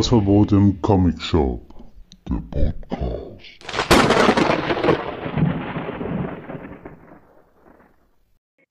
Hausverbot 0.00 0.52
im 0.52 0.80
Comic 0.80 1.20
Shop. 1.20 1.60
Der 2.54 2.72
Podcast. 2.88 3.58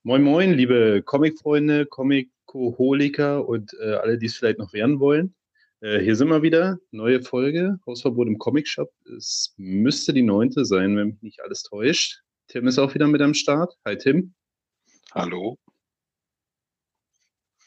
Moin 0.02 0.24
Moin, 0.24 0.54
liebe 0.54 1.04
Comic-Freunde, 1.04 1.86
Comic-Koholiker 1.86 3.46
und 3.46 3.72
äh, 3.80 3.92
alle, 3.92 4.18
die 4.18 4.26
es 4.26 4.34
vielleicht 4.34 4.58
noch 4.58 4.72
werden 4.72 4.98
wollen. 4.98 5.36
Äh, 5.82 6.00
hier 6.00 6.16
sind 6.16 6.30
wir 6.30 6.42
wieder, 6.42 6.80
neue 6.90 7.22
Folge, 7.22 7.78
Hausverbot 7.86 8.26
im 8.26 8.38
Comic 8.38 8.66
Shop. 8.66 8.90
Es 9.16 9.54
müsste 9.56 10.12
die 10.12 10.22
neunte 10.22 10.64
sein, 10.64 10.96
wenn 10.96 11.10
mich 11.10 11.22
nicht 11.22 11.44
alles 11.44 11.62
täuscht. 11.62 12.24
Tim 12.48 12.66
ist 12.66 12.80
auch 12.80 12.92
wieder 12.94 13.06
mit 13.06 13.22
am 13.22 13.34
Start. 13.34 13.78
Hi 13.84 13.96
Tim. 13.96 14.34
Hallo. 15.12 15.60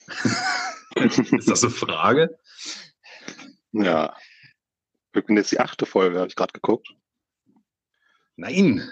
ist 0.96 1.50
das 1.50 1.64
eine 1.64 1.72
Frage? 1.72 2.38
Ja. 3.74 4.16
Wir 5.14 5.24
können 5.24 5.38
jetzt 5.38 5.52
die 5.52 5.60
achte 5.60 5.88
Folge, 5.88 6.20
habe 6.20 6.28
ich 6.28 6.36
gerade 6.36 6.54
geguckt. 6.54 6.90
Nein. 8.36 8.88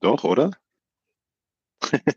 Doch, 0.00 0.24
oder? 0.24 0.50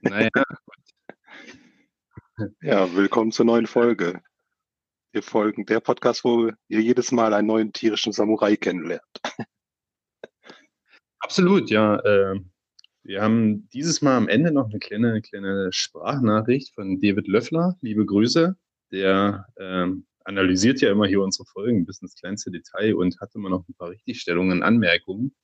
Naja. 0.01 0.29
ja, 2.61 2.93
willkommen 2.93 3.31
zur 3.31 3.45
neuen 3.45 3.65
Folge. 3.65 4.21
Wir 5.13 5.23
folgen 5.23 5.65
der 5.65 5.79
Podcast, 5.79 6.25
wo 6.25 6.51
ihr 6.67 6.81
jedes 6.81 7.13
Mal 7.13 7.33
einen 7.33 7.47
neuen 7.47 7.71
tierischen 7.71 8.11
Samurai 8.11 8.57
kennenlernt. 8.57 9.21
Absolut, 11.19 11.69
ja. 11.69 11.97
Äh, 11.99 12.41
wir 13.03 13.21
haben 13.21 13.69
dieses 13.69 14.01
Mal 14.01 14.17
am 14.17 14.27
Ende 14.27 14.51
noch 14.51 14.69
eine 14.69 14.79
kleine, 14.79 15.21
kleine 15.21 15.71
Sprachnachricht 15.71 16.75
von 16.75 16.99
David 16.99 17.29
Löffler. 17.29 17.77
Liebe 17.79 18.05
Grüße. 18.05 18.57
Der 18.91 19.47
ähm, 19.57 20.05
analysiert 20.23 20.81
ja 20.81 20.91
immer 20.91 21.07
hier 21.07 21.21
unsere 21.21 21.45
Folgen 21.45 21.85
bis 21.85 22.01
ins 22.01 22.15
kleinste 22.15 22.51
Detail 22.51 22.95
und 22.95 23.19
hat 23.19 23.35
immer 23.35 23.49
noch 23.49 23.67
ein 23.67 23.73
paar 23.75 23.89
Richtigstellungen, 23.89 24.63
Anmerkungen. 24.63 25.35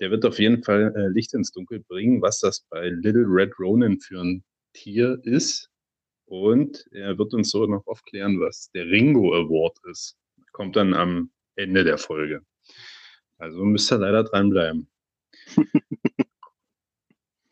Der 0.00 0.10
wird 0.10 0.24
auf 0.24 0.38
jeden 0.38 0.62
Fall 0.62 0.92
äh, 0.96 1.08
Licht 1.08 1.34
ins 1.34 1.52
Dunkel 1.52 1.80
bringen, 1.80 2.20
was 2.22 2.40
das 2.40 2.66
bei 2.68 2.88
Little 2.88 3.26
Red 3.26 3.58
Ronin 3.58 4.00
für 4.00 4.20
ein 4.20 4.44
Tier 4.72 5.20
ist. 5.22 5.70
Und 6.26 6.86
er 6.90 7.16
wird 7.18 7.34
uns 7.34 7.50
so 7.50 7.66
noch 7.66 7.86
aufklären, 7.86 8.40
was 8.40 8.70
der 8.72 8.86
Ringo 8.86 9.34
Award 9.34 9.78
ist. 9.90 10.16
Kommt 10.52 10.76
dann 10.76 10.94
am 10.94 11.30
Ende 11.54 11.84
der 11.84 11.98
Folge. 11.98 12.42
Also 13.38 13.64
müsst 13.64 13.92
ihr 13.92 13.98
leider 13.98 14.24
dranbleiben. 14.24 14.88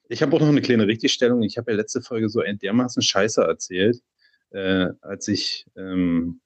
ich 0.08 0.22
habe 0.22 0.34
auch 0.34 0.40
noch 0.40 0.48
eine 0.48 0.62
kleine 0.62 0.86
Richtigstellung. 0.86 1.42
Ich 1.42 1.58
habe 1.58 1.72
ja 1.72 1.76
letzte 1.76 2.00
Folge 2.00 2.28
so 2.28 2.40
ein 2.40 2.58
dermaßen 2.58 3.02
Scheiße 3.02 3.42
erzählt, 3.42 4.00
äh, 4.50 4.88
als 5.00 5.28
ich 5.28 5.66
ähm, 5.76 6.41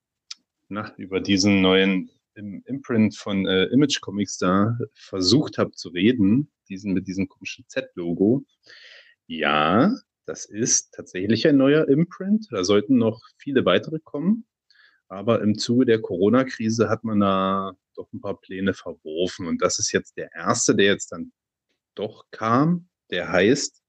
nach, 0.69 0.97
über 0.99 1.21
diesen 1.21 1.61
neuen 1.63 2.11
im 2.35 2.63
Imprint 2.67 3.17
von 3.17 3.47
äh, 3.47 3.65
Image 3.67 4.01
Comics 4.01 4.39
da 4.39 4.79
versucht 4.93 5.59
habe 5.59 5.73
zu 5.73 5.89
reden, 5.89 6.51
diesen 6.69 6.93
mit 6.93 7.07
diesem 7.07 7.29
komischen 7.29 7.65
Z-Logo. 7.69 8.45
Ja, 9.27 9.95
das 10.27 10.45
ist 10.45 10.93
tatsächlich 10.93 11.47
ein 11.47 11.57
neuer 11.57 11.89
Imprint. 11.89 12.49
Da 12.51 12.65
sollten 12.65 12.99
noch 12.99 13.23
viele 13.39 13.65
weitere 13.65 14.01
kommen. 14.01 14.47
Aber 15.09 15.41
im 15.41 15.57
Zuge 15.57 15.87
der 15.87 16.01
Corona-Krise 16.01 16.89
hat 16.89 17.05
man 17.05 17.21
da 17.21 17.73
doch 17.95 18.13
ein 18.13 18.21
paar 18.21 18.41
Pläne 18.41 18.75
verworfen. 18.75 19.47
Und 19.47 19.63
das 19.63 19.79
ist 19.79 19.93
jetzt 19.93 20.17
der 20.17 20.31
erste, 20.33 20.75
der 20.75 20.87
jetzt 20.87 21.13
dann 21.13 21.33
doch 21.95 22.27
kam. 22.33 22.89
Der 23.11 23.31
heißt 23.31 23.83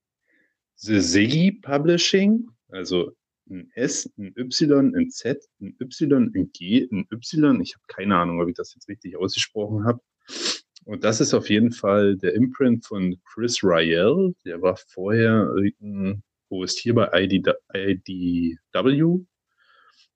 The 0.75 1.01
Ziggy 1.01 1.51
Publishing, 1.53 2.47
also 2.69 3.11
ein 3.49 3.71
S, 3.75 4.11
ein 4.17 4.33
Y, 4.37 4.95
ein 4.95 5.09
Z, 5.09 5.43
ein 5.61 5.75
Y, 5.79 6.31
ein 6.35 6.51
G, 6.51 6.87
ein 6.91 7.07
Y. 7.11 7.61
Ich 7.61 7.75
habe 7.75 7.83
keine 7.87 8.17
Ahnung, 8.17 8.41
ob 8.41 8.49
ich 8.49 8.55
das 8.55 8.73
jetzt 8.73 8.87
richtig 8.87 9.17
ausgesprochen 9.17 9.85
habe. 9.85 10.01
Und 10.85 11.03
das 11.03 11.19
ist 11.19 11.33
auf 11.33 11.49
jeden 11.49 11.71
Fall 11.71 12.15
der 12.17 12.33
Imprint 12.33 12.85
von 12.85 13.17
Chris 13.25 13.63
Ryell. 13.63 14.33
Der 14.45 14.61
war 14.61 14.77
vorher, 14.77 15.53
wo 16.49 16.63
ist 16.63 16.79
hier 16.79 16.95
bei 16.95 17.09
ID, 17.13 17.47
IDW. 17.73 19.25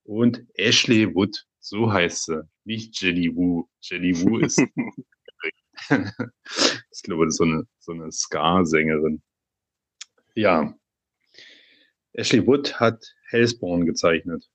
Und 0.03 0.45
Ashley 0.55 1.13
Wood, 1.13 1.45
so 1.59 1.91
heißt 1.91 2.25
sie. 2.25 2.43
Nicht 2.63 3.01
Jelly 3.01 3.35
Woo. 3.35 3.67
Jelly 3.81 4.15
Woo 4.21 4.39
ist, 4.39 4.59
ich 6.91 7.03
glaube, 7.03 7.25
das 7.25 7.33
ist 7.33 7.37
so 7.37 7.43
eine, 7.43 7.67
so 7.79 7.91
eine 7.91 8.11
Ska-Sängerin. 8.11 9.21
Ja. 10.35 10.73
Ashley 12.13 12.45
Wood 12.45 12.79
hat 12.79 13.03
Hellspawn 13.31 13.85
gezeichnet 13.85 14.49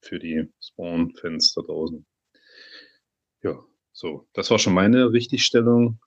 für 0.00 0.18
die 0.18 0.48
Spawn-Fans 0.60 1.52
da 1.54 1.62
draußen. 1.62 2.06
Ja, 3.42 3.62
so, 3.92 4.28
das 4.32 4.50
war 4.50 4.58
schon 4.58 4.74
meine 4.74 5.12
Richtigstellung. 5.12 6.00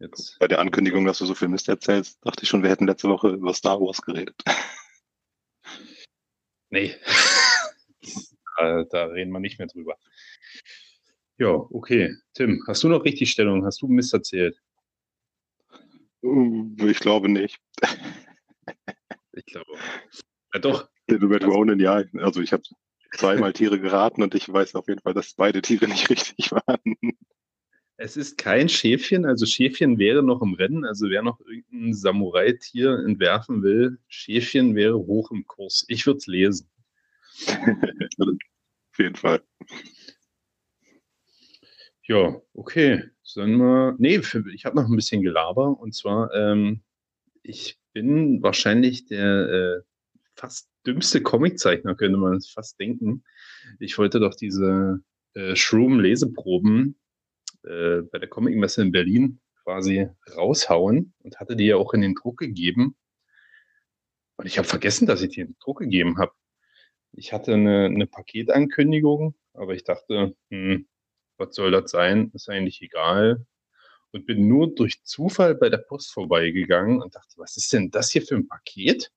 Jetzt. 0.00 0.38
Bei 0.38 0.48
der 0.48 0.60
Ankündigung, 0.60 1.04
dass 1.04 1.18
du 1.18 1.26
so 1.26 1.34
viel 1.34 1.48
Mist 1.48 1.68
erzählst, 1.68 2.18
dachte 2.24 2.42
ich 2.42 2.48
schon, 2.48 2.62
wir 2.62 2.70
hätten 2.70 2.86
letzte 2.86 3.08
Woche 3.08 3.30
über 3.30 3.54
Star 3.54 3.80
Wars 3.80 4.02
geredet. 4.02 4.36
Nee, 6.70 6.94
da, 8.58 8.84
da, 8.84 9.04
reden 9.06 9.32
wir 9.32 9.40
nicht 9.40 9.58
mehr 9.58 9.68
drüber. 9.68 9.96
Ja, 11.38 11.48
okay. 11.48 12.14
Tim, 12.34 12.62
hast 12.66 12.82
du 12.82 12.88
noch 12.88 13.04
Richtigstellung? 13.06 13.64
Hast 13.64 13.80
du 13.80 13.88
Mist 13.88 14.12
erzählt? 14.12 14.60
Ich 16.20 16.98
glaube 17.00 17.30
nicht. 17.30 17.58
Ich 19.32 19.46
glaube. 19.46 19.72
Ja, 20.52 20.60
doch. 20.60 20.90
Little 21.08 21.30
Red 21.30 21.44
Ronin, 21.44 21.80
ja. 21.80 22.04
Also 22.18 22.40
ich 22.40 22.52
habe 22.52 22.62
zweimal 23.16 23.52
Tiere 23.52 23.80
geraten 23.80 24.22
und 24.22 24.34
ich 24.34 24.50
weiß 24.50 24.74
auf 24.74 24.88
jeden 24.88 25.00
Fall, 25.00 25.14
dass 25.14 25.34
beide 25.34 25.62
Tiere 25.62 25.88
nicht 25.88 26.10
richtig 26.10 26.52
waren. 26.52 26.96
Es 27.96 28.16
ist 28.16 28.38
kein 28.38 28.68
Schäfchen, 28.68 29.24
also 29.26 29.44
Schäfchen 29.44 29.98
wäre 29.98 30.22
noch 30.22 30.40
im 30.40 30.54
Rennen, 30.54 30.84
also 30.84 31.08
wer 31.08 31.22
noch 31.22 31.40
irgendein 31.40 31.94
Samurai-Tier 31.94 33.00
entwerfen 33.04 33.64
will, 33.64 33.98
Schäfchen 34.06 34.76
wäre 34.76 34.96
hoch 34.98 35.32
im 35.32 35.44
Kurs. 35.46 35.84
Ich 35.88 36.06
würde 36.06 36.18
es 36.18 36.28
lesen. 36.28 36.70
auf 37.48 38.98
jeden 38.98 39.16
Fall. 39.16 39.42
Ja, 42.04 42.40
okay. 42.54 43.02
Sollen 43.22 43.58
wir. 43.58 43.96
Nee, 43.98 44.20
ich 44.54 44.64
habe 44.64 44.76
noch 44.76 44.88
ein 44.88 44.96
bisschen 44.96 45.22
Gelaber 45.22 45.78
und 45.78 45.94
zwar, 45.94 46.32
ähm, 46.32 46.82
ich 47.42 47.78
bin 47.92 48.42
wahrscheinlich 48.42 49.06
der 49.06 49.48
äh, 49.48 49.80
fast 50.34 50.70
dümmste 50.88 51.22
Comiczeichner, 51.22 51.94
könnte 51.94 52.18
man 52.18 52.40
fast 52.40 52.80
denken. 52.80 53.22
Ich 53.78 53.98
wollte 53.98 54.20
doch 54.20 54.34
diese 54.34 55.00
äh, 55.34 55.54
Shroom-Leseproben 55.54 56.98
äh, 57.64 58.00
bei 58.10 58.18
der 58.18 58.28
Comicmesse 58.28 58.82
in 58.82 58.92
Berlin 58.92 59.40
quasi 59.62 60.08
raushauen 60.34 61.12
und 61.22 61.38
hatte 61.38 61.56
die 61.56 61.66
ja 61.66 61.76
auch 61.76 61.92
in 61.92 62.00
den 62.00 62.14
Druck 62.14 62.38
gegeben. 62.38 62.96
Und 64.36 64.46
ich 64.46 64.56
habe 64.56 64.66
vergessen, 64.66 65.06
dass 65.06 65.20
ich 65.20 65.30
die 65.30 65.40
in 65.40 65.48
den 65.48 65.56
Druck 65.60 65.80
gegeben 65.80 66.18
habe. 66.18 66.32
Ich 67.12 67.32
hatte 67.34 67.52
eine, 67.54 67.86
eine 67.86 68.06
Paketankündigung, 68.06 69.34
aber 69.52 69.74
ich 69.74 69.84
dachte, 69.84 70.34
hm, 70.50 70.88
was 71.36 71.54
soll 71.54 71.70
das 71.70 71.90
sein? 71.90 72.30
Ist 72.32 72.48
eigentlich 72.48 72.80
egal. 72.80 73.44
Und 74.12 74.24
bin 74.24 74.48
nur 74.48 74.74
durch 74.74 75.02
Zufall 75.04 75.54
bei 75.54 75.68
der 75.68 75.78
Post 75.78 76.12
vorbeigegangen 76.12 77.02
und 77.02 77.14
dachte, 77.14 77.34
was 77.36 77.58
ist 77.58 77.70
denn 77.74 77.90
das 77.90 78.10
hier 78.10 78.22
für 78.22 78.36
ein 78.36 78.48
Paket? 78.48 79.12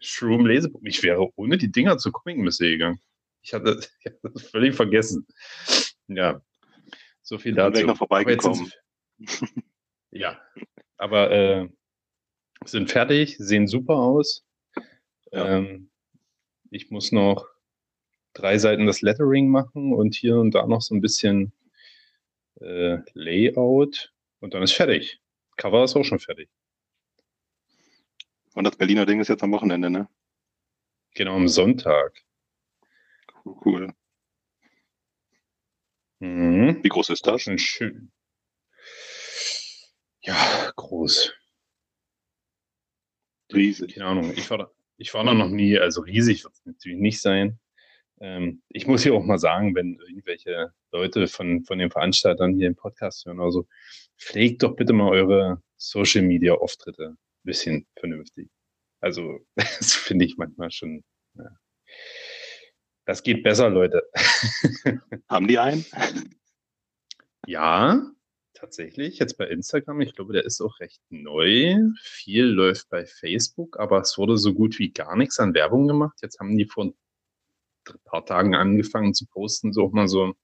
Shroom 0.00 0.46
Lesebuch. 0.46 0.80
Ich 0.84 1.02
wäre 1.02 1.28
ohne 1.36 1.56
die 1.58 1.72
Dinger 1.72 1.98
zur 1.98 2.12
Comicmesse 2.12 2.68
gegangen. 2.68 3.00
Ich 3.42 3.54
hatte, 3.54 3.80
ich 4.00 4.06
hatte 4.06 4.18
das 4.22 4.42
völlig 4.42 4.74
vergessen. 4.74 5.26
Ja, 6.08 6.42
so 7.22 7.38
viel 7.38 7.54
dazu. 7.54 7.80
Ich 7.80 7.86
noch 7.86 7.96
vorbeigekommen. 7.96 8.70
ja, 10.10 10.40
aber 10.96 11.30
äh, 11.30 11.68
sind 12.64 12.90
fertig, 12.90 13.36
sehen 13.38 13.66
super 13.66 13.94
aus. 13.94 14.44
Ja. 15.32 15.56
Ähm, 15.56 15.90
ich 16.70 16.90
muss 16.90 17.12
noch 17.12 17.46
drei 18.34 18.58
Seiten 18.58 18.86
das 18.86 19.00
Lettering 19.00 19.48
machen 19.48 19.92
und 19.94 20.14
hier 20.14 20.36
und 20.36 20.54
da 20.54 20.66
noch 20.66 20.82
so 20.82 20.94
ein 20.94 21.00
bisschen 21.00 21.52
äh, 22.60 22.98
Layout 23.14 24.12
und 24.40 24.54
dann 24.54 24.62
ist 24.62 24.72
fertig. 24.72 25.20
Cover 25.56 25.84
ist 25.84 25.96
auch 25.96 26.04
schon 26.04 26.18
fertig. 26.18 26.50
Und 28.54 28.64
das 28.64 28.76
Berliner 28.76 29.04
Ding 29.04 29.20
ist 29.20 29.28
jetzt 29.28 29.42
am 29.42 29.52
Wochenende, 29.52 29.90
ne? 29.90 30.08
Genau, 31.14 31.36
am 31.36 31.48
Sonntag. 31.48 32.24
Cool. 33.44 33.92
Mhm. 36.20 36.82
Wie 36.82 36.88
groß 36.88 37.10
ist 37.10 37.26
das? 37.26 37.42
Schön, 37.42 37.58
schön. 37.58 38.12
Ja, 40.22 40.72
groß. 40.76 41.34
Riesig. 43.52 43.94
Keine 43.94 44.06
Ahnung. 44.06 44.32
Ich 44.36 44.48
war 44.50 44.58
da, 44.58 44.70
ich 44.96 45.12
war 45.14 45.24
da 45.24 45.34
noch 45.34 45.48
nie, 45.48 45.78
also 45.78 46.00
riesig 46.00 46.44
wird 46.44 46.54
es 46.54 46.64
natürlich 46.64 46.98
nicht 46.98 47.20
sein. 47.20 47.58
Ähm, 48.20 48.62
ich 48.68 48.86
muss 48.86 49.02
hier 49.02 49.14
auch 49.14 49.24
mal 49.24 49.38
sagen, 49.38 49.74
wenn 49.74 49.98
irgendwelche 50.08 50.72
Leute 50.92 51.26
von, 51.28 51.64
von 51.64 51.78
den 51.78 51.90
Veranstaltern 51.90 52.54
hier 52.54 52.68
im 52.68 52.76
Podcast 52.76 53.26
hören, 53.26 53.40
also 53.40 53.66
pflegt 54.16 54.62
doch 54.62 54.76
bitte 54.76 54.92
mal 54.92 55.10
eure 55.10 55.62
Social 55.76 56.22
Media 56.22 56.54
Auftritte 56.54 57.16
bisschen 57.44 57.86
vernünftig. 57.98 58.48
Also, 59.00 59.40
das 59.56 59.94
finde 59.94 60.24
ich 60.24 60.36
manchmal 60.36 60.70
schon. 60.70 61.04
Ja. 61.34 61.50
Das 63.06 63.22
geht 63.22 63.42
besser, 63.42 63.68
Leute. 63.68 64.02
Haben 65.28 65.46
die 65.46 65.58
einen? 65.58 65.84
Ja, 67.46 68.10
tatsächlich. 68.54 69.18
Jetzt 69.18 69.36
bei 69.36 69.46
Instagram. 69.46 70.00
Ich 70.00 70.14
glaube, 70.14 70.32
der 70.32 70.44
ist 70.44 70.62
auch 70.62 70.80
recht 70.80 71.02
neu. 71.10 71.76
Viel 72.02 72.46
läuft 72.46 72.88
bei 72.88 73.04
Facebook, 73.04 73.78
aber 73.78 74.00
es 74.00 74.16
wurde 74.16 74.38
so 74.38 74.54
gut 74.54 74.78
wie 74.78 74.90
gar 74.90 75.16
nichts 75.16 75.38
an 75.38 75.52
Werbung 75.52 75.86
gemacht. 75.86 76.18
Jetzt 76.22 76.40
haben 76.40 76.56
die 76.56 76.64
vor 76.64 76.86
ein 76.86 76.94
paar 78.04 78.24
Tagen 78.24 78.54
angefangen 78.54 79.12
zu 79.12 79.26
posten, 79.26 79.74
so 79.74 79.84
auch 79.84 79.92
mal 79.92 80.08
so, 80.08 80.34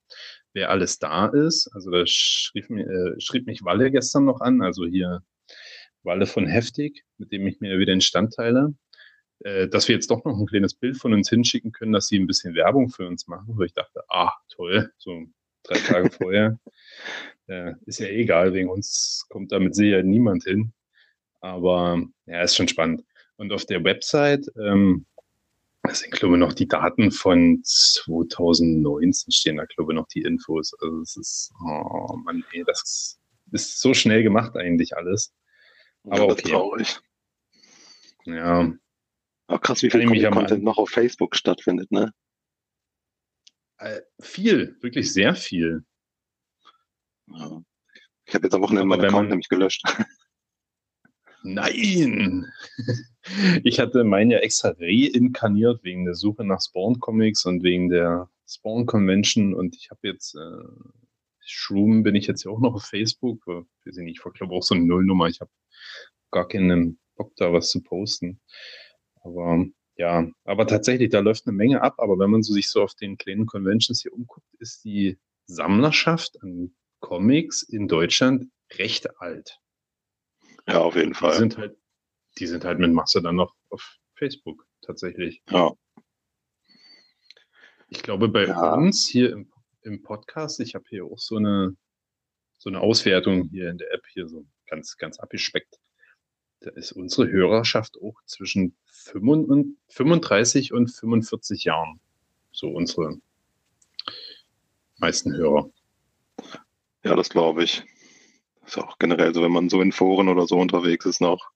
wer 0.52 0.70
alles 0.70 0.98
da 0.98 1.26
ist. 1.28 1.68
Also 1.72 1.90
da 1.90 2.02
schrieb, 2.06 2.68
mir, 2.68 2.86
äh, 2.86 3.20
schrieb 3.20 3.46
mich 3.46 3.64
Walle 3.64 3.90
gestern 3.90 4.26
noch 4.26 4.40
an, 4.40 4.60
also 4.60 4.84
hier 4.86 5.22
Walle 6.02 6.26
von 6.26 6.46
Heftig, 6.46 7.04
mit 7.18 7.32
dem 7.32 7.46
ich 7.46 7.60
mir 7.60 7.78
wieder 7.78 7.92
den 7.92 8.00
Stand 8.00 8.34
teile. 8.34 8.74
Äh, 9.44 9.68
dass 9.68 9.88
wir 9.88 9.94
jetzt 9.94 10.10
doch 10.10 10.24
noch 10.24 10.38
ein 10.38 10.46
kleines 10.46 10.74
Bild 10.74 10.98
von 10.98 11.14
uns 11.14 11.30
hinschicken 11.30 11.72
können, 11.72 11.92
dass 11.92 12.08
sie 12.08 12.18
ein 12.18 12.26
bisschen 12.26 12.54
Werbung 12.54 12.90
für 12.90 13.06
uns 13.06 13.26
machen, 13.26 13.56
wo 13.56 13.62
ich 13.62 13.72
dachte, 13.72 14.02
ah, 14.08 14.32
toll, 14.54 14.92
so 14.98 15.24
drei 15.62 15.78
Tage 15.78 16.10
vorher. 16.10 16.58
Äh, 17.46 17.72
ist 17.86 18.00
ja 18.00 18.08
egal, 18.08 18.52
wegen 18.52 18.68
uns 18.68 19.26
kommt 19.30 19.52
damit 19.52 19.74
sicher 19.74 20.02
niemand 20.02 20.44
hin. 20.44 20.72
Aber 21.40 22.02
ja, 22.26 22.42
ist 22.42 22.56
schon 22.56 22.68
spannend. 22.68 23.02
Und 23.36 23.52
auf 23.52 23.64
der 23.64 23.82
Website, 23.82 24.46
ähm, 24.62 25.06
das 25.82 26.00
sind, 26.00 26.12
glaube 26.12 26.34
ich, 26.34 26.40
noch 26.40 26.52
die 26.52 26.68
Daten 26.68 27.10
von 27.10 27.62
2019 27.64 29.32
stehen 29.32 29.56
da, 29.56 29.64
glaube 29.64 29.92
ich, 29.92 29.96
noch 29.96 30.08
die 30.08 30.22
Infos. 30.22 30.74
Also 30.80 31.00
es 31.00 31.16
ist, 31.16 31.52
oh 31.64 32.16
Mann, 32.24 32.44
ey, 32.52 32.62
das 32.66 33.18
ist 33.52 33.80
so 33.80 33.94
schnell 33.94 34.22
gemacht 34.22 34.56
eigentlich 34.56 34.94
alles. 34.94 35.32
Aber 36.08 36.28
okay. 36.28 36.50
traurig. 36.50 37.00
Ja, 38.24 38.72
Auch 39.46 39.60
krass, 39.60 39.82
wie 39.82 39.90
viel 39.90 40.30
Content 40.30 40.62
noch 40.62 40.78
auf 40.78 40.90
Facebook 40.90 41.34
stattfindet, 41.36 41.90
ne? 41.90 42.12
äh, 43.78 44.00
viel, 44.20 44.76
wirklich 44.82 45.12
sehr 45.12 45.34
viel. 45.34 45.84
Ja. 47.28 47.62
Ich 48.26 48.34
habe 48.34 48.44
jetzt 48.46 48.54
am 48.54 48.60
Wochenende 48.62 48.82
Aber 48.82 48.96
meinen 48.96 49.04
Account 49.06 49.22
man- 49.24 49.28
nämlich 49.30 49.48
gelöscht. 49.48 49.82
Nein! 51.42 52.46
Ich 53.64 53.78
hatte 53.78 54.02
meinen 54.02 54.30
ja 54.30 54.38
extra 54.38 54.74
reinkarniert 54.78 55.84
wegen 55.84 56.06
der 56.06 56.14
Suche 56.14 56.42
nach 56.42 56.60
Spawn-Comics 56.62 57.44
und 57.44 57.62
wegen 57.62 57.90
der 57.90 58.30
Spawn-Convention 58.48 59.52
und 59.54 59.76
ich 59.76 59.90
habe 59.90 60.00
jetzt 60.08 60.34
äh, 60.34 60.99
Shroom 61.50 62.02
bin 62.02 62.14
ich 62.14 62.26
jetzt 62.26 62.44
ja 62.44 62.50
auch 62.50 62.60
noch 62.60 62.74
auf 62.74 62.84
Facebook. 62.84 63.42
äh, 63.48 63.62
Weiß 63.84 63.96
ich 63.96 64.04
nicht, 64.04 64.22
ich 64.24 64.32
glaube 64.34 64.54
auch 64.54 64.62
so 64.62 64.74
eine 64.74 64.84
Nullnummer. 64.84 65.26
Ich 65.28 65.40
habe 65.40 65.50
gar 66.30 66.46
keinen 66.48 66.98
Bock 67.16 67.32
da 67.36 67.52
was 67.52 67.70
zu 67.70 67.82
posten. 67.82 68.40
Aber 69.22 69.66
ja, 69.96 70.26
aber 70.44 70.66
tatsächlich, 70.66 71.10
da 71.10 71.20
läuft 71.20 71.46
eine 71.46 71.56
Menge 71.56 71.82
ab. 71.82 71.94
Aber 71.98 72.18
wenn 72.18 72.30
man 72.30 72.42
so 72.42 72.52
sich 72.54 72.70
so 72.70 72.82
auf 72.82 72.94
den 72.94 73.18
kleinen 73.18 73.46
Conventions 73.46 74.00
hier 74.02 74.12
umguckt, 74.12 74.46
ist 74.58 74.84
die 74.84 75.18
Sammlerschaft 75.46 76.42
an 76.42 76.74
Comics 77.00 77.62
in 77.62 77.88
Deutschland 77.88 78.50
recht 78.78 79.20
alt. 79.20 79.58
Ja, 80.66 80.78
auf 80.80 80.94
jeden 80.94 81.10
Die 81.12 81.18
Fall. 81.18 81.36
sind 81.36 81.58
halt, 81.58 81.76
die 82.38 82.46
sind 82.46 82.64
halt 82.64 82.78
mit 82.78 82.92
Masse 82.92 83.20
dann 83.20 83.36
noch 83.36 83.54
auf 83.70 83.98
Facebook 84.14 84.64
tatsächlich. 84.82 85.42
Ja. 85.50 85.72
Ich 87.88 88.02
glaube, 88.02 88.28
bei 88.28 88.46
Ja. 88.46 88.74
uns 88.74 89.06
hier 89.08 89.32
im, 89.32 89.52
im 89.82 90.02
Podcast, 90.02 90.60
ich 90.60 90.74
habe 90.74 90.84
hier 90.88 91.04
auch 91.04 91.18
so 91.18 91.36
eine, 91.36 91.76
so 92.58 92.70
eine 92.70 92.80
Auswertung 92.80 93.48
hier 93.50 93.70
in 93.70 93.78
der 93.78 93.92
App, 93.92 94.04
hier 94.12 94.28
so 94.28 94.44
ganz, 94.66 94.96
ganz 94.96 95.18
abgespeckt. 95.18 95.78
Da 96.60 96.70
ist 96.70 96.92
unsere 96.92 97.28
Hörerschaft 97.28 97.96
auch 98.02 98.20
zwischen 98.26 98.76
35 98.86 99.48
und 99.48 99.76
35 99.88 100.72
und 100.72 100.88
45 100.88 101.64
Jahren. 101.64 102.00
So 102.52 102.68
unsere 102.68 103.18
meisten 104.98 105.34
Hörer. 105.34 105.70
Ja, 107.02 107.16
das 107.16 107.30
glaube 107.30 107.64
ich. 107.64 107.82
Ist 108.66 108.78
auch 108.78 108.98
generell 108.98 109.34
so, 109.34 109.42
wenn 109.42 109.52
man 109.52 109.70
so 109.70 109.80
in 109.80 109.90
Foren 109.90 110.28
oder 110.28 110.46
so 110.46 110.58
unterwegs 110.58 111.06
ist 111.06 111.20
noch. 111.20 111.50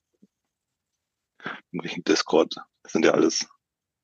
In 1.72 1.82
welchem 1.82 2.02
Discord. 2.04 2.54
Das 2.82 2.92
sind 2.92 3.04
ja 3.04 3.12
alles. 3.12 3.46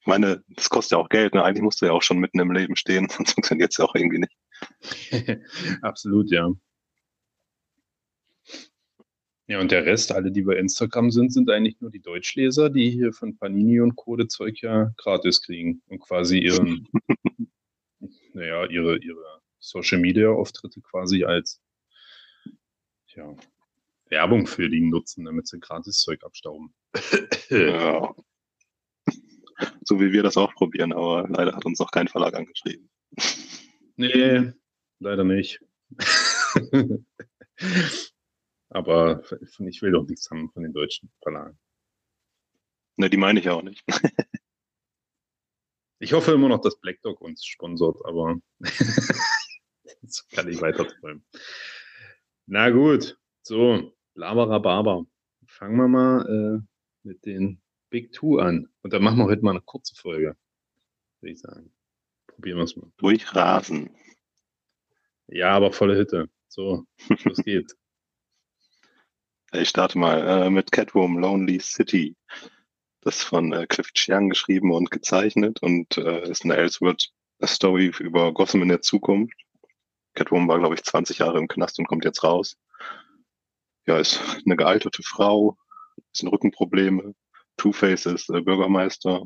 Ich 0.01 0.07
meine, 0.07 0.43
das 0.49 0.71
kostet 0.71 0.93
ja 0.93 0.99
auch 0.99 1.11
Geld, 1.11 1.35
ne? 1.35 1.45
Eigentlich 1.45 1.63
musst 1.63 1.83
du 1.83 1.87
ja 1.87 1.93
auch 1.93 2.03
schon 2.03 2.19
mitten 2.19 2.41
im 2.41 2.53
Leben 2.53 2.75
stehen, 2.75 3.09
sonst 3.11 3.35
funktioniert 3.35 3.73
es 3.73 3.79
ja 3.79 3.85
auch 3.85 3.95
irgendwie 3.95 4.21
nicht. 4.21 4.37
Absolut, 5.83 6.31
ja. 6.31 6.51
Ja, 9.47 9.59
und 9.59 9.73
der 9.73 9.85
Rest, 9.85 10.13
alle, 10.13 10.31
die 10.31 10.43
bei 10.43 10.57
Instagram 10.57 11.11
sind, 11.11 11.33
sind 11.33 11.51
eigentlich 11.51 11.81
nur 11.81 11.91
die 11.91 12.01
Deutschleser, 12.01 12.71
die 12.71 12.89
hier 12.89 13.13
von 13.13 13.37
Panini 13.37 13.81
und 13.81 13.97
Code 13.97 14.29
Zeug 14.29 14.63
ja 14.63 14.93
gratis 14.97 15.43
kriegen 15.43 15.83
und 15.89 15.99
quasi 15.99 16.39
ihren, 16.39 16.87
naja, 18.33 18.67
ihre, 18.67 18.97
ihre 18.99 19.41
Social 19.59 19.99
Media 19.99 20.31
Auftritte 20.31 20.81
quasi 20.81 21.25
als 21.25 21.61
ja, 23.09 23.35
Werbung 24.09 24.47
für 24.47 24.69
die 24.71 24.83
nutzen, 24.83 25.25
damit 25.25 25.49
sie 25.49 25.59
gratis 25.59 25.99
Zeug 25.99 26.23
abstauben. 26.23 26.73
Ja. 27.49 28.15
So 29.85 30.01
wie 30.01 30.13
wir 30.13 30.23
das 30.23 30.37
auch 30.37 30.55
probieren, 30.55 30.93
aber 30.93 31.29
leider 31.29 31.55
hat 31.55 31.65
uns 31.65 31.79
noch 31.79 31.91
kein 31.91 32.09
Verlag 32.09 32.35
angeschrieben. 32.35 32.89
Nee, 33.97 34.53
leider 34.99 35.25
nicht. 35.25 35.61
Aber 38.73 39.23
ich 39.69 39.83
will 39.83 39.91
doch 39.91 40.07
nichts 40.07 40.31
haben 40.31 40.51
von 40.53 40.63
den 40.63 40.73
deutschen 40.73 41.11
Verlagen. 41.23 41.59
Ne, 42.97 43.11
die 43.11 43.17
meine 43.17 43.41
ich 43.41 43.47
ja 43.47 43.55
auch 43.55 43.63
nicht. 43.63 43.85
Ich 46.03 46.15
hoffe 46.15 46.33
immer 46.33 46.49
noch, 46.49 46.63
dass 46.63 46.81
Black 46.81 47.03
Dog 47.03 47.21
uns 47.21 47.45
sponsort, 47.45 48.03
aber 48.07 48.41
so 50.03 50.23
kann 50.31 50.49
ich 50.49 50.63
weiter 50.63 50.89
träumen. 50.89 51.23
Na 52.47 52.71
gut, 52.71 53.21
so, 53.43 53.93
Laberababa. 54.15 55.05
Fangen 55.47 55.77
wir 55.77 55.89
mal 55.89 56.27
äh, 56.27 57.07
mit 57.07 57.27
den 57.27 57.61
Big 57.91 58.13
Two 58.13 58.39
an. 58.39 58.69
Und 58.83 58.93
dann 58.93 59.03
machen 59.03 59.19
wir 59.19 59.27
heute 59.27 59.43
mal 59.43 59.51
eine 59.51 59.61
kurze 59.61 59.95
Folge, 59.95 60.37
würde 61.21 61.33
ich 61.33 61.41
sagen. 61.41 61.73
Probieren 62.27 62.59
wir 62.59 62.65
es 62.65 62.77
mal. 62.77 62.91
Durchrasen. 62.97 63.91
Ja, 65.27 65.51
aber 65.51 65.73
volle 65.73 65.97
Hütte. 65.97 66.29
So, 66.49 66.87
los 67.25 67.39
geht's. 67.45 67.77
Ich 69.53 69.69
starte 69.69 69.99
mal 69.99 70.45
äh, 70.45 70.49
mit 70.49 70.71
Catwoman 70.71 71.21
Lonely 71.21 71.59
City. 71.59 72.15
Das 73.01 73.17
ist 73.17 73.25
von 73.25 73.53
äh, 73.53 73.67
Cliff 73.67 73.93
Chiang 73.95 74.29
geschrieben 74.29 74.73
und 74.73 74.93
gezeichnet 74.93 75.61
und 75.61 75.99
äh, 75.99 76.29
ist 76.31 76.45
eine 76.45 76.55
Elseworld-Story 76.55 77.91
über 77.99 78.33
Gotham 78.33 78.63
in 78.63 78.69
der 78.69 78.81
Zukunft. 78.81 79.35
Catwoman 80.15 80.47
war, 80.47 80.61
glaube 80.61 80.77
ich, 80.77 80.85
20 80.85 81.19
Jahre 81.19 81.39
im 81.39 81.49
Knast 81.49 81.81
und 81.81 81.89
kommt 81.89 82.05
jetzt 82.05 82.23
raus. 82.23 82.59
Ja, 83.87 83.99
ist 83.99 84.21
eine 84.47 84.55
gealterte 84.55 85.03
Frau, 85.03 85.59
bisschen 86.13 86.29
Rückenprobleme. 86.29 87.17
Two-Face 87.61 88.07
ist 88.07 88.31
äh, 88.31 88.41
Bürgermeister. 88.41 89.25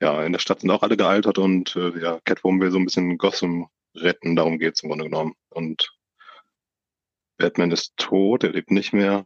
Ja, 0.00 0.24
in 0.24 0.32
der 0.32 0.40
Stadt 0.40 0.60
sind 0.60 0.70
auch 0.70 0.82
alle 0.82 0.96
gealtert 0.96 1.38
und 1.38 1.76
äh, 1.76 1.96
ja, 2.00 2.20
Catwoman 2.24 2.60
will 2.60 2.70
so 2.72 2.78
ein 2.78 2.84
bisschen 2.84 3.18
Gotham 3.18 3.68
retten, 3.94 4.34
darum 4.34 4.58
geht's 4.58 4.82
im 4.82 4.88
Grunde 4.88 5.04
genommen. 5.04 5.34
Und 5.50 5.96
Batman 7.38 7.70
ist 7.70 7.96
tot, 7.96 8.42
er 8.42 8.50
lebt 8.50 8.72
nicht 8.72 8.92
mehr. 8.92 9.24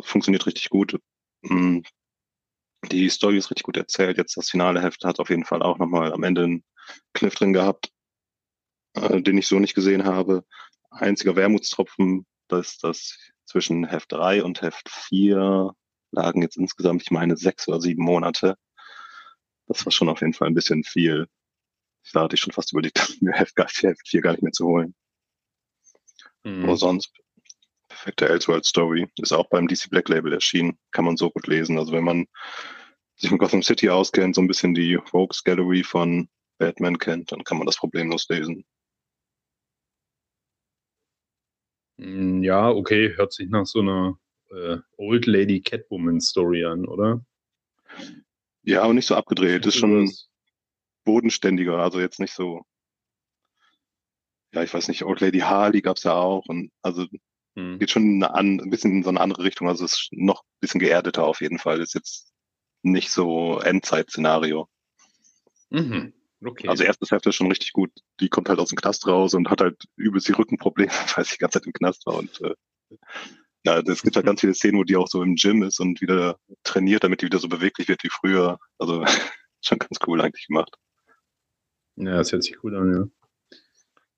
Funktioniert 0.00 0.46
richtig 0.46 0.70
gut. 0.70 0.98
Mm, 1.42 1.80
Die 2.90 3.10
Story 3.10 3.36
ist 3.36 3.50
richtig 3.50 3.64
gut 3.64 3.76
erzählt. 3.76 4.16
Jetzt 4.16 4.36
das 4.38 4.48
finale 4.48 4.80
Heft 4.80 5.04
hat 5.04 5.20
auf 5.20 5.28
jeden 5.28 5.44
Fall 5.44 5.62
auch 5.62 5.76
nochmal 5.78 6.14
am 6.14 6.22
Ende 6.22 6.44
einen 6.44 6.64
Kniff 7.12 7.34
drin 7.34 7.52
gehabt, 7.52 7.92
äh, 8.94 9.20
den 9.20 9.36
ich 9.36 9.48
so 9.48 9.58
nicht 9.58 9.74
gesehen 9.74 10.06
habe. 10.06 10.46
Einziger 10.90 11.36
Wermutstropfen, 11.36 12.24
dass 12.48 12.78
das 12.78 13.18
zwischen 13.44 13.84
Heft 13.84 14.12
3 14.12 14.42
und 14.42 14.62
Heft 14.62 14.88
4 14.88 15.74
lagen 16.14 16.42
jetzt 16.42 16.56
insgesamt, 16.56 17.02
ich 17.02 17.10
meine, 17.10 17.36
sechs 17.36 17.68
oder 17.68 17.80
sieben 17.80 18.04
Monate. 18.04 18.56
Das 19.66 19.84
war 19.84 19.92
schon 19.92 20.08
auf 20.08 20.20
jeden 20.20 20.32
Fall 20.34 20.48
ein 20.48 20.54
bisschen 20.54 20.84
viel. 20.84 21.26
Da 22.12 22.22
hatte 22.22 22.34
ich 22.36 22.40
schon 22.40 22.52
fast 22.52 22.72
überlegt, 22.72 22.98
mir 23.22 23.32
Heft, 23.32 23.58
Heft 23.58 24.08
4 24.08 24.20
gar 24.22 24.32
nicht 24.32 24.42
mehr 24.42 24.52
zu 24.52 24.66
holen. 24.66 24.94
Mhm. 26.44 26.64
Aber 26.64 26.76
sonst, 26.76 27.12
perfekte 27.88 28.28
Elseworld 28.28 28.64
Story. 28.66 29.08
Ist 29.20 29.32
auch 29.32 29.48
beim 29.48 29.68
DC 29.68 29.90
Black 29.90 30.08
Label 30.08 30.32
erschienen. 30.32 30.78
Kann 30.92 31.04
man 31.04 31.16
so 31.16 31.30
gut 31.30 31.46
lesen. 31.46 31.78
Also 31.78 31.92
wenn 31.92 32.04
man 32.04 32.26
sich 33.16 33.30
mit 33.30 33.40
Gotham 33.40 33.62
City 33.62 33.90
auskennt, 33.90 34.34
so 34.34 34.42
ein 34.42 34.48
bisschen 34.48 34.74
die 34.74 34.96
Rogues 34.96 35.44
Gallery 35.44 35.84
von 35.84 36.28
Batman 36.58 36.98
kennt, 36.98 37.32
dann 37.32 37.44
kann 37.44 37.58
man 37.58 37.66
das 37.66 37.76
problemlos 37.78 38.28
lesen. 38.28 38.64
Mm, 41.98 42.42
Ja, 42.42 42.70
okay, 42.70 43.14
hört 43.16 43.32
sich 43.32 43.48
nach 43.48 43.66
so 43.66 43.80
einer 43.80 44.18
äh, 44.54 44.78
Old 44.96 45.26
Lady 45.26 45.60
Catwoman 45.60 46.20
Story 46.20 46.64
an, 46.64 46.86
oder? 46.86 47.24
Ja, 48.62 48.84
und 48.86 48.96
nicht 48.96 49.06
so 49.06 49.14
abgedreht. 49.14 49.66
Ist 49.66 49.76
schon 49.76 50.06
Das- 50.06 50.28
bodenständiger. 51.04 51.78
Also 51.78 52.00
jetzt 52.00 52.20
nicht 52.20 52.32
so, 52.34 52.62
ja, 54.52 54.62
ich 54.62 54.72
weiß 54.72 54.88
nicht, 54.88 55.04
Old 55.04 55.20
Lady 55.20 55.40
Harley 55.40 55.80
gab's 55.82 56.04
ja 56.04 56.14
auch. 56.14 56.46
Und 56.46 56.70
also 56.82 57.06
Hm. 57.56 57.78
geht 57.78 57.90
schon 57.90 58.22
an, 58.22 58.60
ein 58.60 58.70
bisschen 58.70 58.92
in 58.92 59.02
so 59.02 59.10
eine 59.10 59.20
andere 59.20 59.44
Richtung. 59.44 59.68
Also 59.68 59.84
ist 59.84 60.08
noch 60.12 60.42
ein 60.42 60.60
bisschen 60.60 60.80
geerdeter 60.80 61.24
auf 61.24 61.40
jeden 61.40 61.58
Fall. 61.58 61.80
Ist 61.80 61.94
jetzt 61.94 62.32
nicht 62.82 63.10
so 63.10 63.58
Endzeit-Szenario. 63.60 64.68
Mhm. 65.70 66.12
Okay. 66.44 66.68
Also 66.68 66.84
erstes 66.84 67.10
Hälfte 67.10 67.30
ist 67.30 67.36
schon 67.36 67.46
richtig 67.48 67.72
gut. 67.72 67.90
Die 68.20 68.28
kommt 68.28 68.48
halt 68.48 68.58
aus 68.58 68.68
dem 68.68 68.76
Knast 68.76 69.06
raus 69.06 69.34
und 69.34 69.48
hat 69.50 69.60
halt 69.60 69.82
übelst 69.96 70.28
die 70.28 70.32
Rückenprobleme, 70.32 70.90
weil 71.16 71.24
sie 71.24 71.32
die 71.34 71.38
ganze 71.38 71.58
Zeit 71.60 71.66
im 71.66 71.72
Knast 71.72 72.04
war. 72.06 72.16
Und 72.16 72.40
äh, 72.42 72.54
ja, 73.64 73.80
es 73.80 74.02
gibt 74.02 74.16
halt 74.16 74.26
ganz 74.26 74.40
viele 74.40 74.54
Szenen, 74.54 74.78
wo 74.78 74.84
die 74.84 74.96
auch 74.96 75.08
so 75.08 75.22
im 75.22 75.36
Gym 75.36 75.62
ist 75.62 75.80
und 75.80 76.00
wieder 76.00 76.38
trainiert, 76.62 77.02
damit 77.02 77.22
die 77.22 77.26
wieder 77.26 77.38
so 77.38 77.48
beweglich 77.48 77.88
wird 77.88 78.04
wie 78.04 78.10
früher. 78.10 78.58
Also 78.78 79.04
schon 79.62 79.78
ganz 79.78 79.98
cool 80.06 80.20
eigentlich 80.20 80.46
gemacht. 80.46 80.76
ja, 81.96 82.18
das 82.18 82.32
hört 82.32 82.44
sich 82.44 82.56
gut 82.56 82.74
an, 82.74 82.92
ja. 82.92 83.08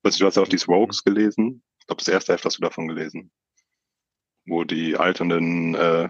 Du, 0.03 0.09
du 0.09 0.25
hast 0.25 0.35
ja 0.35 0.43
auch 0.43 0.47
die 0.47 0.63
Rogues 0.67 1.03
gelesen. 1.03 1.63
Ich 1.79 1.87
glaube, 1.87 1.99
das 1.99 2.07
erste 2.07 2.33
Heft 2.33 2.45
hast 2.45 2.57
du 2.57 2.61
davon 2.61 2.87
gelesen. 2.87 3.31
Wo 4.45 4.63
die 4.63 4.97
alternden 4.97 5.75
äh, 5.75 6.09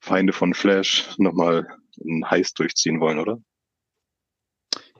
Feinde 0.00 0.32
von 0.34 0.52
Flash 0.52 1.16
nochmal 1.18 1.66
einen 2.02 2.30
Heist 2.30 2.58
durchziehen 2.58 3.00
wollen, 3.00 3.18
oder? 3.18 3.38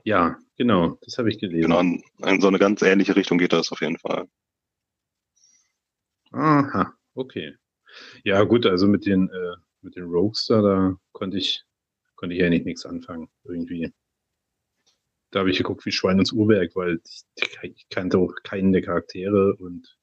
Ja, 0.04 0.38
genau, 0.56 0.98
das 1.02 1.18
habe 1.18 1.30
ich 1.30 1.38
gelesen. 1.38 1.62
Genau, 1.62 1.80
in, 1.80 2.02
in 2.18 2.40
so 2.40 2.48
eine 2.48 2.58
ganz 2.58 2.82
ähnliche 2.82 3.16
Richtung 3.16 3.38
geht 3.38 3.52
das 3.52 3.72
auf 3.72 3.80
jeden 3.80 3.98
Fall. 3.98 4.28
Aha, 6.34 6.92
okay. 7.14 7.54
Ja, 8.24 8.42
gut, 8.42 8.66
also 8.66 8.88
mit 8.88 9.06
den, 9.06 9.30
äh, 9.30 9.56
mit 9.82 9.94
den 9.94 10.04
Rogues 10.04 10.46
da, 10.46 10.60
da 10.62 10.96
konnte 11.12 11.38
ich, 11.38 11.64
konnte 12.16 12.34
ich 12.34 12.42
eigentlich 12.42 12.64
nichts 12.64 12.84
anfangen, 12.84 13.28
irgendwie. 13.44 13.92
Da 15.30 15.40
habe 15.40 15.50
ich 15.50 15.58
geguckt 15.58 15.86
wie 15.86 15.92
Schwein 15.92 16.18
ins 16.18 16.32
Uhrwerk, 16.32 16.74
weil 16.74 17.00
ich, 17.04 17.24
ich 17.62 17.88
kannte 17.88 18.18
auch 18.18 18.34
keinen 18.42 18.72
der 18.72 18.82
Charaktere 18.82 19.54
und 19.56 19.96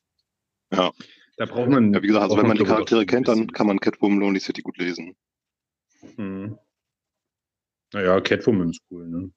Ja. 0.72 0.92
da 1.38 1.46
braucht 1.46 1.70
man. 1.70 1.94
Ja, 1.94 2.02
wie 2.02 2.08
gesagt, 2.08 2.24
also 2.24 2.38
wenn 2.38 2.48
man 2.48 2.58
die 2.58 2.64
Charaktere 2.64 3.06
kennt, 3.06 3.28
dann 3.28 3.52
kann 3.52 3.68
man 3.68 3.80
Catwoman 3.80 4.20
Lonely 4.20 4.40
City 4.40 4.62
gut 4.62 4.78
lesen. 4.78 5.16
Hm. 6.16 6.58
Naja, 7.94 8.22
Catwoman 8.22 8.70
ist 8.70 8.82
cool, 8.90 9.08
ne? 9.08 9.32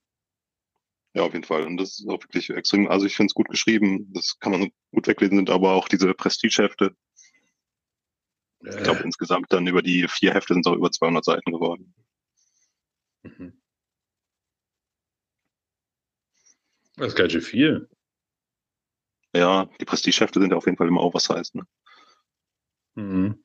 Ja, 1.14 1.22
auf 1.22 1.32
jeden 1.32 1.44
Fall. 1.44 1.64
Und 1.66 1.76
das 1.76 2.00
ist 2.00 2.08
auch 2.08 2.22
wirklich 2.22 2.50
extrem, 2.50 2.88
also 2.88 3.06
ich 3.06 3.14
finde 3.16 3.28
es 3.30 3.34
gut 3.34 3.48
geschrieben, 3.48 4.12
das 4.12 4.38
kann 4.40 4.52
man 4.52 4.70
gut 4.92 5.06
weglesen, 5.06 5.36
sind 5.38 5.50
aber 5.50 5.72
auch 5.74 5.88
diese 5.88 6.12
Prestigehefte. 6.12 6.94
Ich 8.64 8.76
glaube, 8.82 9.00
Äh, 9.00 9.04
insgesamt 9.04 9.52
dann 9.52 9.66
über 9.66 9.82
die 9.82 10.08
vier 10.08 10.34
Hefte 10.34 10.54
sind 10.54 10.66
es 10.66 10.72
auch 10.72 10.76
über 10.76 10.90
200 10.90 11.24
Seiten 11.24 11.52
geworden. 11.52 11.94
mhm. 13.22 13.52
Das 16.96 17.08
ist 17.08 17.16
ganz 17.16 17.32
schön 17.32 17.42
viel. 17.42 17.88
Ja, 19.34 19.66
die 19.80 19.84
Prestigehefte 19.84 20.40
sind 20.40 20.50
ja 20.50 20.56
auf 20.56 20.66
jeden 20.66 20.76
Fall 20.76 20.88
immer 20.88 21.02
oversized. 21.02 21.54
Ne? 21.54 21.66
Mhm. 22.96 23.44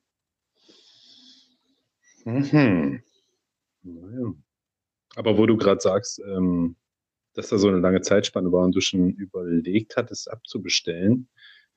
Mhm. 2.24 3.02
Naja. 3.82 4.34
Aber 5.16 5.38
wo 5.38 5.46
du 5.46 5.56
gerade 5.56 5.80
sagst, 5.80 6.20
ähm, 6.20 6.76
dass 7.34 7.48
da 7.48 7.58
so 7.58 7.68
eine 7.68 7.78
lange 7.78 8.00
Zeitspanne 8.00 8.52
war 8.52 8.64
und 8.64 8.74
du 8.74 8.80
schon 8.80 9.10
überlegt 9.10 9.96
hattest, 9.96 10.30
abzubestellen, 10.30 11.28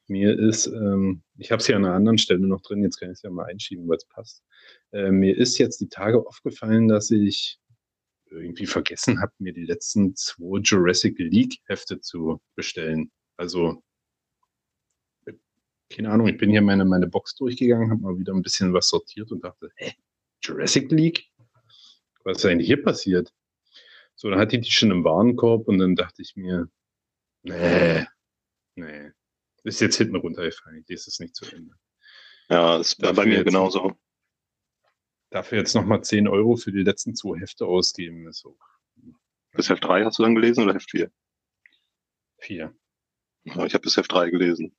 mir 0.08 0.38
ist, 0.38 0.68
ähm, 0.68 1.24
ich 1.38 1.52
habe 1.52 1.62
es 1.62 1.68
ja 1.68 1.78
an 1.78 1.86
einer 1.86 1.96
anderen 1.96 2.18
Stelle 2.18 2.46
noch 2.46 2.62
drin, 2.62 2.84
jetzt 2.84 2.98
kann 3.00 3.10
ich 3.10 3.16
es 3.18 3.22
ja 3.22 3.30
mal 3.30 3.46
einschieben, 3.46 3.88
weil 3.88 3.98
es 3.98 4.06
passt. 4.06 4.44
Äh, 4.92 5.12
mir 5.12 5.38
ist 5.38 5.58
jetzt 5.58 5.80
die 5.80 5.88
Tage 5.88 6.20
aufgefallen, 6.28 6.90
dass 6.90 7.10
ich 7.10 7.58
irgendwie 8.30 8.66
vergessen 8.66 9.22
habe, 9.22 9.32
mir 9.38 9.54
die 9.54 9.66
letzten 9.66 10.16
zwei 10.16 10.60
Jurassic 10.60 11.18
League 11.20 11.60
Hefte 11.68 12.02
zu 12.02 12.42
bestellen. 12.56 13.12
Also 13.38 13.82
keine 15.90 16.10
Ahnung, 16.10 16.28
ich 16.28 16.38
bin 16.38 16.50
hier 16.50 16.62
meine, 16.62 16.86
meine 16.86 17.08
Box 17.08 17.36
durchgegangen, 17.36 17.92
habe 17.92 18.02
mal 18.02 18.18
wieder 18.18 18.34
ein 18.34 18.42
bisschen 18.42 18.74
was 18.74 18.90
sortiert 18.90 19.32
und 19.32 19.44
dachte, 19.44 19.70
hä, 19.76 19.94
Jurassic 20.42 20.92
League? 20.92 21.30
Was 22.24 22.38
ist 22.38 22.46
eigentlich 22.46 22.68
hier 22.68 22.82
passiert? 22.82 23.32
So, 24.24 24.30
dann 24.30 24.40
hatte 24.40 24.56
ich 24.56 24.66
die 24.66 24.72
schon 24.72 24.90
im 24.90 25.04
Warenkorb 25.04 25.68
und 25.68 25.80
dann 25.80 25.98
dachte 25.98 26.22
ich 26.22 26.38
mir, 26.38 26.70
nee, 27.42 28.06
nee, 28.76 29.12
ist 29.66 29.82
jetzt 29.82 29.98
hinten 29.98 30.16
runtergefallen, 30.16 30.80
ich 30.80 30.88
lese 30.88 31.10
es 31.10 31.20
nicht 31.20 31.36
zu 31.36 31.46
Ende. 31.54 31.76
Ja, 32.48 32.78
das 32.78 32.98
wäre 33.02 33.14
bei 33.14 33.26
mir 33.26 33.44
genauso. 33.44 33.98
Dafür 35.30 35.58
jetzt 35.58 35.76
nochmal 35.76 36.06
10 36.06 36.30
Euro 36.30 36.56
für 36.56 36.72
die 36.72 36.84
letzten 36.84 37.16
zwei 37.16 37.38
Hefte 37.38 37.66
ausgeben, 37.66 38.26
ist 38.30 38.40
so 38.40 38.58
Bis 39.52 39.70
Heft 39.70 39.84
3 39.84 40.06
hast 40.06 40.20
du 40.20 40.24
dann 40.24 40.36
gelesen 40.36 40.64
oder 40.64 40.76
Heft 40.76 40.92
4? 40.92 41.12
vier. 42.40 42.74
Ja, 43.44 43.66
ich 43.66 43.74
habe 43.74 43.82
bis 43.82 43.98
Heft 43.98 44.14
3 44.14 44.30
gelesen. 44.30 44.74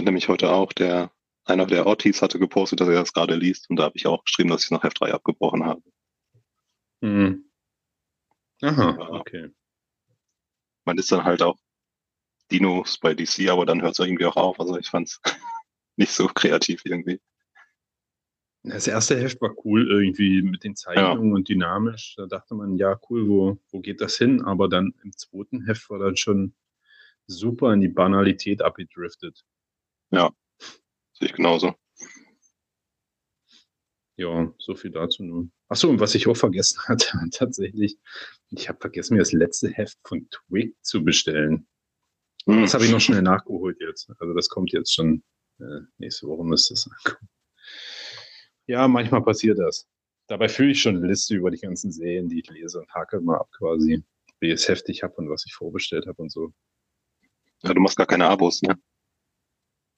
Nämlich 0.00 0.28
heute 0.28 0.52
auch 0.52 0.72
der, 0.72 1.10
einer 1.44 1.66
der 1.66 1.84
Ortiz 1.84 2.22
hatte 2.22 2.38
gepostet, 2.38 2.78
dass 2.78 2.86
er 2.86 2.94
das 2.94 3.12
gerade 3.12 3.34
liest 3.34 3.68
und 3.70 3.76
da 3.76 3.82
habe 3.82 3.96
ich 3.96 4.06
auch 4.06 4.22
geschrieben, 4.22 4.50
dass 4.50 4.62
ich 4.62 4.70
nach 4.70 4.84
Heft 4.84 5.00
3 5.00 5.12
abgebrochen 5.12 5.64
habe. 5.64 5.82
Hm. 7.00 7.51
Aha, 8.62 8.96
Ja. 8.98 9.10
okay. 9.10 9.50
Man 10.84 10.98
ist 10.98 11.12
dann 11.12 11.24
halt 11.24 11.42
auch 11.42 11.58
Dinos 12.50 12.98
bei 12.98 13.14
DC, 13.14 13.48
aber 13.50 13.66
dann 13.66 13.82
hört 13.82 13.92
es 13.92 13.98
irgendwie 13.98 14.26
auch 14.26 14.36
auf. 14.36 14.58
Also 14.60 14.76
ich 14.78 14.88
fand's 14.88 15.20
nicht 15.96 16.12
so 16.12 16.26
kreativ 16.26 16.82
irgendwie. 16.84 17.20
Das 18.64 18.86
erste 18.86 19.18
Heft 19.20 19.40
war 19.40 19.54
cool 19.64 19.90
irgendwie 19.90 20.40
mit 20.42 20.62
den 20.62 20.76
Zeichnungen 20.76 21.32
und 21.34 21.48
dynamisch. 21.48 22.14
Da 22.16 22.26
dachte 22.26 22.54
man, 22.54 22.76
ja, 22.76 22.98
cool, 23.10 23.28
wo, 23.28 23.58
wo 23.70 23.80
geht 23.80 24.00
das 24.00 24.16
hin? 24.16 24.42
Aber 24.42 24.68
dann 24.68 24.94
im 25.02 25.16
zweiten 25.16 25.64
Heft 25.66 25.90
war 25.90 25.98
dann 25.98 26.16
schon 26.16 26.54
super 27.26 27.72
in 27.72 27.80
die 27.80 27.88
Banalität 27.88 28.62
abgedriftet. 28.62 29.44
Sehe 31.14 31.28
ich 31.28 31.32
genauso. 31.32 31.74
Ja, 34.16 34.52
so 34.58 34.74
viel 34.76 34.90
dazu 34.92 35.24
nur. 35.24 35.48
Achso, 35.68 35.88
und 35.88 35.98
was 35.98 36.14
ich 36.14 36.28
auch 36.28 36.36
vergessen 36.36 36.80
hatte, 36.88 37.18
tatsächlich, 37.32 37.98
ich 38.52 38.68
habe 38.68 38.78
vergessen, 38.80 39.14
mir 39.14 39.20
das 39.20 39.32
letzte 39.32 39.70
Heft 39.70 39.98
von 40.06 40.28
Twig 40.30 40.76
zu 40.82 41.04
bestellen. 41.04 41.66
Hm. 42.46 42.62
Das 42.62 42.74
habe 42.74 42.84
ich 42.84 42.90
noch 42.90 43.00
schnell 43.00 43.22
nachgeholt 43.22 43.78
jetzt. 43.80 44.10
Also 44.18 44.34
das 44.34 44.48
kommt 44.48 44.72
jetzt 44.72 44.94
schon 44.94 45.22
äh, 45.60 45.80
nächste 45.98 46.26
Woche 46.26 46.44
müsste 46.44 46.74
es 46.74 46.88
ankommen. 46.88 47.28
Ja, 48.66 48.88
manchmal 48.88 49.22
passiert 49.22 49.58
das. 49.58 49.88
Dabei 50.28 50.48
fühle 50.48 50.72
ich 50.72 50.80
schon 50.80 50.96
eine 50.96 51.06
Liste 51.06 51.34
über 51.34 51.50
die 51.50 51.58
ganzen 51.58 51.92
Serien, 51.92 52.28
die 52.28 52.40
ich 52.40 52.50
lese 52.50 52.80
und 52.80 52.92
hake 52.94 53.20
mal 53.20 53.38
ab 53.38 53.50
quasi, 53.52 54.04
wie 54.40 54.48
ich 54.48 54.54
es 54.54 54.68
heftig 54.68 55.02
habe 55.02 55.14
und 55.16 55.28
was 55.28 55.44
ich 55.46 55.54
vorbestellt 55.54 56.06
habe 56.06 56.22
und 56.22 56.30
so. 56.30 56.52
Ja, 57.62 57.74
du 57.74 57.80
machst 57.80 57.96
gar 57.96 58.06
keine 58.06 58.26
Abos, 58.26 58.62
ne? 58.62 58.80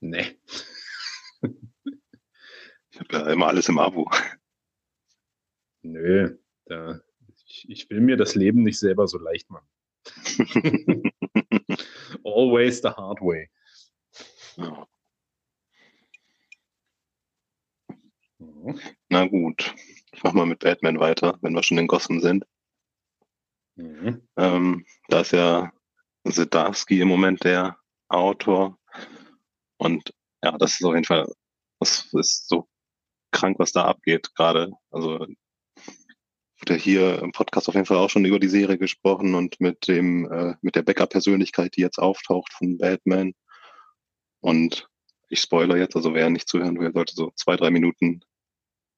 Nee. 0.01 0.39
Ich 2.91 3.01
habe 3.01 3.13
ja 3.13 3.33
immer 3.33 3.49
alles 3.49 3.69
im 3.69 3.79
Abo. 3.79 4.09
Nö. 5.83 6.39
Da, 6.67 7.01
ich, 7.55 7.69
ich 7.69 7.91
will 7.91 8.01
mir 8.01 8.17
das 8.17 8.35
Leben 8.35 8.63
nicht 8.63 8.79
selber 8.79 9.07
so 9.07 9.19
leicht 9.19 9.49
machen. 9.51 9.69
Always 12.25 12.81
the 12.83 12.89
hard 12.89 13.21
way. 13.21 13.49
Ja. 14.57 14.87
Mhm. 18.39 18.81
Na 19.09 19.27
gut, 19.27 19.75
ich 20.13 20.23
mach 20.23 20.33
mal 20.33 20.47
mit 20.47 20.61
Batman 20.61 20.99
weiter, 20.99 21.39
wenn 21.43 21.55
wir 21.55 21.63
schon 21.63 21.79
in 21.79 21.87
Gotham 21.87 22.21
sind. 22.21 22.45
Mhm. 23.77 24.27
Ähm, 24.37 24.85
da 25.09 25.21
ist 25.21 25.33
ja 25.33 25.73
Zdarsky 26.29 27.01
im 27.01 27.09
Moment 27.09 27.45
der 27.45 27.79
Autor. 28.09 28.79
Und 29.79 30.13
ja, 30.43 30.57
das 30.59 30.75
ist 30.75 30.85
auf 30.85 30.95
jeden 30.95 31.05
Fall, 31.05 31.33
das 31.79 32.13
ist 32.13 32.49
so 32.49 32.69
krank, 33.31 33.59
was 33.59 33.73
da 33.73 33.85
abgeht 33.85 34.35
gerade. 34.35 34.73
Also 34.91 35.27
wurde 36.65 36.81
hier 36.81 37.21
im 37.21 37.33
Podcast 37.33 37.69
auf 37.69 37.75
jeden 37.75 37.85
Fall 37.85 37.99
auch 37.99 38.09
schon 38.09 38.25
über 38.25 38.41
die 38.41 38.49
Serie 38.49 38.79
gesprochen 38.79 39.35
und 39.35 39.61
mit 39.61 39.87
dem, 39.87 40.31
äh, 40.33 40.55
mit 40.63 40.77
der 40.77 40.83
Backup-Persönlichkeit, 40.83 41.77
die 41.77 41.83
jetzt 41.83 41.99
auftaucht 41.99 42.55
von 42.55 42.79
Batman. 42.79 43.35
Und 44.41 44.89
ich 45.29 45.41
spoiler 45.41 45.77
jetzt, 45.77 45.95
also 45.95 46.15
wer 46.15 46.31
nicht 46.31 46.49
zuhören 46.49 46.79
will, 46.81 46.91
sollte 46.95 47.15
so 47.15 47.33
zwei, 47.37 47.57
drei 47.57 47.71
Minuten 47.71 48.23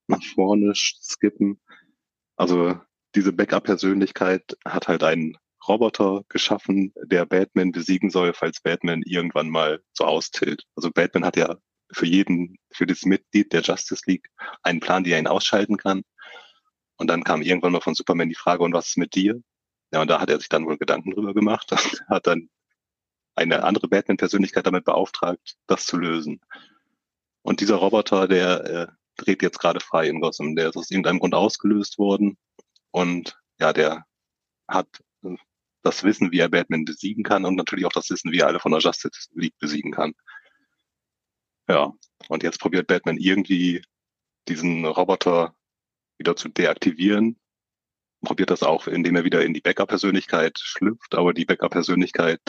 nach 0.07 0.23
vorne 0.23 0.75
skippen. 0.77 1.61
Also 2.37 2.79
diese 3.17 3.33
Backup-Persönlichkeit 3.33 4.57
hat 4.65 4.87
halt 4.87 5.03
einen 5.03 5.37
Roboter 5.67 6.23
geschaffen, 6.29 6.93
der 7.03 7.27
Batman 7.27 7.73
besiegen 7.73 8.11
soll, 8.11 8.33
falls 8.33 8.61
Batman 8.61 9.03
irgendwann 9.05 9.51
mal 9.51 9.83
so 9.93 10.05
austilt. 10.05 10.63
Also 10.77 10.93
Batman 10.93 11.25
hat 11.25 11.37
ja 11.37 11.57
für 11.91 12.07
jeden, 12.07 12.59
für 12.71 12.87
das 12.87 13.05
Mitglied 13.05 13.53
der 13.53 13.63
Justice 13.63 14.05
League 14.07 14.29
einen 14.63 14.79
Plan, 14.79 15.05
wie 15.05 15.11
er 15.11 15.19
ihn 15.19 15.27
ausschalten 15.27 15.77
kann. 15.77 16.05
Und 16.97 17.09
dann 17.09 17.25
kam 17.25 17.43
irgendwann 17.43 17.73
mal 17.73 17.81
von 17.81 17.95
Superman 17.95 18.29
die 18.29 18.35
Frage, 18.35 18.63
und 18.63 18.73
was 18.73 18.89
ist 18.89 18.99
mit 18.99 19.15
dir? 19.15 19.41
Ja, 19.93 20.03
und 20.03 20.09
da 20.09 20.21
hat 20.21 20.31
er 20.31 20.39
sich 20.39 20.49
dann 20.49 20.67
wohl 20.67 20.79
Gedanken 20.79 21.13
drüber 21.13 21.35
gemacht 21.35 21.71
und 21.73 22.05
hat 22.09 22.27
dann 22.27 22.49
eine 23.35 23.65
andere 23.65 23.89
Batman-Persönlichkeit 23.89 24.67
damit 24.67 24.85
beauftragt, 24.85 25.57
das 25.67 25.87
zu 25.87 25.99
lösen. 25.99 26.41
Und 27.43 27.61
dieser 27.61 27.77
Roboter, 27.77 28.27
der 28.27 28.65
äh, 28.65 28.87
dreht 29.17 29.43
jetzt 29.43 29.59
gerade 29.59 29.81
frei 29.81 30.09
in 30.09 30.21
Gotham. 30.21 30.57
Der 30.57 30.71
ist 30.71 30.77
aus 30.77 30.91
irgendeinem 30.91 31.21
Grund 31.21 31.35
ausgelöst 31.35 31.99
worden. 31.99 32.37
Und 32.91 33.39
ja, 33.61 33.73
der 33.73 34.05
hat 34.69 34.89
äh, 35.23 35.37
das 35.83 36.03
Wissen, 36.03 36.33
wie 36.33 36.41
er 36.41 36.49
Batman 36.49 36.85
besiegen 36.85 37.23
kann 37.23 37.45
und 37.45 37.55
natürlich 37.57 37.87
auch 37.87 37.93
das 37.93 38.11
Wissen, 38.11 38.33
wie 38.33 38.41
er 38.41 38.49
alle 38.49 38.59
von 38.59 38.73
der 38.73 38.81
Justice 38.81 39.29
League 39.35 39.59
besiegen 39.59 39.93
kann. 39.93 40.15
Ja, 41.69 41.93
und 42.29 42.43
jetzt 42.43 42.61
probiert 42.61 42.87
Batman 42.87 43.19
irgendwie 43.19 43.83
diesen 44.49 44.85
Roboter 44.85 45.55
wieder 46.19 46.37
zu 46.37 46.49
deaktivieren. 46.49 47.39
probiert 48.23 48.51
das 48.51 48.63
auch, 48.63 48.87
indem 48.87 49.17
er 49.17 49.25
wieder 49.25 49.45
in 49.45 49.55
die 49.55 49.61
Backup-Persönlichkeit 49.61 50.59
schlüpft, 50.59 51.15
aber 51.15 51.33
die 51.33 51.45
Backup-Persönlichkeit 51.45 52.41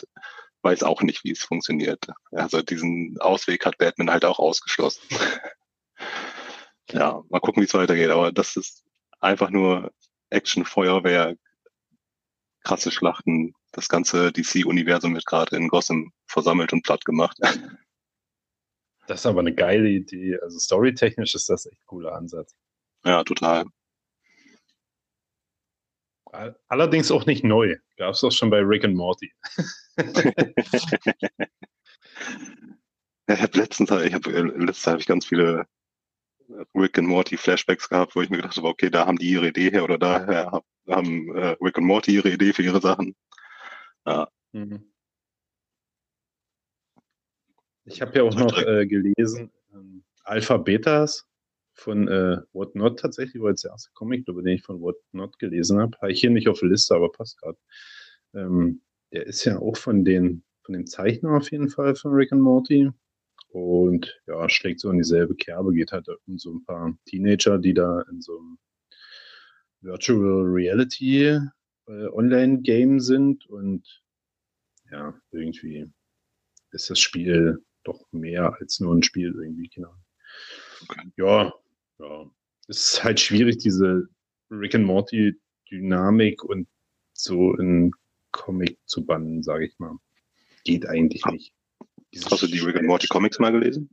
weiß 0.63 0.83
auch 0.83 1.01
nicht, 1.01 1.23
wie 1.23 1.31
es 1.31 1.43
funktioniert. 1.43 2.07
Also 2.31 2.61
diesen 2.61 3.17
Ausweg 3.19 3.65
hat 3.65 3.77
Batman 3.77 4.11
halt 4.11 4.25
auch 4.25 4.39
ausgeschlossen. 4.39 5.01
ja, 6.89 7.23
mal 7.29 7.39
gucken, 7.39 7.61
wie 7.61 7.67
es 7.67 7.73
weitergeht. 7.73 8.09
Aber 8.09 8.31
das 8.31 8.55
ist 8.55 8.83
einfach 9.19 9.49
nur 9.49 9.91
Action, 10.29 10.65
Feuerwehr, 10.65 11.35
krasse 12.63 12.91
Schlachten. 12.91 13.53
Das 13.71 13.87
ganze 13.87 14.31
DC-Universum 14.31 15.13
wird 15.13 15.25
gerade 15.25 15.55
in 15.55 15.67
Gotham 15.69 16.11
versammelt 16.25 16.73
und 16.73 16.83
platt 16.83 17.05
gemacht. 17.05 17.37
Das 19.07 19.21
ist 19.21 19.25
aber 19.25 19.39
eine 19.39 19.55
geile 19.55 19.87
Idee. 19.87 20.37
Also 20.41 20.59
storytechnisch 20.59 21.33
ist 21.33 21.49
das 21.49 21.65
echt 21.65 21.85
cooler 21.85 22.13
Ansatz. 22.13 22.53
Ja, 23.07 23.23
total. 23.23 23.65
Allerdings 26.67 27.09
auch 27.09 27.25
nicht 27.25 27.45
neu. 27.45 27.77
Gab 27.95 28.13
es 28.13 28.23
auch 28.23 28.33
schon 28.33 28.49
bei 28.49 28.59
Rick 28.59 28.83
and 28.83 28.95
Morty. 28.95 29.31
ich 29.97 30.15
habe 33.41 33.57
letztens, 33.57 33.89
ich 33.91 34.13
habe 34.13 34.33
äh, 34.33 34.41
letztens 34.41 34.87
habe 34.87 34.99
ich 34.99 35.07
ganz 35.07 35.25
viele 35.25 35.65
Rick 36.75 36.99
and 36.99 37.07
Morty 37.07 37.37
Flashbacks 37.37 37.87
gehabt, 37.87 38.13
wo 38.13 38.21
ich 38.21 38.29
mir 38.29 38.37
gedacht 38.37 38.57
habe, 38.57 38.67
okay, 38.67 38.89
da 38.89 39.05
haben 39.05 39.17
die 39.17 39.31
ihre 39.31 39.47
Idee 39.47 39.71
her 39.71 39.85
oder 39.85 39.97
daher 39.97 40.61
haben 40.89 41.33
äh, 41.33 41.55
Rick 41.61 41.77
und 41.77 41.85
Morty 41.85 42.13
ihre 42.13 42.29
Idee 42.29 42.51
für 42.51 42.63
ihre 42.63 42.81
Sachen. 42.81 43.15
Ja. 44.05 44.27
Mhm. 44.51 44.91
Ich 47.85 48.01
habe 48.01 48.17
ja 48.17 48.23
auch 48.23 48.35
noch 48.35 48.57
äh, 48.57 48.85
gelesen, 48.85 49.49
ähm, 49.73 50.03
Alpha 50.25 50.57
Betas 50.57 51.25
von 51.77 52.07
äh, 52.07 52.37
What 52.53 52.75
Not 52.75 52.99
tatsächlich, 52.99 53.41
war 53.41 53.51
jetzt 53.51 53.63
der 53.63 53.71
erste 53.71 53.91
Comic, 53.93 54.25
glaube 54.25 54.43
den 54.43 54.55
ich 54.55 54.63
von 54.63 54.81
What 54.81 54.97
Not 55.11 55.39
gelesen 55.39 55.79
habe. 55.79 55.97
Habe 56.01 56.11
ich 56.11 56.19
hier 56.19 56.31
nicht 56.31 56.49
auf 56.49 56.59
der 56.59 56.69
Liste, 56.69 56.95
aber 56.95 57.11
passt 57.11 57.39
gerade. 57.39 57.57
Ähm, 58.33 58.81
der 59.11 59.25
ist 59.27 59.45
ja 59.45 59.59
auch 59.59 59.77
von 59.77 60.03
den, 60.03 60.43
von 60.63 60.73
dem 60.73 60.87
Zeichner 60.87 61.37
auf 61.37 61.51
jeden 61.51 61.69
Fall 61.69 61.95
von 61.95 62.11
Rick 62.11 62.31
and 62.31 62.41
Morty. 62.41 62.89
Und 63.49 64.19
ja, 64.27 64.49
schlägt 64.49 64.81
so 64.81 64.89
in 64.91 64.97
dieselbe 64.97 65.35
Kerbe, 65.35 65.73
geht 65.73 65.91
halt 65.91 66.07
um 66.25 66.37
so 66.37 66.53
ein 66.53 66.65
paar 66.65 66.97
Teenager, 67.05 67.57
die 67.57 67.73
da 67.73 68.01
in 68.11 68.21
so 68.21 68.37
einem 68.37 68.57
Virtual 69.81 70.43
Reality 70.43 71.39
äh, 71.87 72.07
Online-Game 72.11 72.99
sind 72.99 73.45
und 73.47 74.03
ja, 74.91 75.13
irgendwie 75.31 75.89
ist 76.71 76.89
das 76.89 76.99
Spiel 76.99 77.63
doch 77.83 78.05
mehr 78.11 78.53
als 78.59 78.79
nur 78.79 78.93
ein 78.93 79.03
Spiel 79.03 79.33
irgendwie, 79.33 79.69
genau. 79.69 79.93
Okay. 80.83 81.11
Ja, 81.15 81.53
ja. 81.99 82.29
Es 82.67 82.93
ist 82.93 83.03
halt 83.03 83.19
schwierig, 83.19 83.59
diese 83.59 84.09
Rick 84.51 84.75
and 84.75 84.85
Morty 84.85 85.39
Dynamik 85.69 86.43
und 86.43 86.67
so 87.13 87.55
in 87.55 87.91
Comic 88.31 88.77
zu 88.85 89.05
bannen, 89.05 89.41
sage 89.41 89.65
ich 89.65 89.79
mal. 89.79 89.97
Geht 90.63 90.85
eigentlich 90.85 91.25
nicht. 91.25 91.53
Dieses 92.13 92.29
Hast 92.29 92.43
du 92.43 92.47
die 92.47 92.59
Rick 92.59 92.75
and 92.75 92.87
Morty 92.87 93.07
Comics 93.07 93.39
mal 93.39 93.51
gelesen? 93.51 93.89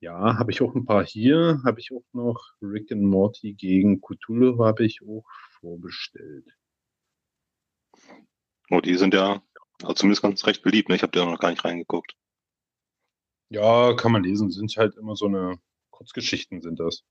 Ja, 0.00 0.38
habe 0.38 0.52
ich 0.52 0.62
auch 0.62 0.74
ein 0.74 0.84
paar 0.84 1.04
hier. 1.04 1.60
Habe 1.64 1.80
ich 1.80 1.92
auch 1.92 2.04
noch 2.12 2.52
Rick 2.62 2.92
and 2.92 3.02
Morty 3.02 3.54
gegen 3.54 4.00
Cthulhu 4.00 4.64
habe 4.64 4.84
ich 4.84 5.02
auch 5.02 5.24
vorbestellt. 5.60 6.56
Oh, 8.70 8.80
die 8.80 8.96
sind 8.96 9.14
ja 9.14 9.42
also 9.82 9.94
zumindest 9.94 10.22
ganz 10.22 10.46
recht 10.46 10.62
beliebt. 10.62 10.88
Ne? 10.88 10.96
Ich 10.96 11.02
habe 11.02 11.12
da 11.12 11.24
noch 11.24 11.38
gar 11.38 11.50
nicht 11.50 11.64
reingeguckt. 11.64 12.14
Ja, 13.50 13.94
kann 13.94 14.12
man 14.12 14.24
lesen. 14.24 14.50
Sind 14.50 14.76
halt 14.76 14.96
immer 14.96 15.16
so 15.16 15.26
eine 15.26 15.58
Kurzgeschichten 15.98 16.62
sind 16.62 16.78
das. 16.78 17.04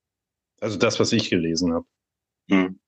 Also 0.61 0.79
das, 0.79 0.97
was 0.99 1.11
ich 1.11 1.29
gelesen 1.29 1.73
habe. 1.73 1.85
Hm. 2.49 2.79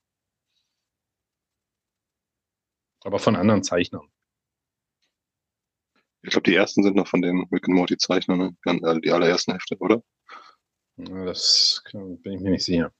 Aber 3.03 3.19
von 3.19 3.35
anderen 3.35 3.63
Zeichnern. 3.63 4.07
Ich 6.21 6.31
glaube, 6.31 6.49
die 6.49 6.55
ersten 6.55 6.83
sind 6.83 6.95
noch 6.95 7.07
von 7.07 7.21
den 7.21 7.47
Rick 7.51 7.67
and 7.67 7.75
Morty 7.75 7.97
Zeichnern, 7.97 8.55
ne? 8.65 9.01
die 9.01 9.11
allerersten 9.11 9.51
Hefte, 9.51 9.77
oder? 9.79 10.01
Ja, 10.95 11.25
das 11.25 11.81
bin 11.91 12.19
ich 12.23 12.41
mir 12.41 12.51
nicht 12.51 12.65
sicher. 12.65 12.93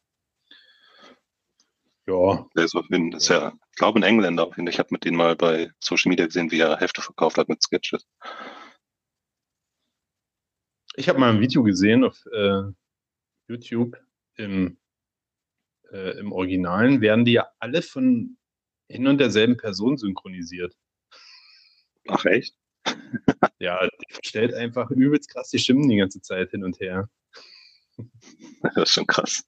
Ja. 2.05 2.47
Der 2.55 2.65
ist, 2.65 2.75
auf 2.75 2.85
jeden, 2.89 3.13
ist 3.13 3.29
ja, 3.29 3.53
ich 3.71 3.77
glaube, 3.77 3.99
ein 3.99 4.03
Engländer 4.03 4.47
auf 4.47 4.57
jeden 4.57 4.67
Fall. 4.67 4.73
Ich 4.73 4.79
habe 4.79 4.89
mit 4.91 5.05
denen 5.05 5.17
mal 5.17 5.35
bei 5.35 5.71
Social 5.79 6.09
Media 6.09 6.25
gesehen, 6.25 6.51
wie 6.51 6.59
er 6.59 6.79
Hefte 6.79 7.01
verkauft 7.01 7.37
hat 7.37 7.47
mit 7.49 7.61
Sketches. 7.61 8.05
Ich 10.95 11.07
habe 11.07 11.19
mal 11.19 11.29
ein 11.29 11.39
Video 11.39 11.63
gesehen 11.63 12.03
auf 12.03 12.25
äh, 12.33 12.63
YouTube. 13.49 13.97
Im, 14.35 14.77
äh, 15.91 16.17
Im 16.19 16.31
Originalen 16.31 17.01
werden 17.01 17.25
die 17.25 17.33
ja 17.33 17.49
alle 17.59 17.81
von 17.81 18.37
hin 18.87 19.07
und 19.07 19.17
derselben 19.17 19.57
Person 19.57 19.97
synchronisiert. 19.97 20.77
Ach 22.07 22.25
echt? 22.25 22.55
ja, 23.59 23.85
die 23.85 24.13
verstellt 24.13 24.53
einfach 24.53 24.89
übelst 24.89 25.29
krass 25.29 25.49
die 25.49 25.59
Stimmen 25.59 25.89
die 25.89 25.97
ganze 25.97 26.21
Zeit 26.21 26.51
hin 26.51 26.63
und 26.63 26.79
her. 26.79 27.09
Das 28.61 28.75
ist 28.77 28.93
schon 28.93 29.07
krass. 29.07 29.43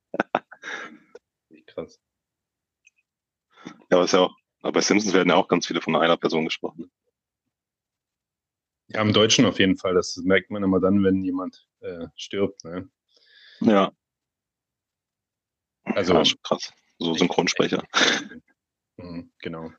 krass. 1.67 1.99
Ja, 3.65 3.97
aber 3.97 4.03
ist 4.03 4.13
ja 4.13 4.19
auch, 4.19 4.35
aber 4.61 4.73
bei 4.73 4.81
Simpsons 4.81 5.13
werden 5.13 5.29
ja 5.29 5.35
auch 5.35 5.47
ganz 5.47 5.67
viele 5.67 5.81
von 5.81 5.95
einer 5.95 6.17
Person 6.17 6.45
gesprochen. 6.45 6.91
Ja, 8.87 9.01
im 9.01 9.13
Deutschen 9.13 9.45
auf 9.45 9.59
jeden 9.59 9.77
Fall. 9.77 9.93
Das 9.93 10.17
merkt 10.17 10.51
man 10.51 10.63
immer 10.63 10.81
dann, 10.81 11.03
wenn 11.03 11.23
jemand 11.23 11.65
äh, 11.79 12.07
stirbt. 12.15 12.63
Ne? 12.65 12.89
Ja. 13.61 13.91
Also 15.83 16.13
ja, 16.13 16.23
krass. 16.43 16.71
So 16.99 17.13
Synchronsprecher. 17.13 17.83
Mhm, 18.97 19.31
genau. 19.39 19.71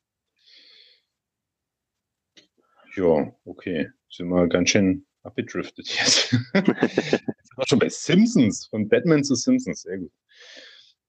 Ja, 2.96 3.32
okay. 3.44 3.90
Sind 4.10 4.30
wir 4.30 4.48
ganz 4.48 4.70
schön 4.70 5.06
abgedriftet 5.22 5.86
jetzt. 5.86 6.32
jetzt 6.54 7.20
sind 7.20 7.56
wir 7.56 7.66
schon 7.68 7.78
bei 7.78 7.88
Simpsons. 7.88 8.66
Von 8.66 8.88
Batman 8.88 9.22
zu 9.22 9.36
Simpsons. 9.36 9.82
Sehr 9.82 9.98
gut. 9.98 10.12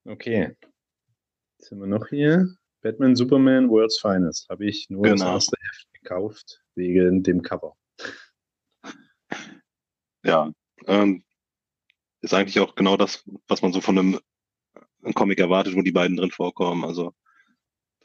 Okay. 0.06 0.56
Jetzt 1.58 1.70
sind 1.70 1.80
wir 1.80 1.88
noch 1.88 2.08
hier. 2.10 2.48
Batman 2.82 3.16
Superman 3.16 3.70
World's 3.70 4.00
Finest. 4.00 4.48
Habe 4.50 4.66
ich 4.66 4.90
nur 4.90 5.04
genau. 5.04 5.16
das 5.16 5.46
erste 5.46 5.58
Heft 5.60 5.94
gekauft, 5.94 6.62
wegen 6.76 7.24
dem 7.24 7.42
Cover. 7.42 7.76
Ja, 10.24 10.54
ähm, 10.88 11.24
ist 12.24 12.34
eigentlich 12.34 12.60
auch 12.62 12.76
genau 12.76 12.96
das, 12.96 13.24
was 13.48 13.62
man 13.62 13.74
so 13.74 13.82
von 13.82 14.00
einem, 14.00 14.20
einem 15.04 15.14
Comic 15.14 15.40
erwartet, 15.40 15.76
wo 15.76 15.82
die 15.82 15.92
beiden 15.92 16.16
drin 16.16 16.32
vorkommen. 16.32 16.86
Also 16.86 17.14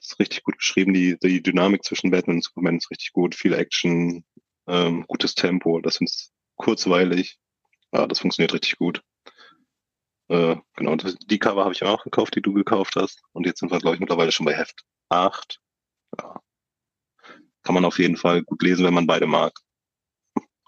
ist 0.01 0.19
richtig 0.19 0.43
gut 0.43 0.59
geschrieben. 0.59 0.93
Die, 0.93 1.17
die 1.19 1.43
Dynamik 1.43 1.85
zwischen 1.85 2.11
Batman 2.11 2.37
und 2.37 2.45
Superman 2.45 2.79
ist 2.79 2.91
richtig 2.91 3.13
gut. 3.13 3.37
Viel 3.37 3.53
Action, 3.53 4.25
ähm, 4.67 5.05
gutes 5.07 5.35
Tempo. 5.35 5.81
Das 5.81 6.01
ist 6.01 6.33
kurzweilig. 6.57 7.39
Ja, 7.93 8.07
das 8.07 8.19
funktioniert 8.19 8.53
richtig 8.53 8.77
gut. 8.77 9.03
Äh, 10.29 10.57
genau, 10.75 10.97
die 10.97 11.39
Cover 11.39 11.63
habe 11.63 11.73
ich 11.73 11.85
auch 11.85 12.03
gekauft, 12.03 12.35
die 12.35 12.43
du 12.43 12.53
gekauft 12.53 12.97
hast. 12.97 13.23
Und 13.33 13.47
jetzt 13.47 13.61
sind 13.61 13.71
wir, 13.71 13.79
glaube 13.79 13.95
ich, 13.95 14.01
mittlerweile 14.01 14.33
schon 14.33 14.47
bei 14.47 14.55
Heft 14.55 14.85
8. 15.11 15.61
Ja. 16.19 16.41
Kann 17.63 17.75
man 17.75 17.85
auf 17.85 17.99
jeden 18.01 18.17
Fall 18.17 18.43
gut 18.43 18.63
lesen, 18.63 18.85
wenn 18.85 18.95
man 18.95 19.07
beide 19.07 19.27
mag. 19.27 19.53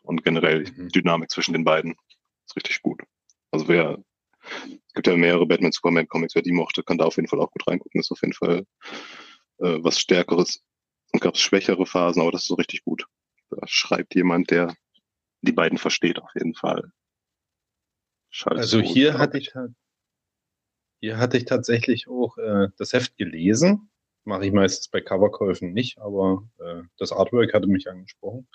Und 0.02 0.22
generell 0.22 0.60
mhm. 0.60 0.88
die 0.88 1.00
Dynamik 1.00 1.30
zwischen 1.30 1.52
den 1.52 1.64
beiden 1.64 1.96
ist 2.46 2.56
richtig 2.56 2.80
gut. 2.82 3.02
Also 3.50 3.68
wer, 3.68 3.98
es 4.42 4.92
gibt 4.94 5.06
ja 5.06 5.16
mehrere 5.16 5.46
Batman 5.46 5.72
Superman 5.72 6.08
Comics, 6.08 6.34
wer 6.34 6.42
die 6.42 6.52
mochte, 6.52 6.82
kann 6.82 6.98
da 6.98 7.04
auf 7.04 7.16
jeden 7.16 7.28
Fall 7.28 7.40
auch 7.40 7.50
gut 7.50 7.66
reingucken. 7.66 8.00
Ist 8.00 8.12
auf 8.12 8.22
jeden 8.22 8.34
Fall 8.34 8.66
äh, 9.58 9.78
was 9.82 9.98
Stärkeres. 9.98 10.62
Und 11.12 11.20
gab 11.20 11.34
es 11.34 11.40
schwächere 11.40 11.86
Phasen, 11.86 12.22
aber 12.22 12.30
das 12.30 12.42
ist 12.42 12.48
so 12.48 12.54
richtig 12.54 12.84
gut. 12.84 13.06
Da 13.50 13.58
schreibt 13.66 14.14
jemand, 14.14 14.50
der 14.50 14.74
die 15.42 15.52
beiden 15.52 15.78
versteht 15.78 16.20
auf 16.20 16.30
jeden 16.34 16.54
Fall. 16.54 16.92
Scheiß 18.30 18.58
also 18.58 18.80
hier 18.80 19.18
hatte 19.18 19.38
ich 19.38 19.52
hier 21.00 21.16
hatte 21.16 21.36
ich 21.36 21.46
tatsächlich 21.46 22.08
auch 22.08 22.36
äh, 22.38 22.68
das 22.76 22.92
Heft 22.92 23.16
gelesen. 23.16 23.90
Mache 24.24 24.46
ich 24.46 24.52
meistens 24.52 24.88
bei 24.88 25.00
Coverkäufen 25.00 25.72
nicht, 25.72 25.98
aber 25.98 26.46
äh, 26.58 26.82
das 26.98 27.10
Artwork 27.10 27.54
hatte 27.54 27.66
mich 27.66 27.88
angesprochen. 27.88 28.46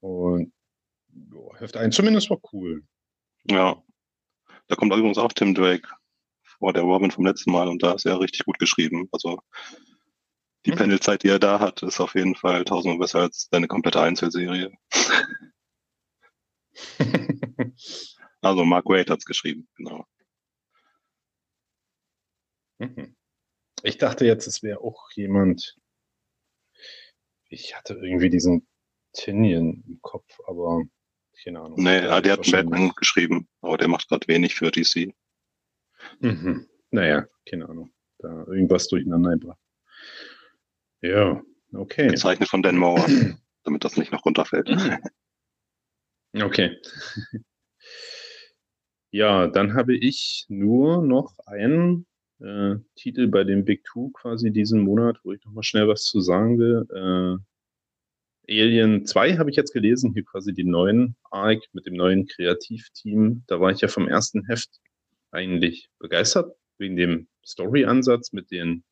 Und 0.00 0.52
jo, 1.08 1.52
Heft 1.56 1.76
1 1.76 1.96
zumindest 1.96 2.28
war 2.30 2.38
cool. 2.52 2.84
Ja. 3.50 3.82
Da 4.68 4.76
kommt 4.76 4.92
übrigens 4.92 5.18
auch 5.18 5.32
Tim 5.32 5.54
Drake 5.54 5.88
vor 6.58 6.72
der 6.72 6.82
Robin 6.82 7.10
vom 7.10 7.26
letzten 7.26 7.52
Mal 7.52 7.68
und 7.68 7.82
da 7.82 7.92
ist 7.92 8.06
er 8.06 8.20
richtig 8.20 8.44
gut 8.44 8.58
geschrieben. 8.58 9.08
Also 9.12 9.40
die 10.64 10.72
mhm. 10.72 10.76
Panelzeit, 10.76 11.22
die 11.22 11.28
er 11.28 11.38
da 11.38 11.60
hat, 11.60 11.82
ist 11.82 12.00
auf 12.00 12.14
jeden 12.14 12.34
Fall 12.34 12.64
tausendmal 12.64 12.98
besser 12.98 13.20
als 13.20 13.48
deine 13.50 13.68
komplette 13.68 14.00
Einzelserie. 14.00 14.72
also 18.40 18.64
Mark 18.64 18.86
Wade 18.86 19.12
hat 19.12 19.20
es 19.20 19.24
geschrieben, 19.24 19.68
genau. 19.76 20.04
Mhm. 22.78 23.16
Ich 23.82 23.98
dachte 23.98 24.24
jetzt, 24.24 24.46
es 24.46 24.62
wäre 24.62 24.80
auch 24.80 25.10
jemand. 25.12 25.76
Ich 27.48 27.76
hatte 27.76 27.94
irgendwie 27.94 28.30
diesen 28.30 28.66
Tinian 29.12 29.84
im 29.86 30.00
Kopf, 30.02 30.40
aber 30.46 30.82
keine 31.42 31.60
Ahnung. 31.60 31.82
Nee, 31.82 32.00
der, 32.00 32.20
der 32.20 32.32
hat 32.34 32.50
Batman 32.50 32.92
geschrieben, 32.96 33.48
aber 33.60 33.76
der 33.78 33.88
macht 33.88 34.08
gerade 34.08 34.26
wenig 34.28 34.54
für 34.54 34.70
DC. 34.70 35.14
Mhm. 36.20 36.66
Naja, 36.90 37.26
keine 37.48 37.68
Ahnung. 37.68 37.92
da 38.18 38.44
irgendwas 38.46 38.88
durcheinander 38.88 39.32
gebracht. 39.32 39.58
Ja, 41.02 41.42
okay. 41.72 42.08
Gezeichnet 42.08 42.48
von 42.48 42.62
Dan 42.62 42.76
Moore, 42.76 43.04
damit 43.64 43.84
das 43.84 43.96
nicht 43.96 44.12
noch 44.12 44.24
runterfällt. 44.24 44.70
Okay. 46.34 46.76
Ja, 49.10 49.46
dann 49.46 49.74
habe 49.74 49.96
ich 49.96 50.44
nur 50.48 51.02
noch 51.02 51.38
einen 51.46 52.06
äh, 52.40 52.74
Titel 52.96 53.28
bei 53.28 53.44
dem 53.44 53.64
Big 53.64 53.84
Two 53.84 54.10
quasi 54.10 54.50
diesen 54.50 54.80
Monat, 54.80 55.18
wo 55.24 55.32
ich 55.32 55.42
nochmal 55.44 55.62
schnell 55.62 55.88
was 55.88 56.04
zu 56.04 56.20
sagen 56.20 56.58
will. 56.58 56.86
Äh, 56.90 57.42
Alien 58.48 59.06
2 59.06 59.38
habe 59.38 59.50
ich 59.50 59.56
jetzt 59.56 59.72
gelesen, 59.72 60.12
hier 60.12 60.24
quasi 60.24 60.54
die 60.54 60.64
neuen 60.64 61.16
Arc 61.30 61.64
mit 61.72 61.86
dem 61.86 61.94
neuen 61.94 62.26
Kreativteam. 62.26 63.42
Da 63.46 63.60
war 63.60 63.72
ich 63.72 63.80
ja 63.80 63.88
vom 63.88 64.08
ersten 64.08 64.46
Heft 64.46 64.80
eigentlich 65.32 65.88
begeistert, 65.98 66.54
wegen 66.78 66.96
dem 66.96 67.28
Story-Ansatz 67.44 68.32
mit 68.32 68.50
den, 68.50 68.84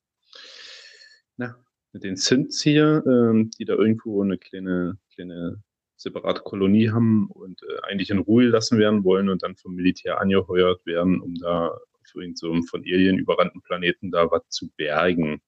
na, 1.36 1.56
mit 1.92 2.02
den 2.02 2.16
Synths 2.16 2.62
hier, 2.62 3.04
ähm, 3.06 3.50
die 3.58 3.64
da 3.64 3.74
irgendwo 3.74 4.22
eine 4.22 4.38
kleine, 4.38 4.98
kleine 5.14 5.62
separate 5.96 6.42
Kolonie 6.42 6.90
haben 6.90 7.28
und 7.28 7.62
äh, 7.62 7.80
eigentlich 7.82 8.10
in 8.10 8.18
Ruhe 8.18 8.46
lassen 8.46 8.78
werden 8.78 9.04
wollen 9.04 9.28
und 9.28 9.42
dann 9.42 9.56
vom 9.56 9.74
Militär 9.74 10.20
angeheuert 10.20 10.84
werden, 10.84 11.20
um 11.20 11.34
da 11.36 11.68
auf 11.68 12.14
irgendeinem 12.14 12.62
so 12.62 12.68
von 12.68 12.82
Alien 12.82 13.18
überrannten 13.18 13.62
Planeten 13.62 14.10
da 14.10 14.30
was 14.30 14.42
zu 14.48 14.70
bergen. 14.76 15.40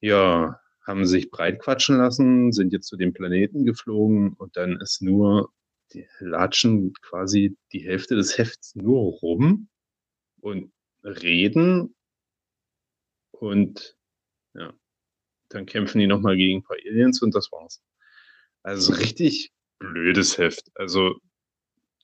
Ja, 0.00 0.60
haben 0.86 1.06
sich 1.06 1.30
breitquatschen 1.30 1.96
lassen, 1.96 2.52
sind 2.52 2.72
jetzt 2.72 2.88
zu 2.88 2.96
dem 2.96 3.12
Planeten 3.12 3.64
geflogen 3.64 4.34
und 4.34 4.56
dann 4.56 4.80
ist 4.80 5.02
nur, 5.02 5.52
die 5.92 6.06
latschen 6.18 6.92
quasi 7.02 7.56
die 7.72 7.80
Hälfte 7.80 8.16
des 8.16 8.36
Hefts 8.38 8.74
nur 8.74 9.12
rum 9.20 9.68
und 10.40 10.72
reden 11.02 11.94
und 13.32 13.96
ja, 14.54 14.72
dann 15.48 15.66
kämpfen 15.66 15.98
die 15.98 16.06
nochmal 16.06 16.36
gegen 16.36 16.58
ein 16.58 16.62
paar 16.62 16.76
Aliens 16.76 17.22
und 17.22 17.34
das 17.34 17.50
war's. 17.52 17.82
Also 18.62 18.92
richtig 18.94 19.52
blödes 19.78 20.38
Heft. 20.38 20.70
Also 20.74 21.20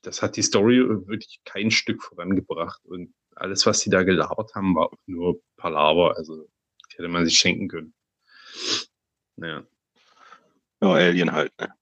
das 0.03 0.21
hat 0.21 0.37
die 0.37 0.43
Story 0.43 0.79
wirklich 1.07 1.41
kein 1.45 1.71
Stück 1.71 2.03
vorangebracht 2.03 2.83
und 2.85 3.13
alles, 3.35 3.65
was 3.65 3.79
sie 3.79 3.89
da 3.89 4.03
gelabert 4.03 4.53
haben, 4.55 4.75
war 4.75 4.87
auch 4.87 4.97
nur 5.05 5.41
Palaver. 5.57 6.17
Also 6.17 6.47
hätte 6.95 7.07
man 7.07 7.25
sich 7.25 7.37
schenken 7.37 7.67
können. 7.67 7.93
Ja. 9.37 9.65
Ja, 10.81 10.93
Alien 10.93 11.31
halt, 11.31 11.51
ne? 11.59 11.73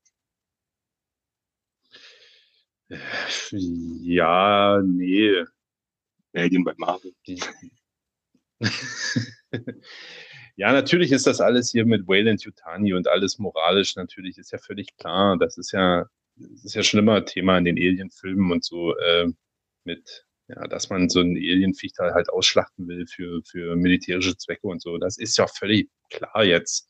Ja, 3.51 4.82
nee. 4.84 5.45
Alien 6.34 6.63
bei 6.63 6.73
Marvel. 6.77 7.13
ja, 10.55 10.73
natürlich 10.73 11.12
ist 11.12 11.27
das 11.27 11.41
alles 11.41 11.71
hier 11.71 11.86
mit 11.86 12.08
Wayland 12.08 12.43
Yutani 12.43 12.93
und 12.93 13.08
alles 13.08 13.39
moralisch 13.39 13.95
natürlich, 13.95 14.38
ist 14.38 14.51
ja 14.51 14.58
völlig 14.58 14.95
klar. 14.97 15.38
Das 15.38 15.58
ist 15.58 15.71
ja, 15.71 16.05
das 16.36 16.65
ist 16.65 16.75
ja 16.75 16.84
schon 16.84 16.99
immer 16.99 17.25
Thema 17.25 17.58
in 17.58 17.65
den 17.65 17.77
Alien-Filmen 17.77 18.51
und 18.51 18.63
so, 18.65 18.97
äh, 18.97 19.27
mit, 19.86 20.25
ja, 20.49 20.67
dass 20.67 20.89
man 20.89 21.09
so 21.09 21.21
ein 21.21 21.38
Alienviech 21.38 21.93
da 21.95 22.13
halt 22.13 22.29
ausschlachten 22.29 22.88
will 22.88 23.05
für, 23.05 23.41
für 23.43 23.75
militärische 23.75 24.35
Zwecke 24.35 24.67
und 24.67 24.81
so. 24.81 24.97
Das 24.97 25.17
ist 25.17 25.38
ja 25.38 25.45
völlig 25.47 25.89
klar 26.09 26.43
jetzt. 26.43 26.89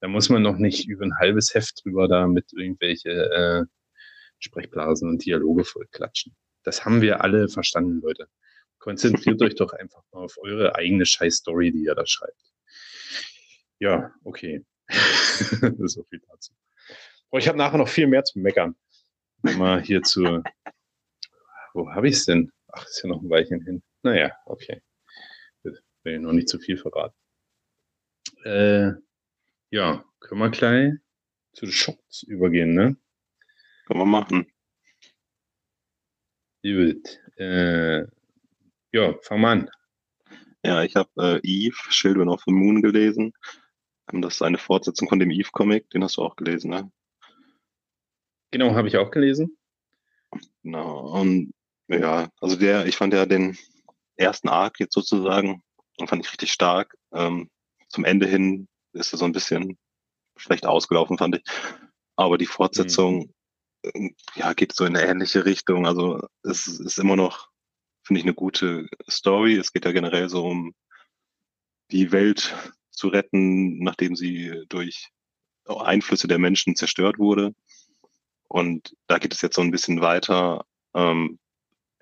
Da 0.00 0.08
muss 0.08 0.28
man 0.28 0.42
noch 0.42 0.58
nicht 0.58 0.88
über 0.88 1.04
ein 1.04 1.16
halbes 1.18 1.54
Heft 1.54 1.84
drüber 1.84 2.08
da 2.08 2.26
mit 2.26 2.52
irgendwelche 2.52 3.10
äh, 3.10 3.64
Sprechblasen 4.40 5.08
und 5.08 5.24
Dialoge 5.24 5.64
vollklatschen. 5.64 6.36
Das 6.64 6.84
haben 6.84 7.00
wir 7.00 7.22
alle 7.22 7.48
verstanden, 7.48 8.00
Leute. 8.00 8.28
Konzentriert 8.78 9.40
euch 9.40 9.54
doch 9.54 9.72
einfach 9.72 10.02
mal 10.12 10.24
auf 10.24 10.36
eure 10.38 10.74
eigene 10.74 11.06
Scheiß-Story, 11.06 11.70
die 11.70 11.84
ihr 11.84 11.94
da 11.94 12.06
schreibt. 12.06 12.52
Ja, 13.78 14.12
okay. 14.24 14.64
so 15.78 16.02
viel 16.04 16.20
dazu. 16.28 16.52
Aber 17.30 17.38
ich 17.38 17.46
habe 17.46 17.58
nachher 17.58 17.78
noch 17.78 17.88
viel 17.88 18.06
mehr 18.08 18.24
zu 18.24 18.38
meckern. 18.40 18.74
Mal 19.42 19.80
hier 19.80 20.02
zu. 20.02 20.42
Wo 21.72 21.90
habe 21.90 22.08
ich 22.08 22.16
es 22.16 22.24
denn? 22.24 22.50
Ach, 22.76 22.86
ist 22.86 23.02
ja 23.02 23.08
noch 23.08 23.22
ein 23.22 23.30
Weilchen 23.30 23.64
hin. 23.64 23.82
Naja, 24.02 24.36
okay. 24.44 24.82
Will 25.62 26.14
ich 26.14 26.20
noch 26.20 26.32
nicht 26.32 26.48
zu 26.48 26.58
viel 26.58 26.76
verraten. 26.76 27.16
Äh, 28.44 28.92
ja, 29.70 30.04
können 30.20 30.40
wir 30.40 30.50
gleich 30.50 30.92
zu 31.52 31.64
den 31.64 31.72
Shots 31.72 32.22
übergehen, 32.24 32.74
ne? 32.74 32.96
Können 33.86 34.00
wir 34.00 34.06
machen. 34.06 34.52
Gut. 36.62 37.18
Äh, 37.38 38.02
ja, 38.92 39.18
fang 39.22 39.40
mal 39.40 39.52
an. 39.52 39.70
Ja, 40.62 40.82
ich 40.82 40.96
habe 40.96 41.10
äh, 41.16 41.40
Eve, 41.42 41.76
Children 41.90 42.28
of 42.28 42.42
the 42.46 42.52
Moon 42.52 42.82
gelesen. 42.82 43.32
Das 44.12 44.34
ist 44.34 44.42
eine 44.42 44.58
Fortsetzung 44.58 45.08
von 45.08 45.18
dem 45.18 45.30
Eve-Comic, 45.30 45.88
den 45.90 46.04
hast 46.04 46.18
du 46.18 46.22
auch 46.22 46.36
gelesen, 46.36 46.70
ne? 46.70 46.92
Genau, 48.50 48.74
habe 48.74 48.88
ich 48.88 48.96
auch 48.96 49.10
gelesen. 49.10 49.56
Genau, 50.62 51.20
und 51.20 51.52
ja, 51.88 52.28
also 52.40 52.56
der, 52.56 52.86
ich 52.86 52.96
fand 52.96 53.12
ja 53.14 53.26
den 53.26 53.56
ersten 54.16 54.48
Arc 54.48 54.80
jetzt 54.80 54.94
sozusagen, 54.94 55.62
fand 56.06 56.24
ich 56.24 56.32
richtig 56.32 56.52
stark. 56.52 56.96
Ähm, 57.12 57.50
zum 57.88 58.04
Ende 58.04 58.26
hin 58.26 58.68
ist 58.92 59.12
er 59.12 59.18
so 59.18 59.24
ein 59.24 59.32
bisschen 59.32 59.78
schlecht 60.36 60.66
ausgelaufen, 60.66 61.18
fand 61.18 61.36
ich. 61.36 61.42
Aber 62.16 62.38
die 62.38 62.46
Fortsetzung, 62.46 63.32
mhm. 63.94 64.14
ja, 64.34 64.52
geht 64.52 64.74
so 64.74 64.84
in 64.84 64.96
eine 64.96 65.06
ähnliche 65.06 65.44
Richtung. 65.44 65.86
Also 65.86 66.26
es 66.42 66.66
ist 66.66 66.98
immer 66.98 67.16
noch, 67.16 67.50
finde 68.02 68.20
ich, 68.20 68.24
eine 68.24 68.34
gute 68.34 68.88
Story. 69.08 69.56
Es 69.56 69.72
geht 69.72 69.84
ja 69.84 69.92
generell 69.92 70.28
so 70.28 70.46
um 70.46 70.74
die 71.90 72.12
Welt 72.12 72.54
zu 72.90 73.08
retten, 73.08 73.78
nachdem 73.78 74.16
sie 74.16 74.64
durch 74.68 75.10
Einflüsse 75.66 76.28
der 76.28 76.38
Menschen 76.38 76.74
zerstört 76.76 77.18
wurde. 77.18 77.54
Und 78.48 78.96
da 79.06 79.18
geht 79.18 79.34
es 79.34 79.42
jetzt 79.42 79.56
so 79.56 79.62
ein 79.62 79.70
bisschen 79.70 80.00
weiter. 80.00 80.64
Ähm, 80.94 81.38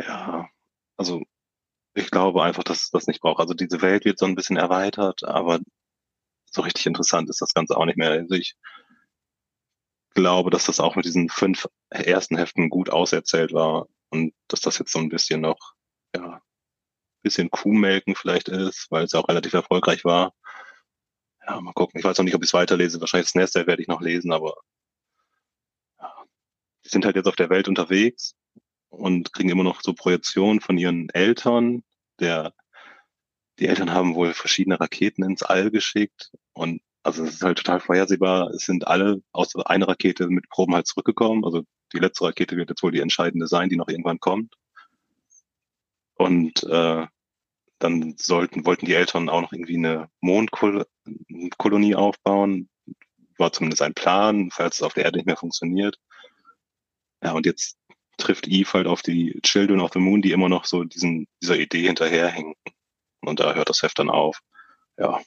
ja, 0.00 0.48
also 0.96 1.22
ich 1.94 2.10
glaube 2.10 2.42
einfach, 2.42 2.64
dass 2.64 2.84
es 2.84 2.90
das 2.90 3.06
nicht 3.06 3.20
braucht. 3.20 3.40
Also 3.40 3.54
diese 3.54 3.82
Welt 3.82 4.04
wird 4.04 4.18
so 4.18 4.26
ein 4.26 4.34
bisschen 4.34 4.56
erweitert, 4.56 5.24
aber 5.24 5.60
so 6.46 6.62
richtig 6.62 6.86
interessant 6.86 7.30
ist 7.30 7.40
das 7.40 7.54
Ganze 7.54 7.76
auch 7.76 7.84
nicht 7.86 7.98
mehr. 7.98 8.10
Also 8.10 8.34
ich 8.34 8.56
glaube, 10.14 10.50
dass 10.50 10.66
das 10.66 10.80
auch 10.80 10.96
mit 10.96 11.04
diesen 11.04 11.28
fünf 11.28 11.68
ersten 11.90 12.36
Heften 12.36 12.70
gut 12.70 12.90
auserzählt 12.90 13.52
war 13.52 13.88
und 14.10 14.34
dass 14.48 14.60
das 14.60 14.78
jetzt 14.78 14.92
so 14.92 14.98
ein 15.00 15.08
bisschen 15.08 15.40
noch, 15.40 15.58
ja, 16.14 16.40
bisschen 17.22 17.50
Kuhmelken 17.50 18.14
vielleicht 18.14 18.48
ist, 18.48 18.88
weil 18.90 19.04
es 19.04 19.12
ja 19.12 19.20
auch 19.20 19.28
relativ 19.28 19.54
erfolgreich 19.54 20.04
war. 20.04 20.34
Ja, 21.46 21.60
mal 21.60 21.72
gucken. 21.72 21.98
Ich 21.98 22.04
weiß 22.04 22.18
noch 22.18 22.24
nicht, 22.24 22.34
ob 22.34 22.42
ich 22.42 22.48
es 22.50 22.54
weiterlese. 22.54 23.00
Wahrscheinlich 23.00 23.28
das 23.28 23.34
nächste 23.34 23.66
werde 23.66 23.82
ich 23.82 23.88
noch 23.88 24.00
lesen, 24.00 24.32
aber 24.32 24.54
ja, 25.98 26.24
die 26.84 26.88
sind 26.88 27.04
halt 27.04 27.16
jetzt 27.16 27.26
auf 27.26 27.36
der 27.36 27.50
Welt 27.50 27.68
unterwegs 27.68 28.34
und 28.94 29.32
kriegen 29.32 29.50
immer 29.50 29.64
noch 29.64 29.82
so 29.82 29.92
Projektionen 29.92 30.60
von 30.60 30.78
ihren 30.78 31.08
Eltern. 31.10 31.82
Der, 32.20 32.52
die 33.58 33.66
Eltern 33.66 33.92
haben 33.92 34.14
wohl 34.14 34.34
verschiedene 34.34 34.80
Raketen 34.80 35.24
ins 35.24 35.42
All 35.42 35.70
geschickt 35.70 36.30
und 36.52 36.80
also 37.04 37.22
es 37.24 37.34
ist 37.34 37.42
halt 37.42 37.58
total 37.58 37.80
vorhersehbar. 37.80 38.48
Es 38.50 38.64
sind 38.64 38.86
alle 38.88 39.22
außer 39.32 39.68
eine 39.68 39.86
Rakete 39.86 40.28
mit 40.28 40.48
Proben 40.48 40.74
halt 40.74 40.86
zurückgekommen. 40.86 41.44
Also 41.44 41.62
die 41.92 41.98
letzte 41.98 42.24
Rakete 42.24 42.56
wird 42.56 42.70
jetzt 42.70 42.82
wohl 42.82 42.92
die 42.92 43.00
entscheidende 43.00 43.46
sein, 43.46 43.68
die 43.68 43.76
noch 43.76 43.88
irgendwann 43.88 44.20
kommt. 44.20 44.54
Und 46.14 46.62
äh, 46.64 47.06
dann 47.78 48.14
sollten, 48.16 48.64
wollten 48.64 48.86
die 48.86 48.94
Eltern 48.94 49.28
auch 49.28 49.42
noch 49.42 49.52
irgendwie 49.52 49.76
eine 49.76 50.08
Mondkolonie 50.20 51.94
aufbauen. 51.94 52.70
War 53.36 53.52
zumindest 53.52 53.82
ein 53.82 53.94
Plan, 53.94 54.50
falls 54.50 54.76
es 54.76 54.82
auf 54.82 54.94
der 54.94 55.04
Erde 55.04 55.18
nicht 55.18 55.26
mehr 55.26 55.36
funktioniert. 55.36 55.98
Ja, 57.22 57.32
und 57.32 57.44
jetzt 57.44 57.76
trifft 58.18 58.48
Eve 58.48 58.72
halt 58.72 58.86
auf 58.86 59.02
die 59.02 59.38
Children 59.42 59.80
of 59.80 59.92
the 59.92 59.98
Moon, 59.98 60.22
die 60.22 60.32
immer 60.32 60.48
noch 60.48 60.64
so 60.64 60.84
diesen, 60.84 61.26
dieser 61.42 61.58
Idee 61.58 61.82
hinterherhängen. 61.82 62.54
Und 63.20 63.40
da 63.40 63.54
hört 63.54 63.68
das 63.68 63.82
Heft 63.82 63.98
dann 63.98 64.10
auf. 64.10 64.40
Ja. 64.98 65.20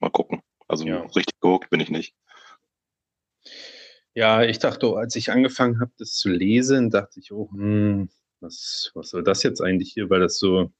Mal 0.00 0.10
gucken. 0.10 0.42
Also 0.68 0.84
ja. 0.84 1.02
richtig 1.02 1.40
geguckt 1.40 1.70
bin 1.70 1.80
ich 1.80 1.90
nicht. 1.90 2.14
Ja, 4.14 4.42
ich 4.42 4.58
dachte, 4.58 4.96
als 4.96 5.14
ich 5.14 5.30
angefangen 5.30 5.80
habe, 5.80 5.92
das 5.98 6.14
zu 6.14 6.28
lesen, 6.28 6.90
dachte 6.90 7.20
ich, 7.20 7.32
oh, 7.32 7.50
hm, 7.52 8.08
was, 8.40 8.90
was 8.94 9.10
soll 9.10 9.22
das 9.22 9.42
jetzt 9.42 9.60
eigentlich 9.60 9.92
hier, 9.92 10.10
weil 10.10 10.20
das 10.20 10.38
so 10.38 10.72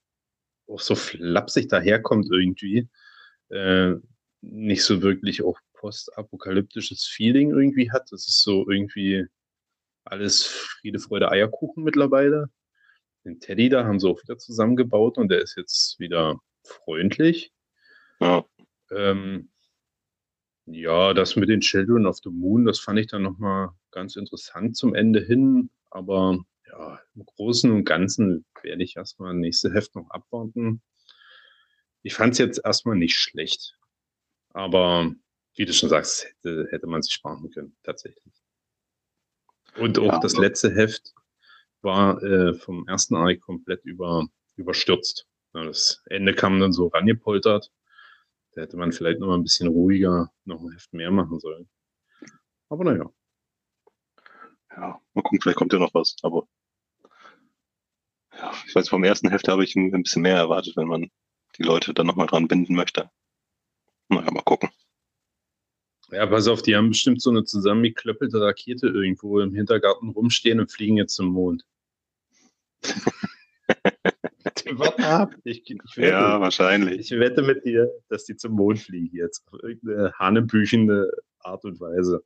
auch 0.69 0.81
so 0.81 0.95
flapsig 0.95 1.69
daherkommt 1.69 2.29
irgendwie. 2.31 2.89
Äh, 3.51 3.95
nicht 4.41 4.85
so 4.85 5.03
wirklich 5.03 5.43
auch 5.43 5.59
postapokalyptisches 5.75 7.07
Feeling 7.07 7.51
irgendwie 7.51 7.91
hat. 7.91 8.11
Das 8.11 8.27
ist 8.27 8.43
so 8.43 8.69
irgendwie 8.69 9.27
alles 10.07 10.45
Friede, 10.45 10.99
Freude, 10.99 11.31
Eierkuchen 11.31 11.85
mittlerweile. 11.85 12.51
Den 13.25 13.41
Teddy 13.41 13.69
da 13.69 13.85
haben 13.85 13.99
sie 13.99 14.09
auch 14.09 14.23
wieder 14.23 14.39
zusammengebaut 14.39 15.19
und 15.19 15.29
der 15.29 15.41
ist 15.41 15.57
jetzt 15.57 15.99
wieder 15.99 16.39
freundlich. 16.63 17.53
Ja. 18.21 18.45
Ähm, 18.91 19.51
ja, 20.67 21.15
das 21.15 21.37
mit 21.37 21.49
den 21.49 21.61
Children 21.61 22.07
of 22.07 22.19
the 22.23 22.31
Moon, 22.31 22.65
das 22.65 22.81
fand 22.81 22.99
ich 22.99 23.07
dann 23.07 23.23
nochmal 23.23 23.71
ganz 23.91 24.17
interessant 24.17 24.77
zum 24.77 24.95
Ende 24.95 25.21
hin. 25.21 25.71
Aber 25.91 26.39
ja, 26.67 27.01
im 27.15 27.25
Großen 27.25 27.71
und 27.71 27.85
Ganzen 27.85 28.45
werde 28.63 28.83
ich 28.83 28.97
erstmal 28.97 29.35
nächste 29.35 29.73
Heft 29.73 29.95
noch 29.95 30.11
abwarten. 30.11 30.83
ich 32.03 32.15
fand 32.15 32.33
es 32.33 32.39
jetzt 32.39 32.61
erstmal 32.65 32.97
nicht 32.97 33.17
schlecht. 33.17 33.79
Aber 34.51 35.13
wie 35.57 35.65
du 35.65 35.73
schon 35.73 35.89
sagst, 35.89 36.27
hätte, 36.27 36.69
hätte 36.71 36.87
man 36.87 37.03
sich 37.03 37.13
sparen 37.15 37.51
können, 37.51 37.77
tatsächlich. 37.83 38.35
Und 39.79 39.99
auch 39.99 40.05
ja, 40.13 40.19
das 40.19 40.37
letzte 40.37 40.75
Heft 40.75 41.15
war 41.83 42.23
äh, 42.23 42.55
vom 42.55 42.87
ersten 42.89 43.15
Arc 43.17 43.41
komplett 43.41 43.85
über, 43.85 44.27
überstürzt. 44.57 45.27
Das 45.53 46.03
Ende 46.07 46.35
kam 46.35 46.61
dann 46.61 46.73
so 46.73 46.89
rangepoltert. 46.89 47.73
Da 48.53 48.63
hätte 48.63 48.77
man 48.77 48.93
vielleicht 48.93 49.21
noch 49.21 49.29
mal 49.29 49.37
ein 49.37 49.43
bisschen 49.43 49.69
ruhiger 49.69 50.31
noch 50.45 50.61
ein 50.61 50.73
Heft 50.73 50.93
mehr 50.93 51.11
machen 51.11 51.41
sollen. 51.41 51.69
Aber 52.69 52.85
naja. 52.85 53.11
Ja, 54.71 55.01
mal 55.15 55.23
gucken, 55.23 55.41
vielleicht 55.41 55.59
kommt 55.59 55.73
ja 55.73 55.79
noch 55.79 55.95
was. 55.95 56.17
Aber 56.23 56.47
ja, 58.33 58.53
ich 58.67 58.75
weiß, 58.75 58.89
vom 58.89 59.05
ersten 59.05 59.31
Heft 59.31 59.49
habe 59.49 59.65
ich 59.65 59.75
ein, 59.77 59.95
ein 59.95 60.03
bisschen 60.03 60.23
mehr 60.23 60.37
erwartet, 60.37 60.77
wenn 60.77 60.89
man 60.89 61.11
die 61.59 61.63
Leute 61.63 61.95
dann 61.95 62.07
nochmal 62.07 62.27
dran 62.27 62.49
binden 62.49 62.75
möchte. 62.75 63.11
Naja, 64.09 64.31
mal 64.31 64.43
gucken. 64.43 64.66
Ja, 66.11 66.27
pass 66.27 66.47
auf, 66.47 66.63
die 66.63 66.77
haben 66.77 66.91
bestimmt 66.91 67.21
so 67.21 67.31
eine 67.31 67.45
zusammengeklöppelte 67.45 68.41
Rakete 68.41 68.87
irgendwo 68.87 69.41
im 69.41 69.55
Hintergarten 69.55 70.11
rumstehen 70.11 70.61
und 70.61 70.71
fliegen 70.71 70.97
jetzt 70.97 71.15
zum 71.15 71.27
Mond. 71.27 71.65
Warte 74.73 75.07
ab. 75.07 75.35
Ich, 75.45 75.69
ich 75.69 75.97
wette, 75.97 76.09
ja, 76.09 76.41
wahrscheinlich. 76.41 77.01
Ich 77.01 77.19
wette 77.19 77.43
mit 77.43 77.65
dir, 77.65 77.91
dass 78.09 78.25
die 78.25 78.37
zum 78.37 78.53
Mond 78.53 78.79
fliegen 78.79 79.17
jetzt. 79.17 79.45
Auf 79.47 79.63
irgendeine 79.63 80.13
hanebüchende 80.13 81.11
Art 81.41 81.65
und 81.65 81.81
Weise. 81.81 82.23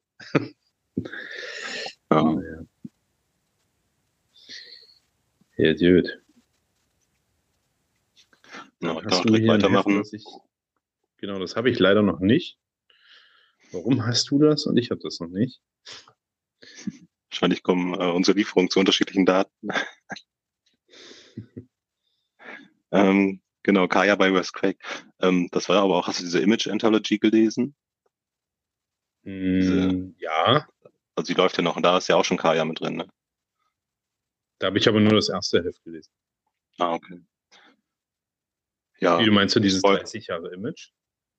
Ja. 2.10 2.32
ja. 2.32 2.64
Ja, 5.56 5.72
gut. 5.74 6.18
Ja, 8.82 8.98
ich 8.98 9.06
kann 9.06 9.22
direkt 9.24 9.48
weitermachen. 9.48 9.96
Heft, 9.98 10.14
ich, 10.14 10.24
genau, 11.18 11.38
das 11.38 11.54
habe 11.56 11.70
ich 11.70 11.78
leider 11.78 12.02
noch 12.02 12.20
nicht. 12.20 12.58
Warum 13.72 14.04
hast 14.06 14.30
du 14.30 14.38
das 14.38 14.66
und 14.66 14.76
ich 14.76 14.90
habe 14.90 15.00
das 15.02 15.20
noch 15.20 15.28
nicht? 15.28 15.60
Wahrscheinlich 17.30 17.62
kommen 17.62 17.94
äh, 17.94 18.10
unsere 18.10 18.36
Lieferungen 18.36 18.70
zu 18.70 18.80
unterschiedlichen 18.80 19.24
Daten. 19.24 19.68
ähm, 22.90 23.40
genau, 23.62 23.86
Kaya 23.86 24.16
bei 24.16 24.34
West 24.34 24.52
Craig. 24.52 24.78
Ähm, 25.20 25.48
das 25.52 25.68
war 25.68 25.82
aber 25.82 25.96
auch, 25.96 26.08
hast 26.08 26.20
du 26.20 26.24
diese 26.24 26.40
Image 26.40 26.66
Anthology 26.66 27.18
gelesen? 27.18 27.76
Mm, 29.22 29.60
diese, 29.60 30.14
ja. 30.18 30.66
Also 31.14 31.32
die 31.32 31.38
läuft 31.38 31.56
ja 31.56 31.62
noch 31.62 31.76
und 31.76 31.82
da 31.84 31.98
ist 31.98 32.08
ja 32.08 32.16
auch 32.16 32.24
schon 32.24 32.38
Kaya 32.38 32.64
mit 32.64 32.80
drin, 32.80 32.96
ne? 32.96 33.08
Da 34.58 34.66
habe 34.66 34.78
ich 34.78 34.88
aber 34.88 35.00
nur 35.00 35.14
das 35.14 35.28
erste 35.28 35.64
Heft 35.64 35.82
gelesen. 35.84 36.12
Ah, 36.78 36.94
okay. 36.94 37.20
Ja. 38.98 39.18
Wie 39.18 39.24
du 39.24 39.32
meinst 39.32 39.56
du 39.56 39.60
dieses 39.60 39.80
30 39.82 40.26
Jahre 40.26 40.52
Image? 40.52 40.90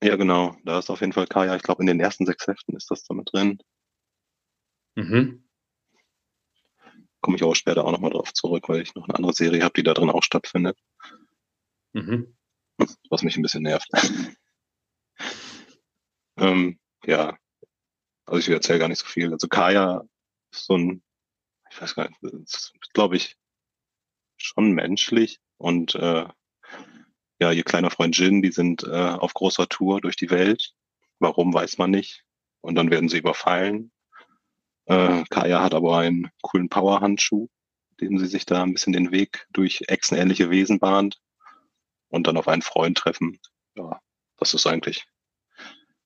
Ja, 0.04 0.16
genau. 0.16 0.56
Da 0.64 0.80
ist 0.80 0.90
auf 0.90 1.02
jeden 1.02 1.14
Fall 1.14 1.28
Kaya. 1.28 1.56
Ich 1.56 1.62
glaube, 1.62 1.84
in 1.84 1.88
den 1.88 2.00
ersten 2.00 2.26
sechs 2.26 2.48
Heften 2.48 2.76
ist 2.76 2.90
das 2.90 3.04
damit 3.04 3.30
drin. 3.32 3.60
Mhm. 4.96 5.48
Komme 7.22 7.38
ich 7.38 7.44
auch 7.44 7.54
später 7.54 7.86
auch 7.86 7.92
nochmal 7.92 8.10
drauf 8.10 8.34
zurück, 8.34 8.68
weil 8.68 8.82
ich 8.82 8.96
noch 8.96 9.08
eine 9.08 9.16
andere 9.16 9.34
Serie 9.34 9.64
habe, 9.64 9.74
die 9.76 9.84
da 9.84 9.94
drin 9.94 10.10
auch 10.10 10.24
stattfindet. 10.24 10.78
Mhm. 11.94 12.36
Was 13.10 13.22
mich 13.22 13.38
ein 13.38 13.44
bisschen 13.44 13.62
nervt. 13.62 13.88
ähm, 16.38 16.80
ja. 17.06 17.38
Also 18.26 18.40
ich 18.40 18.50
erzähle 18.50 18.80
gar 18.80 18.88
nicht 18.88 19.00
so 19.00 19.06
viel. 19.06 19.32
Also 19.32 19.48
Kaya 19.48 20.04
ist 20.52 20.66
so 20.66 20.78
ein, 20.78 21.04
ich 21.70 21.80
weiß 21.80 21.94
gar 21.94 22.10
nicht, 22.10 22.94
glaube 22.94 23.18
ich, 23.18 23.38
schon 24.38 24.72
menschlich 24.72 25.40
und 25.58 25.94
äh, 25.94 26.28
ja, 27.42 27.52
ihr 27.52 27.64
kleiner 27.64 27.90
Freund 27.90 28.16
Jin, 28.16 28.44
die 28.44 28.52
sind 28.52 28.84
äh, 28.84 28.92
auf 28.92 29.34
großer 29.34 29.68
Tour 29.68 30.00
durch 30.00 30.16
die 30.16 30.30
Welt. 30.30 30.76
Warum, 31.18 31.52
weiß 31.52 31.80
man 31.80 31.90
nicht. 31.90 32.24
Und 32.62 32.76
dann 32.76 32.92
werden 32.92 33.10
sie 33.10 33.18
überfallen. 33.18 33.92
Äh, 34.86 35.24
Kaya 35.28 35.64
hat 35.64 35.74
aber 35.74 35.98
einen 35.98 36.30
coolen 36.44 36.70
Powerhandschuh, 36.70 37.48
dem 38.00 38.20
sie 38.20 38.28
sich 38.28 38.46
da 38.46 38.62
ein 38.62 38.74
bisschen 38.74 38.94
den 38.94 39.12
Weg 39.12 39.48
durch 39.50 39.82
echsenähnliche 39.88 40.52
Wesen 40.52 40.78
bahnt 40.78 41.20
und 42.10 42.28
dann 42.28 42.38
auf 42.38 42.48
einen 42.48 42.62
Freund 42.62 43.00
treffen. 43.00 43.40
Ja, 43.74 44.00
das 44.38 44.54
ist 44.54 44.68
eigentlich. 44.68 45.08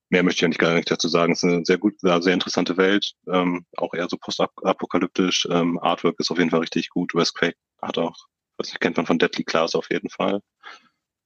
Mehr 0.07 0.23
möchte 0.23 0.45
ich 0.45 0.47
nicht 0.47 0.59
gar 0.59 0.73
nicht 0.73 0.89
dazu 0.89 1.09
sagen. 1.09 1.33
Es 1.33 1.43
ist 1.43 1.51
eine 1.51 1.65
sehr 1.65 1.79
gut, 1.79 1.99
sehr 1.99 2.33
interessante 2.33 2.77
Welt, 2.77 3.11
ähm, 3.27 3.65
auch 3.75 3.93
eher 3.93 4.07
so 4.07 4.15
postapokalyptisch. 4.15 5.49
Ähm, 5.51 5.79
Artwork 5.79 6.17
ist 6.17 6.31
auf 6.31 6.37
jeden 6.37 6.51
Fall 6.51 6.61
richtig 6.61 6.91
gut. 6.91 7.13
Westquake 7.13 7.57
hat 7.81 7.97
auch, 7.97 8.15
was 8.55 8.73
kennt 8.79 8.95
man 8.95 9.05
von 9.05 9.19
Deadly 9.19 9.43
Class 9.43 9.75
auf 9.75 9.89
jeden 9.91 10.09
Fall. 10.09 10.39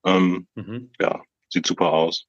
Ähm, 0.06 0.48
mhm. 0.56 0.92
Ja, 1.00 1.24
sieht 1.50 1.66
super 1.68 1.92
aus. 1.94 2.28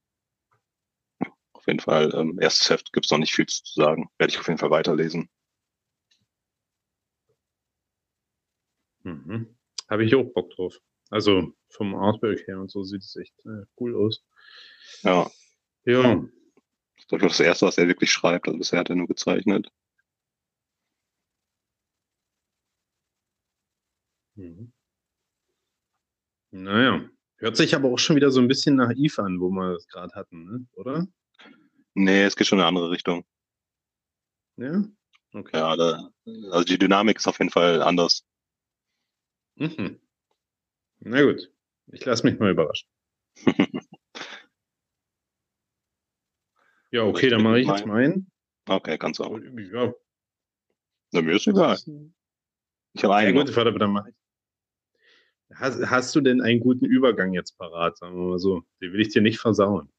Auf 1.52 1.66
jeden 1.66 1.80
Fall, 1.80 2.12
ähm, 2.14 2.38
erstes 2.40 2.70
Heft 2.70 2.92
gibt 2.92 3.06
es 3.06 3.10
noch 3.12 3.18
nicht 3.18 3.34
viel 3.34 3.46
zu 3.46 3.62
sagen. 3.74 4.08
Werde 4.18 4.32
ich 4.32 4.38
auf 4.40 4.48
jeden 4.48 4.58
Fall 4.58 4.70
weiterlesen. 4.70 5.28
Mhm. 9.02 9.56
Habe 9.88 10.04
ich 10.04 10.14
auch 10.14 10.24
Bock 10.32 10.50
drauf. 10.50 10.78
Also 11.10 11.52
vom 11.70 11.94
Artwork 11.94 12.46
her 12.46 12.60
und 12.60 12.70
so 12.70 12.82
sieht 12.84 13.02
es 13.02 13.16
echt 13.16 13.34
äh, 13.44 13.64
cool 13.78 13.96
aus. 13.96 14.22
Ja. 15.02 15.30
Ja. 15.84 16.24
Das 17.08 17.22
ist 17.22 17.30
das 17.30 17.40
erste, 17.40 17.66
was 17.66 17.78
er 17.78 17.88
wirklich 17.88 18.10
schreibt. 18.12 18.46
Also 18.46 18.58
bisher 18.58 18.80
hat 18.80 18.90
er 18.90 18.96
nur 18.96 19.08
gezeichnet. 19.08 19.70
Mhm. 24.36 24.72
Naja, 26.52 27.10
Hört 27.40 27.56
sich 27.56 27.74
aber 27.74 27.88
auch 27.88 27.98
schon 27.98 28.16
wieder 28.16 28.30
so 28.30 28.38
ein 28.38 28.48
bisschen 28.48 28.76
nach 28.76 28.90
Eve 28.94 29.22
an, 29.22 29.40
wo 29.40 29.48
wir 29.48 29.74
es 29.74 29.88
gerade 29.88 30.14
hatten, 30.14 30.44
ne? 30.44 30.66
oder? 30.72 31.08
Nee, 31.94 32.24
es 32.24 32.36
geht 32.36 32.46
schon 32.46 32.58
in 32.58 32.60
eine 32.60 32.68
andere 32.68 32.90
Richtung. 32.90 33.24
Ja? 34.56 34.84
Okay. 35.32 35.56
Ja, 35.56 35.74
da, 35.74 36.10
also 36.50 36.64
die 36.64 36.76
Dynamik 36.78 37.16
ist 37.16 37.26
auf 37.26 37.38
jeden 37.38 37.50
Fall 37.50 37.80
anders. 37.82 38.26
Mhm. 39.54 39.98
Na 40.98 41.22
gut, 41.22 41.50
ich 41.86 42.04
lasse 42.04 42.26
mich 42.26 42.38
mal 42.38 42.50
überraschen. 42.50 42.86
ja, 46.90 47.04
okay, 47.04 47.30
dann 47.30 47.42
mache 47.42 47.60
ich 47.60 47.66
jetzt 47.66 47.86
meinen. 47.86 48.30
Okay, 48.68 48.98
ganz 48.98 49.18
auch. 49.18 49.38
Ja. 49.38 49.94
Na, 51.12 51.22
mir 51.22 51.36
ist 51.36 51.46
egal. 51.46 51.78
Ich 52.92 53.02
habe 53.02 53.16
einen. 53.16 53.34
Ja, 53.34 53.42
gut, 53.44 53.56
warte, 53.56 53.72
dann 53.78 53.92
mache 53.92 54.10
ich. 54.10 54.19
Hast, 55.54 55.80
hast, 55.90 56.14
du 56.14 56.20
denn 56.20 56.40
einen 56.40 56.60
guten 56.60 56.84
Übergang 56.84 57.32
jetzt 57.32 57.58
parat, 57.58 57.98
sagen 57.98 58.16
wir 58.16 58.30
mal 58.30 58.38
so? 58.38 58.62
Den 58.80 58.92
will 58.92 59.00
ich 59.00 59.08
dir 59.08 59.22
nicht 59.22 59.40
versauen. 59.40 59.90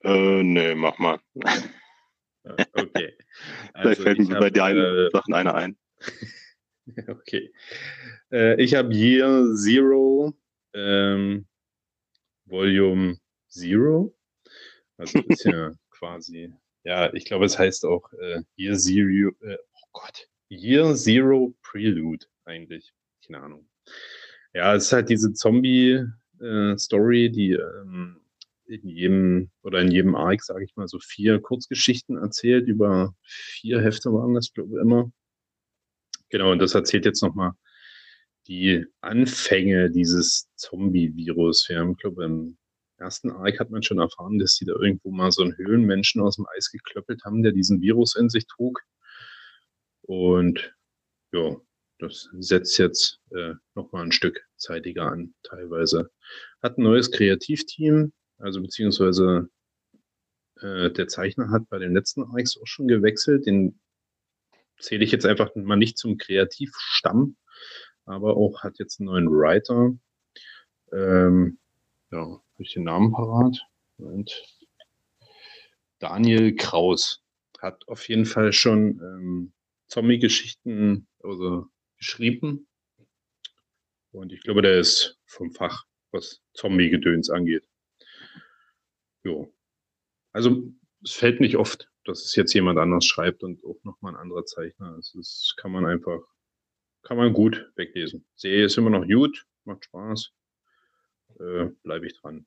Äh, 0.00 0.42
nee, 0.42 0.74
mach 0.74 0.98
mal. 0.98 1.20
okay. 2.72 3.16
Also 3.72 3.94
Vielleicht 3.94 4.02
fällt 4.02 4.28
mir 4.28 4.38
bei 4.38 4.50
dir 4.50 4.66
äh, 4.66 5.10
Sachen 5.10 5.32
einer 5.32 5.54
ein. 5.54 5.78
okay. 7.08 7.50
Äh, 8.30 8.62
ich 8.62 8.74
habe 8.74 8.92
Year 8.92 9.54
Zero, 9.56 10.34
ähm, 10.74 11.46
Volume 12.44 13.16
Zero. 13.48 14.14
Also 14.98 15.20
ist 15.20 15.44
ja 15.44 15.72
quasi, 15.90 16.52
ja, 16.84 17.12
ich 17.14 17.24
glaube, 17.24 17.46
es 17.46 17.58
heißt 17.58 17.86
auch 17.86 18.12
äh, 18.12 18.42
Year 18.56 18.76
Zero, 18.76 19.32
äh, 19.40 19.56
oh 19.72 19.86
Gott, 19.92 20.28
Year 20.50 20.94
Zero 20.94 21.54
Prelude 21.62 22.26
eigentlich 22.44 22.92
keine 23.26 23.42
Ahnung. 23.42 23.68
Ja, 24.54 24.74
es 24.74 24.86
ist 24.86 24.92
halt 24.92 25.08
diese 25.08 25.32
Zombie-Story, 25.32 27.30
die 27.30 27.52
ähm, 27.52 28.20
in 28.66 28.88
jedem 28.88 29.50
oder 29.62 29.80
in 29.80 29.90
jedem 29.90 30.14
Arc, 30.14 30.42
sage 30.42 30.64
ich 30.64 30.76
mal, 30.76 30.88
so 30.88 30.98
vier 30.98 31.40
Kurzgeschichten 31.40 32.16
erzählt. 32.18 32.68
Über 32.68 33.14
vier 33.24 33.80
Hefte 33.80 34.12
waren 34.12 34.34
das, 34.34 34.52
glaube 34.52 34.74
ich, 34.74 34.80
immer. 34.80 35.10
Genau, 36.30 36.52
und 36.52 36.58
das 36.60 36.74
erzählt 36.74 37.04
jetzt 37.04 37.22
nochmal 37.22 37.52
die 38.48 38.84
Anfänge 39.00 39.90
dieses 39.90 40.48
Zombie-Virus. 40.56 41.68
Wir 41.68 41.78
haben, 41.78 41.96
glaube 41.96 42.22
ich, 42.22 42.30
im 42.30 42.58
ersten 42.98 43.30
Arc 43.30 43.60
hat 43.60 43.70
man 43.70 43.82
schon 43.82 43.98
erfahren, 43.98 44.38
dass 44.38 44.54
sie 44.54 44.64
da 44.64 44.72
irgendwo 44.72 45.10
mal 45.10 45.30
so 45.30 45.42
einen 45.42 45.56
Höhlenmenschen 45.56 46.20
aus 46.20 46.36
dem 46.36 46.46
Eis 46.56 46.70
geklöppelt 46.70 47.24
haben, 47.24 47.42
der 47.42 47.52
diesen 47.52 47.80
Virus 47.80 48.16
in 48.16 48.28
sich 48.28 48.46
trug. 48.46 48.80
Und 50.02 50.74
ja, 51.32 51.56
das 51.98 52.28
setzt 52.38 52.78
jetzt 52.78 53.20
äh, 53.30 53.54
nochmal 53.74 54.04
ein 54.04 54.12
Stück 54.12 54.44
zeitiger 54.56 55.10
an, 55.10 55.34
teilweise. 55.42 56.10
Hat 56.62 56.78
ein 56.78 56.82
neues 56.82 57.10
Kreativteam, 57.10 58.12
also 58.38 58.60
beziehungsweise 58.60 59.48
äh, 60.60 60.90
der 60.90 61.08
Zeichner 61.08 61.50
hat 61.50 61.68
bei 61.68 61.78
den 61.78 61.94
letzten 61.94 62.24
Arcs 62.24 62.58
auch 62.60 62.66
schon 62.66 62.88
gewechselt. 62.88 63.46
Den 63.46 63.80
zähle 64.78 65.04
ich 65.04 65.12
jetzt 65.12 65.26
einfach 65.26 65.54
mal 65.54 65.76
nicht 65.76 65.98
zum 65.98 66.18
Kreativstamm, 66.18 67.36
aber 68.04 68.36
auch 68.36 68.62
hat 68.62 68.78
jetzt 68.78 69.00
einen 69.00 69.06
neuen 69.06 69.30
Writer. 69.30 69.92
Ähm, 70.92 71.58
ja, 72.10 72.18
habe 72.20 72.42
ich 72.62 72.74
den 72.74 72.84
Namen 72.84 73.12
parat? 73.12 73.58
Und 73.98 74.42
Daniel 75.98 76.56
Kraus 76.56 77.22
hat 77.60 77.86
auf 77.86 78.08
jeden 78.08 78.26
Fall 78.26 78.52
schon 78.52 79.00
ähm, 79.00 79.52
Zombie-Geschichten, 79.86 81.06
also 81.22 81.66
geschrieben. 82.02 82.66
Und 84.10 84.32
ich 84.32 84.42
glaube, 84.42 84.60
der 84.60 84.78
ist 84.78 85.18
vom 85.26 85.52
Fach. 85.52 85.84
was 86.10 86.42
Zombie-Gedöns 86.54 87.30
angeht. 87.30 87.66
Jo. 89.24 89.54
Also 90.32 90.70
es 91.02 91.12
fällt 91.12 91.40
nicht 91.40 91.56
oft, 91.56 91.90
dass 92.04 92.24
es 92.24 92.36
jetzt 92.36 92.52
jemand 92.52 92.78
anders 92.78 93.06
schreibt 93.06 93.42
und 93.42 93.64
auch 93.64 93.82
nochmal 93.84 94.12
ein 94.14 94.20
anderer 94.20 94.44
Zeichner. 94.44 94.96
Das 94.96 95.14
ist, 95.14 95.54
kann 95.56 95.72
man 95.72 95.86
einfach, 95.86 96.20
kann 97.02 97.16
man 97.16 97.32
gut 97.32 97.70
weglesen. 97.76 98.26
Serie 98.34 98.66
ist 98.66 98.76
immer 98.76 98.90
noch 98.90 99.06
gut, 99.06 99.46
macht 99.64 99.84
Spaß. 99.84 100.32
Äh, 101.40 101.66
Bleibe 101.82 102.06
ich 102.06 102.20
dran. 102.20 102.46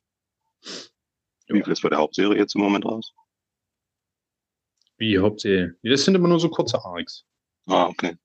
Wie 1.47 1.63
viel 1.63 1.73
ist 1.73 1.81
bei 1.81 1.89
der 1.89 1.99
Hauptserie 1.99 2.37
jetzt 2.37 2.55
im 2.55 2.61
Moment 2.61 2.85
raus? 2.85 3.13
Wie 4.97 5.17
Hauptserie? 5.17 5.75
Das 5.81 6.05
sind 6.05 6.15
immer 6.15 6.27
nur 6.27 6.39
so 6.39 6.49
kurze 6.49 6.83
Arcs. 6.83 7.25
Ah, 7.67 7.87
okay. 7.87 8.17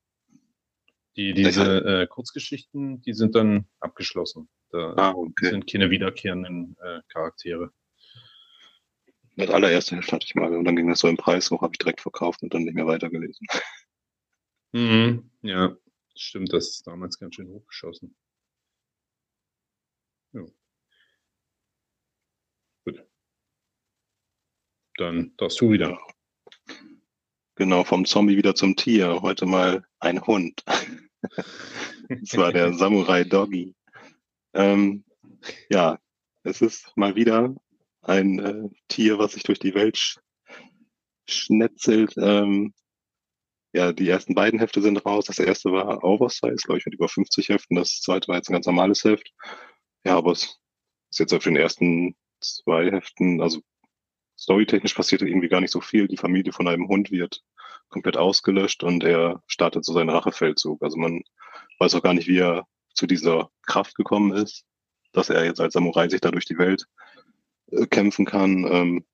Die, 1.20 1.35
diese 1.35 1.85
äh, 1.85 2.06
Kurzgeschichten, 2.06 3.02
die 3.02 3.12
sind 3.12 3.35
dann 3.35 3.66
abgeschlossen. 3.80 4.48
Da 4.70 4.94
Ah, 4.96 5.11
okay. 5.11 5.50
sind 5.50 5.70
keine 5.70 5.90
wiederkehrenden 5.90 6.78
äh, 6.83 7.00
Charaktere. 7.09 7.70
Das 9.37 9.50
allererste 9.50 9.96
Heft 9.96 10.12
hatte 10.12 10.24
ich 10.24 10.35
mal 10.35 10.56
und 10.56 10.64
dann 10.64 10.76
ging 10.76 10.88
das 10.88 11.00
so 11.00 11.09
im 11.09 11.18
Preis 11.18 11.50
hoch, 11.50 11.61
habe 11.61 11.74
ich 11.74 11.78
direkt 11.78 12.00
verkauft 12.00 12.42
und 12.42 12.54
dann 12.54 12.62
nicht 12.62 12.72
mehr 12.74 12.87
weitergelesen. 12.87 13.46
Mhm. 14.72 15.30
Ja, 15.42 15.76
stimmt, 16.16 16.54
das 16.54 16.68
ist 16.70 16.87
damals 16.87 17.18
ganz 17.18 17.35
schön 17.35 17.48
hochgeschossen. 17.48 18.16
Ja. 20.33 20.46
Gut. 22.87 23.04
Dann 24.96 25.35
darfst 25.37 25.61
du 25.61 25.70
wieder. 25.70 25.98
Genau, 27.56 27.85
vom 27.85 28.06
Zombie 28.06 28.38
wieder 28.38 28.54
zum 28.54 28.74
Tier. 28.74 29.20
Heute 29.20 29.44
mal 29.44 29.85
ein 29.98 30.26
Hund. 30.26 30.64
Das 32.09 32.37
war 32.37 32.52
der 32.52 32.72
Samurai 32.74 33.24
Doggy. 33.24 33.74
Ähm, 34.52 35.04
ja, 35.68 35.98
es 36.42 36.61
ist 36.61 36.90
mal 36.96 37.14
wieder 37.14 37.54
ein 38.02 38.38
äh, 38.38 38.68
Tier, 38.88 39.18
was 39.18 39.33
sich 39.33 39.42
durch 39.42 39.59
die 39.59 39.74
Welt 39.74 39.96
sch 39.96 40.18
schnetzelt. 41.28 42.14
Ähm, 42.16 42.74
ja, 43.72 43.92
die 43.92 44.09
ersten 44.09 44.35
beiden 44.35 44.59
Hefte 44.59 44.83
sind 44.83 45.04
raus. 45.06 45.26
Das 45.26 45.38
erste 45.38 45.70
war 45.70 46.02
Oversize, 46.02 46.56
glaube 46.64 46.78
ich, 46.78 46.87
mit 46.87 46.94
über 46.94 47.09
50 47.09 47.50
Heften. 47.50 47.76
Das 47.76 48.00
zweite 48.00 48.26
war 48.28 48.37
jetzt 48.37 48.48
ein 48.48 48.54
ganz 48.54 48.66
normales 48.66 49.04
Heft. 49.04 49.30
Ja, 50.04 50.16
aber 50.16 50.33
es 50.33 50.59
ist 51.11 51.20
jetzt 51.20 51.33
auf 51.33 51.44
den 51.44 51.56
ersten 51.56 52.16
zwei 52.40 52.90
Heften, 52.90 53.40
also 53.40 53.61
storytechnisch 54.38 54.94
passiert 54.94 55.22
irgendwie 55.22 55.48
gar 55.48 55.61
nicht 55.61 55.70
so 55.70 55.80
viel. 55.80 56.09
Die 56.09 56.16
Familie 56.16 56.52
von 56.52 56.66
einem 56.66 56.88
Hund 56.88 57.11
wird 57.11 57.42
komplett 57.90 58.16
ausgelöscht 58.16 58.83
und 58.83 59.05
er 59.05 59.42
startet 59.46 59.85
so 59.85 59.92
seinen 59.92 60.11
Rachefeldzug. 60.11 60.83
Also 60.83 60.96
man 60.96 61.22
weiß 61.79 61.94
auch 61.94 62.03
gar 62.03 62.14
nicht, 62.14 62.29
wie 62.29 62.38
er 62.38 62.66
zu 62.94 63.07
dieser 63.07 63.50
Kraft 63.66 63.94
gekommen 63.94 64.33
ist, 64.33 64.64
dass 65.12 65.31
er 65.31 65.44
jetzt 65.44 65.61
als 65.61 65.74
Samurai 65.74 66.09
sich 66.09 66.20
da 66.20 66.31
durch 66.31 66.44
die 66.44 66.59
Welt 66.59 66.87
äh, 67.70 67.87
kämpfen 67.87 68.26
kann. 68.26 68.64
Ähm, 68.70 69.07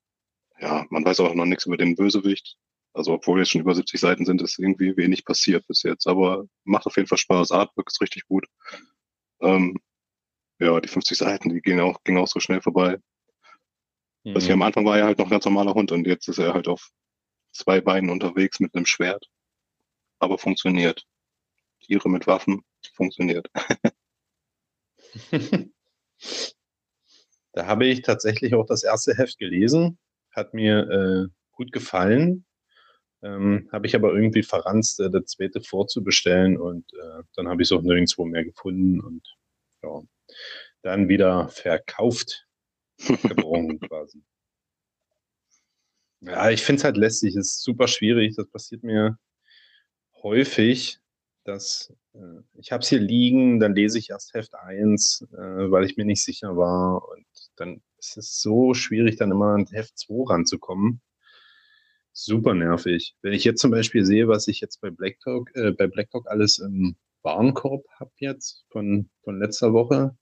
ja, 0.61 0.87
man 0.91 1.05
weiß 1.05 1.21
auch 1.21 1.35
noch 1.35 1.45
nichts 1.45 1.67
über 1.67 1.77
den 1.77 1.97
Bösewicht. 1.97 2.57
Also 2.93 3.13
obwohl 3.13 3.41
jetzt 3.41 3.51
schon 3.51 3.61
über 3.61 3.75
70 3.75 4.01
Seiten 4.01 4.25
sind, 4.25 4.41
ist 4.41 4.59
irgendwie 4.59 4.97
wenig 4.97 5.25
passiert 5.25 5.67
bis 5.67 5.83
jetzt. 5.83 6.07
Aber 6.07 6.47
macht 6.65 6.87
auf 6.87 6.97
jeden 6.97 7.09
Fall 7.09 7.19
Spaß. 7.19 7.53
Artwork 7.53 7.89
ist 7.91 8.01
richtig 8.01 8.27
gut. 8.27 8.47
Ähm, 9.41 9.79
ja, 10.59 10.81
die 10.81 10.89
50 10.89 11.19
Seiten, 11.19 11.51
die 11.51 11.61
gehen 11.61 11.81
auch, 11.81 12.03
gingen 12.05 12.19
auch 12.19 12.29
so 12.29 12.41
schnell 12.41 12.63
vorbei. 12.63 12.99
Also 14.35 14.47
hier 14.47 14.55
am 14.55 14.63
Anfang 14.63 14.85
war 14.85 14.99
er 14.99 15.05
halt 15.05 15.19
noch 15.19 15.27
ein 15.27 15.31
ganz 15.31 15.45
normaler 15.45 15.75
Hund 15.75 15.93
und 15.93 16.07
jetzt 16.07 16.29
ist 16.29 16.39
er 16.39 16.53
halt 16.53 16.67
auf 16.67 16.91
zwei 17.57 17.81
Beinen 17.81 18.11
unterwegs 18.11 18.61
mit 18.61 18.75
einem 18.75 18.87
Schwert. 18.87 19.29
Aber 20.19 20.39
funktioniert. 20.39 21.07
Tiere 21.81 22.09
mit 22.09 22.27
Waffen 22.27 22.65
funktioniert. 22.95 23.49
Da 27.57 27.67
habe 27.67 27.87
ich 27.87 28.03
tatsächlich 28.03 28.55
auch 28.55 28.67
das 28.67 28.85
erste 28.85 29.17
Heft 29.17 29.39
gelesen. 29.39 29.99
Hat 30.31 30.53
mir 30.53 30.91
äh, 30.91 31.33
gut 31.53 31.73
gefallen. 31.73 32.45
Ähm, 33.23 33.71
habe 33.73 33.87
ich 33.87 33.97
aber 33.97 34.13
irgendwie 34.13 34.43
verranzt, 34.43 35.01
äh, 35.01 35.11
das 35.11 35.25
zweite 35.25 35.63
vorzubestellen 35.63 36.59
und 36.59 36.93
äh, 36.93 37.23
dann 37.35 37.49
habe 37.49 37.63
ich 37.63 37.69
es 37.69 37.73
auch 37.73 37.81
nirgendwo 37.81 38.27
mehr 38.27 38.45
gefunden 38.45 39.01
und 39.01 39.27
ja, 39.83 40.03
dann 40.83 41.09
wieder 41.09 41.49
verkauft. 41.49 42.47
Gebrochen 43.23 43.81
quasi. 43.81 44.23
Ja, 46.27 46.51
ich 46.51 46.63
finde 46.65 46.81
es 46.81 46.85
halt 46.85 46.97
lästig, 46.97 47.37
es 47.37 47.53
ist 47.53 47.63
super 47.63 47.87
schwierig. 47.87 48.35
Das 48.37 48.49
passiert 48.49 48.83
mir 48.83 49.17
häufig, 50.23 50.99
dass 51.45 51.93
äh, 52.15 52.41
ich 52.55 52.73
habe 52.73 52.83
es 52.83 52.89
hier 52.89 52.99
liegen, 52.99 53.61
dann 53.61 53.75
lese 53.77 53.99
ich 53.99 54.11
erst 54.11 54.35
Heft 54.35 54.55
1, 54.55 55.27
äh, 55.33 55.71
weil 55.71 55.85
ich 55.85 55.97
mir 55.97 56.05
nicht 56.05 56.25
sicher 56.25 56.57
war. 56.57 57.09
Und 57.09 57.27
dann 57.57 57.81
ist 57.99 58.17
es 58.17 58.41
so 58.43 58.75
schwierig, 58.75 59.17
dann 59.17 59.31
immer 59.31 59.55
an 59.55 59.67
Heft 59.71 59.99
2 59.99 60.29
ranzukommen. 60.33 61.01
Super 62.13 62.55
nervig. 62.55 63.15
Wenn 63.23 63.33
ich 63.35 63.45
jetzt 63.45 63.61
zum 63.61 63.71
Beispiel 63.71 64.05
sehe, 64.05 64.27
was 64.27 64.49
ich 64.49 64.61
jetzt 64.61 64.81
bei 64.81 64.91
Black 64.91 65.21
Talk, 65.21 65.55
äh, 65.55 65.73
bei 65.73 65.87
Black 65.87 66.11
Talk 66.11 66.27
alles 66.29 66.59
im 66.59 66.97
Warenkorb 67.23 67.85
habe 68.01 68.13
jetzt 68.19 68.65
von, 68.71 69.11
von 69.23 69.39
letzter 69.39 69.73
Woche, 69.73 70.17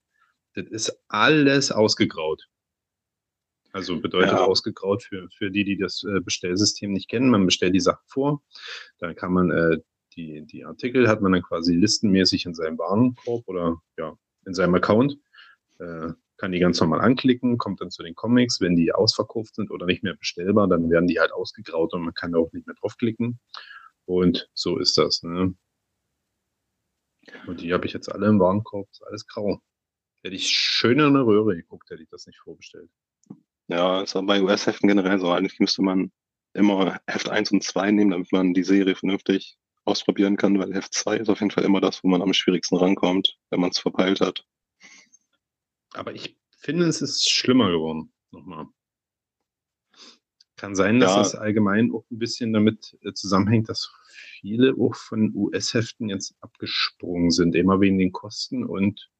das 0.54 0.66
ist 0.66 1.02
alles 1.08 1.72
ausgegraut. 1.72 2.46
Also 3.74 4.00
bedeutet 4.00 4.30
Ja. 4.30 4.44
ausgegraut 4.44 5.02
für, 5.02 5.28
für 5.36 5.50
die, 5.50 5.64
die 5.64 5.76
das 5.76 6.04
äh, 6.04 6.20
Bestellsystem 6.20 6.92
nicht 6.92 7.08
kennen. 7.10 7.28
Man 7.28 7.44
bestellt 7.44 7.74
die 7.74 7.80
Sachen 7.80 8.04
vor, 8.06 8.40
dann 8.98 9.16
kann 9.16 9.32
man 9.32 9.50
äh, 9.50 9.78
die, 10.14 10.46
die 10.46 10.64
Artikel 10.64 11.08
hat 11.08 11.20
man 11.20 11.32
dann 11.32 11.42
quasi 11.42 11.74
listenmäßig 11.74 12.46
in 12.46 12.54
seinem 12.54 12.78
Warenkorb 12.78 13.48
oder 13.48 13.82
ja, 13.98 14.16
in 14.46 14.54
seinem 14.54 14.76
Account. 14.76 15.18
Äh, 15.80 16.12
kann 16.36 16.52
die 16.52 16.60
ganz 16.60 16.80
normal 16.80 17.00
anklicken, 17.00 17.58
kommt 17.58 17.80
dann 17.80 17.90
zu 17.90 18.04
den 18.04 18.14
Comics. 18.14 18.60
Wenn 18.60 18.76
die 18.76 18.92
ausverkauft 18.92 19.56
sind 19.56 19.72
oder 19.72 19.86
nicht 19.86 20.04
mehr 20.04 20.14
bestellbar, 20.14 20.68
dann 20.68 20.88
werden 20.88 21.08
die 21.08 21.18
halt 21.18 21.32
ausgegraut 21.32 21.94
und 21.94 22.02
man 22.02 22.14
kann 22.14 22.30
da 22.30 22.38
auch 22.38 22.52
nicht 22.52 22.68
mehr 22.68 22.76
draufklicken. 22.76 23.40
Und 24.04 24.48
so 24.54 24.78
ist 24.78 24.96
das. 24.98 25.24
Ne? 25.24 25.56
Und 27.48 27.60
die 27.60 27.72
habe 27.72 27.86
ich 27.86 27.92
jetzt 27.92 28.08
alle 28.08 28.28
im 28.28 28.38
Warenkorb, 28.38 28.88
ist 28.92 29.02
alles 29.02 29.26
grau. 29.26 29.60
Hätte 30.22 30.36
ich 30.36 30.46
schön 30.48 31.00
in 31.00 31.06
eine 31.06 31.26
Röhre 31.26 31.56
geguckt, 31.56 31.90
hätte 31.90 32.04
ich 32.04 32.08
das 32.08 32.26
nicht 32.28 32.38
vorbestellt. 32.38 32.88
Ja, 33.68 34.02
ist 34.02 34.14
aber 34.16 34.26
bei 34.26 34.42
US-Heften 34.42 34.88
generell 34.88 35.18
so. 35.18 35.30
Eigentlich 35.30 35.58
müsste 35.58 35.82
man 35.82 36.12
immer 36.52 37.00
Heft 37.06 37.28
1 37.28 37.50
und 37.52 37.62
2 37.62 37.90
nehmen, 37.90 38.10
damit 38.10 38.30
man 38.32 38.54
die 38.54 38.64
Serie 38.64 38.94
vernünftig 38.94 39.56
ausprobieren 39.84 40.36
kann, 40.36 40.58
weil 40.58 40.74
Heft 40.74 40.94
2 40.94 41.16
ist 41.16 41.28
auf 41.28 41.40
jeden 41.40 41.50
Fall 41.50 41.64
immer 41.64 41.80
das, 41.80 42.02
wo 42.04 42.08
man 42.08 42.22
am 42.22 42.32
schwierigsten 42.32 42.76
rankommt, 42.76 43.36
wenn 43.50 43.60
man 43.60 43.70
es 43.70 43.78
verpeilt 43.78 44.20
hat. 44.20 44.44
Aber 45.94 46.14
ich 46.14 46.36
finde, 46.58 46.86
es 46.86 47.02
ist 47.02 47.28
schlimmer 47.30 47.70
geworden. 47.70 48.12
Nochmal. 48.30 48.66
Kann 50.56 50.74
sein, 50.74 51.00
dass 51.00 51.10
Ja. 51.12 51.18
das 51.18 51.34
allgemein 51.34 51.90
auch 51.92 52.04
ein 52.10 52.18
bisschen 52.18 52.52
damit 52.52 52.96
äh, 53.02 53.12
zusammenhängt, 53.12 53.68
dass 53.68 53.92
viele 54.40 54.74
auch 54.78 54.94
von 54.94 55.34
US-Heften 55.34 56.08
jetzt 56.08 56.36
abgesprungen 56.40 57.30
sind, 57.30 57.54
immer 57.56 57.80
wegen 57.80 57.98
den 57.98 58.12
Kosten 58.12 58.64
und 58.64 59.10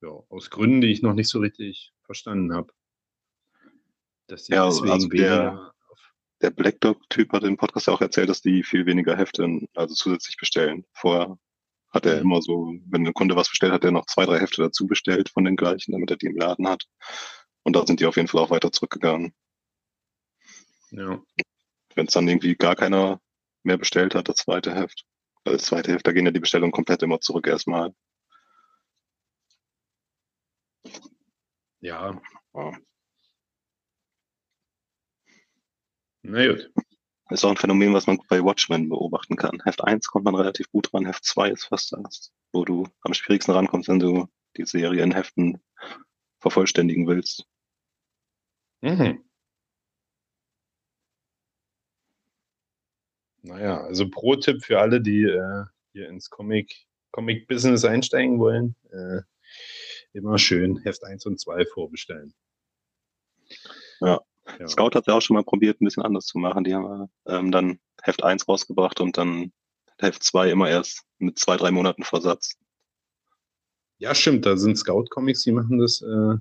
ja, 0.00 0.10
aus 0.28 0.50
Gründen, 0.50 0.80
die 0.80 0.92
ich 0.92 1.02
noch 1.02 1.14
nicht 1.14 1.28
so 1.28 1.40
richtig 1.40 1.92
verstanden 2.04 2.54
habe. 2.54 2.72
Dass 4.28 4.44
die 4.44 4.52
Ja, 4.52 4.66
deswegen 4.66 4.90
also 4.92 5.08
der- 5.08 5.72
Der 6.40 6.50
Black 6.50 6.80
Dog-Typ 6.80 7.32
hat 7.32 7.42
im 7.42 7.56
Podcast 7.56 7.88
ja 7.88 7.92
auch 7.94 8.00
erzählt, 8.00 8.28
dass 8.28 8.40
die 8.42 8.62
viel 8.62 8.86
weniger 8.86 9.16
Hefte, 9.16 9.66
also 9.74 9.92
zusätzlich 9.96 10.36
bestellen. 10.36 10.86
Vorher 10.92 11.36
hat 11.90 12.06
er 12.06 12.14
Mhm. 12.16 12.20
immer 12.22 12.42
so, 12.42 12.74
wenn 12.86 13.04
ein 13.04 13.12
Kunde 13.12 13.34
was 13.34 13.48
bestellt, 13.48 13.72
hat 13.72 13.82
er 13.84 13.90
noch 13.90 14.06
zwei, 14.06 14.24
drei 14.24 14.38
Hefte 14.38 14.62
dazu 14.62 14.86
bestellt 14.86 15.30
von 15.30 15.44
den 15.44 15.56
gleichen, 15.56 15.90
damit 15.90 16.12
er 16.12 16.16
die 16.16 16.26
im 16.26 16.36
Laden 16.36 16.68
hat. 16.68 16.84
Und 17.64 17.74
da 17.74 17.84
sind 17.84 17.98
die 17.98 18.06
auf 18.06 18.14
jeden 18.14 18.28
Fall 18.28 18.40
auch 18.40 18.50
weiter 18.50 18.70
zurückgegangen. 18.70 19.34
ja. 20.92 21.20
Wenn 21.96 22.06
es 22.06 22.12
dann 22.12 22.28
irgendwie 22.28 22.54
gar 22.54 22.76
keiner 22.76 23.20
mehr 23.64 23.76
bestellt 23.78 24.14
hat, 24.14 24.28
das 24.28 24.36
zweite 24.36 24.72
Heft. 24.74 25.04
Weil 25.42 25.54
das 25.54 25.64
zweite 25.64 25.90
Heft, 25.92 26.06
da 26.06 26.12
gehen 26.12 26.24
ja 26.24 26.30
die 26.30 26.38
Bestellungen 26.38 26.70
komplett 26.70 27.02
immer 27.02 27.20
zurück 27.20 27.48
erstmal. 27.48 27.92
Ja, 31.80 32.20
Ja. 32.54 32.78
Na 36.22 36.46
gut. 36.46 36.70
Ist 37.30 37.44
auch 37.44 37.50
ein 37.50 37.56
Phänomen, 37.56 37.92
was 37.92 38.06
man 38.06 38.18
bei 38.28 38.42
Watchmen 38.42 38.88
beobachten 38.88 39.36
kann. 39.36 39.60
Heft 39.64 39.84
1 39.84 40.06
kommt 40.08 40.24
man 40.24 40.34
relativ 40.34 40.70
gut 40.70 40.92
ran, 40.94 41.04
Heft 41.04 41.24
2 41.24 41.50
ist 41.50 41.64
fast 41.64 41.92
das, 41.92 42.32
wo 42.52 42.64
du 42.64 42.86
am 43.02 43.12
schwierigsten 43.12 43.52
rankommst, 43.52 43.88
wenn 43.88 43.98
du 43.98 44.28
die 44.56 44.64
Serie 44.64 45.02
in 45.02 45.12
Heften 45.12 45.60
vervollständigen 46.40 47.06
willst. 47.06 47.44
Mhm. 48.80 49.22
Naja, 53.42 53.82
also 53.82 54.08
Pro-Tipp 54.08 54.64
für 54.64 54.80
alle, 54.80 55.00
die 55.00 55.22
äh, 55.22 55.64
hier 55.92 56.08
ins 56.08 56.30
Comic, 56.30 56.86
Comic-Business 57.12 57.84
einsteigen 57.84 58.38
wollen. 58.38 58.74
Äh, 58.90 59.20
immer 60.12 60.38
schön 60.38 60.78
Heft 60.82 61.04
1 61.04 61.26
und 61.26 61.38
2 61.40 61.66
vorbestellen. 61.66 62.34
Ja. 64.00 64.20
Ja. 64.58 64.68
Scout 64.68 64.90
hat 64.94 65.06
ja 65.06 65.14
auch 65.14 65.22
schon 65.22 65.34
mal 65.34 65.44
probiert, 65.44 65.80
ein 65.80 65.84
bisschen 65.84 66.02
anders 66.02 66.26
zu 66.26 66.38
machen. 66.38 66.64
Die 66.64 66.74
haben 66.74 67.08
ähm, 67.26 67.52
dann 67.52 67.78
Heft 68.02 68.22
1 68.22 68.48
rausgebracht 68.48 69.00
und 69.00 69.16
dann 69.16 69.52
Heft 69.98 70.22
2 70.22 70.50
immer 70.50 70.68
erst 70.68 71.04
mit 71.18 71.38
zwei, 71.38 71.56
drei 71.56 71.70
Monaten 71.70 72.02
Versatz. 72.02 72.56
Ja, 73.98 74.14
stimmt, 74.14 74.46
da 74.46 74.56
sind 74.56 74.78
Scout-Comics, 74.78 75.42
die 75.42 75.52
machen 75.52 75.78
das 75.78 76.02
äh, 76.02 76.36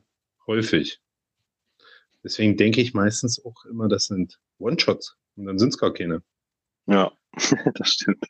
häufig. 0.45 1.01
Deswegen 2.23 2.57
denke 2.57 2.81
ich 2.81 2.93
meistens 2.93 3.43
auch 3.43 3.65
immer, 3.65 3.87
das 3.87 4.05
sind 4.05 4.39
One-Shots 4.59 5.17
und 5.35 5.45
dann 5.45 5.57
sind 5.57 5.69
es 5.69 5.77
gar 5.77 5.93
keine. 5.93 6.21
Ja, 6.85 7.11
das 7.75 7.89
stimmt. 7.89 8.23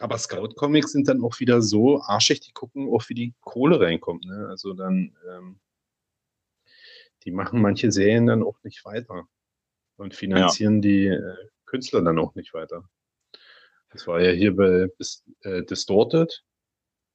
Aber 0.00 0.16
Scout-Comics 0.16 0.92
sind 0.92 1.08
dann 1.08 1.22
auch 1.22 1.40
wieder 1.40 1.60
so 1.60 2.00
arschig, 2.02 2.40
die 2.40 2.52
gucken 2.52 2.88
auch, 2.88 3.08
wie 3.08 3.14
die 3.14 3.34
Kohle 3.40 3.80
reinkommt. 3.80 4.24
Ne? 4.24 4.46
Also 4.48 4.74
dann, 4.74 5.16
ähm, 5.28 5.60
die 7.24 7.30
machen 7.30 7.60
manche 7.60 7.92
Serien 7.92 8.26
dann 8.26 8.42
auch 8.42 8.62
nicht 8.62 8.84
weiter 8.84 9.28
und 9.96 10.14
finanzieren 10.14 10.76
ja. 10.76 10.80
die 10.80 11.06
äh, 11.06 11.48
Künstler 11.66 12.02
dann 12.02 12.18
auch 12.18 12.34
nicht 12.34 12.54
weiter. 12.54 12.88
Das 13.90 14.06
war 14.06 14.20
ja 14.20 14.30
hier 14.30 14.54
bei 14.54 14.88
äh, 15.42 15.62
Distorted. 15.64 16.44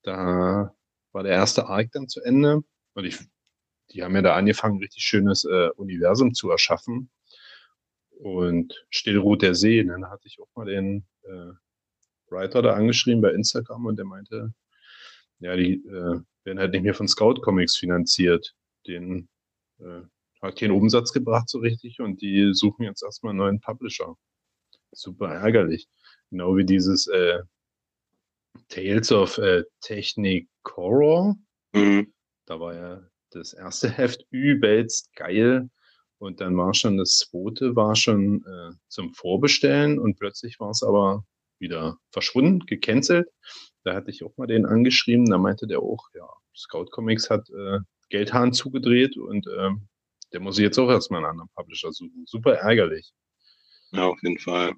Da 0.04 0.76
war 1.12 1.24
der 1.24 1.34
erste 1.34 1.68
Arc 1.68 1.92
dann 1.92 2.08
zu 2.08 2.22
Ende. 2.22 2.62
Und 2.94 3.06
ich, 3.06 3.20
die 3.92 4.04
haben 4.04 4.16
ja 4.16 4.22
da 4.22 4.36
angefangen, 4.36 4.78
ein 4.78 4.82
richtig 4.82 5.04
schönes 5.04 5.46
äh, 5.46 5.70
Universum 5.76 6.34
zu 6.34 6.50
erschaffen. 6.50 7.10
Und 8.10 8.86
still 8.90 9.18
ruht 9.18 9.42
der 9.42 9.56
See. 9.56 9.84
Ne? 9.84 9.94
Dann 9.94 10.10
hatte 10.10 10.28
ich 10.28 10.40
auch 10.40 10.50
mal 10.56 10.66
den 10.66 11.06
äh, 11.24 11.52
Writer 12.28 12.62
da 12.62 12.74
angeschrieben 12.74 13.22
bei 13.22 13.32
Instagram 13.32 13.86
und 13.86 13.98
der 13.98 14.06
meinte, 14.06 14.54
ja, 15.40 15.56
die 15.56 15.76
äh, 15.86 16.22
werden 16.44 16.60
halt 16.60 16.72
nicht 16.72 16.84
mehr 16.84 16.96
von 16.96 17.08
Scout 17.08 17.42
Comics 17.42 17.76
finanziert. 17.76 18.56
Den 18.88 19.30
hat 20.42 20.60
keinen 20.60 20.72
Umsatz 20.72 21.14
gebracht 21.14 21.50
so 21.50 21.60
richtig 21.60 22.00
und 22.00 22.22
die 22.22 22.54
suchen 22.54 22.84
jetzt 22.84 23.04
erstmal 23.04 23.32
einen 23.32 23.40
neuen 23.40 23.62
Publisher. 23.62 24.16
Super 24.92 25.30
ärgerlich. 25.30 25.88
Genau 26.30 26.56
wie 26.58 26.66
dieses 26.66 27.08
äh, 27.08 27.40
Tales 28.70 29.12
of 29.12 29.38
äh, 29.38 29.64
Technicolor. 29.82 31.36
Mhm. 31.74 32.14
Da 32.46 32.60
war 32.60 32.76
ja 32.76 33.04
das 33.32 33.54
erste 33.54 33.90
Heft 33.98 34.26
übelst 34.30 35.14
geil. 35.16 35.70
Und 36.20 36.40
dann 36.40 36.56
war 36.56 36.74
schon 36.74 36.98
das 36.98 37.18
zweite, 37.18 37.76
war 37.76 37.96
schon 37.96 38.46
äh, 38.46 38.72
zum 38.88 39.14
Vorbestellen 39.14 40.00
und 40.00 40.18
plötzlich 40.18 40.60
war 40.60 40.70
es 40.70 40.82
aber 40.82 41.26
wieder 41.60 41.98
verschwunden, 42.12 42.66
gecancelt. 42.66 43.28
Da 43.84 43.94
hatte 43.96 44.10
ich 44.10 44.24
auch 44.24 44.36
mal 44.38 44.48
den 44.48 44.66
angeschrieben, 44.66 45.26
da 45.26 45.38
meinte 45.38 45.68
der 45.68 45.80
auch, 45.80 46.08
ja, 46.14 46.28
Scout 46.56 46.86
Comics 46.92 47.30
hat 47.30 47.50
äh, 47.50 47.80
Geldhahn 48.14 48.54
zugedreht 48.54 49.18
und 49.18 49.48
äh, 49.48 49.72
der 50.34 50.40
muss 50.40 50.60
jetzt 50.60 50.78
auch 50.78 50.90
erstmal 50.90 51.22
einen 51.22 51.32
anderen 51.32 51.50
Publisher 51.56 51.92
suchen. 51.92 52.26
Super 52.28 52.54
ärgerlich. 52.54 53.12
Ja, 53.92 54.06
auf 54.06 54.22
jeden 54.22 54.38
Fall. 54.38 54.74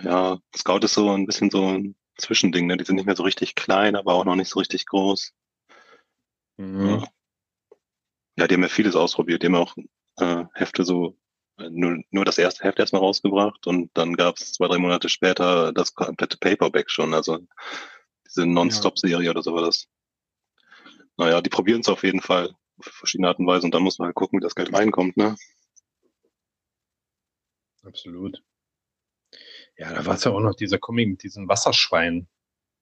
Ja, 0.00 0.38
Scout 0.56 0.84
ist 0.84 0.94
so 0.94 1.10
ein 1.10 1.26
bisschen 1.26 1.50
so 1.50 1.66
ein 1.66 1.96
Zwischending, 2.16 2.68
ne? 2.68 2.76
Die 2.76 2.84
sind 2.84 2.94
nicht 2.94 3.06
mehr 3.06 3.16
so 3.16 3.24
richtig 3.24 3.56
klein, 3.56 3.96
aber 3.96 4.14
auch 4.14 4.24
noch 4.24 4.36
nicht 4.36 4.50
so 4.50 4.60
richtig 4.60 4.86
groß. 4.86 5.32
Mhm. 6.58 6.86
Ja. 6.86 7.04
ja, 8.36 8.46
die 8.46 8.54
haben 8.54 8.62
ja 8.62 8.68
vieles 8.68 8.94
ausprobiert. 8.94 9.42
Die 9.42 9.46
haben 9.46 9.56
auch 9.56 9.76
äh, 10.18 10.44
Hefte 10.54 10.84
so, 10.84 11.18
äh, 11.58 11.70
nur, 11.70 12.04
nur 12.10 12.24
das 12.24 12.38
erste 12.38 12.62
Heft 12.62 12.78
erstmal 12.78 13.02
rausgebracht 13.02 13.66
und 13.66 13.90
dann 13.94 14.14
gab 14.14 14.36
es 14.36 14.52
zwei, 14.52 14.68
drei 14.68 14.78
Monate 14.78 15.08
später 15.08 15.72
das 15.72 15.92
komplette 15.92 16.38
Paperback 16.38 16.88
schon. 16.88 17.14
Also 17.14 17.40
diese 18.28 18.46
Non-Stop-Serie 18.46 19.24
ja. 19.24 19.30
oder 19.32 19.42
so 19.42 19.54
war 19.54 19.62
das. 19.62 19.88
Naja, 21.18 21.40
die 21.40 21.50
probieren 21.50 21.80
es 21.80 21.88
auf 21.88 22.04
jeden 22.04 22.20
Fall 22.20 22.54
auf 22.78 22.86
verschiedene 22.86 23.28
Art 23.28 23.40
und 23.40 23.46
Weise 23.46 23.66
und 23.66 23.74
dann 23.74 23.82
muss 23.82 23.98
man 23.98 24.06
halt 24.06 24.14
gucken, 24.14 24.38
wie 24.38 24.42
das 24.42 24.54
Geld 24.54 24.72
reinkommt, 24.72 25.16
ne? 25.16 25.34
Absolut. 27.82 28.42
Ja, 29.76 29.92
da 29.94 30.06
war 30.06 30.14
es 30.14 30.24
ja 30.24 30.32
auch 30.32 30.40
noch 30.40 30.54
dieser 30.54 30.78
Comic 30.78 31.08
mit 31.08 31.22
diesem 31.22 31.48
Wasserschwein. 31.48 32.28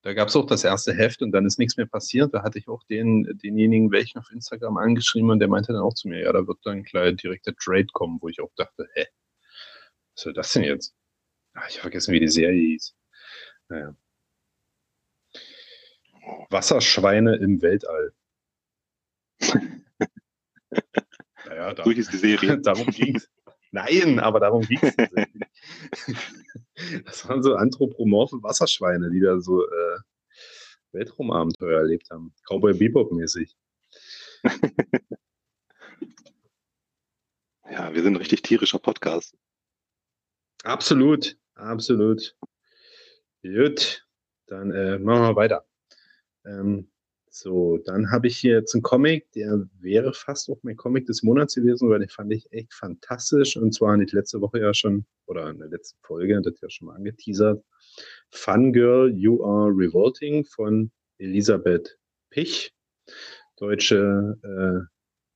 Da 0.02 0.14
gab 0.14 0.28
es 0.28 0.36
auch 0.36 0.46
das 0.46 0.64
erste 0.64 0.94
Heft 0.94 1.22
und 1.22 1.32
dann 1.32 1.46
ist 1.46 1.58
nichts 1.58 1.76
mehr 1.76 1.86
passiert. 1.86 2.32
Da 2.34 2.42
hatte 2.42 2.58
ich 2.58 2.68
auch 2.68 2.82
den, 2.84 3.24
denjenigen, 3.42 3.90
welchen 3.90 4.18
auf 4.18 4.30
Instagram 4.30 4.76
angeschrieben 4.76 5.30
und 5.30 5.38
der 5.40 5.48
meinte 5.48 5.72
dann 5.72 5.82
auch 5.82 5.94
zu 5.94 6.08
mir, 6.08 6.20
ja, 6.20 6.32
da 6.32 6.46
wird 6.46 6.58
dann 6.64 6.82
gleich 6.84 7.16
direkt 7.16 7.46
der 7.46 7.56
Trade 7.56 7.88
kommen, 7.92 8.18
wo 8.20 8.28
ich 8.28 8.40
auch 8.40 8.52
dachte, 8.56 8.88
hä, 8.94 9.06
was 10.14 10.22
soll 10.22 10.32
das 10.34 10.52
denn 10.52 10.64
jetzt? 10.64 10.94
Ach, 11.54 11.66
ich 11.68 11.76
habe 11.76 11.82
vergessen, 11.82 12.12
wie 12.12 12.20
die 12.20 12.28
Serie 12.28 12.60
hieß. 12.60 12.94
Naja. 13.68 13.96
Wasserschweine 16.50 17.36
im 17.36 17.62
Weltall. 17.62 18.12
Naja, 21.46 21.74
da, 21.74 21.84
so 21.84 21.90
hieß 21.90 22.08
die 22.10 22.16
Serie. 22.16 22.58
darum 22.62 22.86
ging 22.86 23.16
es. 23.16 23.28
Nein, 23.70 24.18
aber 24.20 24.40
darum 24.40 24.62
ging 24.62 24.78
es. 24.80 24.96
das 27.04 27.28
waren 27.28 27.42
so 27.42 27.54
anthropomorphe 27.54 28.42
Wasserschweine, 28.42 29.10
die 29.10 29.20
da 29.20 29.38
so 29.40 29.62
äh, 29.64 29.98
Weltraumabenteuer 30.92 31.80
erlebt 31.80 32.08
haben. 32.10 32.32
Cowboy 32.48 32.72
Bebop-mäßig. 32.72 33.54
ja, 37.70 37.92
wir 37.92 38.02
sind 38.02 38.14
ein 38.14 38.16
richtig 38.16 38.40
tierischer 38.42 38.78
Podcast. 38.78 39.36
Absolut, 40.64 41.36
absolut. 41.54 42.34
Gut, 43.42 44.06
dann 44.46 44.70
äh, 44.72 44.98
machen 44.98 45.22
wir 45.22 45.36
weiter. 45.36 45.66
Ähm, 46.44 46.90
so, 47.38 47.76
dann 47.84 48.10
habe 48.10 48.28
ich 48.28 48.38
hier 48.38 48.54
jetzt 48.54 48.74
einen 48.74 48.82
Comic, 48.82 49.30
der 49.32 49.68
wäre 49.78 50.14
fast 50.14 50.48
auch 50.48 50.58
mein 50.62 50.76
Comic 50.78 51.04
des 51.04 51.22
Monats 51.22 51.54
gewesen, 51.54 51.90
weil 51.90 51.98
den 51.98 52.08
fand 52.08 52.32
ich 52.32 52.50
echt 52.50 52.72
fantastisch. 52.72 53.58
Und 53.58 53.74
zwar 53.74 53.94
nicht 53.98 54.14
letzte 54.14 54.40
Woche 54.40 54.58
ja 54.58 54.72
schon, 54.72 55.04
oder 55.26 55.50
in 55.50 55.58
der 55.58 55.68
letzten 55.68 55.98
Folge, 56.00 56.40
das 56.40 56.58
ja 56.62 56.70
schon 56.70 56.86
mal 56.86 56.94
angeteasert. 56.94 57.62
Fun 58.30 58.72
Girl, 58.72 59.12
You 59.14 59.44
Are 59.44 59.68
Revolting 59.68 60.46
von 60.46 60.90
Elisabeth 61.18 61.98
Pich, 62.30 62.74
deutsche 63.58 64.38
äh, 64.42 64.88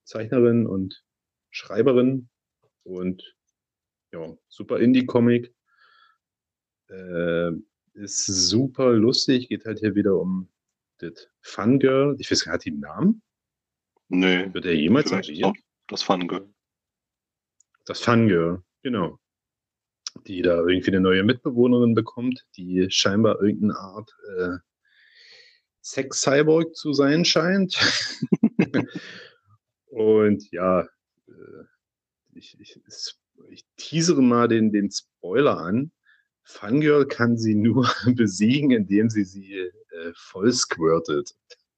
Zeichnerin 0.05 0.67
und 0.67 1.05
Schreiberin. 1.51 2.31
Und 2.83 3.37
ja, 4.11 4.35
super 4.49 4.81
Indie-Comic. 4.81 5.55
Äh, 6.89 7.51
ist 7.93 8.25
super 8.25 8.95
lustig, 8.95 9.51
geht 9.51 9.67
halt 9.67 9.81
hier 9.81 9.95
wieder 9.95 10.17
um 10.19 10.49
das 11.01 11.29
Fangirl. 11.43 12.17
Ich 12.19 12.31
weiß 12.31 12.45
gar 12.45 12.53
nicht, 12.53 12.55
hat 12.55 12.65
die 12.65 12.71
einen 12.71 12.81
Namen? 12.81 13.23
Nö. 14.09 14.53
Wird 14.53 14.67
er 14.67 14.75
jemals 14.75 15.11
erwähnt? 15.11 15.59
Das 15.89 16.03
Fangirl. 16.03 16.53
Das 17.85 18.01
Fangirl, 18.01 18.63
genau. 18.83 19.19
Die 20.27 20.43
da 20.43 20.59
irgendwie 20.59 20.91
eine 20.91 21.01
neue 21.01 21.23
Mitbewohnerin 21.23 21.95
bekommt, 21.95 22.47
die 22.57 22.87
scheinbar 22.91 23.41
irgendeine 23.41 23.79
Art 23.79 24.11
äh, 24.39 24.57
Sex-Cyborg 25.83 26.75
zu 26.77 26.93
sein 26.93 27.25
scheint. 27.25 27.79
Und 29.87 30.51
ja, 30.53 30.83
äh, 31.27 31.65
ich, 32.35 32.59
ich, 32.61 32.81
ich 33.49 33.65
teasere 33.77 34.23
mal 34.23 34.49
den, 34.49 34.73
den 34.73 34.91
Spoiler 34.91 35.59
an. 35.59 35.93
Fangirl 36.51 37.07
kann 37.07 37.39
sie 37.39 37.55
nur 37.55 37.89
besiegen, 38.15 38.73
indem 38.73 39.09
sie 39.09 39.25
sie 39.25 39.55
äh, 39.55 40.13
voll 40.15 40.53
squirtet. 40.53 41.35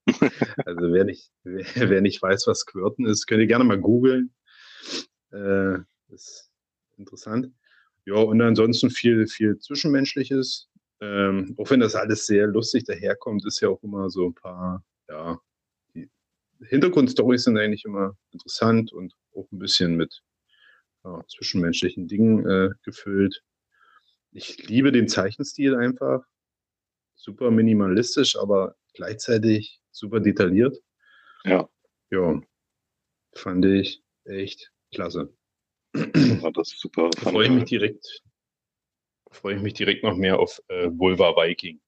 also 0.66 0.92
wer 0.92 1.04
nicht, 1.04 1.30
wer, 1.44 1.90
wer, 1.90 2.00
nicht 2.00 2.20
weiß, 2.20 2.46
was 2.46 2.60
Squirten 2.60 3.06
ist, 3.06 3.26
könnt 3.26 3.40
ihr 3.40 3.46
gerne 3.46 3.64
mal 3.64 3.78
googeln. 3.78 4.32
Äh, 5.30 5.78
ist 6.08 6.50
interessant. 6.96 7.52
Ja, 8.04 8.16
und 8.16 8.40
ansonsten 8.40 8.90
viel, 8.90 9.26
viel 9.26 9.58
Zwischenmenschliches. 9.58 10.68
Ähm, 11.00 11.54
auch 11.58 11.70
wenn 11.70 11.80
das 11.80 11.94
alles 11.94 12.26
sehr 12.26 12.46
lustig 12.46 12.84
daherkommt, 12.84 13.44
ist 13.46 13.60
ja 13.60 13.68
auch 13.68 13.82
immer 13.82 14.10
so 14.10 14.26
ein 14.26 14.34
paar, 14.34 14.84
ja, 15.08 15.38
die 15.94 16.08
Hintergrundstories 16.64 17.44
sind 17.44 17.58
eigentlich 17.58 17.84
immer 17.84 18.16
interessant 18.32 18.92
und 18.92 19.14
auch 19.34 19.50
ein 19.52 19.58
bisschen 19.58 19.96
mit 19.96 20.22
ja, 21.04 21.22
zwischenmenschlichen 21.28 22.08
Dingen 22.08 22.46
äh, 22.46 22.70
gefüllt 22.82 23.42
ich 24.32 24.68
liebe 24.68 24.92
den 24.92 25.08
Zeichenstil 25.08 25.74
einfach. 25.76 26.22
Super 27.14 27.50
minimalistisch, 27.50 28.36
aber 28.36 28.76
gleichzeitig 28.94 29.80
super 29.90 30.20
detailliert. 30.20 30.76
Ja. 31.44 31.68
Ja, 32.10 32.40
fand 33.34 33.64
ich 33.64 34.02
echt 34.24 34.72
klasse. 34.92 35.34
Ja, 35.94 36.50
das 36.50 36.70
super. 36.70 37.10
Freue 37.18 37.46
ich 37.46 37.52
mich 37.52 37.64
direkt, 37.64 38.22
freue 39.30 39.56
ich 39.56 39.62
mich 39.62 39.74
direkt 39.74 40.02
noch 40.02 40.16
mehr 40.16 40.38
auf 40.38 40.60
äh, 40.68 40.90
Vulva 40.90 41.36
Viking. 41.36 41.80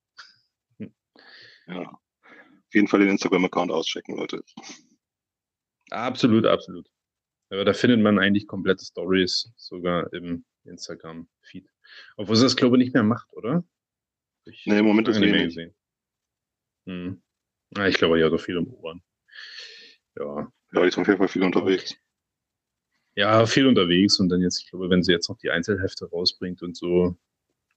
Ja, 1.67 1.81
auf 1.81 2.75
jeden 2.75 2.89
Fall 2.89 3.01
den 3.01 3.11
Instagram-Account 3.11 3.71
auschecken, 3.71 4.17
Leute. 4.17 4.43
Absolut, 5.91 6.47
absolut. 6.47 6.89
Aber 7.51 7.65
da 7.65 7.73
findet 7.73 8.01
man 8.01 8.19
eigentlich 8.19 8.47
komplette 8.47 8.85
Stories 8.85 9.53
sogar 9.57 10.13
im 10.13 10.45
Instagram-Feed. 10.67 11.69
Obwohl 12.17 12.37
sie 12.37 12.45
das, 12.45 12.57
glaube 12.57 12.77
ich, 12.77 12.85
nicht 12.85 12.95
mehr 12.95 13.03
macht, 13.03 13.33
oder? 13.33 13.65
Ich 14.45 14.67
nee, 14.67 14.79
im 14.79 14.85
Moment 14.85 15.09
ist 15.09 15.19
nicht 15.19 15.33
mehr 15.33 15.45
gesehen. 15.45 15.75
Hm. 16.87 17.23
Ja, 17.77 17.87
ich 17.87 17.97
glaube, 17.97 18.21
ja, 18.21 18.29
so 18.31 18.39
viel 18.39 18.57
im 18.57 18.73
Ohren. 18.75 19.03
Ja. 20.17 20.53
Ja, 20.73 20.83
die 20.83 20.89
ist 20.89 20.99
auf 20.99 21.07
jeden 21.07 21.19
Fall 21.19 21.29
viel 21.29 21.43
unterwegs. 21.43 21.97
Ja, 23.17 23.47
viel 23.47 23.67
unterwegs 23.67 24.19
und 24.19 24.29
dann 24.29 24.41
jetzt, 24.41 24.61
ich 24.61 24.71
glaube, 24.71 24.91
wenn 24.91 25.03
sie 25.03 25.13
jetzt 25.13 25.29
noch 25.29 25.39
die 25.39 25.51
Einzelhefte 25.51 26.11
rausbringt 26.11 26.63
und 26.63 26.77
so, 26.77 27.17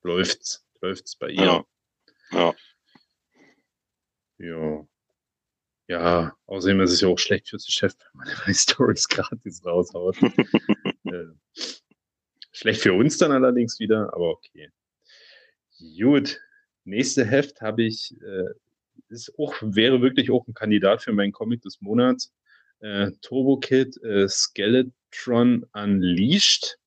läuft's, 0.01 0.65
läuft's 0.81 1.15
bei 1.15 1.29
ihr. 1.29 1.43
Ja. 1.43 1.65
ja. 2.31 2.55
Ja. 4.39 4.87
Ja, 5.89 6.35
außerdem 6.47 6.81
ist 6.81 6.91
es 6.91 7.01
ja 7.01 7.07
auch 7.07 7.17
schlecht 7.17 7.49
fürs 7.49 7.65
Geschäft, 7.65 7.99
wenn 8.11 8.17
man 8.17 8.27
die 8.47 8.53
Stories 8.53 9.07
gratis 9.07 9.65
raushaut. 9.65 10.17
äh, 11.05 11.27
schlecht 12.57 12.81
für 12.81 12.93
uns 12.93 13.17
dann 13.17 13.31
allerdings 13.31 13.79
wieder, 13.79 14.13
aber 14.13 14.31
okay. 14.31 14.71
Gut, 15.99 16.39
nächste 16.85 17.23
Heft 17.23 17.61
habe 17.61 17.83
ich, 17.83 18.15
äh, 18.21 18.49
ist 19.09 19.31
auch, 19.37 19.53
wäre 19.61 20.01
wirklich 20.01 20.31
auch 20.31 20.47
ein 20.47 20.55
Kandidat 20.55 21.03
für 21.03 21.13
meinen 21.13 21.31
Comic 21.31 21.61
des 21.61 21.81
Monats. 21.81 22.33
Äh, 22.79 23.11
Turbo 23.21 23.57
Kid 23.57 24.01
äh, 24.03 24.27
Skeletron 24.27 25.65
Unleashed. 25.73 26.79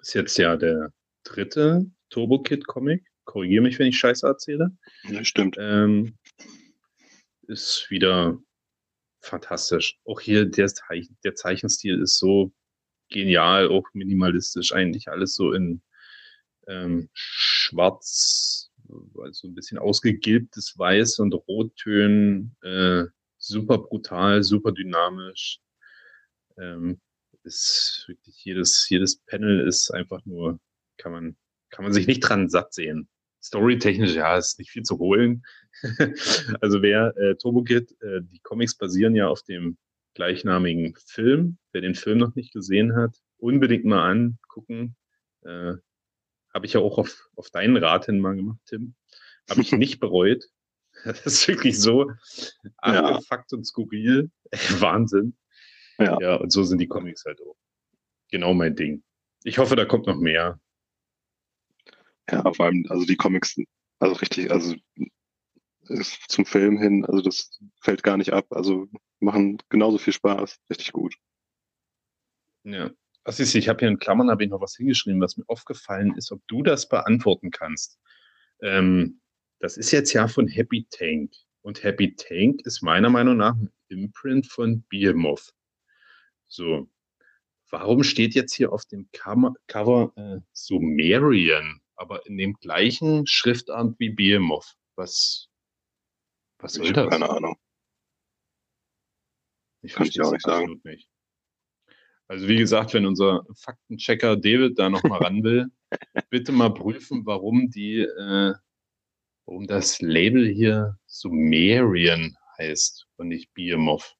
Ist 0.00 0.14
jetzt 0.14 0.36
ja 0.38 0.56
der 0.56 0.92
dritte 1.22 1.86
Turbo 2.10 2.42
Kid 2.42 2.66
Comic. 2.66 3.06
Korrigiere 3.24 3.62
mich, 3.62 3.78
wenn 3.78 3.86
ich 3.86 3.98
Scheiße 3.98 4.26
erzähle. 4.26 4.76
Ja, 5.08 5.24
stimmt. 5.24 5.56
Ähm, 5.58 6.18
ist 7.46 7.86
wieder 7.90 8.38
fantastisch. 9.20 10.00
Auch 10.04 10.20
hier 10.20 10.44
der, 10.46 10.66
Zeichen, 10.66 11.16
der 11.22 11.36
Zeichenstil 11.36 12.00
ist 12.02 12.18
so 12.18 12.52
genial, 13.12 13.68
auch 13.68 13.86
minimalistisch, 13.92 14.72
eigentlich 14.72 15.08
alles 15.08 15.34
so 15.34 15.52
in 15.52 15.82
ähm, 16.68 17.08
schwarz, 17.12 18.70
also 19.20 19.48
ein 19.48 19.54
bisschen 19.54 19.78
ausgegilbtes 19.78 20.78
Weiß 20.78 21.18
und 21.18 21.32
Rottönen, 21.34 22.56
äh, 22.62 23.04
super 23.38 23.78
brutal, 23.78 24.42
super 24.42 24.72
dynamisch. 24.72 25.60
Ähm, 26.58 27.00
ist 27.44 28.04
wirklich 28.06 28.44
jedes, 28.44 28.88
jedes 28.88 29.18
Panel 29.18 29.66
ist 29.66 29.90
einfach 29.90 30.24
nur, 30.24 30.60
kann 30.96 31.12
man, 31.12 31.36
kann 31.70 31.84
man 31.84 31.92
sich 31.92 32.06
nicht 32.06 32.20
dran 32.20 32.48
satt 32.48 32.72
sehen. 32.72 33.08
Storytechnisch, 33.42 34.14
ja, 34.14 34.36
ist 34.36 34.58
nicht 34.58 34.70
viel 34.70 34.84
zu 34.84 34.98
holen. 34.98 35.42
also 36.60 36.82
wer 36.82 37.16
äh, 37.16 37.34
Turbo 37.36 37.64
Kid, 37.64 37.90
äh, 38.00 38.20
die 38.22 38.38
Comics 38.40 38.76
basieren 38.76 39.16
ja 39.16 39.26
auf 39.26 39.42
dem 39.42 39.76
gleichnamigen 40.14 40.94
Film. 41.06 41.58
Wer 41.72 41.80
den 41.80 41.94
Film 41.94 42.18
noch 42.18 42.34
nicht 42.34 42.52
gesehen 42.52 42.96
hat, 42.96 43.16
unbedingt 43.38 43.84
mal 43.84 44.10
angucken. 44.10 44.96
Äh, 45.42 45.74
Habe 46.54 46.66
ich 46.66 46.74
ja 46.74 46.80
auch 46.80 46.98
auf, 46.98 47.28
auf 47.36 47.50
deinen 47.50 47.76
Rat 47.76 48.06
hin 48.06 48.20
mal 48.20 48.36
gemacht, 48.36 48.60
Tim. 48.66 48.94
Habe 49.48 49.60
ich 49.60 49.72
nicht 49.72 50.00
bereut. 50.00 50.44
Das 51.04 51.24
ist 51.24 51.48
wirklich 51.48 51.80
so 51.80 52.10
ja. 52.84 53.18
und 53.52 53.64
skurril. 53.66 54.30
Wahnsinn. 54.80 55.36
Ja. 55.98 56.18
ja, 56.20 56.34
und 56.36 56.50
so 56.50 56.62
sind 56.62 56.78
die 56.78 56.88
Comics 56.88 57.24
halt 57.24 57.40
auch. 57.40 57.56
Genau 58.30 58.54
mein 58.54 58.76
Ding. 58.76 59.02
Ich 59.44 59.58
hoffe, 59.58 59.76
da 59.76 59.84
kommt 59.84 60.06
noch 60.06 60.16
mehr. 60.16 60.60
Ja, 62.30 62.52
vor 62.52 62.66
allem, 62.66 62.86
also 62.88 63.04
die 63.04 63.16
Comics, 63.16 63.56
also 63.98 64.14
richtig, 64.16 64.50
also 64.50 64.74
zum 66.28 66.46
Film 66.46 66.78
hin, 66.78 67.04
also 67.04 67.22
das 67.22 67.58
fällt 67.80 68.02
gar 68.02 68.16
nicht 68.16 68.32
ab. 68.32 68.46
Also 68.50 68.88
machen 69.20 69.58
genauso 69.68 69.98
viel 69.98 70.12
Spaß, 70.12 70.60
richtig 70.70 70.92
gut. 70.92 71.14
Ja. 72.64 72.90
Was 73.24 73.38
ist, 73.38 73.54
ich 73.54 73.68
habe 73.68 73.80
hier 73.80 73.88
in 73.88 74.00
Klammern 74.00 74.30
habe 74.30 74.42
ich 74.42 74.50
noch 74.50 74.60
was 74.60 74.76
hingeschrieben, 74.76 75.20
was 75.20 75.36
mir 75.36 75.44
aufgefallen 75.46 76.14
ist, 76.16 76.32
ob 76.32 76.40
du 76.48 76.62
das 76.62 76.88
beantworten 76.88 77.52
kannst. 77.52 77.98
Ähm, 78.60 79.20
das 79.60 79.76
ist 79.76 79.92
jetzt 79.92 80.12
ja 80.12 80.26
von 80.26 80.48
Happy 80.48 80.86
Tank. 80.90 81.32
Und 81.60 81.84
Happy 81.84 82.16
Tank 82.16 82.62
ist 82.64 82.82
meiner 82.82 83.10
Meinung 83.10 83.36
nach 83.36 83.54
ein 83.54 83.70
Imprint 83.88 84.48
von 84.48 84.84
Behemoth. 84.88 85.54
So. 86.48 86.88
Warum 87.70 88.02
steht 88.02 88.34
jetzt 88.34 88.52
hier 88.54 88.72
auf 88.72 88.84
dem 88.86 89.08
Cover 89.12 90.12
äh, 90.16 90.40
Sumerian? 90.52 91.80
aber 92.02 92.26
in 92.26 92.36
dem 92.36 92.54
gleichen 92.54 93.26
Schriftart 93.26 93.94
wie 93.98 94.10
Behemoth. 94.10 94.74
Was, 94.96 95.48
was 96.62 96.74
soll 96.74 96.86
ich 96.86 96.92
das? 96.92 97.08
Keine 97.10 97.28
Ahnung. 97.28 97.56
Ich 99.82 99.94
Kann 99.94 100.06
ich 100.06 100.20
auch 100.20 100.32
nicht 100.32 100.42
sagen. 100.42 100.80
Nicht. 100.84 101.08
Also 102.28 102.48
wie 102.48 102.56
gesagt, 102.56 102.94
wenn 102.94 103.04
unser 103.04 103.44
Faktenchecker 103.54 104.36
David 104.36 104.78
da 104.78 104.88
nochmal 104.88 105.22
ran 105.22 105.42
will, 105.42 105.66
bitte 106.30 106.52
mal 106.52 106.72
prüfen, 106.72 107.26
warum 107.26 107.68
die, 107.68 107.98
äh, 107.98 108.54
warum 109.44 109.66
das 109.66 110.00
Label 110.00 110.48
hier 110.48 110.98
Sumerian 111.06 112.36
heißt 112.58 113.06
und 113.16 113.28
nicht 113.28 113.52
Behemoth. 113.52 114.16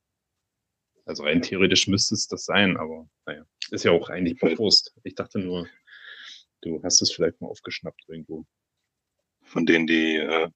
Also 1.04 1.22
rein 1.22 1.42
theoretisch 1.42 1.88
müsste 1.88 2.14
es 2.14 2.28
das 2.28 2.44
sein, 2.44 2.76
aber 2.76 3.08
naja, 3.24 3.44
ist 3.70 3.84
ja 3.84 3.92
auch 3.92 4.10
eigentlich 4.10 4.38
bewusst. 4.38 4.94
Ich 5.04 5.14
dachte 5.14 5.38
nur, 5.38 5.66
Du 6.62 6.80
hast 6.84 7.02
es 7.02 7.12
vielleicht 7.12 7.40
mal 7.40 7.48
aufgeschnappt 7.48 8.04
irgendwo. 8.06 8.46
Von 9.42 9.66
denen, 9.66 9.86
die 9.88 10.16
äh, 10.16 10.48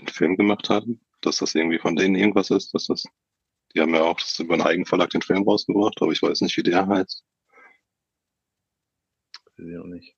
den 0.00 0.08
Film 0.08 0.36
gemacht 0.36 0.68
haben, 0.68 1.00
dass 1.20 1.38
das 1.38 1.54
irgendwie 1.54 1.78
von 1.78 1.96
denen 1.96 2.14
irgendwas 2.14 2.50
ist, 2.50 2.74
dass 2.74 2.86
das. 2.86 3.04
Die 3.74 3.80
haben 3.80 3.94
ja 3.94 4.02
auch 4.02 4.18
das 4.18 4.38
über 4.40 4.54
einen 4.54 4.62
Eigenverlag 4.62 5.10
den 5.10 5.22
Film 5.22 5.44
rausgebracht, 5.44 6.00
aber 6.00 6.12
ich 6.12 6.22
weiß 6.22 6.40
nicht, 6.40 6.56
wie 6.56 6.62
der 6.62 6.86
heißt. 6.86 7.24
Weiß 9.56 9.68
ich 9.68 9.78
auch 9.78 9.86
nicht. 9.86 10.16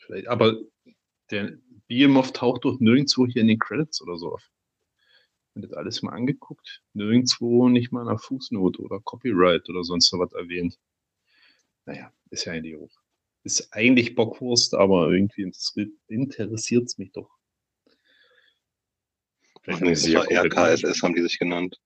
Vielleicht, 0.00 0.26
aber 0.26 0.56
der 1.30 1.56
Behemoth 1.86 2.34
taucht 2.34 2.64
doch 2.64 2.80
nirgendwo 2.80 3.26
hier 3.26 3.42
in 3.42 3.48
den 3.48 3.60
Credits 3.60 4.02
oder 4.02 4.16
so 4.16 4.32
auf. 4.32 4.50
Und 5.54 5.62
das 5.62 5.72
alles 5.72 6.02
mal 6.02 6.14
angeguckt. 6.14 6.82
Nirgendwo 6.94 7.68
nicht 7.68 7.92
mal 7.92 8.08
einer 8.08 8.18
Fußnote 8.18 8.82
oder 8.82 8.98
Copyright 9.00 9.68
oder 9.68 9.84
sonst 9.84 10.12
was 10.14 10.32
erwähnt. 10.32 10.78
Naja, 11.84 12.12
ist 12.30 12.46
ja 12.46 12.52
ein 12.52 12.74
Ruf 12.74 12.92
ist 13.44 13.72
eigentlich 13.72 14.14
Bockwurst, 14.14 14.74
aber 14.74 15.10
irgendwie 15.10 15.50
interessiert 16.08 16.84
es 16.84 16.98
mich 16.98 17.12
doch. 17.12 17.30
Ach 19.66 19.80
nee, 19.80 19.90
das 19.90 20.12
war 20.12 20.28
RKSS, 20.28 21.02
haben 21.02 21.14
die 21.14 21.22
sich 21.22 21.38
genannt. 21.38 21.80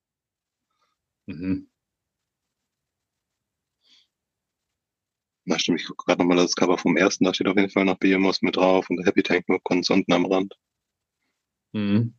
Mhm. 1.26 1.68
Na 5.44 5.58
stimmt, 5.58 5.80
ich 5.80 5.86
gucke 5.86 6.04
gerade 6.06 6.22
nochmal 6.22 6.38
das 6.38 6.56
Cover 6.56 6.78
vom 6.78 6.96
ersten, 6.96 7.24
da 7.24 7.34
steht 7.34 7.46
auf 7.46 7.56
jeden 7.56 7.70
Fall 7.70 7.84
noch 7.84 7.98
BMOS 7.98 8.42
mit 8.42 8.56
drauf 8.56 8.88
und 8.90 8.96
der 8.96 9.06
Happy 9.06 9.22
Tank 9.22 9.46
ganz 9.64 9.90
unten 9.90 10.12
am 10.12 10.26
Rand. 10.26 10.54
Mhm. 11.72 12.14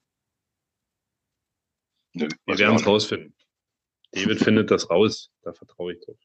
Nö, 2.14 2.28
Wir 2.45 2.58
werden 2.58 2.76
es 2.76 2.86
rausfinden. 2.86 3.36
David 4.12 4.39
findet 4.39 4.72
das 4.72 4.89
raus, 4.89 5.32
da 5.41 5.53
vertraue 5.53 5.93
ich 5.93 5.99
drauf. 6.05 6.18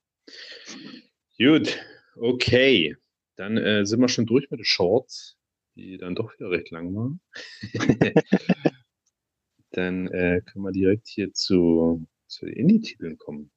Gut, 1.39 1.79
okay. 2.15 2.97
Dann 3.37 3.57
äh, 3.57 3.85
sind 3.85 4.01
wir 4.01 4.09
schon 4.09 4.27
durch 4.27 4.51
mit 4.51 4.61
den 4.61 4.65
Shorts, 4.65 5.37
die 5.75 5.99
dann 5.99 6.15
doch 6.15 6.33
wieder 6.35 6.51
recht 6.51 6.71
lang 6.71 6.95
waren. 6.95 7.21
dann 9.73 10.09
äh, 10.09 10.43
können 10.45 10.65
wir 10.65 10.73
direkt 10.73 11.09
hier 11.09 11.33
zu, 11.33 12.07
zu 12.27 12.47
den 12.47 12.55
Indie-Titeln 12.55 13.19
kommen. 13.19 13.51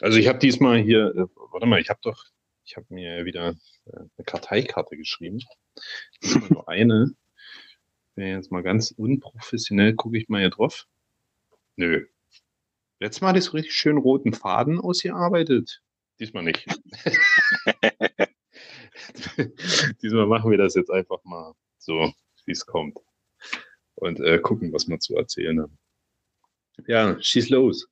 Also 0.00 0.18
ich 0.18 0.28
habe 0.28 0.38
diesmal 0.38 0.78
hier, 0.78 1.14
äh, 1.14 1.26
warte 1.52 1.66
mal, 1.66 1.80
ich 1.80 1.90
habe 1.90 2.00
doch, 2.02 2.24
ich 2.64 2.76
habe 2.76 2.86
mir 2.90 3.24
wieder 3.24 3.54
äh, 3.86 3.96
eine 3.96 4.24
Karteikarte 4.24 4.96
geschrieben. 4.96 5.40
nur 6.50 6.68
eine. 6.68 7.12
Wenn 8.14 8.28
jetzt 8.28 8.50
mal 8.50 8.62
ganz 8.62 8.92
unprofessionell 8.92 9.94
gucke 9.94 10.18
ich 10.18 10.28
mal 10.28 10.40
hier 10.40 10.50
drauf. 10.50 10.86
Nö. 11.76 12.06
Letztes 13.00 13.20
Mal 13.20 13.28
hatte 13.28 13.38
ich 13.38 13.44
so 13.44 13.52
richtig 13.52 13.74
schön 13.74 13.96
roten 13.96 14.32
Faden 14.32 14.80
ausgearbeitet. 14.80 15.82
Diesmal 16.18 16.42
nicht. 16.42 16.66
Diesmal 20.02 20.26
machen 20.26 20.50
wir 20.50 20.58
das 20.58 20.74
jetzt 20.74 20.90
einfach 20.90 21.22
mal 21.24 21.54
so, 21.78 22.12
wie 22.44 22.52
es 22.52 22.66
kommt. 22.66 22.98
Und 23.98 24.20
äh, 24.20 24.38
gucken, 24.38 24.72
was 24.72 24.88
wir 24.88 25.00
zu 25.00 25.16
erzählen 25.16 25.60
haben. 25.60 25.78
Ja, 26.86 27.20
schieß 27.20 27.50
los. 27.50 27.88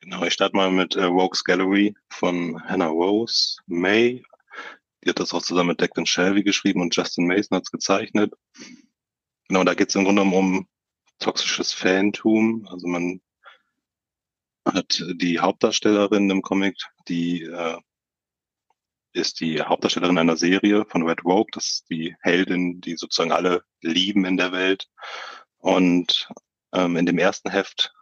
Genau, 0.00 0.24
ich 0.24 0.32
starte 0.32 0.56
mal 0.56 0.70
mit 0.70 0.94
äh, 0.94 1.04
Rogues 1.04 1.42
Gallery 1.42 1.94
von 2.08 2.62
Hannah 2.64 2.88
Rose 2.88 3.56
May. 3.66 4.24
Die 5.02 5.10
hat 5.10 5.18
das 5.18 5.32
auch 5.32 5.42
zusammen 5.42 5.70
mit 5.70 5.80
Declan 5.80 6.06
Shelby 6.06 6.44
geschrieben 6.44 6.80
und 6.80 6.94
Justin 6.94 7.26
Mason 7.26 7.56
hat 7.56 7.64
es 7.64 7.72
gezeichnet. 7.72 8.32
Genau, 9.48 9.64
da 9.64 9.74
geht 9.74 9.88
es 9.88 9.96
im 9.96 10.04
Grunde 10.04 10.22
um 10.22 10.68
toxisches 11.18 11.72
Fantum. 11.72 12.66
Also 12.68 12.86
man 12.86 13.20
hat 14.64 15.04
die 15.14 15.40
Hauptdarstellerin 15.40 16.30
im 16.30 16.42
Comic, 16.42 16.76
die 17.08 17.42
äh, 17.42 17.78
ist 19.12 19.40
die 19.40 19.60
Hauptdarstellerin 19.60 20.18
einer 20.18 20.36
Serie 20.36 20.84
von 20.86 21.02
Red 21.08 21.24
Rogue. 21.24 21.50
Das 21.52 21.66
ist 21.66 21.90
die 21.90 22.16
Heldin, 22.20 22.80
die 22.80 22.96
sozusagen 22.96 23.32
alle 23.32 23.64
lieben 23.80 24.24
in 24.24 24.36
der 24.36 24.52
Welt. 24.52 24.88
Und 25.58 26.28
ähm, 26.72 26.96
in 26.96 27.06
dem 27.06 27.18
ersten 27.18 27.50
Heft 27.50 27.92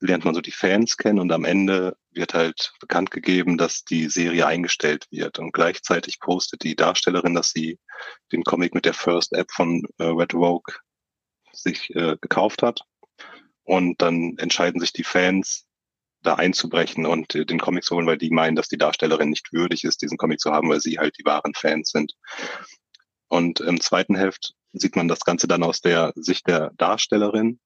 lernt 0.00 0.24
man 0.24 0.34
so 0.34 0.40
die 0.40 0.52
Fans 0.52 0.96
kennen 0.96 1.18
und 1.18 1.32
am 1.32 1.44
Ende 1.44 1.96
wird 2.10 2.34
halt 2.34 2.72
bekannt 2.80 3.10
gegeben, 3.10 3.56
dass 3.56 3.84
die 3.84 4.08
Serie 4.08 4.46
eingestellt 4.46 5.06
wird. 5.10 5.38
Und 5.38 5.52
gleichzeitig 5.52 6.20
postet 6.20 6.62
die 6.62 6.76
Darstellerin, 6.76 7.34
dass 7.34 7.50
sie 7.50 7.78
den 8.32 8.44
Comic 8.44 8.74
mit 8.74 8.84
der 8.84 8.94
First 8.94 9.32
App 9.32 9.50
von 9.50 9.82
äh, 9.98 10.04
Red 10.04 10.34
Rogue 10.34 10.74
sich 11.52 11.94
äh, 11.94 12.16
gekauft 12.20 12.62
hat. 12.62 12.82
Und 13.64 14.00
dann 14.02 14.36
entscheiden 14.38 14.80
sich 14.80 14.92
die 14.92 15.04
Fans, 15.04 15.66
da 16.26 16.34
einzubrechen 16.34 17.06
und 17.06 17.34
äh, 17.34 17.46
den 17.46 17.58
Comic 17.58 17.84
zu 17.84 17.96
holen, 17.96 18.06
weil 18.06 18.18
die 18.18 18.30
meinen, 18.30 18.56
dass 18.56 18.68
die 18.68 18.78
Darstellerin 18.78 19.30
nicht 19.30 19.52
würdig 19.52 19.84
ist, 19.84 20.02
diesen 20.02 20.18
Comic 20.18 20.40
zu 20.40 20.52
haben, 20.52 20.68
weil 20.68 20.80
sie 20.80 20.98
halt 20.98 21.16
die 21.18 21.24
wahren 21.24 21.54
Fans 21.54 21.90
sind. 21.90 22.14
Und 23.28 23.60
im 23.60 23.80
zweiten 23.80 24.16
Heft 24.16 24.54
sieht 24.72 24.96
man 24.96 25.08
das 25.08 25.20
Ganze 25.20 25.48
dann 25.48 25.62
aus 25.62 25.80
der 25.80 26.12
Sicht 26.16 26.46
der 26.46 26.72
Darstellerin. 26.76 27.58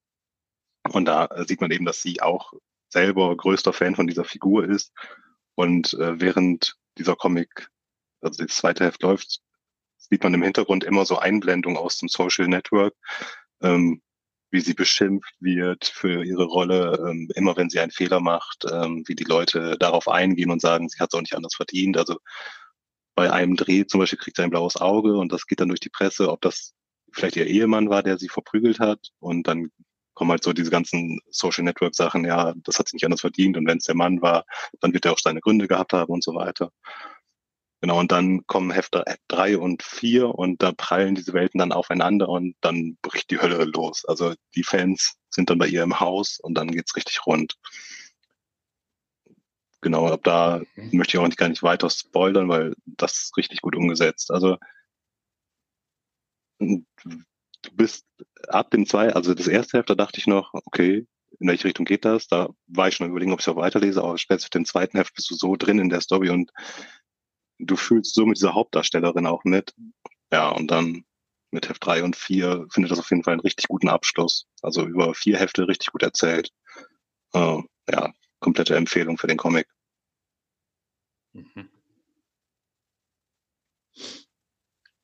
Und 0.88 1.04
da 1.06 1.28
sieht 1.46 1.60
man 1.60 1.70
eben, 1.70 1.84
dass 1.84 2.00
sie 2.02 2.22
auch 2.22 2.52
selber 2.88 3.36
größter 3.36 3.72
Fan 3.72 3.94
von 3.94 4.06
dieser 4.06 4.24
Figur 4.24 4.64
ist. 4.64 4.92
Und 5.54 5.94
äh, 5.94 6.20
während 6.20 6.76
dieser 6.98 7.16
Comic, 7.16 7.68
also 8.20 8.44
das 8.44 8.56
zweite 8.56 8.84
Heft 8.84 9.02
läuft, 9.02 9.40
sieht 9.96 10.22
man 10.22 10.34
im 10.34 10.42
Hintergrund 10.42 10.84
immer 10.84 11.04
so 11.04 11.18
Einblendungen 11.18 11.78
aus 11.78 11.98
dem 11.98 12.08
Social 12.08 12.48
Network, 12.48 12.94
ähm, 13.62 14.02
wie 14.50 14.60
sie 14.60 14.74
beschimpft 14.74 15.34
wird 15.40 15.84
für 15.86 16.24
ihre 16.24 16.44
Rolle, 16.44 16.98
ähm, 17.08 17.28
immer 17.34 17.56
wenn 17.56 17.70
sie 17.70 17.80
einen 17.80 17.92
Fehler 17.92 18.20
macht, 18.20 18.64
ähm, 18.70 19.04
wie 19.06 19.14
die 19.14 19.24
Leute 19.24 19.76
darauf 19.78 20.08
eingehen 20.08 20.50
und 20.50 20.60
sagen, 20.60 20.88
sie 20.88 20.98
hat 20.98 21.10
es 21.12 21.16
auch 21.16 21.20
nicht 21.20 21.36
anders 21.36 21.54
verdient. 21.54 21.96
Also 21.96 22.18
bei 23.14 23.32
einem 23.32 23.56
Dreh 23.56 23.86
zum 23.86 24.00
Beispiel 24.00 24.18
kriegt 24.18 24.36
sie 24.36 24.42
ein 24.42 24.50
blaues 24.50 24.76
Auge 24.76 25.16
und 25.16 25.32
das 25.32 25.46
geht 25.46 25.60
dann 25.60 25.68
durch 25.68 25.80
die 25.80 25.90
Presse, 25.90 26.30
ob 26.30 26.40
das 26.40 26.74
vielleicht 27.12 27.36
ihr 27.36 27.46
Ehemann 27.46 27.90
war, 27.90 28.02
der 28.02 28.18
sie 28.18 28.28
verprügelt 28.28 28.80
hat. 28.80 29.10
Und 29.18 29.46
dann 29.46 29.70
kommen 30.14 30.32
halt 30.32 30.44
so 30.44 30.52
diese 30.52 30.70
ganzen 30.70 31.20
Social 31.30 31.64
Network 31.64 31.94
Sachen, 31.94 32.24
ja, 32.24 32.54
das 32.64 32.78
hat 32.78 32.88
sie 32.88 32.96
nicht 32.96 33.04
anders 33.04 33.20
verdient. 33.20 33.56
Und 33.56 33.66
wenn 33.66 33.78
es 33.78 33.84
der 33.84 33.96
Mann 33.96 34.22
war, 34.22 34.44
dann 34.80 34.92
wird 34.92 35.04
er 35.04 35.12
auch 35.12 35.18
seine 35.18 35.40
Gründe 35.40 35.68
gehabt 35.68 35.92
haben 35.92 36.12
und 36.12 36.24
so 36.24 36.34
weiter. 36.34 36.72
Genau, 37.82 37.98
und 37.98 38.12
dann 38.12 38.46
kommen 38.46 38.70
Hefte 38.72 39.04
drei 39.26 39.56
und 39.56 39.82
vier 39.82 40.34
und 40.34 40.62
da 40.62 40.72
prallen 40.72 41.14
diese 41.14 41.32
Welten 41.32 41.58
dann 41.58 41.72
aufeinander 41.72 42.28
und 42.28 42.54
dann 42.60 42.98
bricht 43.00 43.30
die 43.30 43.40
Hölle 43.40 43.64
los. 43.64 44.04
Also 44.04 44.34
die 44.54 44.64
Fans 44.64 45.16
sind 45.30 45.48
dann 45.48 45.58
bei 45.58 45.66
ihr 45.66 45.82
im 45.82 45.98
Haus 45.98 46.38
und 46.40 46.54
dann 46.54 46.70
geht's 46.70 46.94
richtig 46.94 47.24
rund. 47.26 47.56
Genau, 49.80 50.08
ab 50.08 50.20
da 50.24 50.60
möchte 50.92 51.16
ich 51.16 51.18
auch 51.22 51.26
nicht 51.26 51.38
gar 51.38 51.48
nicht 51.48 51.62
weiter 51.62 51.88
spoilern, 51.88 52.50
weil 52.50 52.74
das 52.84 53.12
ist 53.12 53.36
richtig 53.38 53.62
gut 53.62 53.74
umgesetzt. 53.74 54.30
Also 54.30 54.58
du 56.58 56.84
bist 57.72 58.04
ab 58.48 58.70
dem 58.70 58.86
zwei, 58.86 59.14
also 59.14 59.32
das 59.32 59.48
erste 59.48 59.78
Heft, 59.78 59.88
da 59.88 59.94
dachte 59.94 60.18
ich 60.18 60.26
noch, 60.26 60.52
okay, 60.52 61.06
in 61.38 61.48
welche 61.48 61.64
Richtung 61.64 61.86
geht 61.86 62.04
das? 62.04 62.26
Da 62.28 62.50
war 62.66 62.88
ich 62.88 62.96
schon 62.96 63.08
überlegen, 63.08 63.32
ob 63.32 63.40
ich 63.40 63.48
auch 63.48 63.56
weiterlese, 63.56 64.02
aber 64.02 64.18
spätestens 64.18 64.48
mit 64.48 64.54
dem 64.54 64.64
zweiten 64.66 64.98
Heft 64.98 65.14
bist 65.14 65.30
du 65.30 65.34
so 65.34 65.56
drin 65.56 65.78
in 65.78 65.88
der 65.88 66.02
Story 66.02 66.28
und 66.28 66.50
du 67.66 67.76
fühlst 67.76 68.14
so 68.14 68.26
mit 68.26 68.38
dieser 68.38 68.54
Hauptdarstellerin 68.54 69.26
auch 69.26 69.44
mit. 69.44 69.74
Ja, 70.32 70.50
und 70.50 70.70
dann 70.70 71.04
mit 71.50 71.68
Heft 71.68 71.84
3 71.84 72.04
und 72.04 72.16
4 72.16 72.66
findet 72.70 72.92
das 72.92 72.98
auf 72.98 73.10
jeden 73.10 73.24
Fall 73.24 73.32
einen 73.32 73.40
richtig 73.40 73.68
guten 73.68 73.88
Abschluss. 73.88 74.46
Also 74.62 74.86
über 74.86 75.14
vier 75.14 75.38
Hefte 75.38 75.66
richtig 75.66 75.92
gut 75.92 76.02
erzählt. 76.02 76.50
Äh, 77.32 77.58
ja, 77.90 78.12
komplette 78.40 78.76
Empfehlung 78.76 79.18
für 79.18 79.26
den 79.26 79.36
Comic. 79.36 79.66
Mhm. 81.32 81.68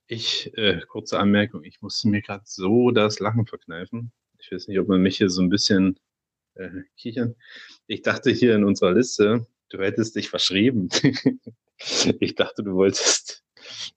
Ich, 0.09 0.57
äh, 0.57 0.81
kurze 0.89 1.19
Anmerkung, 1.19 1.65
ich 1.65 1.83
musste 1.83 2.09
mir 2.09 2.23
gerade 2.23 2.45
so 2.47 2.93
das 2.93 3.19
Lachen 3.19 3.47
verkneifen. 3.47 4.13
Ich 4.39 4.53
weiß 4.53 4.69
nicht, 4.69 4.79
ob 4.79 4.87
man 4.87 5.03
mich 5.03 5.17
hier 5.17 5.31
so 5.31 5.43
ein 5.43 5.49
bisschen 5.49 5.99
äh, 6.55 6.71
kichern. 6.97 7.35
Ich 7.89 8.03
dachte 8.03 8.31
hier 8.31 8.55
in 8.55 8.65
unserer 8.65 8.93
Liste, 8.93 9.47
du 9.71 9.79
hättest 9.79 10.15
dich 10.15 10.31
verschrieben. 10.31 10.89
Ich 12.21 12.35
dachte, 12.35 12.63
du 12.63 12.75
wolltest, 12.75 13.43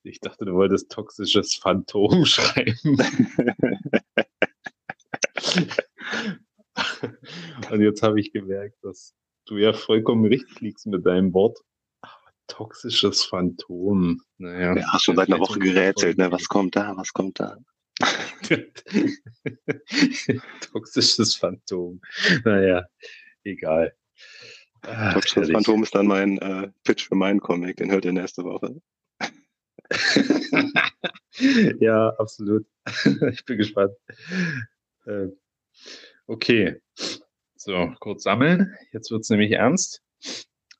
ich 0.03 0.19
dachte, 0.19 0.45
du 0.45 0.53
wolltest 0.53 0.91
toxisches 0.91 1.55
Phantom 1.55 2.25
schreiben. 2.25 2.97
Und 7.71 7.81
jetzt 7.81 8.03
habe 8.03 8.19
ich 8.19 8.31
gemerkt, 8.31 8.77
dass 8.83 9.13
du 9.45 9.57
ja 9.57 9.73
vollkommen 9.73 10.25
richtig 10.25 10.59
liegst 10.61 10.87
mit 10.87 11.05
deinem 11.05 11.33
Wort. 11.33 11.59
Toxisches 12.47 13.25
Phantom. 13.25 14.21
Naja. 14.37 14.75
Ja, 14.75 14.93
hast 14.93 15.03
schon 15.03 15.15
seit 15.15 15.27
einer 15.27 15.39
Woche 15.39 15.59
gerätselt, 15.59 16.17
ne? 16.17 16.31
Was 16.31 16.47
kommt 16.47 16.75
da? 16.75 16.95
Was 16.97 17.13
kommt 17.13 17.39
da? 17.39 17.57
toxisches 20.71 21.35
Phantom. 21.35 22.01
Naja, 22.45 22.85
egal. 23.43 23.93
Ah, 24.83 25.13
das 25.13 25.49
Phantom 25.49 25.83
ist 25.83 25.95
dann 25.95 26.07
mein 26.07 26.37
äh, 26.39 26.71
Pitch 26.83 27.07
für 27.07 27.15
meinen 27.15 27.39
Comic, 27.39 27.77
den 27.77 27.91
hört 27.91 28.05
ihr 28.05 28.13
nächste 28.13 28.43
Woche. 28.43 28.81
ja, 31.79 32.09
absolut. 32.17 32.65
ich 33.31 33.45
bin 33.45 33.57
gespannt. 33.57 33.93
Äh, 35.05 35.27
okay, 36.27 36.81
so, 37.55 37.93
kurz 37.99 38.23
sammeln. 38.23 38.75
Jetzt 38.91 39.11
wird 39.11 39.21
es 39.21 39.29
nämlich 39.29 39.51
ernst. 39.51 40.01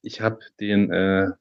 Ich 0.02 0.22
habe 0.22 0.40
den 0.60 0.92
äh, 0.92 1.32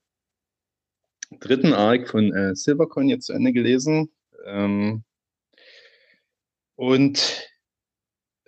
dritten 1.38 1.72
Arc 1.72 2.09
von 2.09 2.32
äh, 2.32 2.54
Silvercoin 2.54 3.09
jetzt 3.09 3.26
zu 3.26 3.32
Ende 3.32 3.52
gelesen. 3.52 4.11
Ähm, 4.46 5.04
und 6.76 7.48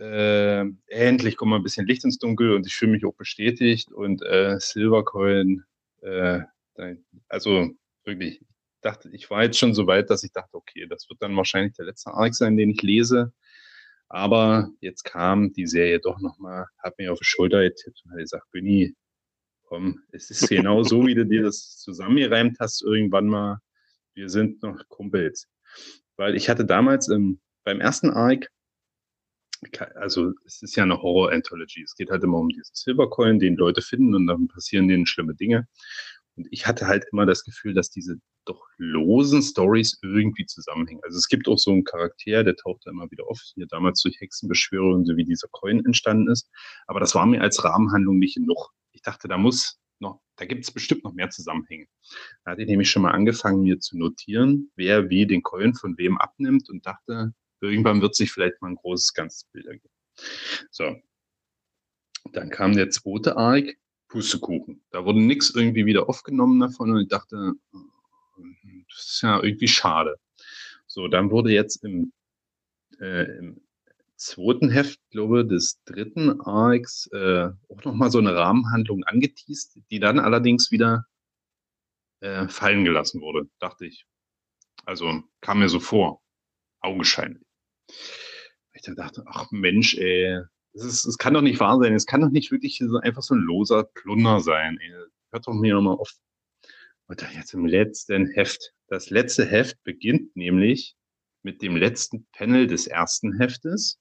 äh, 0.01 0.65
endlich 0.87 1.37
kommt 1.37 1.51
mal 1.51 1.57
ein 1.57 1.63
bisschen 1.63 1.87
Licht 1.87 2.05
ins 2.05 2.19
Dunkel 2.19 2.55
und 2.55 2.67
ich 2.67 2.75
fühle 2.75 2.93
mich 2.93 3.05
auch 3.05 3.15
bestätigt 3.15 3.93
und 3.93 4.23
äh, 4.23 4.59
Silvercoin, 4.59 5.65
äh, 6.03 6.41
also 7.29 7.69
wirklich, 8.05 8.41
ich 8.41 8.47
dachte, 8.81 9.11
ich 9.13 9.29
war 9.31 9.43
jetzt 9.43 9.59
schon 9.59 9.75
so 9.75 9.87
weit, 9.87 10.09
dass 10.09 10.25
ich 10.25 10.33
dachte, 10.33 10.57
okay, 10.57 10.87
das 10.89 11.09
wird 11.11 11.21
dann 11.21 11.37
wahrscheinlich 11.37 11.75
der 11.75 11.85
letzte 11.85 12.13
Arc 12.13 12.35
sein, 12.35 12.57
den 12.57 12.71
ich 12.71 12.83
lese. 12.83 13.33
Aber 14.09 14.71
jetzt 14.81 15.05
kam 15.05 15.53
die 15.53 15.67
Serie 15.67 16.01
doch 16.01 16.19
nochmal, 16.19 16.67
hat 16.79 16.99
mir 16.99 17.13
auf 17.13 17.19
die 17.19 17.27
Schulter 17.27 17.63
getippt 17.63 18.03
und 18.05 18.13
hat 18.13 18.19
gesagt, 18.19 18.51
Günni, 18.53 18.95
komm, 19.63 20.03
es 20.13 20.31
ist 20.31 20.49
genau 20.49 20.83
so, 20.83 21.07
wie 21.07 21.15
du 21.15 21.27
dir 21.27 21.43
das 21.43 21.77
zusammengereimt 21.77 22.59
hast 22.59 22.83
irgendwann 22.83 23.27
mal. 23.27 23.59
Wir 24.15 24.29
sind 24.29 24.63
noch 24.63 24.89
Kumpels. 24.89 25.47
Weil 26.17 26.35
ich 26.35 26.49
hatte 26.49 26.65
damals 26.65 27.09
im, 27.09 27.41
beim 27.65 27.81
ersten 27.81 28.11
Arc 28.11 28.51
also 29.95 30.33
es 30.47 30.63
ist 30.63 30.77
ja 30.77 30.85
eine 30.85 31.01
Horror-Anthology. 31.01 31.83
Es 31.83 31.95
geht 31.95 32.11
halt 32.11 32.25
immer 32.25 32.39
um 32.39 32.49
diesen 32.49 32.75
Silvercoin, 32.75 33.39
den 33.39 33.57
Leute 33.57 33.83
finden 33.83 34.15
und 34.15 34.27
dann 34.27 34.49
passieren 34.49 34.89
denen 34.89 35.07
schlimme 35.07 35.35
Dinge. 35.35 35.69
Und 36.37 36.49
ich 36.51 36.67
hatte 36.67 36.87
halt 36.87 37.05
immer 37.13 37.27
das 37.27 37.45
Gefühl, 37.45 37.75
dass 37.75 37.91
diese 37.91 38.17
doch 38.47 38.67
losen 38.79 39.43
Stories 39.43 39.99
irgendwie 40.03 40.47
zusammenhängen. 40.47 41.03
Also 41.05 41.19
es 41.19 41.29
gibt 41.29 41.49
auch 41.49 41.59
so 41.59 41.73
einen 41.73 41.85
Charakter, 41.85 42.45
der 42.45 42.57
taucht 42.57 42.83
da 42.85 42.91
immer 42.91 43.11
wieder 43.11 43.27
auf, 43.29 43.39
hier 43.55 43.67
damals 43.67 44.01
durch 44.03 44.19
Hexenbeschwörungen, 44.21 45.05
so 45.05 45.17
wie 45.17 45.25
dieser 45.25 45.49
Coin 45.51 45.85
entstanden 45.85 46.31
ist. 46.31 46.49
Aber 46.87 47.01
das 47.01 47.15
war 47.15 47.27
mir 47.27 47.43
als 47.43 47.63
Rahmenhandlung 47.63 48.19
nicht 48.19 48.37
genug. 48.37 48.71
Ich 48.93 49.03
dachte, 49.03 49.29
da 49.29 49.37
muss 49.37 49.79
noch, 49.99 50.21
da 50.37 50.47
gibt 50.47 50.65
es 50.65 50.71
bestimmt 50.71 51.05
noch 51.05 51.13
mehr 51.13 51.31
Zusammenhänge. 51.31 51.87
Da 52.45 52.53
hatte 52.53 52.63
ich 52.63 52.69
nämlich 52.69 52.91
schon 52.91 53.03
mal 53.03 53.11
angefangen, 53.11 53.63
mir 53.63 53.79
zu 53.79 53.99
notieren, 53.99 54.71
wer 54.77 55.11
wie 55.11 55.27
den 55.27 55.43
Coin 55.43 55.75
von 55.75 55.99
wem 55.99 56.17
abnimmt 56.17 56.71
und 56.71 56.87
dachte, 56.87 57.35
Irgendwann 57.69 58.01
wird 58.01 58.15
sich 58.15 58.33
vielleicht 58.33 58.61
mal 58.63 58.69
ein 58.69 58.77
großes 58.77 59.15
ganzes 59.15 59.45
Bild 59.45 59.67
ergeben. 59.67 59.95
So. 60.71 60.97
Dann 62.33 62.51
kam 62.51 62.75
der 62.75 62.91
zweite 62.91 63.37
Arc, 63.37 63.77
Pustekuchen. 64.09 64.83
Da 64.91 65.05
wurde 65.05 65.21
nichts 65.21 65.51
irgendwie 65.51 65.87
wieder 65.87 66.09
aufgenommen 66.09 66.61
davon 66.61 66.91
und 66.91 67.01
ich 67.01 67.09
dachte, 67.09 67.53
das 68.89 69.07
ist 69.07 69.23
ja 69.23 69.43
irgendwie 69.43 69.69
schade. 69.69 70.19
So, 70.87 71.09
dann 71.09 71.31
wurde 71.31 71.53
jetzt 71.53 71.85
im, 71.85 72.13
äh, 72.99 73.39
im 73.39 73.61
zweiten 74.17 74.69
Heft, 74.69 75.01
glaube 75.11 75.43
ich, 75.43 75.49
des 75.49 75.83
dritten 75.85 76.41
Arcs 76.41 77.07
äh, 77.13 77.51
auch 77.69 77.85
nochmal 77.85 78.11
so 78.11 78.19
eine 78.19 78.35
Rahmenhandlung 78.35 79.05
angeteased, 79.05 79.79
die 79.91 80.01
dann 80.01 80.19
allerdings 80.19 80.71
wieder 80.71 81.07
äh, 82.21 82.49
fallen 82.49 82.85
gelassen 82.85 83.21
wurde, 83.21 83.49
dachte 83.61 83.87
ich. 83.87 84.07
Also 84.85 85.23
kam 85.41 85.61
mir 85.61 85.69
so 85.69 85.81
vor, 85.81 86.21
augenscheinlich. 86.81 87.50
Ich 88.73 88.83
dann 88.83 88.97
dachte, 88.97 89.25
ach 89.27 89.51
Mensch, 89.51 89.97
ey, 89.97 90.43
es, 90.73 91.19
kann 91.19 91.35
doch 91.35 91.43
nicht 91.43 91.61
wahr 91.61 91.79
sein. 91.81 91.95
Es 91.95 92.07
kann 92.07 92.21
doch 92.21 92.31
nicht 92.31 92.51
wirklich 92.51 92.81
einfach 93.03 93.23
so 93.23 93.35
ein 93.35 93.41
loser 93.41 93.85
Plunder 93.85 94.41
sein. 94.41 94.79
Ey. 94.81 94.93
Hört 95.33 95.47
doch 95.47 95.53
mir 95.53 95.75
nochmal 95.75 95.97
auf. 95.97 96.13
Und 97.07 97.23
dann 97.23 97.35
jetzt 97.35 97.55
im 97.55 97.67
letzten 97.67 98.27
Heft. 98.27 98.73
Das 98.87 99.11
letzte 99.11 99.45
Heft 99.45 99.83
beginnt 99.85 100.35
nämlich 100.37 100.97
mit 101.43 101.63
dem 101.63 101.77
letzten 101.77 102.27
Panel 102.33 102.67
des 102.67 102.87
ersten 102.87 103.39
Heftes. 103.39 103.99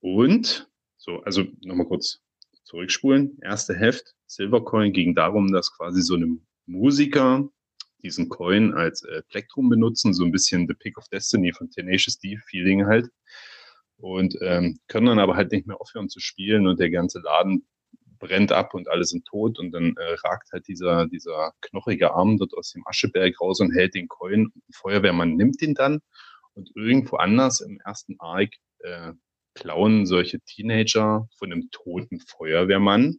Und, 0.00 0.70
so, 0.96 1.20
also 1.20 1.44
nochmal 1.62 1.86
kurz 1.86 2.20
zurückspulen. 2.64 3.38
Erste 3.42 3.74
Heft, 3.74 4.14
Silvercoin, 4.26 4.92
ging 4.92 5.14
darum, 5.14 5.52
dass 5.52 5.72
quasi 5.72 6.02
so 6.02 6.14
eine 6.14 6.38
Musiker 6.66 7.48
diesen 8.02 8.28
Coin 8.28 8.74
als 8.74 9.02
äh, 9.04 9.22
Plektrum 9.28 9.68
benutzen, 9.68 10.14
so 10.14 10.24
ein 10.24 10.32
bisschen 10.32 10.66
The 10.66 10.74
Pick 10.74 10.98
of 10.98 11.08
Destiny 11.08 11.52
von 11.52 11.70
Tenacious 11.70 12.18
D 12.18 12.38
Feeling 12.46 12.86
halt. 12.86 13.08
Und 13.96 14.36
ähm, 14.42 14.80
können 14.88 15.06
dann 15.06 15.18
aber 15.20 15.36
halt 15.36 15.52
nicht 15.52 15.66
mehr 15.66 15.80
aufhören 15.80 16.08
zu 16.08 16.18
spielen 16.18 16.66
und 16.66 16.80
der 16.80 16.90
ganze 16.90 17.20
Laden 17.20 17.66
brennt 18.18 18.52
ab 18.52 18.74
und 18.74 18.88
alle 18.88 19.04
sind 19.04 19.26
tot 19.26 19.58
und 19.58 19.72
dann 19.72 19.94
äh, 19.96 20.14
ragt 20.24 20.52
halt 20.52 20.68
dieser, 20.68 21.06
dieser 21.06 21.52
knochige 21.60 22.14
Arm 22.14 22.38
dort 22.38 22.54
aus 22.54 22.70
dem 22.70 22.86
Ascheberg 22.86 23.40
raus 23.40 23.60
und 23.60 23.72
hält 23.72 23.94
den 23.94 24.08
Coin. 24.08 24.52
Ein 24.54 24.72
Feuerwehrmann 24.72 25.34
nimmt 25.34 25.60
den 25.60 25.74
dann 25.74 26.00
und 26.54 26.70
irgendwo 26.76 27.16
anders 27.16 27.60
im 27.60 27.80
ersten 27.84 28.16
Arc 28.20 28.54
äh, 28.80 29.12
klauen 29.54 30.06
solche 30.06 30.40
Teenager 30.40 31.28
von 31.36 31.52
einem 31.52 31.68
toten 31.70 32.20
Feuerwehrmann 32.20 33.18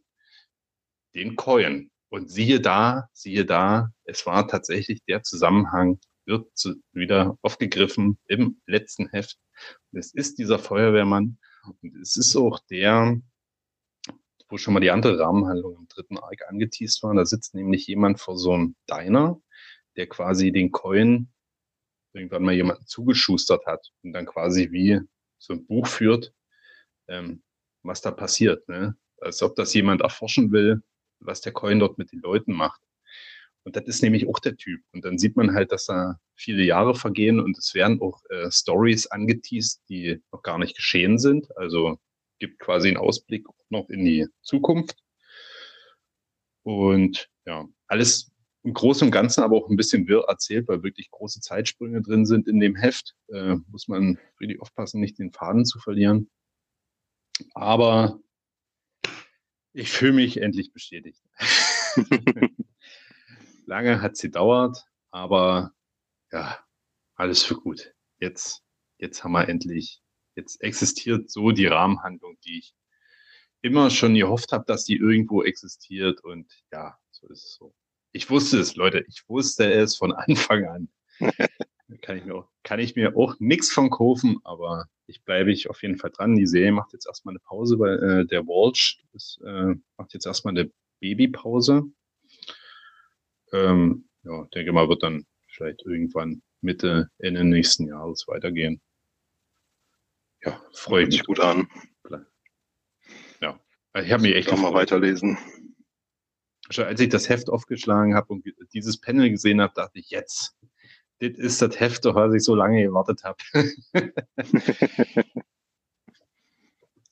den 1.14 1.36
Coin. 1.36 1.90
Und 2.14 2.30
siehe 2.30 2.60
da, 2.60 3.08
siehe 3.12 3.44
da, 3.44 3.90
es 4.04 4.24
war 4.24 4.46
tatsächlich 4.46 5.02
der 5.02 5.24
Zusammenhang 5.24 5.98
wird 6.26 6.46
wieder 6.92 7.36
aufgegriffen 7.42 8.20
im 8.28 8.62
letzten 8.66 9.08
Heft. 9.08 9.36
Es 9.90 10.14
ist 10.14 10.38
dieser 10.38 10.60
Feuerwehrmann 10.60 11.38
und 11.82 11.96
es 11.96 12.16
ist 12.16 12.36
auch 12.36 12.60
der, 12.70 13.20
wo 14.48 14.58
schon 14.58 14.74
mal 14.74 14.78
die 14.78 14.92
andere 14.92 15.18
Rahmenhandlung 15.18 15.76
im 15.76 15.88
dritten 15.88 16.16
Arc 16.16 16.48
angeteased 16.48 17.02
war. 17.02 17.16
Da 17.16 17.26
sitzt 17.26 17.52
nämlich 17.52 17.88
jemand 17.88 18.20
vor 18.20 18.38
so 18.38 18.52
einem 18.52 18.76
Diner, 18.88 19.42
der 19.96 20.06
quasi 20.06 20.52
den 20.52 20.70
Coin 20.70 21.32
irgendwann 22.12 22.44
mal 22.44 22.54
jemanden 22.54 22.86
zugeschustert 22.86 23.66
hat 23.66 23.90
und 24.04 24.12
dann 24.12 24.26
quasi 24.26 24.70
wie 24.70 25.00
so 25.38 25.52
ein 25.52 25.66
Buch 25.66 25.88
führt, 25.88 26.32
ähm, 27.08 27.42
was 27.82 28.02
da 28.02 28.12
passiert. 28.12 28.68
Ne? 28.68 28.96
Als 29.20 29.42
ob 29.42 29.56
das 29.56 29.74
jemand 29.74 30.00
erforschen 30.00 30.52
will, 30.52 30.80
was 31.24 31.40
der 31.40 31.52
Coin 31.52 31.78
dort 31.78 31.98
mit 31.98 32.12
den 32.12 32.20
Leuten 32.20 32.52
macht. 32.52 32.80
Und 33.64 33.76
das 33.76 33.84
ist 33.84 34.02
nämlich 34.02 34.28
auch 34.28 34.38
der 34.40 34.56
Typ. 34.56 34.82
Und 34.92 35.04
dann 35.04 35.18
sieht 35.18 35.36
man 35.36 35.54
halt, 35.54 35.72
dass 35.72 35.86
da 35.86 36.20
viele 36.36 36.62
Jahre 36.62 36.94
vergehen 36.94 37.40
und 37.40 37.56
es 37.56 37.74
werden 37.74 38.00
auch 38.00 38.20
äh, 38.28 38.50
Stories 38.50 39.06
angeteased, 39.06 39.82
die 39.88 40.22
noch 40.32 40.42
gar 40.42 40.58
nicht 40.58 40.76
geschehen 40.76 41.18
sind. 41.18 41.48
Also 41.56 41.98
gibt 42.38 42.58
quasi 42.58 42.88
einen 42.88 42.98
Ausblick 42.98 43.46
noch 43.70 43.88
in 43.88 44.04
die 44.04 44.26
Zukunft. 44.42 44.98
Und 46.62 47.28
ja, 47.46 47.66
alles 47.86 48.32
im 48.64 48.74
Großen 48.74 49.08
und 49.08 49.12
Ganzen 49.12 49.42
aber 49.42 49.56
auch 49.56 49.68
ein 49.68 49.76
bisschen 49.76 50.08
wirr 50.08 50.24
erzählt, 50.28 50.68
weil 50.68 50.82
wirklich 50.82 51.10
große 51.10 51.40
Zeitsprünge 51.40 52.02
drin 52.02 52.26
sind 52.26 52.48
in 52.48 52.60
dem 52.60 52.76
Heft. 52.76 53.14
Äh, 53.28 53.56
muss 53.68 53.88
man 53.88 54.18
really 54.40 54.58
aufpassen, 54.58 55.00
nicht 55.00 55.18
den 55.18 55.32
Faden 55.32 55.64
zu 55.64 55.78
verlieren. 55.78 56.30
Aber 57.54 58.20
ich 59.74 59.90
fühle 59.90 60.12
mich 60.12 60.40
endlich 60.40 60.72
bestätigt. 60.72 61.20
Lange 63.66 64.00
hat 64.00 64.16
sie 64.16 64.30
dauert, 64.30 64.84
aber 65.10 65.72
ja, 66.30 66.58
alles 67.16 67.42
für 67.42 67.56
gut. 67.56 67.92
Jetzt, 68.18 68.62
jetzt 68.98 69.24
haben 69.24 69.32
wir 69.32 69.48
endlich, 69.48 70.00
jetzt 70.36 70.62
existiert 70.62 71.30
so 71.30 71.50
die 71.50 71.66
Rahmenhandlung, 71.66 72.38
die 72.44 72.58
ich 72.58 72.74
immer 73.62 73.90
schon 73.90 74.14
gehofft 74.14 74.52
habe, 74.52 74.64
dass 74.66 74.84
die 74.84 74.96
irgendwo 74.96 75.42
existiert. 75.42 76.22
Und 76.22 76.52
ja, 76.72 76.96
so 77.10 77.26
ist 77.28 77.44
es 77.44 77.54
so. 77.54 77.74
Ich 78.12 78.30
wusste 78.30 78.60
es, 78.60 78.76
Leute. 78.76 79.04
Ich 79.08 79.28
wusste 79.28 79.72
es 79.72 79.96
von 79.96 80.12
Anfang 80.12 80.66
an. 80.66 80.88
Kann 82.02 82.16
ich 82.16 82.24
mir 82.24 82.34
auch, 82.34 82.48
kann 82.62 82.80
ich 82.80 82.96
mir 82.96 83.16
auch 83.16 83.36
nichts 83.38 83.72
von 83.72 83.90
kaufen, 83.90 84.38
aber 84.44 84.86
ich 85.06 85.24
bleibe 85.24 85.52
ich 85.52 85.68
auf 85.68 85.82
jeden 85.82 85.98
Fall 85.98 86.10
dran. 86.10 86.36
Die 86.36 86.46
Serie 86.46 86.72
macht 86.72 86.92
jetzt 86.92 87.06
erstmal 87.06 87.32
eine 87.32 87.40
Pause, 87.40 87.78
weil 87.78 88.02
äh, 88.02 88.26
der 88.26 88.46
Walsh 88.46 89.02
ist, 89.12 89.40
äh, 89.44 89.74
macht 89.96 90.14
jetzt 90.14 90.26
erstmal 90.26 90.56
eine 90.56 90.70
Babypause. 91.00 91.84
Ähm, 93.52 94.08
ja, 94.22 94.44
denke 94.54 94.72
mal, 94.72 94.88
wird 94.88 95.02
dann 95.02 95.26
vielleicht 95.48 95.84
irgendwann 95.84 96.42
Mitte, 96.60 97.10
Ende 97.18 97.44
nächsten 97.44 97.86
Jahres 97.86 98.26
weitergehen. 98.26 98.80
Ja, 100.42 100.60
freue 100.72 101.04
ich 101.04 101.10
mich. 101.10 101.24
gut 101.24 101.40
an. 101.40 101.68
Ja, 103.40 103.60
ich 104.02 104.12
habe 104.12 104.22
mich 104.22 104.34
echt. 104.34 104.50
Auch 104.50 104.58
mal 104.58 104.74
weiterlesen. 104.74 105.38
Schon 106.70 106.86
als 106.86 107.00
ich 107.00 107.10
das 107.10 107.28
Heft 107.28 107.50
aufgeschlagen 107.50 108.14
habe 108.14 108.32
und 108.32 108.44
dieses 108.72 108.98
Panel 108.98 109.30
gesehen 109.30 109.60
habe, 109.60 109.74
dachte 109.74 109.98
ich, 109.98 110.10
jetzt, 110.10 110.56
das 111.20 111.38
ist 111.38 111.62
das 111.62 111.78
Heft, 111.80 112.06
auf 112.06 112.14
was 112.14 112.34
ich 112.34 112.42
so 112.44 112.54
lange 112.54 112.82
gewartet 112.82 113.22
habe. 113.24 113.38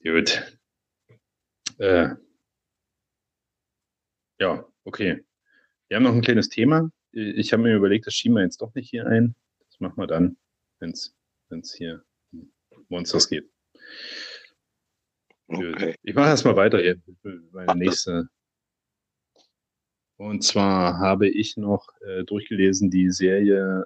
Gut. 0.02 0.58
Äh, 1.78 2.10
ja, 4.40 4.66
okay. 4.84 5.24
Wir 5.88 5.96
haben 5.96 6.04
noch 6.04 6.14
ein 6.14 6.22
kleines 6.22 6.48
Thema. 6.48 6.90
Ich 7.12 7.52
habe 7.52 7.62
mir 7.62 7.76
überlegt, 7.76 8.06
das 8.06 8.14
schieben 8.14 8.36
wir 8.36 8.42
jetzt 8.42 8.60
doch 8.60 8.74
nicht 8.74 8.90
hier 8.90 9.06
ein. 9.06 9.34
Das 9.68 9.78
machen 9.80 9.96
wir 9.96 10.06
dann, 10.06 10.36
wenn 10.78 10.90
es 10.90 11.14
hier 11.76 12.02
um 12.32 12.52
Monsters 12.88 13.28
geht. 13.28 13.48
Okay. 15.46 15.94
Ich 16.02 16.14
mache 16.14 16.28
erstmal 16.28 16.56
weiter. 16.56 16.80
Meine 17.52 17.76
nächste. 17.76 18.28
Und 20.22 20.44
zwar 20.44 20.98
habe 20.98 21.28
ich 21.28 21.56
noch 21.56 21.88
äh, 22.06 22.22
durchgelesen 22.22 22.92
die 22.92 23.10
Serie 23.10 23.84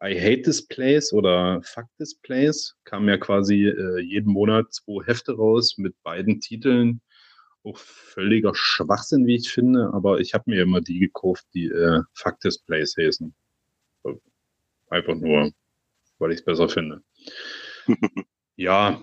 äh, 0.00 0.12
I 0.12 0.20
Hate 0.20 0.42
This 0.42 0.64
Place 0.64 1.12
oder 1.12 1.60
Fuck 1.64 1.86
This 1.98 2.14
Place. 2.14 2.76
Kam 2.84 3.08
ja 3.08 3.16
quasi 3.16 3.66
äh, 3.66 3.98
jeden 4.00 4.32
Monat 4.32 4.72
zwei 4.72 5.04
Hefte 5.04 5.32
raus 5.32 5.76
mit 5.76 6.00
beiden 6.04 6.40
Titeln 6.40 7.00
auch 7.64 7.78
völliger 7.78 8.52
Schwachsinn, 8.54 9.26
wie 9.26 9.34
ich 9.34 9.50
finde, 9.50 9.90
aber 9.92 10.20
ich 10.20 10.34
habe 10.34 10.44
mir 10.46 10.62
immer 10.62 10.80
die 10.80 11.00
gekauft, 11.00 11.44
die 11.52 11.66
äh, 11.66 12.00
Fuck 12.14 12.38
Displays 12.38 12.94
heißen. 12.96 13.34
Einfach 14.88 15.16
nur, 15.16 15.50
weil 16.20 16.30
ich 16.30 16.38
es 16.38 16.44
besser 16.44 16.68
finde. 16.68 17.02
ja, 18.54 19.02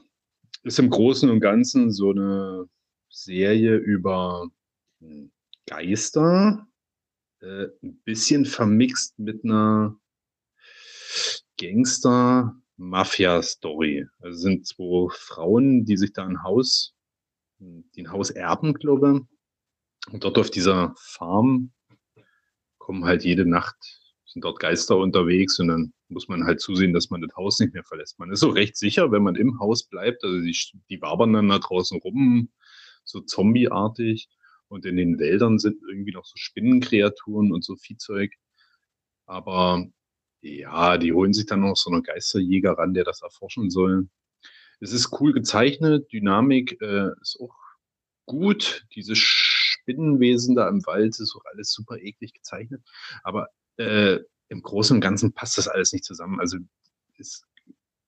ist 0.64 0.80
im 0.80 0.89
Großen 0.89 1.30
und 1.30 1.41
Ganzen 1.41 1.91
so 1.91 2.11
eine 2.11 2.70
Serie 3.09 3.76
über 3.76 4.47
hm, 5.01 5.32
Geister, 5.68 6.68
äh, 7.41 7.68
ein 7.82 7.97
bisschen 8.03 8.45
vermixt 8.45 9.18
mit 9.20 9.43
einer 9.43 9.99
Gangster-Mafia-Story. 11.57 14.07
Also 14.20 14.39
sind 14.39 14.68
zwei 14.68 15.09
Frauen, 15.14 15.86
die 15.86 15.97
sich 15.97 16.14
da 16.14 16.26
ein 16.26 16.43
Haus 16.43 16.93
die 17.95 18.03
ein 18.03 18.11
Haus 18.11 18.30
erben, 18.30 18.74
glaube 18.74 19.26
Und 20.11 20.24
dort 20.24 20.38
auf 20.38 20.51
dieser 20.51 20.93
Farm 20.97 21.72
kommen 22.78 23.05
halt 23.05 23.24
jede 23.24 23.45
Nacht, 23.45 23.78
sind 24.26 24.43
dort 24.43 24.59
Geister 24.59 24.97
unterwegs 24.97 25.59
und 25.59 25.70
dann 25.70 25.93
muss 26.09 26.28
man 26.28 26.43
halt 26.43 26.59
zusehen, 26.59 26.93
dass 26.93 27.09
man 27.09 27.22
das 27.22 27.36
Haus 27.36 27.59
nicht 27.59 27.74
mehr 27.74 27.84
verlässt. 27.84 28.20
Man 28.20 28.32
ist 28.32 28.41
so 28.41 28.49
recht 28.49 28.76
sicher, 28.76 29.11
wenn 29.11 29.24
man 29.24 29.36
im 29.36 29.59
Haus 29.59 29.86
bleibt, 29.86 30.24
also 30.24 30.39
die, 30.39 30.57
die 30.89 31.01
wabern 31.01 31.34
dann 31.34 31.49
da 31.49 31.59
draußen 31.59 31.99
rum, 31.99 32.49
so 33.03 33.22
zombieartig. 33.22 34.28
Und 34.74 34.88
in 34.88 34.97
den 34.97 35.19
Wäldern 35.19 35.59
sind 35.59 35.84
irgendwie 35.88 36.13
noch 36.13 36.26
so 36.26 36.34
Spinnenkreaturen 36.36 37.51
und 37.51 37.63
so 37.63 37.76
Viehzeug. 37.76 38.34
Aber 39.28 39.86
ja, 40.41 40.97
die 40.97 41.13
holen 41.13 41.32
sich 41.32 41.45
dann 41.45 41.61
noch 41.61 41.78
so 41.78 41.91
einen 41.91 42.01
Geisterjäger 42.01 42.71
ran, 42.71 42.95
der 42.95 43.03
das 43.03 43.21
erforschen 43.21 43.69
soll. 43.69 44.09
Es 44.80 44.91
ist 44.91 45.11
cool 45.21 45.32
gezeichnet, 45.32 46.11
Dynamik 46.11 46.82
äh, 46.82 47.11
ist 47.21 47.38
auch 47.39 47.55
gut. 48.26 48.88
Diese 48.95 49.13
Spinnenwesen 49.15 50.55
da 50.55 50.67
im 50.67 50.84
Wald 50.88 51.19
ist 51.19 51.36
auch 51.36 51.45
alles 51.53 51.71
super 51.71 51.97
eklig 51.97 52.34
gezeichnet. 52.34 52.82
Aber 53.21 53.49
äh, 53.78 54.21
im 54.49 54.63
Großen 54.63 54.97
und 54.97 55.01
Ganzen 55.01 55.34
passt 55.34 55.59
das 55.59 55.67
alles 55.67 55.93
nicht 55.93 56.03
zusammen. 56.03 56.39
Also 56.39 56.57
es 57.19 57.43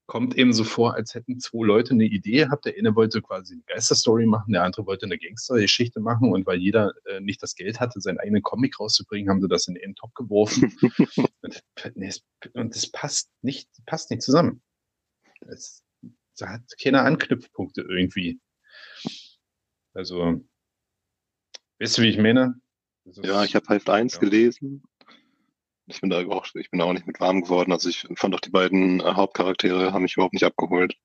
kommt 0.08 0.38
eben 0.38 0.54
so 0.54 0.64
vor, 0.64 0.94
als 0.94 1.16
hätten 1.16 1.40
zwei 1.40 1.66
Leute 1.66 1.92
eine 1.92 2.06
Idee 2.06 2.44
gehabt. 2.44 2.66
Der 2.66 2.76
eine 2.78 2.96
wollte 2.96 3.22
quasi 3.22 3.54
eine 3.54 3.64
Geisterstory 3.64 4.26
machen, 4.26 4.54
der 4.54 4.64
andere 4.64 4.86
wollte 4.86 5.06
eine 5.06 5.18
Gangstergeschichte 5.18 6.00
machen. 6.00 6.32
Und 6.32 6.46
weil 6.46 6.60
jeder 6.60 6.94
äh, 7.06 7.20
nicht 7.20 7.42
das 7.42 7.56
Geld 7.56 7.80
hatte, 7.80 8.00
seinen 8.02 8.20
eigenen 8.20 8.44
Comic 8.44 8.80
rauszubringen, 8.80 9.30
haben 9.30 9.42
sie 9.42 9.48
das 9.48 9.68
in 9.68 9.76
den 9.76 9.96
Top 9.96 10.14
geworfen. 10.14 10.76
und, 11.42 11.64
und 12.54 12.76
das 12.76 12.92
passt 12.92 13.32
nicht, 13.42 13.70
passt 13.86 14.12
nicht 14.12 14.22
zusammen. 14.22 14.62
Das, 15.42 15.84
da 16.38 16.50
hat 16.50 16.62
keine 16.82 17.02
Anknüpfpunkte 17.02 17.82
irgendwie. 17.82 18.40
Also, 19.94 20.42
weißt 21.80 21.98
du, 21.98 22.02
wie 22.04 22.10
ich 22.10 22.18
meine? 22.18 22.60
ja, 23.06 23.44
ich 23.44 23.56
habe 23.56 23.68
Heft 23.70 23.90
1 23.90 24.14
ja. 24.14 24.20
gelesen. 24.20 24.84
Ich 25.88 26.02
bin 26.02 26.10
da 26.10 26.26
auch, 26.28 26.48
ich 26.56 26.72
bin 26.72 26.82
auch 26.82 26.94
nicht 26.94 27.06
mit 27.06 27.20
warm 27.20 27.42
geworden. 27.42 27.72
Also 27.72 27.90
ich 27.90 28.08
fand 28.16 28.34
auch 28.34 28.40
die 28.40 28.50
beiden 28.50 29.00
äh, 29.02 29.04
Hauptcharaktere 29.04 29.94
haben 29.94 30.02
mich 30.02 30.16
überhaupt 30.16 30.34
nicht 30.34 30.44
abgeholt. 30.44 30.98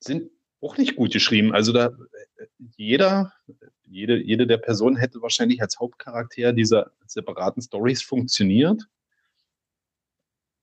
Sind 0.00 0.30
auch 0.60 0.76
nicht 0.76 0.96
gut 0.96 1.12
geschrieben. 1.12 1.54
Also 1.54 1.72
da 1.72 1.86
äh, 1.86 2.46
jeder, 2.76 3.32
jede, 3.84 4.20
jede 4.20 4.46
der 4.46 4.58
Personen 4.58 4.96
hätte 4.96 5.22
wahrscheinlich 5.22 5.62
als 5.62 5.78
Hauptcharakter 5.78 6.52
dieser 6.52 6.92
separaten 7.06 7.62
Stories 7.62 8.02
funktioniert. 8.02 8.88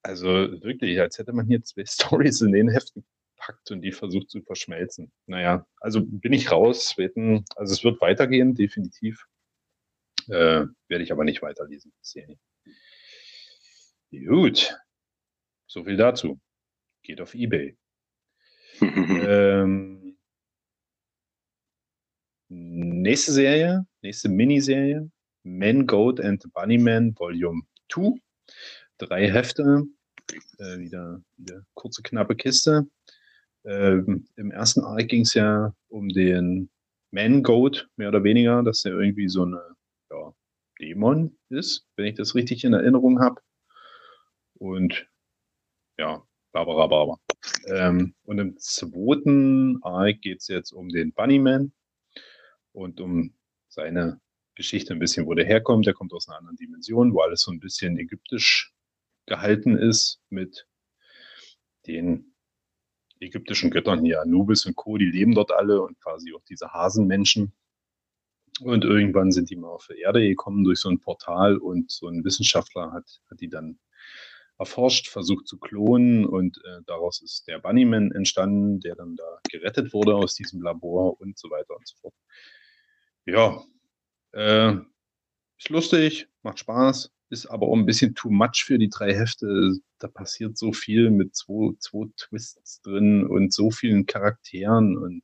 Also 0.02 0.28
wirklich, 0.28 1.00
als 1.00 1.18
hätte 1.18 1.34
man 1.34 1.48
hier 1.48 1.64
zwei 1.64 1.86
Stories 1.88 2.42
in 2.42 2.52
den 2.52 2.70
Heft 2.70 2.94
gepackt 2.94 3.72
und 3.72 3.82
die 3.82 3.94
versucht 3.94 4.30
zu 4.30 4.42
verschmelzen. 4.42 5.12
Naja, 5.28 5.66
also 5.80 6.02
bin 6.04 6.34
ich 6.34 6.52
raus. 6.52 6.96
Also 7.56 7.74
es 7.74 7.84
wird 7.86 8.02
weitergehen, 8.02 8.54
definitiv. 8.54 9.26
Äh, 10.30 10.66
werde 10.88 11.04
ich 11.04 11.12
aber 11.12 11.24
nicht 11.24 11.42
weiterlesen. 11.42 11.92
Gut. 14.12 14.78
So 15.68 15.84
viel 15.84 15.98
dazu. 15.98 16.40
Geht 17.04 17.22
auf 17.22 17.34
Ebay. 17.34 17.78
ähm, 18.82 20.18
nächste 22.48 23.32
Serie, 23.32 23.86
nächste 24.02 24.30
Miniserie. 24.30 25.10
Man, 25.44 25.88
Goat 25.88 26.20
and 26.20 26.42
the 26.42 26.50
Bunnyman 26.50 27.16
Volume 27.18 27.64
2 27.92 28.20
drei 29.00 29.32
Hefte, 29.32 29.86
äh, 30.60 30.78
wieder, 30.78 31.22
wieder 31.38 31.64
kurze, 31.74 32.04
knappe 32.04 32.36
Kiste. 32.36 32.88
Ähm, 33.66 34.28
Im 34.36 34.52
ersten 34.52 34.82
Arc 34.82 35.08
ging 35.08 35.22
es 35.22 35.34
ja 35.34 35.74
um 35.88 36.10
den 36.10 36.70
Man-Goat, 37.12 37.90
mehr 37.96 38.10
oder 38.10 38.24
weniger, 38.24 38.62
dass 38.64 38.86
er 38.86 38.94
irgendwie 38.94 39.28
so 39.28 39.44
eine 39.44 39.62
ja, 40.12 40.34
Dämon 40.80 41.38
ist, 41.50 41.88
wenn 41.96 42.06
ich 42.06 42.16
das 42.16 42.36
richtig 42.36 42.64
in 42.64 42.74
Erinnerung 42.74 43.20
habe. 43.20 43.42
Und 44.56 45.10
ja, 45.98 46.24
Barbara 46.52 46.88
Barber. 46.88 47.20
Ähm, 47.68 48.16
und 48.24 48.40
im 48.40 48.58
zweiten 48.58 49.82
Arc 49.84 50.22
geht 50.22 50.42
es 50.42 50.48
jetzt 50.48 50.72
um 50.72 50.90
den 50.90 51.14
Bunnyman 51.14 51.74
und 52.72 53.00
um 53.00 53.34
seine 53.68 54.20
Geschichte 54.56 54.94
ein 54.94 55.00
bisschen, 55.00 55.26
wo 55.26 55.34
der 55.34 55.46
herkommt. 55.46 55.86
Der 55.86 55.94
kommt 55.94 56.14
aus 56.14 56.28
einer 56.28 56.38
anderen 56.38 56.58
Dimension, 56.58 57.14
wo 57.14 57.22
alles 57.22 57.42
so 57.42 57.52
ein 57.52 57.60
bisschen 57.60 57.98
ägyptisch 57.98 58.74
gehalten 59.26 59.78
ist 59.78 60.22
mit 60.30 60.68
den 61.88 62.34
ägyptischen 63.20 63.70
Göttern 63.70 64.04
hier, 64.04 64.22
Anubis 64.22 64.66
und 64.66 64.76
Co., 64.76 64.98
die 64.98 65.06
leben 65.06 65.36
dort 65.36 65.52
alle 65.52 65.82
und 65.82 66.00
quasi 66.00 66.34
auch 66.34 66.44
diese 66.46 66.72
Hasenmenschen. 66.72 67.54
Und 68.62 68.84
irgendwann 68.84 69.32
sind 69.32 69.50
die 69.50 69.56
mal 69.56 69.70
auf 69.70 69.88
die 69.88 70.02
Erde 70.02 70.22
gekommen 70.22 70.64
durch 70.64 70.80
so 70.80 70.90
ein 70.90 71.00
Portal 71.00 71.58
und 71.58 71.92
so 71.92 72.08
ein 72.08 72.24
Wissenschaftler 72.24 72.92
hat, 72.92 73.22
hat 73.30 73.40
die 73.42 73.50
dann 73.50 73.80
erforscht, 74.58 75.08
versucht 75.08 75.48
zu 75.48 75.58
klonen 75.58 76.26
und 76.26 76.58
äh, 76.66 76.82
daraus 76.86 77.22
ist 77.22 77.48
der 77.48 77.60
Bunnyman 77.60 78.12
entstanden, 78.12 78.82
der 78.82 78.96
dann 78.96 79.16
da 79.16 79.40
gerettet 79.50 79.94
wurde 79.94 80.16
aus 80.16 80.36
diesem 80.36 80.62
Labor 80.62 81.20
und 81.22 81.38
so 81.38 81.50
weiter 81.50 81.78
und 81.78 81.88
so 81.88 81.96
fort. 82.02 82.14
Ja, 83.26 83.64
äh, 84.34 84.76
ist 85.58 85.70
lustig, 85.70 86.28
macht 86.42 86.60
Spaß, 86.60 87.12
ist 87.30 87.46
aber 87.46 87.68
auch 87.68 87.76
ein 87.76 87.86
bisschen 87.86 88.16
too 88.16 88.30
much 88.30 88.64
für 88.66 88.78
die 88.78 88.90
drei 88.90 89.14
Hefte. 89.14 89.78
Da 89.98 90.10
passiert 90.10 90.58
so 90.58 90.74
viel 90.74 91.10
mit 91.10 91.36
zwei, 91.36 91.74
zwei 91.80 92.08
Twists 92.18 92.82
drin 92.82 93.26
und 93.26 93.54
so 93.54 93.72
vielen 93.72 94.06
Charakteren 94.06 94.98
und 94.98 95.24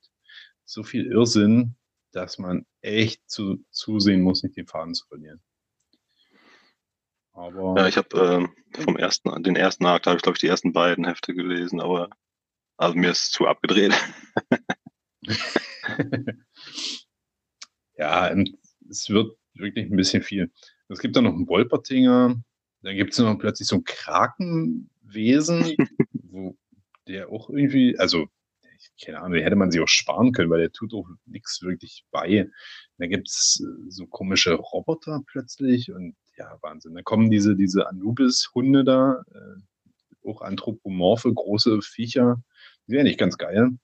so 0.63 0.83
viel 0.83 1.07
Irrsinn, 1.07 1.75
dass 2.15 2.37
man 2.37 2.65
echt 2.81 3.29
zu, 3.29 3.63
zusehen 3.71 4.21
muss, 4.21 4.41
nicht 4.43 4.55
den 4.55 4.67
Faden 4.67 4.93
zu 4.93 5.05
verlieren. 5.07 5.41
Aber 7.33 7.75
ja, 7.77 7.87
ich 7.87 7.97
habe 7.97 8.47
äh, 8.73 8.81
vom 8.81 8.95
ersten, 8.95 9.43
den 9.43 9.57
ersten 9.57 9.85
Akt 9.85 10.07
habe 10.07 10.15
ich 10.15 10.23
glaube 10.23 10.37
ich 10.37 10.39
die 10.39 10.47
ersten 10.47 10.71
beiden 10.71 11.03
Hefte 11.03 11.33
gelesen, 11.33 11.81
aber 11.81 12.09
also 12.77 12.95
mir 12.95 13.11
ist 13.11 13.33
zu 13.33 13.45
abgedreht. 13.47 13.93
ja, 17.97 18.33
es 18.89 19.09
wird 19.09 19.37
wirklich 19.53 19.91
ein 19.91 19.97
bisschen 19.97 20.23
viel. 20.23 20.51
Es 20.87 20.99
gibt 20.99 21.17
da 21.17 21.21
noch 21.21 21.33
einen 21.33 21.49
Wolpertinger, 21.49 22.41
dann 22.81 22.95
gibt 22.95 23.11
es 23.11 23.19
noch 23.19 23.37
plötzlich 23.37 23.67
so 23.67 23.77
ein 23.77 23.83
Krakenwesen, 23.83 25.75
wo 26.13 26.57
der 27.07 27.29
auch 27.29 27.49
irgendwie, 27.49 27.99
also 27.99 28.29
keine 29.03 29.21
Ahnung, 29.21 29.39
hätte 29.39 29.55
man 29.55 29.71
sich 29.71 29.81
auch 29.81 29.87
sparen 29.87 30.31
können, 30.31 30.49
weil 30.49 30.59
der 30.59 30.71
tut 30.71 30.93
auch 30.93 31.07
nichts 31.25 31.61
wirklich 31.61 32.05
bei. 32.11 32.49
Da 32.97 33.07
gibt 33.07 33.29
es 33.29 33.61
äh, 33.61 33.89
so 33.89 34.07
komische 34.07 34.53
Roboter 34.53 35.21
plötzlich 35.27 35.91
und 35.91 36.15
ja, 36.37 36.57
Wahnsinn. 36.61 36.95
Da 36.95 37.01
kommen 37.01 37.29
diese, 37.29 37.55
diese 37.55 37.87
Anubis-Hunde 37.87 38.83
da, 38.83 39.23
äh, 39.33 40.29
auch 40.29 40.41
anthropomorphe, 40.41 41.33
große 41.33 41.81
Viecher. 41.81 42.41
Die 42.87 42.91
sind 42.91 42.97
ja 42.97 43.03
nicht 43.03 43.19
ganz 43.19 43.37
geil. 43.37 43.77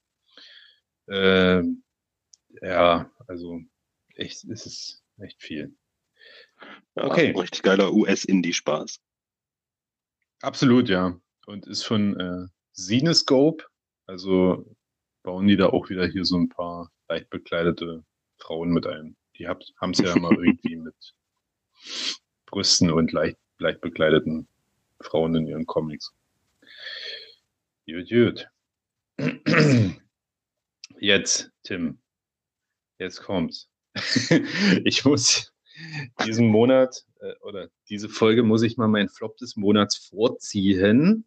Äh, 1.07 1.63
ja, 2.61 3.11
also 3.27 3.61
echt, 4.15 4.43
es 4.45 4.65
ist 4.65 5.03
echt 5.17 5.41
viel. 5.41 5.75
Ja, 6.95 7.05
okay. 7.05 7.31
Richtig 7.31 7.63
geiler 7.63 7.93
US-Indie-Spaß. 7.93 8.99
Absolut, 10.41 10.89
ja. 10.89 11.19
Und 11.45 11.67
ist 11.67 11.83
von 11.83 12.19
äh, 12.19 12.47
Cinescope. 12.75 13.65
Also 14.05 14.65
bauen 15.23 15.47
die 15.47 15.57
da 15.57 15.67
auch 15.67 15.89
wieder 15.89 16.07
hier 16.07 16.25
so 16.25 16.37
ein 16.37 16.49
paar 16.49 16.91
leicht 17.09 17.29
bekleidete 17.29 18.03
Frauen 18.37 18.71
mit 18.71 18.87
ein. 18.87 19.15
Die 19.37 19.47
haben 19.47 19.91
es 19.91 19.99
ja 19.99 20.15
immer 20.15 20.31
irgendwie 20.39 20.75
mit 20.75 20.95
Brüsten 22.45 22.91
und 22.91 23.11
leicht, 23.11 23.37
leicht 23.57 23.81
bekleideten 23.81 24.47
Frauen 24.99 25.35
in 25.35 25.47
ihren 25.47 25.65
Comics. 25.65 26.13
Gut, 27.85 28.09
gut. 28.09 28.47
Jetzt, 30.99 31.51
Tim. 31.63 31.99
Jetzt 32.99 33.23
kommt's. 33.23 33.67
ich 34.85 35.03
muss 35.03 35.51
diesen 36.25 36.47
Monat 36.47 37.03
äh, 37.19 37.33
oder 37.41 37.69
diese 37.89 38.09
Folge 38.09 38.43
muss 38.43 38.61
ich 38.61 38.77
mal 38.77 38.87
meinen 38.87 39.09
Flop 39.09 39.37
des 39.37 39.55
Monats 39.55 39.97
vorziehen. 39.97 41.25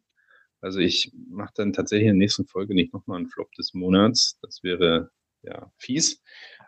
Also 0.64 0.78
ich 0.78 1.12
mache 1.28 1.52
dann 1.56 1.74
tatsächlich 1.74 2.08
in 2.08 2.14
der 2.14 2.24
nächsten 2.24 2.46
Folge 2.46 2.74
nicht 2.74 2.94
nochmal 2.94 3.18
einen 3.18 3.28
Flop 3.28 3.52
des 3.52 3.74
Monats. 3.74 4.38
Das 4.40 4.62
wäre 4.62 5.10
ja 5.42 5.70
fies. 5.76 6.22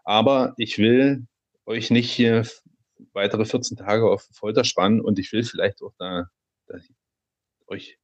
Aber 0.05 0.53
ich 0.59 0.77
will 0.77 1.27
euch 1.65 1.91
nicht 1.91 2.13
hier 2.13 2.47
weitere 3.15 3.47
14 3.47 3.79
Tage 3.79 4.11
auf 4.11 4.29
Folter 4.33 4.65
spannen 4.65 5.01
und 5.01 5.19
ich 5.19 5.33
will 5.33 5.45
vielleicht 5.45 5.81
auch 5.81 5.95
da, 5.99 6.27
da 6.67 6.79
euch 7.69 7.99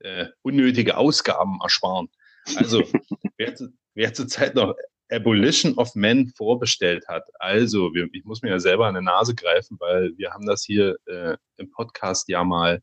äh, 0.00 0.26
unnötige 0.42 0.98
Ausgaben 0.98 1.60
ersparen. 1.62 2.10
Also, 2.56 2.82
wer, 3.38 3.54
wer 3.94 4.12
zurzeit 4.12 4.54
noch 4.54 4.74
Abolition 5.10 5.78
of 5.78 5.94
Men 5.94 6.28
vorbestellt 6.36 7.08
hat, 7.08 7.24
also, 7.38 7.94
wir, 7.94 8.06
ich 8.12 8.24
muss 8.24 8.42
mir 8.42 8.50
ja 8.50 8.58
selber 8.58 8.86
an 8.86 8.96
die 8.96 9.00
Nase 9.00 9.34
greifen, 9.34 9.80
weil 9.80 10.12
wir 10.18 10.32
haben 10.32 10.44
das 10.44 10.62
hier 10.62 10.96
äh, 11.06 11.38
im 11.56 11.70
Podcast 11.70 12.28
ja 12.28 12.44
mal 12.44 12.82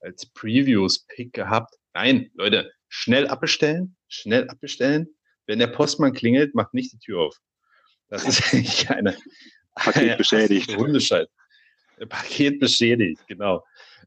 als 0.00 0.26
Previews-Pick 0.26 1.32
gehabt. 1.32 1.74
Nein, 1.98 2.30
Leute, 2.34 2.70
schnell 2.86 3.26
abbestellen, 3.26 3.96
schnell 4.06 4.48
abbestellen. 4.48 5.08
Wenn 5.46 5.58
der 5.58 5.66
Postmann 5.66 6.12
klingelt, 6.12 6.54
macht 6.54 6.72
nicht 6.72 6.92
die 6.92 6.98
Tür 7.00 7.22
auf. 7.22 7.36
Das 8.06 8.24
ist 8.24 8.40
eigentlich 8.54 8.88
eine, 8.88 9.16
Paket 9.74 10.16
beschädigt. 10.16 10.76
Hundescheiß. 10.76 11.26
Paket 12.08 12.60
beschädigt, 12.60 13.20
genau. 13.26 13.64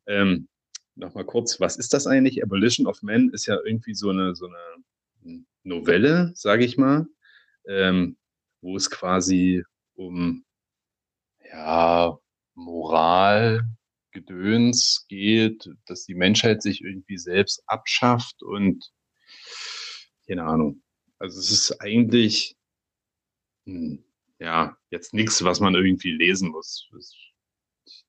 Ähm, 0.07 0.47
Nochmal 0.95 1.25
kurz, 1.25 1.59
was 1.59 1.75
ist 1.75 1.93
das 1.93 2.07
eigentlich? 2.07 2.41
Abolition 2.41 2.87
of 2.87 3.01
Men 3.01 3.29
ist 3.31 3.47
ja 3.47 3.57
irgendwie 3.65 3.93
so 3.93 4.09
eine, 4.09 4.35
so 4.35 4.47
eine 4.47 5.43
Novelle, 5.63 6.31
sage 6.33 6.63
ich 6.63 6.77
mal, 6.77 7.07
ähm, 7.67 8.15
wo 8.61 8.77
es 8.77 8.89
quasi 8.89 9.65
um 9.95 10.45
ja, 11.43 12.17
Moral, 12.53 13.65
Gedöns 14.11 15.05
geht, 15.07 15.69
dass 15.85 16.05
die 16.05 16.15
Menschheit 16.15 16.61
sich 16.61 16.81
irgendwie 16.81 17.17
selbst 17.17 17.63
abschafft 17.67 18.43
und 18.43 18.91
keine 20.27 20.43
Ahnung. 20.43 20.81
Also 21.19 21.39
es 21.39 21.51
ist 21.51 21.81
eigentlich 21.81 22.55
hm, 23.65 24.03
ja, 24.39 24.75
jetzt 24.89 25.13
nichts, 25.13 25.43
was 25.43 25.59
man 25.59 25.75
irgendwie 25.75 26.11
lesen 26.11 26.49
muss. 26.49 26.89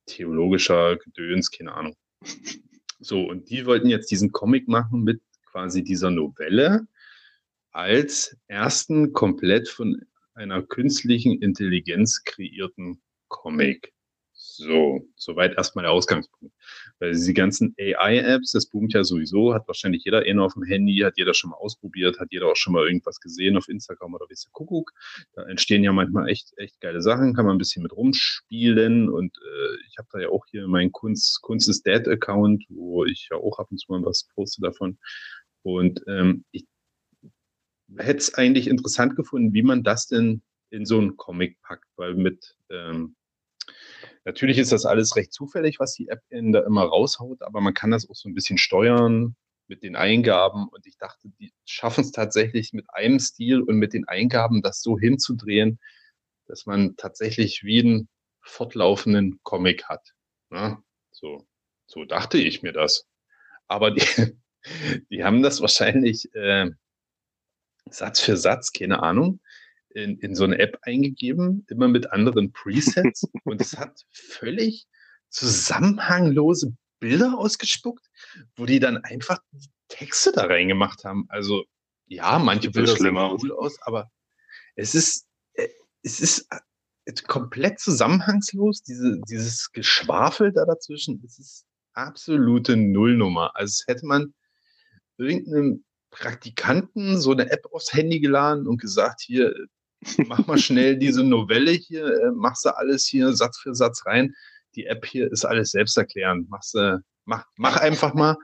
Theologischer 0.07 0.97
Gedöns, 0.97 1.51
keine 1.51 1.75
Ahnung. 1.75 1.97
So, 3.05 3.25
und 3.25 3.51
die 3.51 3.67
wollten 3.67 3.89
jetzt 3.89 4.13
diesen 4.13 4.31
Comic 4.31 4.69
machen 4.69 5.03
mit 5.03 5.21
quasi 5.47 5.83
dieser 5.83 6.13
Novelle 6.13 6.87
als 7.73 8.37
ersten 8.47 9.13
komplett 9.13 9.69
von 9.69 10.01
einer 10.35 10.63
künstlichen 10.63 11.43
Intelligenz 11.43 12.23
kreierten 12.23 13.03
Comic. 13.27 13.93
So, 14.57 15.09
soweit 15.17 15.57
erstmal 15.57 15.85
der 15.85 15.93
Ausgangspunkt. 15.93 16.55
Weil 16.99 17.13
diese 17.13 17.33
ganzen 17.33 17.75
AI-Apps, 17.79 18.53
das 18.53 18.67
boomt 18.67 18.93
ja 18.93 19.03
sowieso, 19.03 19.55
hat 19.55 19.67
wahrscheinlich 19.67 20.05
jeder 20.05 20.21
einen 20.21 20.41
auf 20.41 20.53
dem 20.55 20.63
Handy, 20.63 20.99
hat 20.99 21.17
jeder 21.17 21.33
schon 21.33 21.51
mal 21.51 21.57
ausprobiert, 21.57 22.21
hat 22.21 22.29
jeder 22.31 22.49
auch 22.49 22.57
schon 22.57 22.75
mal 22.75 22.87
irgendwas 22.87 23.19
gesehen 23.21 23.57
auf 23.57 23.69
Instagram 23.69 24.15
oder 24.15 24.27
wie 24.29 24.35
es 24.35 24.51
Kuckuck. 24.53 24.93
Da 25.35 25.45
entstehen 25.45 25.83
ja 25.83 25.93
manchmal 25.93 26.29
echt, 26.29 26.53
echt 26.59 26.81
geile 26.81 27.01
Sachen, 27.01 27.35
kann 27.35 27.47
man 27.47 27.57
ein 27.57 27.59
bisschen 27.59 27.83
mit 27.83 27.93
rumspielen 27.93 29.09
und 29.09 29.39
äh, 29.39 29.77
ich 29.89 29.97
habe 29.99 30.09
da 30.13 30.21
ja 30.21 30.29
auch 30.29 30.45
hier 30.51 30.69
meinen 30.69 30.93
Kunst, 30.93 31.41
Kunst 31.41 31.69
ist 31.69 31.87
Dead 31.87 32.07
Account, 32.07 32.65
wo 32.69 33.05
ich 33.05 33.29
ja 33.31 33.39
auch 33.39 33.59
ab 33.59 33.69
und 33.71 33.79
zu 33.79 33.91
mal 33.91 34.05
was 34.05 34.29
poste 34.35 34.61
davon. 34.61 34.99
Und 35.63 36.03
ähm, 36.09 36.45
ich 36.51 36.67
hätte 37.97 38.19
es 38.19 38.35
eigentlich 38.35 38.69
interessant 38.69 39.17
gefunden, 39.17 39.55
wie 39.55 39.63
man 39.63 39.83
das 39.83 40.09
denn 40.09 40.43
in 40.71 40.85
so 40.87 40.99
einen 40.99 41.17
Comic 41.17 41.61
packt, 41.63 41.87
weil 41.97 42.15
mit 42.15 42.57
ähm, 42.71 43.15
Natürlich 44.25 44.59
ist 44.59 44.73
das 44.73 44.87
alles 44.87 45.17
recht 45.17 45.33
zufällig, 45.33 45.81
was 45.81 45.95
die 45.95 46.09
App 46.09 46.21
da 46.31 46.61
immer 46.61 46.85
raushaut, 46.85 47.43
aber 47.43 47.61
man 47.61 47.75
kann 47.75 47.91
das 47.91 48.09
auch 48.09 48.15
so 48.15 48.29
ein 48.29 48.35
bisschen 48.35 48.59
steuern 48.59 49.37
mit 49.67 49.83
den 49.83 49.97
Eingaben. 49.97 50.69
Und 50.69 50.87
ich 50.87 50.97
dachte, 50.97 51.29
die 51.41 51.53
schaffen 51.65 52.03
es 52.03 52.13
tatsächlich 52.13 52.73
mit 52.73 52.87
einem 52.93 53.19
Stil 53.19 53.63
und 53.63 53.77
mit 53.77 53.93
den 53.93 54.07
Eingaben, 54.07 54.63
das 54.63 54.83
so 54.83 54.99
hinzudrehen, 54.99 55.81
dass 56.47 56.67
man 56.67 56.97
tatsächlich 56.97 57.65
wie 57.65 57.81
einen 57.81 58.09
fortlaufenden 58.43 59.41
Comic 59.43 59.89
hat. 59.89 60.13
Ja, 60.51 60.69
ne? 60.69 60.83
so, 61.11 61.47
so 61.87 62.05
dachte 62.05 62.39
ich 62.39 62.63
mir 62.63 62.73
das. 62.73 63.07
Aber 63.67 63.91
die, 63.91 64.05
die 65.11 65.25
haben 65.25 65.43
das 65.43 65.61
wahrscheinlich 65.61 66.33
äh, 66.35 66.71
Satz 67.91 68.21
für 68.21 68.37
Satz, 68.37 68.73
keine 68.73 69.03
Ahnung, 69.03 69.41
in, 69.95 70.19
in 70.19 70.35
so 70.35 70.45
eine 70.45 70.59
App 70.59 70.79
eingegeben, 70.83 71.67
immer 71.69 71.89
mit 71.89 72.13
anderen 72.13 72.53
Presets 72.53 73.25
und 73.45 73.61
es 73.61 73.77
hat 73.77 74.03
völlig 74.11 74.87
zusammenhanglose 75.29 76.75
Bilder 77.01 77.39
ausgespuckt, 77.39 78.07
wo 78.57 78.67
die 78.67 78.79
dann 78.79 78.99
einfach 78.99 79.41
Texte 79.89 80.33
da 80.33 80.47
reingemacht 80.47 81.05
haben. 81.05 81.27
Also 81.29 81.65
ja, 82.07 82.39
manche 82.39 82.71
Bilder 82.71 82.97
sehen 82.97 83.17
cool 83.17 83.53
aus. 83.53 83.81
aber 83.83 84.11
es 84.77 84.95
ist, 84.95 85.27
äh, 85.55 85.69
es 86.03 86.21
ist 86.21 86.49
komplett 87.27 87.81
zusammenhangslos, 87.81 88.83
diese, 88.83 89.21
dieses 89.29 89.73
Geschwafel 89.73 90.53
da 90.53 90.65
dazwischen, 90.65 91.21
das 91.23 91.39
ist 91.39 91.67
absolute 91.95 92.77
Nullnummer. 92.77 93.55
Also 93.55 93.71
es 93.71 93.85
hätte 93.87 94.07
man 94.07 94.35
irgendeinem 95.17 95.85
Praktikanten 96.11 97.21
so 97.21 97.33
eine 97.33 97.51
App 97.51 97.67
aufs 97.73 97.93
Handy 97.93 98.21
geladen 98.21 98.67
und 98.67 98.81
gesagt, 98.81 99.23
hier, 99.23 99.55
mach 100.27 100.47
mal 100.47 100.59
schnell 100.59 100.97
diese 100.97 101.23
Novelle 101.25 101.73
hier, 101.73 102.07
äh, 102.07 102.31
machst 102.33 102.65
du 102.65 102.77
alles 102.77 103.07
hier 103.07 103.33
Satz 103.33 103.59
für 103.59 103.75
Satz 103.75 104.05
rein. 104.07 104.35
Die 104.75 104.87
App 104.87 105.05
hier 105.07 105.31
ist 105.31 105.45
alles 105.45 105.71
selbsterklärend. 105.71 106.49
Machst, 106.49 106.75
äh, 106.75 106.99
mach, 107.25 107.45
mach 107.57 107.77
einfach 107.77 108.15
mal. 108.15 108.37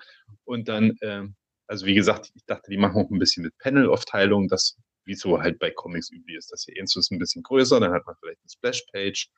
Und 0.44 0.68
dann, 0.68 0.96
äh, 1.00 1.24
also 1.66 1.86
wie 1.86 1.94
gesagt, 1.94 2.30
ich 2.34 2.44
dachte, 2.46 2.70
die 2.70 2.76
machen 2.76 2.96
auch 2.96 3.11
ein 3.11 3.18
bisschen 3.18 3.42
mit 3.42 3.56
Panel-Aufteilung, 3.59 4.48
das 4.48 4.76
wie 5.04 5.14
so 5.14 5.40
halt 5.40 5.59
bei 5.59 5.70
Comics 5.70 6.11
üblich 6.11 6.36
ist. 6.36 6.52
Das 6.52 6.64
hier 6.64 6.82
ist 6.82 7.11
ein 7.11 7.18
bisschen 7.18 7.42
größer, 7.42 7.80
dann 7.80 7.92
hat 7.92 8.06
man 8.06 8.14
vielleicht 8.20 8.40
eine 8.42 8.50
Splash-Page. 8.50 9.30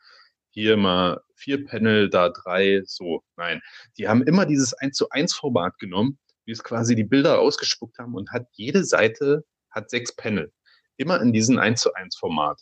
Hier 0.53 0.77
mal 0.77 1.21
vier 1.37 1.65
Panel, 1.65 2.11
da 2.11 2.29
drei, 2.29 2.83
so. 2.85 3.23
Nein, 3.37 3.61
die 3.97 4.09
haben 4.09 4.25
immer 4.25 4.47
dieses 4.47 4.75
1 4.75 4.97
zu 4.97 5.09
1 5.11 5.33
Format 5.33 5.79
genommen, 5.79 6.19
wie 6.45 6.51
es 6.51 6.65
quasi 6.65 6.97
die 6.97 7.05
Bilder 7.05 7.39
ausgespuckt 7.39 7.99
haben 7.99 8.17
und 8.17 8.33
hat 8.33 8.49
jede 8.53 8.85
Seite 8.85 9.45
hat 9.71 9.91
sechs 9.91 10.15
Panel 10.15 10.53
immer 11.01 11.21
in 11.21 11.33
diesem 11.33 11.59
1 11.59 11.81
zu 11.81 11.95
1 11.95 12.17
Format. 12.17 12.61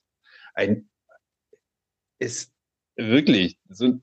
Ein, 0.54 0.88
ist 2.18 2.52
wirklich 2.96 3.58
so, 3.68 4.00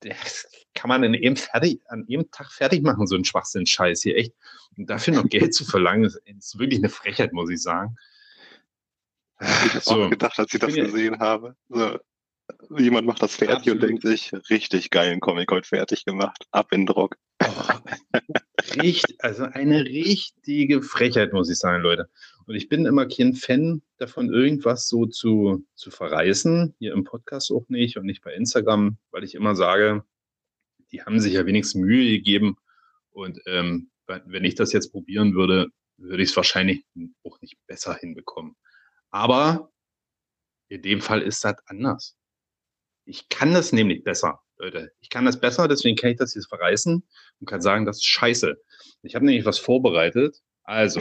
das 0.00 0.48
kann 0.74 0.88
man 0.88 1.02
in 1.02 1.14
eben 1.14 1.36
fertig, 1.36 1.80
an 1.86 2.04
jedem 2.06 2.30
Tag 2.30 2.50
fertig 2.52 2.82
machen, 2.82 3.06
so 3.06 3.16
ein 3.16 3.24
Schwachsinn-Scheiß 3.24 4.02
hier, 4.02 4.16
echt. 4.16 4.34
Und 4.76 4.88
dafür 4.88 5.14
noch 5.14 5.28
Geld 5.28 5.54
zu 5.54 5.64
verlangen, 5.64 6.04
ist, 6.04 6.16
ist, 6.24 6.58
wirklich 6.58 6.80
eine 6.80 6.88
Frechheit, 6.88 7.32
muss 7.32 7.50
ich 7.50 7.62
sagen. 7.62 7.96
Ich 9.40 9.74
habe 9.74 9.80
so. 9.80 10.04
auch 10.04 10.10
gedacht, 10.10 10.38
als 10.38 10.54
ich 10.54 10.60
das 10.60 10.74
gesehen 10.74 11.18
habe. 11.18 11.56
So, 11.68 11.98
jemand 12.78 13.06
macht 13.06 13.22
das 13.22 13.36
fertig 13.36 13.56
Absolut. 13.56 13.82
und 13.82 13.88
denkt 13.88 14.02
sich, 14.02 14.32
richtig 14.50 14.90
geilen 14.90 15.20
Comic 15.20 15.50
heute 15.50 15.68
fertig 15.68 16.04
gemacht, 16.04 16.46
ab 16.52 16.68
in 16.70 16.86
Druck. 16.86 17.16
Oh, 17.42 17.48
richtig, 18.80 19.16
also 19.18 19.44
eine 19.44 19.84
richtige 19.84 20.82
Frechheit, 20.82 21.32
muss 21.32 21.50
ich 21.50 21.58
sagen, 21.58 21.82
Leute. 21.82 22.08
Und 22.52 22.56
ich 22.56 22.68
bin 22.68 22.84
immer 22.84 23.06
kein 23.06 23.32
Fan 23.32 23.80
davon, 23.96 24.30
irgendwas 24.30 24.86
so 24.86 25.06
zu, 25.06 25.66
zu 25.74 25.90
verreißen. 25.90 26.74
Hier 26.78 26.92
im 26.92 27.02
Podcast 27.02 27.50
auch 27.50 27.66
nicht 27.70 27.96
und 27.96 28.04
nicht 28.04 28.22
bei 28.22 28.34
Instagram, 28.34 28.98
weil 29.10 29.24
ich 29.24 29.34
immer 29.34 29.56
sage, 29.56 30.04
die 30.90 31.02
haben 31.02 31.18
sich 31.18 31.32
ja 31.32 31.46
wenigstens 31.46 31.80
Mühe 31.80 32.10
gegeben. 32.10 32.58
Und 33.10 33.40
ähm, 33.46 33.90
wenn 34.06 34.44
ich 34.44 34.54
das 34.54 34.74
jetzt 34.74 34.92
probieren 34.92 35.34
würde, 35.34 35.68
würde 35.96 36.22
ich 36.22 36.28
es 36.28 36.36
wahrscheinlich 36.36 36.84
auch 37.22 37.40
nicht 37.40 37.56
besser 37.66 37.94
hinbekommen. 37.94 38.54
Aber 39.08 39.72
in 40.68 40.82
dem 40.82 41.00
Fall 41.00 41.22
ist 41.22 41.42
das 41.44 41.56
anders. 41.64 42.18
Ich 43.06 43.30
kann 43.30 43.54
das 43.54 43.72
nämlich 43.72 44.04
besser, 44.04 44.42
Leute. 44.58 44.92
Ich 45.00 45.08
kann 45.08 45.24
das 45.24 45.40
besser, 45.40 45.68
deswegen 45.68 45.96
kann 45.96 46.10
ich 46.10 46.18
das 46.18 46.34
jetzt 46.34 46.50
verreißen 46.50 47.02
und 47.40 47.46
kann 47.46 47.62
sagen, 47.62 47.86
das 47.86 47.96
ist 47.96 48.04
scheiße. 48.04 48.62
Ich 49.04 49.14
habe 49.14 49.24
nämlich 49.24 49.46
was 49.46 49.58
vorbereitet. 49.58 50.42
Also, 50.64 51.00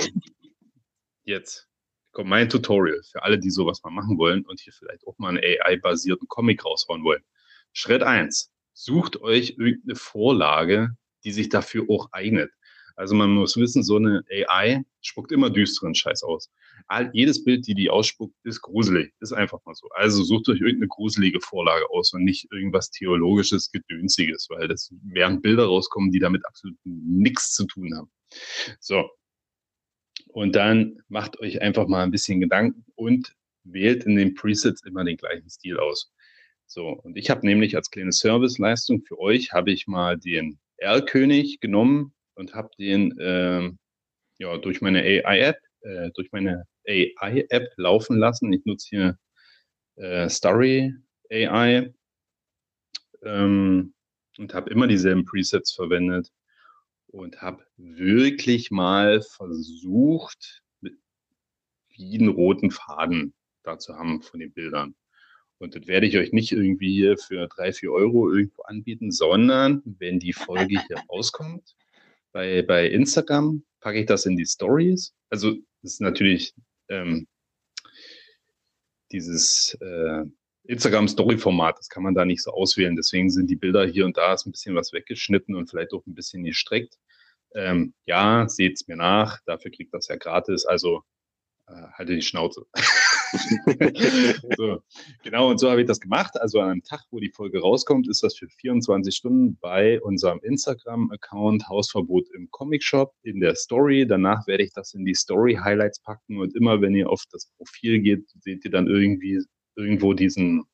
jetzt 1.24 1.68
kommt 2.12 2.30
mein 2.30 2.50
Tutorial 2.50 3.02
für 3.10 3.24
alle, 3.24 3.40
die 3.40 3.50
sowas 3.50 3.82
mal 3.84 3.92
machen 3.92 4.18
wollen 4.18 4.46
und 4.46 4.60
hier 4.60 4.74
vielleicht 4.74 5.08
auch 5.08 5.18
mal 5.18 5.30
einen 5.30 5.44
AI-basierten 5.44 6.28
Comic 6.28 6.66
raushauen 6.66 7.04
wollen. 7.04 7.24
Schritt 7.74 8.04
eins: 8.04 8.52
Sucht 8.74 9.22
euch 9.22 9.56
irgendeine 9.58 9.96
Vorlage, 9.96 10.96
die 11.24 11.32
sich 11.32 11.50
dafür 11.50 11.86
auch 11.90 12.10
eignet. 12.12 12.52
Also 12.96 13.16
man 13.16 13.32
muss 13.32 13.58
wissen, 13.58 13.84
so 13.84 13.96
eine 13.96 14.24
AI 14.30 14.84
spuckt 15.02 15.32
immer 15.32 15.50
düsteren 15.50 15.96
Scheiß 15.96 16.24
aus. 16.24 16.52
All, 16.88 17.10
jedes 17.14 17.44
Bild, 17.44 17.66
die 17.66 17.74
die 17.74 17.90
ausspuckt, 17.90 18.36
ist 18.44 18.62
gruselig. 18.62 19.14
Ist 19.20 19.34
einfach 19.34 19.60
mal 19.66 19.74
so. 19.74 19.88
Also 19.96 20.24
sucht 20.24 20.50
euch 20.50 20.60
irgendeine 20.60 20.88
gruselige 20.88 21.40
Vorlage 21.40 21.90
aus 21.90 22.14
und 22.14 22.24
nicht 22.24 22.52
irgendwas 22.52 22.92
theologisches, 22.92 23.72
gedönsiges, 23.72 24.48
weil 24.50 24.68
das 24.68 24.94
werden 25.04 25.42
Bilder 25.42 25.66
rauskommen, 25.66 26.12
die 26.12 26.20
damit 26.20 26.46
absolut 26.46 26.78
nichts 26.84 27.54
zu 27.54 27.66
tun 27.66 27.96
haben. 27.96 28.12
So. 28.80 29.10
Und 30.34 30.56
dann 30.56 31.02
macht 31.10 31.40
euch 31.40 31.62
einfach 31.62 31.88
mal 31.88 32.04
ein 32.04 32.12
bisschen 32.12 32.40
Gedanken 32.40 32.86
und 32.96 33.36
wählt 33.64 34.06
in 34.06 34.16
den 34.16 34.34
Presets 34.34 34.84
immer 34.84 35.04
den 35.04 35.18
gleichen 35.18 35.50
Stil 35.50 35.78
aus. 35.78 36.12
So, 36.68 36.88
und 36.88 37.18
ich 37.18 37.30
habe 37.30 37.46
nämlich 37.46 37.76
als 37.76 37.92
kleine 37.92 38.14
Serviceleistung 38.14 39.04
für 39.04 39.20
euch, 39.20 39.52
habe 39.52 39.72
ich 39.72 39.88
mal 39.88 40.18
den 40.18 40.58
Erlkönig 40.78 41.60
genommen 41.60 42.14
und 42.36 42.54
habe 42.54 42.70
den 42.80 43.18
äh, 43.20 43.72
ja, 44.38 44.58
durch 44.58 44.82
meine 44.82 45.02
AI-App, 45.02 45.60
äh, 45.82 46.12
durch 46.16 46.32
meine 46.32 46.66
AI-App 46.88 47.74
laufen 47.76 48.18
lassen. 48.18 48.54
Ich 48.54 48.64
nutze 48.66 48.88
hier 48.90 49.20
äh, 49.98 50.30
Story 50.30 50.94
AI 51.30 51.94
ähm, 53.24 53.94
und 54.38 54.54
habe 54.54 54.70
immer 54.70 54.88
dieselben 54.88 55.26
Presets 55.26 55.74
verwendet 55.74 56.32
und 57.12 57.42
habe 57.42 57.66
wirklich 57.78 58.72
mal 58.72 59.22
versucht, 59.22 60.64
mit, 60.82 60.96
wie 61.90 62.18
einen 62.18 62.30
roten 62.30 62.72
Faden 62.72 63.34
da 63.64 63.78
zu 63.78 63.96
haben 63.96 64.22
von 64.22 64.40
den 64.40 64.54
Bildern. 64.54 64.96
Und 65.60 65.76
das 65.76 65.86
werde 65.86 66.08
ich 66.08 66.18
euch 66.18 66.32
nicht 66.32 66.52
irgendwie 66.52 66.92
hier 66.92 67.18
für 67.18 67.48
drei, 67.48 67.72
vier 67.72 67.92
Euro 67.92 68.34
irgendwo 68.34 68.64
anbieten, 68.64 69.12
sondern 69.12 69.84
wenn 69.86 70.20
die 70.20 70.34
Folge 70.34 70.82
hier 70.88 70.98
rauskommt, 71.10 71.76
bei, 72.32 72.64
bei 72.64 72.88
Instagram 72.88 73.64
packe 73.80 74.00
ich 74.00 74.06
das 74.08 74.26
in 74.26 74.38
die 74.38 74.46
Stories. 74.46 75.14
Also 75.30 75.52
das 75.82 75.94
ist 75.94 76.02
natürlich 76.02 76.56
ähm, 76.90 77.28
dieses 79.12 79.78
äh, 79.82 80.24
Instagram-Story-Format, 80.64 81.80
das 81.80 81.90
kann 81.90 82.04
man 82.04 82.14
da 82.14 82.26
nicht 82.26 82.44
so 82.44 82.52
auswählen. 82.52 82.96
Deswegen 82.96 83.30
sind 83.30 83.50
die 83.50 83.56
Bilder 83.56 83.86
hier 83.86 84.06
und 84.06 84.18
da 84.18 84.34
ist 84.34 84.46
ein 84.46 84.52
bisschen 84.52 84.76
was 84.76 84.94
weggeschnitten 84.94 85.56
und 85.56 85.70
vielleicht 85.70 85.94
auch 85.94 86.06
ein 86.06 86.16
bisschen 86.16 86.44
gestreckt. 86.44 86.98
Ähm, 87.54 87.94
ja, 88.06 88.48
seht's 88.48 88.88
mir 88.88 88.96
nach, 88.96 89.40
dafür 89.46 89.72
kriegt 89.72 89.94
das 89.94 90.08
ja 90.08 90.16
gratis. 90.16 90.66
Also 90.66 91.04
äh, 91.68 91.88
halte 91.94 92.16
die 92.16 92.22
Schnauze. 92.22 92.66
so, 94.58 94.82
genau, 95.24 95.50
und 95.50 95.60
so 95.60 95.70
habe 95.70 95.82
ich 95.82 95.88
das 95.88 96.00
gemacht. 96.00 96.40
Also 96.40 96.60
an 96.60 96.70
einem 96.70 96.84
Tag, 96.84 97.02
wo 97.12 97.20
die 97.20 97.32
Folge 97.32 97.62
rauskommt, 97.62 98.08
ist 98.08 98.24
das 98.24 98.36
für 98.36 98.48
24 98.48 99.16
Stunden 99.16 99.58
bei 99.60 100.02
unserem 100.02 100.40
Instagram-Account 100.44 101.68
Hausverbot 101.70 102.30
im 102.36 102.50
Comic 102.52 102.84
Shop 102.84 103.14
in 103.24 103.40
der 103.40 103.56
Story. 103.56 104.06
Danach 104.08 104.48
werde 104.48 104.64
ich 104.64 104.74
das 104.74 104.94
in 104.94 105.06
die 105.06 105.14
Story-Highlights 105.14 106.02
packen 106.02 106.40
und 106.40 106.56
immer, 106.56 106.82
wenn 106.82 106.96
ihr 106.96 107.10
auf 107.10 107.24
das 107.32 107.48
Profil 107.58 108.00
geht, 108.00 108.30
seht 108.42 108.66
ihr 108.66 108.72
dann 108.72 108.88
irgendwie 108.88 109.42
irgendwo 109.76 110.14
diesen 110.14 110.66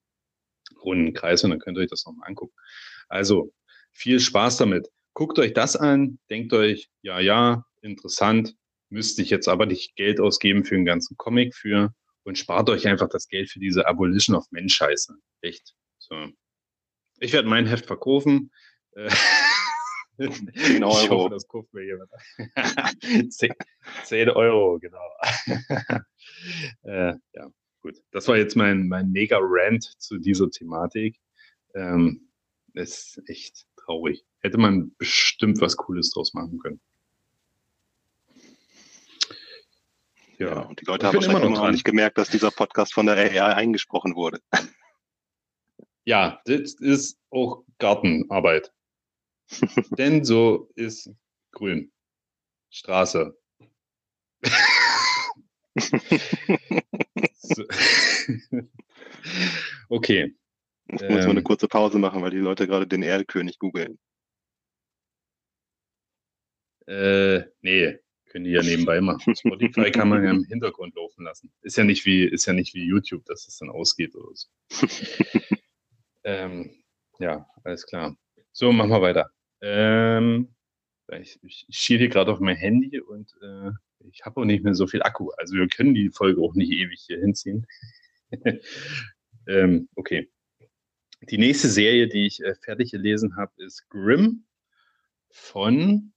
runden 0.83 1.13
Kreis 1.13 1.43
und 1.43 1.51
dann 1.51 1.59
könnt 1.59 1.77
ihr 1.77 1.81
euch 1.81 1.89
das 1.89 2.05
nochmal 2.05 2.27
angucken. 2.27 2.53
Also 3.07 3.53
viel 3.91 4.19
Spaß 4.19 4.57
damit. 4.57 4.89
Guckt 5.13 5.39
euch 5.39 5.53
das 5.53 5.75
an, 5.75 6.19
denkt 6.29 6.53
euch, 6.53 6.89
ja, 7.01 7.19
ja, 7.19 7.65
interessant, 7.81 8.55
müsste 8.89 9.21
ich 9.21 9.29
jetzt 9.29 9.47
aber 9.47 9.65
nicht 9.65 9.95
Geld 9.95 10.19
ausgeben 10.19 10.63
für 10.63 10.75
einen 10.75 10.85
ganzen 10.85 11.17
Comic 11.17 11.55
für 11.55 11.93
und 12.23 12.37
spart 12.37 12.69
euch 12.69 12.87
einfach 12.87 13.09
das 13.09 13.27
Geld 13.27 13.49
für 13.49 13.59
diese 13.59 13.87
Abolition 13.87 14.35
of 14.35 14.45
Men 14.51 14.69
Scheiße. 14.69 15.15
Echt. 15.41 15.73
So. 15.97 16.27
Ich 17.19 17.33
werde 17.33 17.49
mein 17.49 17.65
Heft 17.65 17.85
verkaufen. 17.87 18.51
10 20.17 20.81
äh, 20.81 20.83
Euro. 20.83 20.99
Ich 21.03 21.09
hoffe, 21.09 21.29
das 21.29 21.47
kauft 21.47 21.73
mir 21.73 21.85
jemand. 21.85 22.11
10, 23.33 23.53
10 24.03 24.29
Euro, 24.29 24.79
genau. 24.79 25.09
äh, 26.83 27.13
ja, 27.33 27.51
gut. 27.87 28.03
Das 28.11 28.27
war 28.27 28.37
jetzt 28.37 28.55
mein, 28.55 28.87
mein 28.87 29.11
Mega-Rant 29.11 29.95
zu 29.97 30.17
dieser 30.17 30.49
Thematik. 30.49 31.19
Ähm, 31.73 32.29
ist 32.73 33.21
echt 33.27 33.65
traurig. 33.77 34.25
Hätte 34.39 34.57
man 34.57 34.95
bestimmt 34.97 35.61
was 35.61 35.77
Cooles 35.77 36.11
draus 36.11 36.33
machen 36.33 36.59
können. 36.59 36.81
Ja, 40.37 40.47
ja 40.47 40.59
und 40.61 40.81
die 40.81 40.85
Leute 40.85 41.07
haben 41.07 41.15
wahrscheinlich 41.15 41.43
immer 41.43 41.49
noch, 41.49 41.63
noch 41.63 41.71
nicht 41.71 41.85
gemerkt, 41.85 42.17
dass 42.17 42.29
dieser 42.29 42.51
Podcast 42.51 42.93
von 42.93 43.05
der 43.05 43.15
AI 43.15 43.55
eingesprochen 43.55 44.15
wurde. 44.15 44.41
Ja, 46.03 46.39
das 46.45 46.75
ist 46.75 47.19
auch 47.31 47.65
Gartenarbeit. 47.79 48.71
Denn 49.97 50.23
so 50.23 50.69
ist 50.75 51.11
grün. 51.51 51.91
Straße. 52.69 53.37
okay. 59.89 60.35
Jetzt 60.89 61.09
muss 61.09 61.25
ähm, 61.25 61.31
eine 61.31 61.43
kurze 61.43 61.67
Pause 61.67 61.99
machen, 61.99 62.21
weil 62.21 62.31
die 62.31 62.37
Leute 62.37 62.65
gerade 62.67 62.87
den 62.87 63.03
Erlkönig 63.03 63.59
googeln. 63.59 63.99
Äh, 66.87 67.43
nee, 67.61 67.99
können 68.29 68.45
die 68.45 68.51
ja 68.51 68.61
nebenbei 68.61 69.01
machen. 69.01 69.35
Spotify 69.35 69.91
kann 69.91 70.09
man 70.09 70.23
ja 70.23 70.31
im 70.31 70.43
Hintergrund 70.49 70.95
laufen 70.95 71.25
lassen. 71.25 71.51
Ist 71.61 71.77
ja 71.77 71.83
nicht 71.83 72.05
wie, 72.05 72.23
ist 72.23 72.45
ja 72.45 72.53
nicht 72.53 72.73
wie 72.73 72.85
YouTube, 72.85 73.25
dass 73.25 73.47
es 73.47 73.57
dann 73.57 73.69
ausgeht 73.69 74.15
oder 74.15 74.29
so. 74.33 74.47
ähm, 76.23 76.83
ja, 77.19 77.45
alles 77.63 77.85
klar. 77.85 78.15
So, 78.53 78.71
machen 78.71 78.91
wir 78.91 79.01
weiter. 79.01 79.29
Ähm, 79.61 80.55
ich, 81.11 81.39
ich, 81.43 81.65
ich 81.67 81.77
schiele 81.77 81.99
hier 81.99 82.09
gerade 82.09 82.31
auf 82.31 82.39
mein 82.39 82.55
Handy 82.55 82.99
und 82.99 83.33
äh, 83.41 83.71
ich 84.11 84.25
habe 84.25 84.41
auch 84.41 84.45
nicht 84.45 84.63
mehr 84.63 84.75
so 84.75 84.87
viel 84.87 85.03
Akku. 85.03 85.29
Also 85.37 85.55
wir 85.55 85.67
können 85.67 85.93
die 85.93 86.09
Folge 86.09 86.41
auch 86.41 86.53
nicht 86.53 86.71
ewig 86.71 87.03
hier 87.05 87.19
hinziehen. 87.19 87.67
Ähm, 89.47 89.87
okay. 89.95 90.29
Die 91.21 91.37
nächste 91.37 91.69
Serie, 91.69 92.07
die 92.07 92.27
ich 92.27 92.43
äh, 92.43 92.53
fertig 92.55 92.91
gelesen 92.91 93.37
habe, 93.37 93.51
ist 93.63 93.87
Grimm 93.89 94.45
von. 95.31 96.13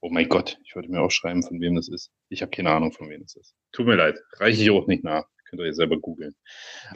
Oh 0.00 0.10
mein 0.10 0.28
Gott, 0.28 0.58
ich 0.64 0.74
wollte 0.76 0.90
mir 0.90 1.00
auch 1.00 1.10
schreiben, 1.10 1.42
von 1.42 1.60
wem 1.60 1.74
das 1.76 1.88
ist. 1.88 2.10
Ich 2.28 2.42
habe 2.42 2.50
keine 2.50 2.70
Ahnung, 2.70 2.92
von 2.92 3.10
wem 3.10 3.22
das 3.22 3.36
ist. 3.36 3.54
Tut 3.72 3.86
mir 3.86 3.96
leid, 3.96 4.18
reiche 4.34 4.62
ich 4.62 4.70
auch 4.70 4.86
nicht 4.86 5.04
nach. 5.04 5.26
Könnt 5.46 5.62
ihr 5.62 5.74
selber 5.74 5.98
googeln. 5.98 6.36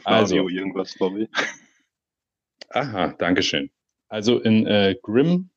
Also, 0.05 0.47
irgendwas, 0.47 0.95
Bobby. 0.97 1.27
Aha, 2.69 3.13
Dankeschön. 3.19 3.69
Also 4.07 4.39
in 4.39 4.65
äh, 4.65 4.95
Grimm 5.01 5.49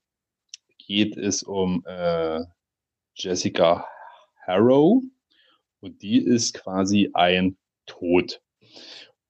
geht 0.79 1.17
es 1.17 1.43
um 1.43 1.85
äh, 1.87 2.41
Jessica 3.15 3.87
Harrow 4.49 5.03
und 5.81 6.03
die 6.03 6.19
ist 6.19 6.55
quasi 6.55 7.11
ein 7.15 7.57
Tod. 7.87 8.41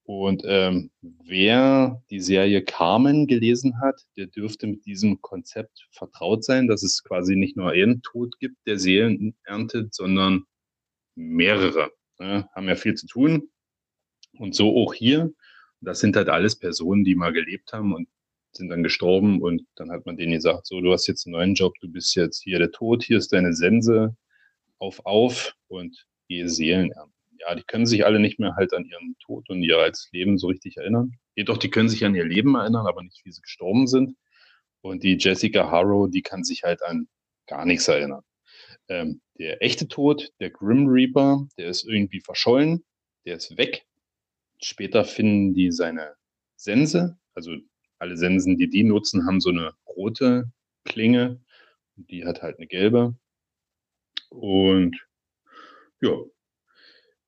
Und 0.04 0.42
ähm, 0.46 0.90
wer 1.02 2.02
die 2.08 2.20
Serie 2.20 2.64
Carmen 2.64 3.26
gelesen 3.26 3.78
hat, 3.82 4.06
der 4.16 4.26
dürfte 4.26 4.66
mit 4.66 4.86
diesem 4.86 5.20
Konzept 5.20 5.86
vertraut 5.90 6.44
sein, 6.44 6.66
dass 6.66 6.82
es 6.82 7.04
quasi 7.04 7.36
nicht 7.36 7.58
nur 7.58 7.72
einen 7.72 8.00
Tod 8.00 8.38
gibt, 8.38 8.56
der 8.66 8.78
Seelen 8.78 9.36
erntet, 9.44 9.94
sondern 9.94 10.44
mehrere. 11.14 11.90
Ne? 12.18 12.48
Haben 12.54 12.68
ja 12.68 12.76
viel 12.76 12.94
zu 12.94 13.06
tun. 13.06 13.50
Und 14.38 14.54
so 14.54 14.74
auch 14.76 14.94
hier. 14.94 15.30
Das 15.80 16.00
sind 16.00 16.16
halt 16.16 16.28
alles 16.30 16.56
Personen, 16.56 17.04
die 17.04 17.14
mal 17.14 17.32
gelebt 17.32 17.72
haben 17.74 17.92
und 17.92 18.08
sind 18.52 18.70
dann 18.70 18.82
gestorben. 18.82 19.42
Und 19.42 19.66
dann 19.74 19.90
hat 19.90 20.06
man 20.06 20.16
denen 20.16 20.32
gesagt, 20.32 20.66
so, 20.66 20.80
du 20.80 20.90
hast 20.90 21.06
jetzt 21.06 21.26
einen 21.26 21.34
neuen 21.34 21.54
Job, 21.54 21.74
du 21.80 21.88
bist 21.88 22.14
jetzt 22.16 22.42
hier 22.42 22.58
der 22.58 22.70
Tod, 22.70 23.02
hier 23.02 23.18
ist 23.18 23.32
deine 23.32 23.52
Sense, 23.52 24.16
auf, 24.79 25.05
auf 25.05 25.55
und 25.68 26.07
gehe 26.29 26.49
Seelen 26.49 26.93
ernten 26.93 27.18
ja, 27.39 27.55
die 27.55 27.62
können 27.62 27.87
sich 27.87 28.05
alle 28.05 28.18
nicht 28.18 28.39
mehr 28.39 28.57
halt 28.57 28.72
an 28.74 28.85
ihren 28.85 29.16
Tod 29.18 29.49
und 29.49 29.62
ihr 29.62 29.79
als 29.79 30.09
Leben 30.12 30.39
so 30.39 30.49
richtig 30.49 30.76
erinnern. 30.76 31.12
Jedoch, 31.37 31.57
die 31.57 31.70
können 31.70 31.89
sich 31.89 32.05
an 32.05 32.14
ihr 32.14 32.24
Leben 32.24 32.55
erinnern, 32.55 32.87
aber 32.87 33.03
nicht, 33.03 33.24
wie 33.24 33.33
sie 33.33 33.43
gestorben 33.43 33.87
sind. 33.87 34.16
Und 34.81 35.03
die 35.03 35.16
Jessica 35.18 35.70
Harrow, 35.70 36.11
die 36.11 36.22
kann 36.22 36.45
sich 36.45 36.64
halt 36.64 36.83
an 36.83 37.09
gar 37.47 37.64
nichts 37.64 37.89
erinnern. 37.89 38.22
Ähm, 38.89 39.20
der 39.39 39.62
echte 39.62 39.89
Tod, 39.89 40.33
der 40.41 40.51
Grim 40.51 40.87
Reaper, 40.89 41.47
der 41.57 41.68
ist 41.68 41.85
irgendwie 41.85 42.20
verschollen, 42.20 42.85
der 43.24 43.37
ist 43.37 43.57
weg. 43.57 43.87
Später 44.62 45.05
finden 45.05 45.55
die 45.55 45.70
seine 45.70 46.14
Sense, 46.57 47.18
also 47.35 47.53
alle 47.99 48.16
Sensen, 48.16 48.57
die 48.57 48.68
die 48.68 48.85
nutzen, 48.85 49.26
haben 49.26 49.41
so 49.41 49.51
eine 49.51 49.74
rote 49.87 50.51
Klinge. 50.85 51.41
Die 51.97 52.24
hat 52.24 52.43
halt 52.43 52.59
eine 52.59 52.66
gelbe. 52.66 53.16
Und 54.31 54.97
ja, 56.01 56.12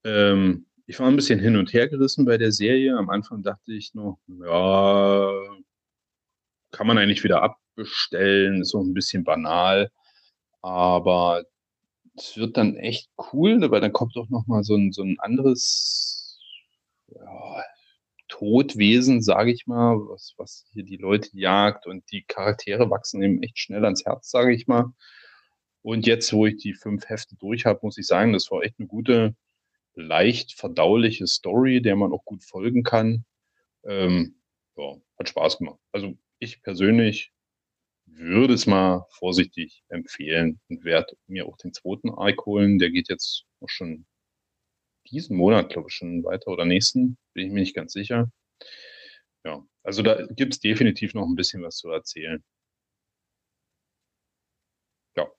ähm, 0.04 0.66
ich 0.86 0.98
war 0.98 1.08
ein 1.08 1.16
bisschen 1.16 1.38
hin 1.38 1.56
und 1.56 1.72
her 1.72 1.88
gerissen 1.88 2.24
bei 2.24 2.38
der 2.38 2.52
Serie. 2.52 2.96
Am 2.96 3.10
Anfang 3.10 3.42
dachte 3.42 3.72
ich 3.72 3.94
noch, 3.94 4.18
ja, 4.26 5.32
kann 6.72 6.86
man 6.86 6.98
eigentlich 6.98 7.24
wieder 7.24 7.42
abbestellen, 7.42 8.60
ist 8.62 8.74
auch 8.74 8.82
ein 8.82 8.94
bisschen 8.94 9.24
banal. 9.24 9.90
Aber 10.62 11.44
es 12.16 12.36
wird 12.36 12.56
dann 12.56 12.76
echt 12.76 13.10
cool, 13.32 13.60
weil 13.70 13.80
dann 13.80 13.92
kommt 13.92 14.16
auch 14.16 14.28
noch 14.30 14.46
mal 14.46 14.64
so 14.64 14.74
ein, 14.76 14.92
so 14.92 15.02
ein 15.02 15.18
anderes 15.20 16.38
ja, 17.08 17.64
Todwesen, 18.28 19.22
sage 19.22 19.52
ich 19.52 19.66
mal, 19.66 19.96
was, 20.08 20.34
was 20.38 20.66
hier 20.72 20.84
die 20.84 20.96
Leute 20.96 21.30
jagt 21.32 21.86
und 21.86 22.10
die 22.12 22.24
Charaktere 22.24 22.90
wachsen 22.90 23.22
eben 23.22 23.42
echt 23.42 23.58
schnell 23.58 23.84
ans 23.84 24.04
Herz, 24.04 24.30
sage 24.30 24.54
ich 24.54 24.66
mal. 24.66 24.92
Und 25.82 26.06
jetzt, 26.06 26.32
wo 26.32 26.46
ich 26.46 26.56
die 26.58 26.74
fünf 26.74 27.08
Hefte 27.08 27.36
durch 27.36 27.66
habe, 27.66 27.80
muss 27.82 27.98
ich 27.98 28.06
sagen, 28.06 28.32
das 28.32 28.50
war 28.50 28.62
echt 28.62 28.76
eine 28.78 28.88
gute, 28.88 29.34
leicht 29.94 30.54
verdauliche 30.54 31.26
Story, 31.26 31.82
der 31.82 31.96
man 31.96 32.12
auch 32.12 32.24
gut 32.24 32.44
folgen 32.44 32.82
kann. 32.84 33.24
Ähm, 33.84 34.36
ja, 34.76 34.96
hat 35.18 35.28
Spaß 35.28 35.58
gemacht. 35.58 35.80
Also 35.92 36.16
ich 36.40 36.62
persönlich 36.62 37.32
würde 38.06 38.54
es 38.54 38.66
mal 38.66 39.06
vorsichtig 39.10 39.84
empfehlen 39.88 40.60
und 40.68 40.84
werde 40.84 41.16
mir 41.26 41.46
auch 41.46 41.56
den 41.58 41.72
zweiten 41.72 42.10
Arc 42.10 42.46
holen. 42.46 42.78
Der 42.78 42.90
geht 42.90 43.08
jetzt 43.08 43.44
auch 43.60 43.68
schon 43.68 44.06
diesen 45.10 45.36
Monat, 45.36 45.68
glaube 45.70 45.88
ich, 45.90 45.94
schon 45.94 46.24
weiter 46.24 46.48
oder 46.48 46.64
nächsten, 46.64 47.18
bin 47.34 47.46
ich 47.46 47.52
mir 47.52 47.60
nicht 47.60 47.74
ganz 47.76 47.92
sicher. 47.92 48.30
Ja, 49.44 49.62
also 49.82 50.02
da 50.02 50.26
gibt 50.30 50.54
es 50.54 50.60
definitiv 50.60 51.12
noch 51.14 51.26
ein 51.26 51.34
bisschen 51.36 51.62
was 51.62 51.76
zu 51.76 51.90
erzählen. 51.90 52.42
Ja. 55.16 55.30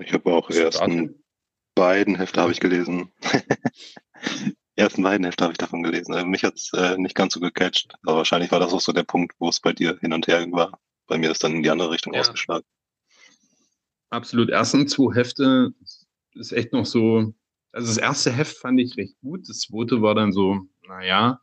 Ich 0.00 0.12
habe 0.12 0.32
auch 0.32 0.50
erst 0.50 0.80
ein 0.80 1.22
beiden 1.74 2.16
Hefte 2.16 2.40
habe 2.40 2.52
ich 2.52 2.60
gelesen. 2.60 3.12
ersten 4.76 5.02
beiden 5.02 5.24
Hefte 5.24 5.44
habe 5.44 5.52
ich 5.52 5.58
davon 5.58 5.82
gelesen. 5.82 6.14
Also 6.14 6.26
mich 6.26 6.44
hat 6.44 6.54
es 6.54 6.70
äh, 6.74 6.96
nicht 6.96 7.14
ganz 7.14 7.34
so 7.34 7.40
gecatcht, 7.40 7.94
aber 8.02 8.18
wahrscheinlich 8.18 8.50
war 8.52 8.60
das 8.60 8.72
auch 8.72 8.80
so 8.80 8.92
der 8.92 9.02
Punkt, 9.02 9.34
wo 9.38 9.48
es 9.48 9.60
bei 9.60 9.72
dir 9.72 9.98
hin 10.00 10.12
und 10.12 10.26
her 10.26 10.46
war. 10.52 10.80
Bei 11.06 11.18
mir 11.18 11.30
ist 11.30 11.44
dann 11.44 11.54
in 11.54 11.62
die 11.62 11.70
andere 11.70 11.90
Richtung 11.90 12.14
ja. 12.14 12.20
ausgeschlagen. 12.20 12.64
Absolut. 14.10 14.50
Ersten 14.50 14.88
zwei 14.88 15.14
Hefte 15.14 15.72
ist 16.34 16.52
echt 16.52 16.72
noch 16.72 16.86
so. 16.86 17.34
Also 17.72 17.88
das 17.88 17.96
erste 17.96 18.32
Heft 18.32 18.58
fand 18.58 18.80
ich 18.80 18.96
recht 18.96 19.18
gut. 19.20 19.48
Das 19.48 19.60
zweite 19.60 20.02
war 20.02 20.14
dann 20.14 20.32
so, 20.32 20.60
naja. 20.86 21.40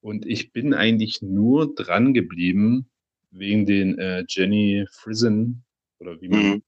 Und 0.00 0.26
ich 0.26 0.52
bin 0.52 0.74
eigentlich 0.74 1.22
nur 1.22 1.74
dran 1.74 2.14
geblieben 2.14 2.90
wegen 3.30 3.66
den 3.66 3.98
äh, 3.98 4.24
Jenny 4.28 4.86
Frizen 4.90 5.64
oder 5.98 6.20
wie 6.20 6.28
man 6.28 6.42
mhm 6.42 6.62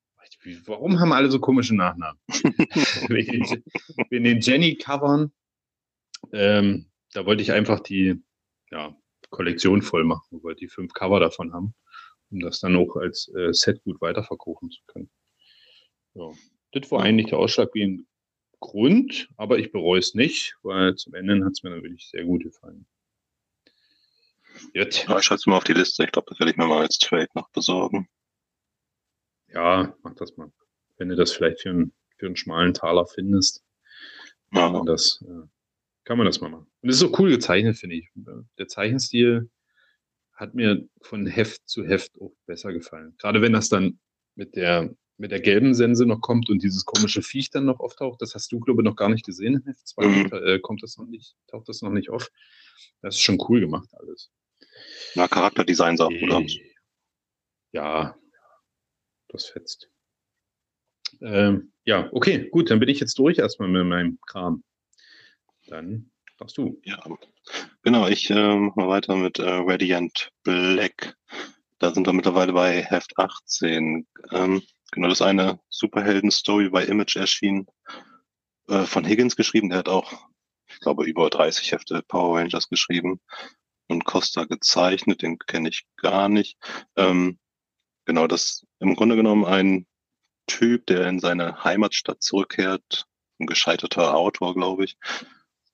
warum 0.66 1.00
haben 1.00 1.12
alle 1.12 1.30
so 1.30 1.38
komische 1.38 1.74
Nachnamen? 1.74 2.18
wegen 3.08 4.24
den 4.24 4.40
Jenny-Covern, 4.40 5.32
ähm, 6.32 6.90
da 7.12 7.26
wollte 7.26 7.42
ich 7.42 7.52
einfach 7.52 7.80
die 7.80 8.22
ja, 8.70 8.96
Kollektion 9.30 9.82
voll 9.82 10.04
machen, 10.04 10.42
wollte 10.42 10.60
die 10.60 10.68
fünf 10.68 10.92
Cover 10.92 11.20
davon 11.20 11.52
haben, 11.52 11.74
um 12.30 12.40
das 12.40 12.60
dann 12.60 12.76
auch 12.76 12.96
als 12.96 13.28
äh, 13.34 13.52
Set 13.52 13.82
gut 13.82 14.00
weiterverkaufen 14.00 14.70
zu 14.70 14.80
können. 14.86 15.10
Ja. 16.14 16.30
Das 16.72 16.90
war 16.90 17.02
eigentlich 17.02 17.28
der 17.28 17.38
ausschlaggebende 17.38 18.04
Grund, 18.60 19.28
aber 19.36 19.58
ich 19.58 19.72
bereue 19.72 19.98
es 19.98 20.14
nicht, 20.14 20.56
weil 20.62 20.94
zum 20.94 21.14
Ende 21.14 21.44
hat 21.44 21.52
es 21.52 21.62
mir 21.62 21.70
natürlich 21.70 22.08
sehr 22.08 22.24
gut 22.24 22.42
gefallen. 22.42 22.86
Jetzt. 24.74 25.08
Ja, 25.08 25.18
ich 25.18 25.24
schreibe 25.24 25.38
es 25.38 25.46
mal 25.46 25.56
auf 25.56 25.64
die 25.64 25.72
Liste. 25.72 26.04
Ich 26.04 26.12
glaube, 26.12 26.26
das 26.28 26.38
werde 26.38 26.52
ich 26.52 26.58
mir 26.58 26.66
mal 26.66 26.82
als 26.82 26.98
Trade 26.98 27.28
noch 27.34 27.48
besorgen. 27.50 28.08
Ja, 29.52 29.94
mach 30.02 30.14
das 30.14 30.36
mal. 30.36 30.52
Wenn 30.96 31.08
du 31.08 31.16
das 31.16 31.32
vielleicht 31.32 31.60
für 31.60 31.70
einen, 31.70 31.92
für 32.18 32.26
einen 32.26 32.36
schmalen 32.36 32.74
Taler 32.74 33.06
findest, 33.06 33.64
ja. 34.52 34.60
kann, 34.60 34.72
man 34.72 34.86
das, 34.86 35.22
äh, 35.26 35.46
kann 36.04 36.18
man 36.18 36.26
das 36.26 36.40
mal 36.40 36.50
machen. 36.50 36.66
Und 36.82 36.88
es 36.88 36.96
ist 36.96 37.00
so 37.00 37.16
cool 37.18 37.30
gezeichnet, 37.30 37.76
finde 37.76 37.96
ich. 37.96 38.08
Der 38.58 38.68
Zeichenstil 38.68 39.50
hat 40.34 40.54
mir 40.54 40.88
von 41.02 41.26
Heft 41.26 41.68
zu 41.68 41.84
Heft 41.84 42.12
auch 42.20 42.34
besser 42.46 42.72
gefallen. 42.72 43.14
Gerade 43.18 43.42
wenn 43.42 43.52
das 43.52 43.68
dann 43.68 44.00
mit 44.34 44.56
der, 44.56 44.94
mit 45.18 45.30
der 45.30 45.40
gelben 45.40 45.74
Sense 45.74 46.06
noch 46.06 46.20
kommt 46.20 46.48
und 46.48 46.62
dieses 46.62 46.84
komische 46.84 47.22
Viech 47.22 47.50
dann 47.50 47.66
noch 47.66 47.80
auftaucht, 47.80 48.22
das 48.22 48.34
hast 48.34 48.50
du, 48.52 48.60
glaube 48.60 48.82
ich, 48.82 48.84
noch 48.84 48.96
gar 48.96 49.10
nicht 49.10 49.24
gesehen 49.24 49.54
in 49.56 49.64
Heft 49.64 49.86
2, 49.86 50.06
mhm. 50.06 50.30
äh, 50.32 50.58
kommt 50.60 50.82
das 50.82 50.96
noch 50.96 51.06
nicht, 51.06 51.34
taucht 51.48 51.68
das 51.68 51.82
noch 51.82 51.90
nicht 51.90 52.08
auf. 52.08 52.30
Das 53.02 53.16
ist 53.16 53.22
schon 53.22 53.38
cool 53.48 53.60
gemacht 53.60 53.88
alles. 53.92 54.30
Na, 55.14 55.28
Charakterdesign 55.28 55.96
gut 55.96 56.30
aus. 56.30 56.56
Ja, 57.72 58.16
das 59.32 59.46
fetzt. 59.46 59.88
Ähm, 61.20 61.72
ja, 61.84 62.08
okay, 62.12 62.48
gut, 62.50 62.70
dann 62.70 62.80
bin 62.80 62.88
ich 62.88 63.00
jetzt 63.00 63.18
durch 63.18 63.38
erstmal 63.38 63.68
mit 63.68 63.84
meinem 63.84 64.18
Kram. 64.26 64.62
Dann 65.66 66.10
darfst 66.38 66.56
du. 66.56 66.80
Ja, 66.84 67.02
genau, 67.82 68.08
ich 68.08 68.30
äh, 68.30 68.34
mal 68.34 68.88
weiter 68.88 69.16
mit 69.16 69.38
äh, 69.38 69.48
Radiant 69.48 70.30
Black. 70.42 71.16
Da 71.78 71.92
sind 71.92 72.06
wir 72.06 72.12
mittlerweile 72.12 72.52
bei 72.52 72.82
Heft 72.82 73.18
18. 73.18 74.06
Ähm, 74.30 74.62
genau, 74.92 75.08
das 75.08 75.20
ist 75.20 75.26
eine 75.26 75.60
Superhelden-Story 75.68 76.70
bei 76.70 76.84
Image 76.84 77.16
erschienen, 77.16 77.66
äh, 78.68 78.84
von 78.84 79.04
Higgins 79.04 79.36
geschrieben. 79.36 79.70
Der 79.70 79.78
hat 79.78 79.88
auch, 79.88 80.12
ich 80.68 80.80
glaube, 80.80 81.04
über 81.04 81.28
30 81.30 81.72
Hefte 81.72 82.02
Power 82.06 82.38
Rangers 82.38 82.68
geschrieben 82.68 83.20
und 83.88 84.04
Costa 84.04 84.44
gezeichnet, 84.44 85.22
den 85.22 85.38
kenne 85.38 85.70
ich 85.70 85.86
gar 85.96 86.28
nicht. 86.28 86.56
Ähm, 86.96 87.38
Genau, 88.10 88.26
das 88.26 88.66
im 88.80 88.96
Grunde 88.96 89.16
genommen 89.16 89.44
ein 89.44 89.86
Typ, 90.46 90.86
der 90.86 91.06
in 91.06 91.20
seine 91.20 91.62
Heimatstadt 91.62 92.22
zurückkehrt, 92.22 93.06
ein 93.38 93.46
gescheiterter 93.46 94.16
Autor, 94.16 94.54
glaube 94.54 94.84
ich. 94.84 94.96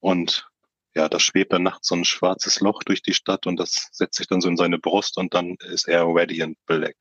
Und 0.00 0.48
ja, 0.94 1.08
da 1.08 1.18
schwebt 1.18 1.52
dann 1.52 1.62
nachts 1.62 1.88
so 1.88 1.94
ein 1.94 2.04
schwarzes 2.04 2.60
Loch 2.60 2.82
durch 2.82 3.02
die 3.02 3.14
Stadt 3.14 3.46
und 3.46 3.56
das 3.58 3.88
setzt 3.92 4.16
sich 4.16 4.26
dann 4.26 4.40
so 4.40 4.48
in 4.48 4.56
seine 4.56 4.78
Brust 4.78 5.18
und 5.18 5.34
dann 5.34 5.56
ist 5.60 5.88
er 5.88 6.04
Radiant 6.06 6.58
Black. 6.66 6.96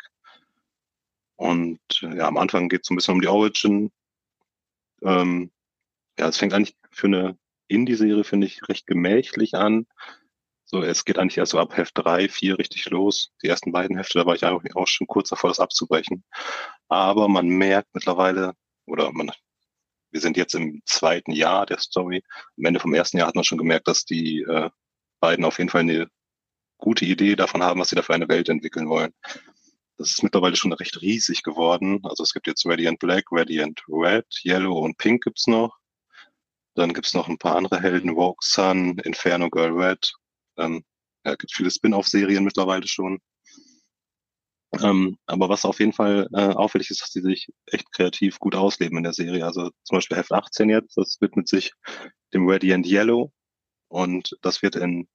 Und 1.38 1.80
ja, 2.02 2.28
am 2.28 2.38
Anfang 2.38 2.70
geht 2.70 2.82
es 2.82 2.88
so 2.88 2.94
ein 2.94 2.98
bisschen 2.98 3.16
um 3.16 3.22
die 3.22 3.28
Origin. 3.28 3.92
Ähm, 5.02 5.52
ja, 6.18 6.28
es 6.30 6.38
fängt 6.38 6.54
eigentlich 6.54 6.76
für 6.92 7.08
eine 7.08 7.38
Indie-Serie, 7.68 8.24
finde 8.24 8.48
ich, 8.48 8.68
recht 8.70 8.88
gemächlich 8.88 9.56
an. 9.56 9.88
So, 10.66 10.82
es 10.82 11.06
geht 11.06 11.20
eigentlich 11.20 11.38
erst 11.38 11.52
so 11.52 11.60
ab 11.60 11.78
Heft 11.78 11.98
drei, 11.98 12.28
vier 12.28 12.58
richtig 12.58 12.90
los. 12.90 13.32
Die 13.44 13.48
ersten 13.48 13.72
beiden 13.72 13.98
Hefte, 13.98 14.20
da 14.20 14.26
war 14.26 14.36
ich 14.36 14.44
auch 14.46 14.88
schon 14.88 15.08
kurz 15.08 15.30
davor, 15.30 15.50
das 15.50 15.60
abzubrechen. 15.60 16.24
Aber 16.88 17.28
man 17.28 17.48
merkt 17.48 17.90
mittlerweile, 17.94 18.54
oder 18.86 19.12
man 19.12 19.32
wir 20.16 20.22
sind 20.22 20.38
jetzt 20.38 20.56
im 20.56 20.82
zweiten 20.86 21.34
Jahr 21.34 21.66
der 21.66 21.78
Story. 21.78 22.24
Am 22.58 22.64
Ende 22.64 22.80
vom 22.80 22.94
ersten 22.94 23.18
Jahr 23.18 23.28
hat 23.28 23.36
man 23.36 23.44
schon 23.44 23.58
gemerkt, 23.58 23.90
dass 23.90 24.06
die 24.06 24.44
äh, 24.44 24.70
beiden 25.20 25.44
auf 25.44 25.58
jeden 25.58 25.70
Fall 25.70 25.82
eine 25.82 26.08
gute 26.78 27.04
Idee 27.04 27.36
davon 27.36 27.62
haben, 27.62 27.82
was 27.82 27.90
sie 27.90 27.98
da 27.98 28.02
für 28.02 28.14
eine 28.14 28.30
Welt 28.30 28.48
entwickeln 28.48 28.88
wollen. 28.88 29.14
Das 29.98 30.12
ist 30.12 30.24
mittlerweile 30.24 30.56
schon 30.56 30.72
recht 30.72 31.02
riesig 31.02 31.44
geworden. 31.44 32.00
Also 32.04 32.24
es 32.24 32.34
gibt 32.34 32.48
jetzt 32.48 32.66
Radiant 32.66 33.00
Black, 33.00 33.26
Radiant 33.30 33.82
Red, 33.90 34.26
Yellow 34.46 34.80
und 34.80 34.98
Pink 34.98 35.26
gibt's 35.26 35.48
noch. 35.48 35.78
Dann 36.76 36.94
gibt's 36.94 37.14
noch 37.14 37.28
ein 37.28 37.38
paar 37.38 37.58
andere 37.58 37.82
Helden, 37.82 38.12
Rogue 38.12 38.40
Sun, 38.42 38.98
Inferno 39.00 39.50
Girl 39.50 39.72
Red. 39.72 40.14
Ähm, 40.58 40.84
ja, 41.26 41.36
gibt 41.36 41.54
viele 41.54 41.72
Spin-off-Serien 41.72 42.44
mittlerweile 42.44 42.88
schon. 42.88 43.20
Ähm, 44.82 45.18
aber 45.26 45.50
was 45.50 45.66
auf 45.66 45.80
jeden 45.80 45.94
Fall 45.94 46.28
äh, 46.34 46.50
auffällig 46.50 46.90
ist, 46.90 47.02
dass 47.02 47.12
die 47.12 47.22
sich 47.22 47.48
echt 47.68 47.92
kreativ 47.92 48.40
gut 48.40 48.56
ausleben 48.56 48.98
in 48.98 49.04
der 49.04 49.14
Serie. 49.14 49.46
Also 49.46 49.70
zum 49.84 49.98
Beispiel 49.98 50.18
Heft 50.18 50.32
18 50.32 50.70
jetzt, 50.70 50.98
das 50.98 51.18
widmet 51.22 51.48
sich 51.48 51.74
dem 52.34 52.50
Radiant 52.50 52.86
Yellow 52.86 53.32
und 53.88 54.38
das 54.42 54.62
wird 54.62 54.76
in 54.76 55.08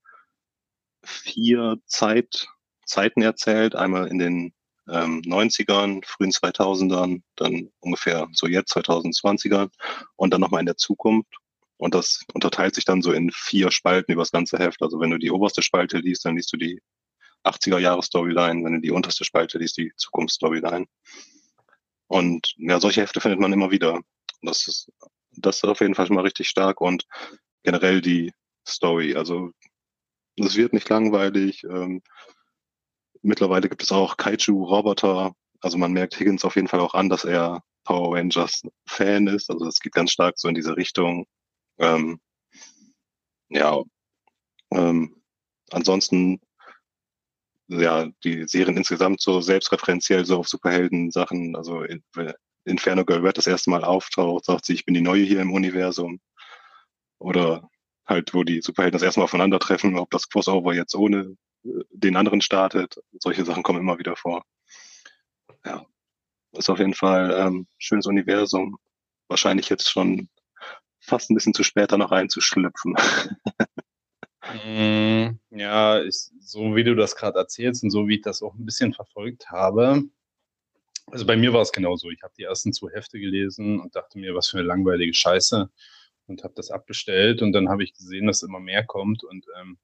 vier 1.05 1.79
Zeit, 1.87 2.49
Zeiten 2.87 3.23
erzählt. 3.23 3.75
Einmal 3.75 4.09
in 4.09 4.19
den 4.19 4.55
ähm, 4.89 5.23
90ern, 5.23 6.05
frühen 6.07 6.31
2000ern, 6.31 7.23
dann 7.37 7.71
ungefähr 7.81 8.29
so 8.33 8.47
jetzt 8.47 8.75
2020ern 8.75 9.71
und 10.17 10.33
dann 10.33 10.41
nochmal 10.41 10.61
in 10.61 10.67
der 10.67 10.77
Zukunft. 10.77 11.37
Und 11.81 11.95
das 11.95 12.25
unterteilt 12.35 12.75
sich 12.75 12.85
dann 12.85 13.01
so 13.01 13.11
in 13.11 13.31
vier 13.31 13.71
Spalten 13.71 14.13
über 14.13 14.21
das 14.21 14.33
ganze 14.33 14.59
Heft. 14.59 14.83
Also 14.83 15.01
wenn 15.01 15.11
du 15.11 15.17
die 15.17 15.31
oberste 15.31 15.63
Spalte 15.63 15.97
liest, 15.97 16.27
dann 16.27 16.37
liest 16.37 16.53
du 16.53 16.59
die 16.59 16.83
80er 17.43 17.79
Jahre 17.79 18.03
Storyline, 18.03 18.63
wenn 18.63 18.75
du 18.75 18.81
die 18.83 18.91
unterste 18.91 19.25
Spalte 19.25 19.57
liest, 19.57 19.79
die 19.79 19.91
Zukunftsstoryline. 19.97 20.85
Und 22.07 22.53
ja, 22.59 22.81
solche 22.81 23.01
Hefte 23.01 23.23
findet 23.23 23.41
man 23.41 23.55
immer 23.55 23.71
wieder. 23.71 23.99
Das 24.43 24.69
ist, 24.69 24.93
das 25.31 25.57
ist 25.57 25.65
auf 25.65 25.81
jeden 25.81 25.95
Fall 25.95 26.07
schon 26.07 26.17
mal 26.17 26.25
richtig 26.25 26.51
stark 26.51 26.83
und 26.83 27.07
generell 27.63 28.03
die 28.03 28.31
Story. 28.69 29.17
Also 29.17 29.53
es 30.37 30.57
wird 30.57 30.75
nicht 30.75 30.91
langweilig. 30.91 31.65
Ähm, 31.65 32.03
mittlerweile 33.23 33.71
gibt 33.71 33.83
es 33.83 33.91
auch 33.91 34.19
Kaiju-Roboter. 34.19 35.33
Also 35.63 35.79
man 35.79 35.93
merkt 35.93 36.21
Higgins 36.21 36.45
auf 36.45 36.57
jeden 36.57 36.69
Fall 36.69 36.81
auch 36.81 36.93
an, 36.93 37.09
dass 37.09 37.25
er 37.25 37.63
Power 37.85 38.19
Rangers 38.19 38.61
Fan 38.87 39.29
ist. 39.29 39.49
Also 39.49 39.67
es 39.67 39.81
geht 39.81 39.95
ganz 39.95 40.11
stark 40.11 40.39
so 40.39 40.47
in 40.47 40.55
diese 40.55 40.77
Richtung. 40.77 41.27
Ähm, 41.81 42.21
ja, 43.49 43.83
ähm, 44.71 45.23
ansonsten 45.71 46.41
ja, 47.69 48.09
die 48.25 48.47
Serien 48.47 48.77
insgesamt 48.77 49.21
so 49.21 49.41
selbstreferenziell 49.41 50.25
so 50.27 50.39
auf 50.39 50.49
Superhelden-Sachen, 50.49 51.55
also 51.57 51.85
Inferno 52.65 53.05
Girl 53.05 53.25
Red 53.25 53.39
das 53.39 53.47
erste 53.47 53.71
Mal 53.71 53.85
auftaucht, 53.85 54.45
sagt 54.45 54.67
sie, 54.67 54.75
ich 54.75 54.85
bin 54.85 54.95
die 54.95 55.01
Neue 55.01 55.25
hier 55.25 55.41
im 55.41 55.53
Universum. 55.53 56.21
Oder 57.19 57.69
halt, 58.07 58.35
wo 58.35 58.43
die 58.45 58.61
Superhelden 58.61 58.99
das 58.99 59.03
erste 59.03 59.21
Mal 59.21 59.25
aufeinandertreffen, 59.25 59.97
ob 59.99 60.11
das 60.11 60.29
Crossover 60.29 60.75
jetzt 60.75 60.95
ohne 60.95 61.37
äh, 61.65 61.85
den 61.91 62.17
anderen 62.17 62.41
startet. 62.41 62.97
Solche 63.21 63.45
Sachen 63.45 63.63
kommen 63.63 63.81
immer 63.81 63.99
wieder 63.99 64.17
vor. 64.17 64.45
Ja, 65.65 65.85
ist 66.53 66.71
auf 66.71 66.79
jeden 66.79 66.95
Fall 66.95 67.33
ähm, 67.33 67.67
schönes 67.79 68.07
Universum. 68.07 68.79
Wahrscheinlich 69.29 69.69
jetzt 69.69 69.91
schon 69.91 70.29
fast 71.11 71.31
ein 71.31 71.35
bisschen 71.35 71.55
zu 71.55 71.63
spät, 71.63 71.93
da 71.93 71.99
noch 71.99 72.13
reinzuschlüpfen. 72.13 72.97
Mm, 74.67 75.39
ja, 75.51 76.03
ich, 76.03 76.31
so 76.41 76.75
wie 76.75 76.83
du 76.83 76.95
das 76.95 77.15
gerade 77.15 77.39
erzählst 77.39 77.85
und 77.85 77.91
so 77.91 78.09
wie 78.09 78.17
ich 78.17 78.23
das 78.23 78.43
auch 78.43 78.55
ein 78.55 78.65
bisschen 78.65 78.95
verfolgt 78.95 79.51
habe, 79.51 80.03
also 81.11 81.27
bei 81.27 81.37
mir 81.37 81.53
war 81.53 81.63
es 81.63 81.73
genauso. 81.73 82.11
Ich 82.11 82.23
habe 82.23 82.35
die 82.39 82.45
ersten 82.45 82.73
zwei 82.73 82.93
Hefte 82.93 83.19
gelesen 83.19 83.81
und 83.81 83.97
dachte 83.97 84.19
mir, 84.19 84.35
was 84.35 84.49
für 84.49 84.59
eine 84.59 84.67
langweilige 84.67 85.13
Scheiße 85.13 85.69
und 86.27 86.45
habe 86.45 86.55
das 86.57 86.71
abbestellt 86.71 87.43
und 87.43 87.53
dann 87.53 87.69
habe 87.69 87.83
ich 87.83 87.95
gesehen, 87.95 88.27
dass 88.27 88.43
immer 88.43 88.61
mehr 88.61 88.85
kommt 88.85 89.25
und 89.25 89.47
ähm, 89.61 89.79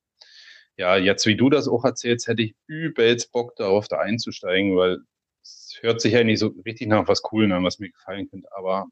ja, 0.76 0.96
jetzt 0.96 1.26
wie 1.26 1.36
du 1.36 1.48
das 1.50 1.68
auch 1.68 1.84
erzählst, 1.84 2.28
hätte 2.28 2.42
ich 2.42 2.54
übelst 2.66 3.32
Bock 3.32 3.56
darauf 3.56 3.88
da 3.88 3.98
einzusteigen, 3.98 4.76
weil 4.76 4.98
es 5.42 5.78
hört 5.80 6.00
sich 6.00 6.12
ja 6.12 6.22
nicht 6.22 6.38
so 6.38 6.48
richtig 6.64 6.88
nach 6.88 7.08
was 7.08 7.22
Coolen 7.22 7.52
an, 7.52 7.64
was 7.64 7.78
mir 7.78 7.90
gefallen 7.90 8.28
könnte, 8.28 8.48
aber 8.56 8.86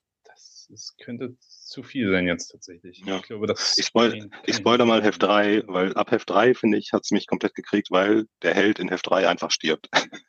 das, 0.69 0.69
das 0.69 0.97
könnte 1.05 1.37
zu 1.41 1.83
viel 1.83 2.11
sein 2.11 2.27
jetzt 2.27 2.49
tatsächlich. 2.49 3.03
Ja. 3.05 3.17
Ich 3.17 3.23
glaube, 3.23 3.47
das 3.47 3.77
ich, 3.79 3.87
spoil, 3.87 4.31
ich 4.45 4.57
spoilere 4.57 4.87
mal 4.87 5.03
Heft 5.03 5.23
3, 5.23 5.65
weil 5.67 5.95
ab 5.95 6.11
Heft 6.11 6.31
3, 6.31 6.55
finde 6.55 6.79
ich, 6.79 6.93
hat 6.93 7.03
es 7.05 7.11
mich 7.11 7.27
komplett 7.27 7.55
gekriegt, 7.55 7.91
weil 7.91 8.27
der 8.43 8.55
Held 8.55 8.79
in 8.79 8.89
Heft 8.89 9.09
3 9.09 9.29
einfach 9.29 9.51
stirbt. 9.51 9.89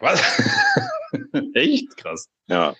Was? 0.00 0.20
Echt 1.54 1.96
krass. 1.96 2.28
Ja. 2.46 2.74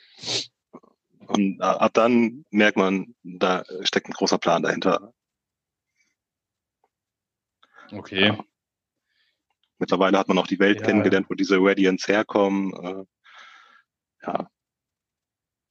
Und 1.26 1.60
ab 1.60 1.92
dann 1.94 2.44
merkt 2.50 2.76
man, 2.76 3.14
da 3.22 3.64
steckt 3.82 4.08
ein 4.08 4.14
großer 4.14 4.38
Plan 4.38 4.62
dahinter. 4.62 5.12
Okay. 7.92 8.28
Ja. 8.28 8.44
Mittlerweile 9.78 10.18
hat 10.18 10.28
man 10.28 10.38
auch 10.38 10.46
die 10.46 10.58
Welt 10.58 10.80
ja. 10.80 10.86
kennengelernt, 10.86 11.26
wo 11.28 11.34
diese 11.34 11.58
Radiants 11.60 12.08
herkommen. 12.08 12.72
Äh, 12.72 13.04
ja. 14.26 14.50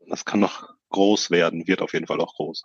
Das 0.10 0.26
kann 0.26 0.40
noch 0.42 0.68
groß 0.90 1.32
werden, 1.32 1.68
wird 1.68 1.82
auf 1.82 1.94
jeden 1.94 2.08
Fall 2.08 2.20
auch 2.20 2.36
groß. 2.36 2.64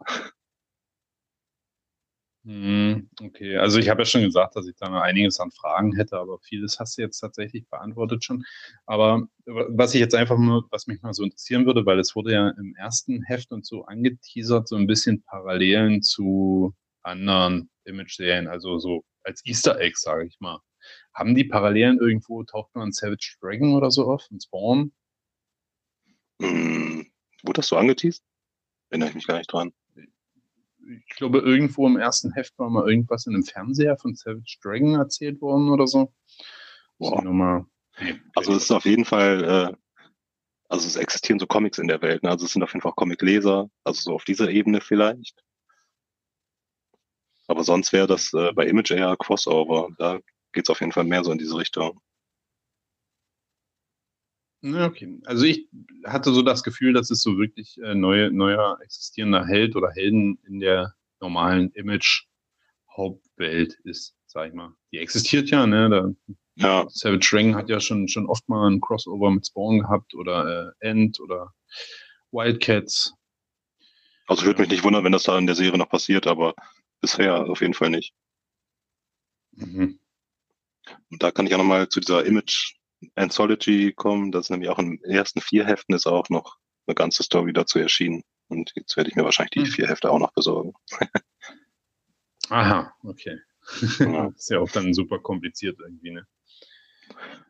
Hm, 2.46 3.08
okay, 3.22 3.56
also 3.56 3.78
ich 3.78 3.88
habe 3.88 4.02
ja 4.02 4.04
schon 4.04 4.20
gesagt, 4.22 4.54
dass 4.54 4.66
ich 4.66 4.76
da 4.76 4.90
noch 4.90 5.00
einiges 5.00 5.40
an 5.40 5.50
Fragen 5.50 5.96
hätte, 5.96 6.18
aber 6.18 6.38
vieles 6.40 6.78
hast 6.78 6.98
du 6.98 7.02
jetzt 7.02 7.18
tatsächlich 7.20 7.66
beantwortet 7.70 8.22
schon. 8.22 8.44
Aber 8.84 9.26
was 9.46 9.94
ich 9.94 10.00
jetzt 10.00 10.14
einfach 10.14 10.36
nur, 10.36 10.66
was 10.70 10.86
mich 10.86 11.00
mal 11.00 11.14
so 11.14 11.24
interessieren 11.24 11.64
würde, 11.64 11.86
weil 11.86 11.98
es 11.98 12.14
wurde 12.14 12.32
ja 12.34 12.50
im 12.50 12.74
ersten 12.76 13.22
Heft 13.22 13.50
und 13.50 13.64
so 13.64 13.86
angeteasert, 13.86 14.68
so 14.68 14.76
ein 14.76 14.86
bisschen 14.86 15.22
Parallelen 15.22 16.02
zu 16.02 16.74
anderen 17.02 17.70
Image-Serien, 17.84 18.46
also 18.46 18.78
so 18.78 19.04
als 19.22 19.40
Easter 19.46 19.80
Egg, 19.80 19.94
sage 19.96 20.26
ich 20.26 20.38
mal. 20.40 20.60
Haben 21.14 21.34
die 21.34 21.44
Parallelen 21.44 21.98
irgendwo, 21.98 22.42
taucht 22.44 22.74
man 22.74 22.92
Savage 22.92 23.36
Dragon 23.40 23.74
oder 23.74 23.90
so 23.90 24.04
auf, 24.04 24.26
in 24.30 24.38
Spawn? 24.40 24.92
Hm, 26.40 26.93
Wurde 27.44 27.58
das 27.58 27.68
so 27.68 27.76
angeteased? 27.76 28.22
Erinnere 28.88 29.10
ich 29.10 29.14
mich 29.14 29.26
gar 29.26 29.38
nicht 29.38 29.52
dran. 29.52 29.72
Ich 31.08 31.16
glaube, 31.16 31.38
irgendwo 31.38 31.86
im 31.86 31.96
ersten 31.96 32.32
Heft 32.32 32.58
war 32.58 32.70
mal 32.70 32.88
irgendwas 32.88 33.26
in 33.26 33.34
einem 33.34 33.44
Fernseher 33.44 33.96
von 33.96 34.14
Savage 34.14 34.58
Dragon 34.62 34.94
erzählt 34.94 35.40
worden 35.40 35.70
oder 35.70 35.86
so. 35.86 36.12
Nee, 38.00 38.20
also 38.34 38.54
es 38.54 38.64
ist 38.64 38.70
auf 38.70 38.84
jeden 38.84 39.04
Fall, 39.04 39.44
äh, 39.44 39.76
also 40.68 40.86
es 40.86 40.96
existieren 40.96 41.38
so 41.38 41.46
Comics 41.46 41.78
in 41.78 41.88
der 41.88 42.02
Welt, 42.02 42.22
ne? 42.22 42.30
also 42.30 42.44
es 42.44 42.52
sind 42.52 42.62
auf 42.62 42.72
jeden 42.72 42.82
Fall 42.82 42.92
Comic-Leser, 42.96 43.70
also 43.84 44.00
so 44.00 44.14
auf 44.14 44.24
dieser 44.24 44.50
Ebene 44.50 44.80
vielleicht. 44.80 45.44
Aber 47.46 47.62
sonst 47.62 47.92
wäre 47.92 48.06
das 48.06 48.32
äh, 48.32 48.52
bei 48.52 48.66
Image 48.66 48.90
eher 48.90 49.16
Crossover. 49.16 49.90
Da 49.98 50.18
geht 50.52 50.64
es 50.64 50.70
auf 50.70 50.80
jeden 50.80 50.92
Fall 50.92 51.04
mehr 51.04 51.22
so 51.24 51.30
in 51.30 51.38
diese 51.38 51.56
Richtung. 51.56 52.00
Okay, 54.64 55.20
also 55.26 55.44
ich 55.44 55.68
hatte 56.06 56.32
so 56.32 56.40
das 56.40 56.62
Gefühl, 56.62 56.94
dass 56.94 57.10
es 57.10 57.20
so 57.20 57.36
wirklich 57.36 57.76
äh, 57.82 57.94
neue, 57.94 58.30
neuer 58.30 58.78
existierender 58.82 59.46
Held 59.46 59.76
oder 59.76 59.90
Helden 59.90 60.38
in 60.46 60.58
der 60.58 60.94
normalen 61.20 61.70
Image-Hauptwelt 61.72 63.74
ist, 63.84 64.16
sag 64.24 64.48
ich 64.48 64.54
mal. 64.54 64.74
Die 64.90 65.00
existiert 65.00 65.50
ja, 65.50 65.66
ne? 65.66 65.90
Da, 65.90 66.08
ja. 66.54 66.86
Savage 66.88 67.28
Ring 67.34 67.54
hat 67.54 67.68
ja 67.68 67.78
schon, 67.78 68.08
schon 68.08 68.26
oft 68.26 68.48
mal 68.48 68.70
ein 68.70 68.80
Crossover 68.80 69.30
mit 69.30 69.46
Spawn 69.46 69.80
gehabt 69.80 70.14
oder 70.14 70.72
äh, 70.80 70.88
End 70.88 71.20
oder 71.20 71.52
Wildcats. 72.32 73.12
Also 74.26 74.46
würde 74.46 74.62
mich 74.62 74.70
nicht 74.70 74.82
wundern, 74.82 75.04
wenn 75.04 75.12
das 75.12 75.24
da 75.24 75.36
in 75.36 75.46
der 75.46 75.56
Serie 75.56 75.76
noch 75.76 75.90
passiert, 75.90 76.26
aber 76.26 76.54
bisher 77.02 77.50
auf 77.50 77.60
jeden 77.60 77.74
Fall 77.74 77.90
nicht. 77.90 78.14
Mhm. 79.52 79.98
Und 81.10 81.22
da 81.22 81.30
kann 81.30 81.46
ich 81.46 81.52
auch 81.52 81.58
nochmal 81.58 81.90
zu 81.90 82.00
dieser 82.00 82.24
Image 82.24 82.76
Anthology 83.14 83.92
kommen. 83.92 84.32
Das 84.32 84.46
ist 84.46 84.50
nämlich 84.50 84.68
auch 84.70 84.78
in 84.78 84.98
den 84.98 85.10
ersten 85.10 85.40
vier 85.40 85.66
Heften 85.66 85.94
ist 85.94 86.06
auch 86.06 86.28
noch 86.28 86.58
eine 86.86 86.94
ganze 86.94 87.22
Story 87.22 87.52
dazu 87.52 87.78
erschienen. 87.78 88.22
Und 88.48 88.72
jetzt 88.76 88.96
werde 88.96 89.10
ich 89.10 89.16
mir 89.16 89.24
wahrscheinlich 89.24 89.52
die 89.52 89.60
hm. 89.60 89.66
vier 89.66 89.88
Hefte 89.88 90.10
auch 90.10 90.18
noch 90.18 90.32
besorgen. 90.32 90.74
Aha, 92.50 92.94
okay. 93.02 93.38
Ja. 93.98 94.26
ist 94.36 94.50
ja 94.50 94.60
auch 94.60 94.70
dann 94.70 94.92
super 94.92 95.18
kompliziert 95.18 95.78
irgendwie, 95.80 96.10
ne? 96.10 96.26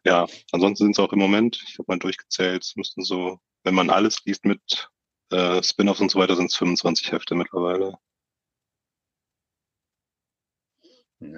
Ja, 0.04 0.26
ansonsten 0.52 0.84
sind 0.84 0.92
es 0.92 0.98
auch 0.98 1.12
im 1.12 1.18
Moment, 1.18 1.62
ich 1.66 1.78
habe 1.78 1.86
mal 1.88 1.98
durchgezählt, 1.98 2.62
es 2.62 2.76
müssten 2.76 3.02
so, 3.02 3.40
wenn 3.62 3.74
man 3.74 3.90
alles 3.90 4.24
liest 4.24 4.44
mit 4.44 4.90
äh, 5.30 5.62
Spin-offs 5.62 6.00
und 6.00 6.10
so 6.10 6.18
weiter, 6.18 6.36
sind 6.36 6.50
es 6.50 6.56
25 6.56 7.12
Hefte 7.12 7.34
mittlerweile. 7.34 7.98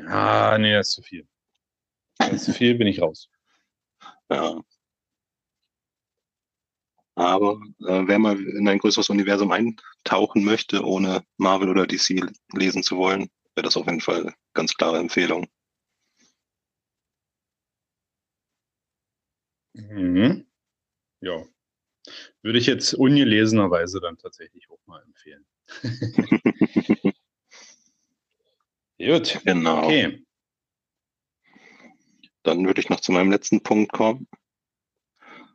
Ah, 0.09 0.59
nee, 0.59 0.73
das 0.73 0.89
ist 0.89 0.95
zu 0.95 1.03
viel. 1.03 1.29
Das 2.19 2.33
ist 2.33 2.45
zu 2.45 2.53
viel, 2.53 2.75
bin 2.75 2.89
ich 2.89 3.01
raus. 3.01 3.29
Ja. 4.31 4.57
Aber 7.19 7.59
äh, 7.81 8.03
wer 8.07 8.19
mal 8.19 8.39
in 8.39 8.69
ein 8.69 8.79
größeres 8.79 9.09
Universum 9.09 9.51
eintauchen 9.51 10.45
möchte, 10.45 10.85
ohne 10.85 11.23
Marvel 11.39 11.71
oder 11.71 11.87
DC 11.87 12.21
lesen 12.53 12.83
zu 12.83 12.99
wollen, 12.99 13.31
wäre 13.55 13.65
das 13.65 13.77
auf 13.79 13.87
jeden 13.87 14.03
Fall 14.03 14.35
ganz 14.55 14.75
klare 14.75 14.99
Empfehlung. 14.99 15.47
Mhm. 19.75 20.47
Ja. 21.23 21.45
Würde 22.43 22.59
ich 22.59 22.67
jetzt 22.67 22.95
ungelesenerweise 22.95 24.01
dann 24.01 24.19
tatsächlich 24.19 24.71
auch 24.71 24.81
mal 24.87 25.03
empfehlen. 25.03 25.47
Gut. 29.01 29.41
Genau. 29.45 29.85
Okay. 29.85 30.26
Dann 32.47 32.65
würde 32.65 32.81
ich 32.81 32.89
noch 32.89 33.01
zu 33.01 33.11
meinem 33.11 33.31
letzten 33.31 33.63
Punkt 33.63 33.93
kommen. 33.93 34.29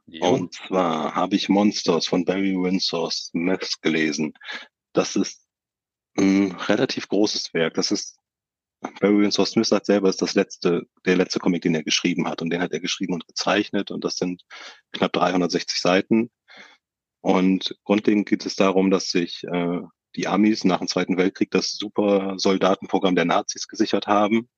Jo. 0.08 0.28
Und 0.28 0.54
zwar 0.54 1.16
habe 1.16 1.36
ich 1.36 1.48
Monsters 1.48 2.06
von 2.06 2.26
Barry 2.26 2.54
Windsor 2.54 3.10
Smith 3.12 3.80
gelesen. 3.82 4.34
Das 4.92 5.16
ist 5.16 5.48
ein 6.18 6.52
relativ 6.52 7.08
großes 7.08 7.54
Werk. 7.54 7.76
Das 7.76 7.92
ist 7.92 8.18
Barry 9.00 9.20
Winsor 9.20 9.46
Smith 9.46 9.70
sagt 9.70 9.86
selber, 9.86 10.10
ist 10.10 10.22
das 10.22 10.34
letzte, 10.34 10.86
der 11.06 11.16
letzte 11.16 11.40
Comic, 11.40 11.62
den 11.62 11.76
er 11.76 11.84
geschrieben 11.84 12.28
hat. 12.28 12.42
Und 12.42 12.50
den 12.50 12.62
hat 12.62 12.74
er 12.74 12.82
geschrieben 12.82 13.14
und 13.14 13.26
gezeichnet. 13.26 13.90
Und 13.90 14.04
das 14.04 14.18
sind 14.18 14.44
knapp 14.92 15.14
360 15.14 15.80
Seiten. 15.80 16.30
Und 17.22 17.78
grundlegend 17.86 18.28
geht 18.28 18.46
es 18.46 18.56
darum, 18.56 18.92
dass 18.92 19.12
sich 19.12 19.46
äh, 19.46 19.80
die 20.18 20.28
Amis 20.28 20.66
nach 20.66 20.80
dem 20.80 20.90
Zweiten 20.90 21.16
Weltkrieg 21.16 21.52
das 21.52 21.72
super 21.72 22.34
Soldatenprogramm 22.38 23.16
der 23.16 23.26
Nazis 23.26 23.70
gesichert 23.70 24.08
haben. 24.08 24.50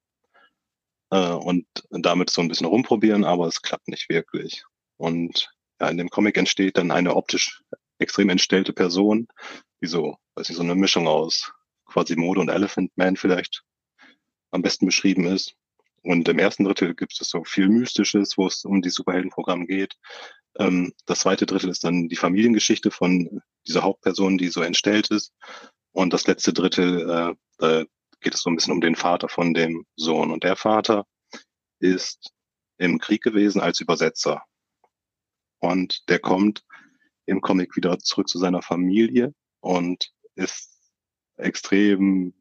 Äh, 1.13 1.33
und 1.33 1.67
damit 1.91 2.31
so 2.31 2.41
ein 2.41 2.47
bisschen 2.47 2.65
rumprobieren, 2.65 3.23
aber 3.23 3.45
es 3.45 3.61
klappt 3.61 3.87
nicht 3.87 4.09
wirklich. 4.09 4.63
Und 4.97 5.53
ja, 5.79 5.89
in 5.89 5.97
dem 5.97 6.09
Comic 6.09 6.37
entsteht 6.37 6.77
dann 6.77 6.89
eine 6.89 7.15
optisch 7.15 7.61
extrem 7.99 8.29
entstellte 8.29 8.73
Person, 8.73 9.27
die 9.79 9.87
so, 9.87 10.17
weiß 10.33 10.49
ich, 10.49 10.55
so 10.55 10.63
eine 10.63 10.73
Mischung 10.73 11.07
aus 11.07 11.53
quasi 11.85 12.15
Mode 12.15 12.41
und 12.41 12.49
Elephant 12.49 12.91
Man 12.95 13.15
vielleicht 13.15 13.63
am 14.49 14.63
besten 14.63 14.87
beschrieben 14.87 15.27
ist. 15.27 15.53
Und 16.01 16.27
im 16.27 16.39
ersten 16.39 16.63
Drittel 16.63 16.95
gibt 16.95 17.13
es 17.21 17.29
so 17.29 17.43
viel 17.43 17.69
Mystisches, 17.69 18.35
wo 18.35 18.47
es 18.47 18.65
um 18.65 18.81
die 18.81 18.89
Superheldenprogramm 18.89 19.67
geht. 19.67 19.95
Ähm, 20.57 20.93
das 21.05 21.19
zweite 21.19 21.45
Drittel 21.45 21.69
ist 21.69 21.83
dann 21.83 22.09
die 22.09 22.15
Familiengeschichte 22.15 22.89
von 22.89 23.39
dieser 23.67 23.83
Hauptperson, 23.83 24.39
die 24.39 24.49
so 24.49 24.61
entstellt 24.61 25.11
ist. 25.11 25.31
Und 25.91 26.11
das 26.11 26.25
letzte 26.25 26.53
Drittel, 26.53 27.07
äh, 27.07 27.35
da 27.59 27.83
geht 28.23 28.33
es 28.35 28.41
so 28.41 28.49
ein 28.49 28.55
bisschen 28.55 28.73
um 28.73 28.81
den 28.81 28.95
Vater 28.95 29.29
von 29.29 29.53
dem 29.53 29.85
Sohn. 29.95 30.31
Und 30.31 30.43
der 30.43 30.55
Vater 30.55 31.05
ist 31.79 32.31
im 32.77 32.99
Krieg 32.99 33.21
gewesen 33.21 33.61
als 33.61 33.79
Übersetzer. 33.79 34.43
Und 35.59 36.09
der 36.09 36.19
kommt 36.19 36.63
im 37.25 37.41
Comic 37.41 37.75
wieder 37.75 37.99
zurück 37.99 38.27
zu 38.27 38.39
seiner 38.39 38.61
Familie 38.61 39.33
und 39.61 40.11
ist 40.35 40.73
extrem 41.37 42.33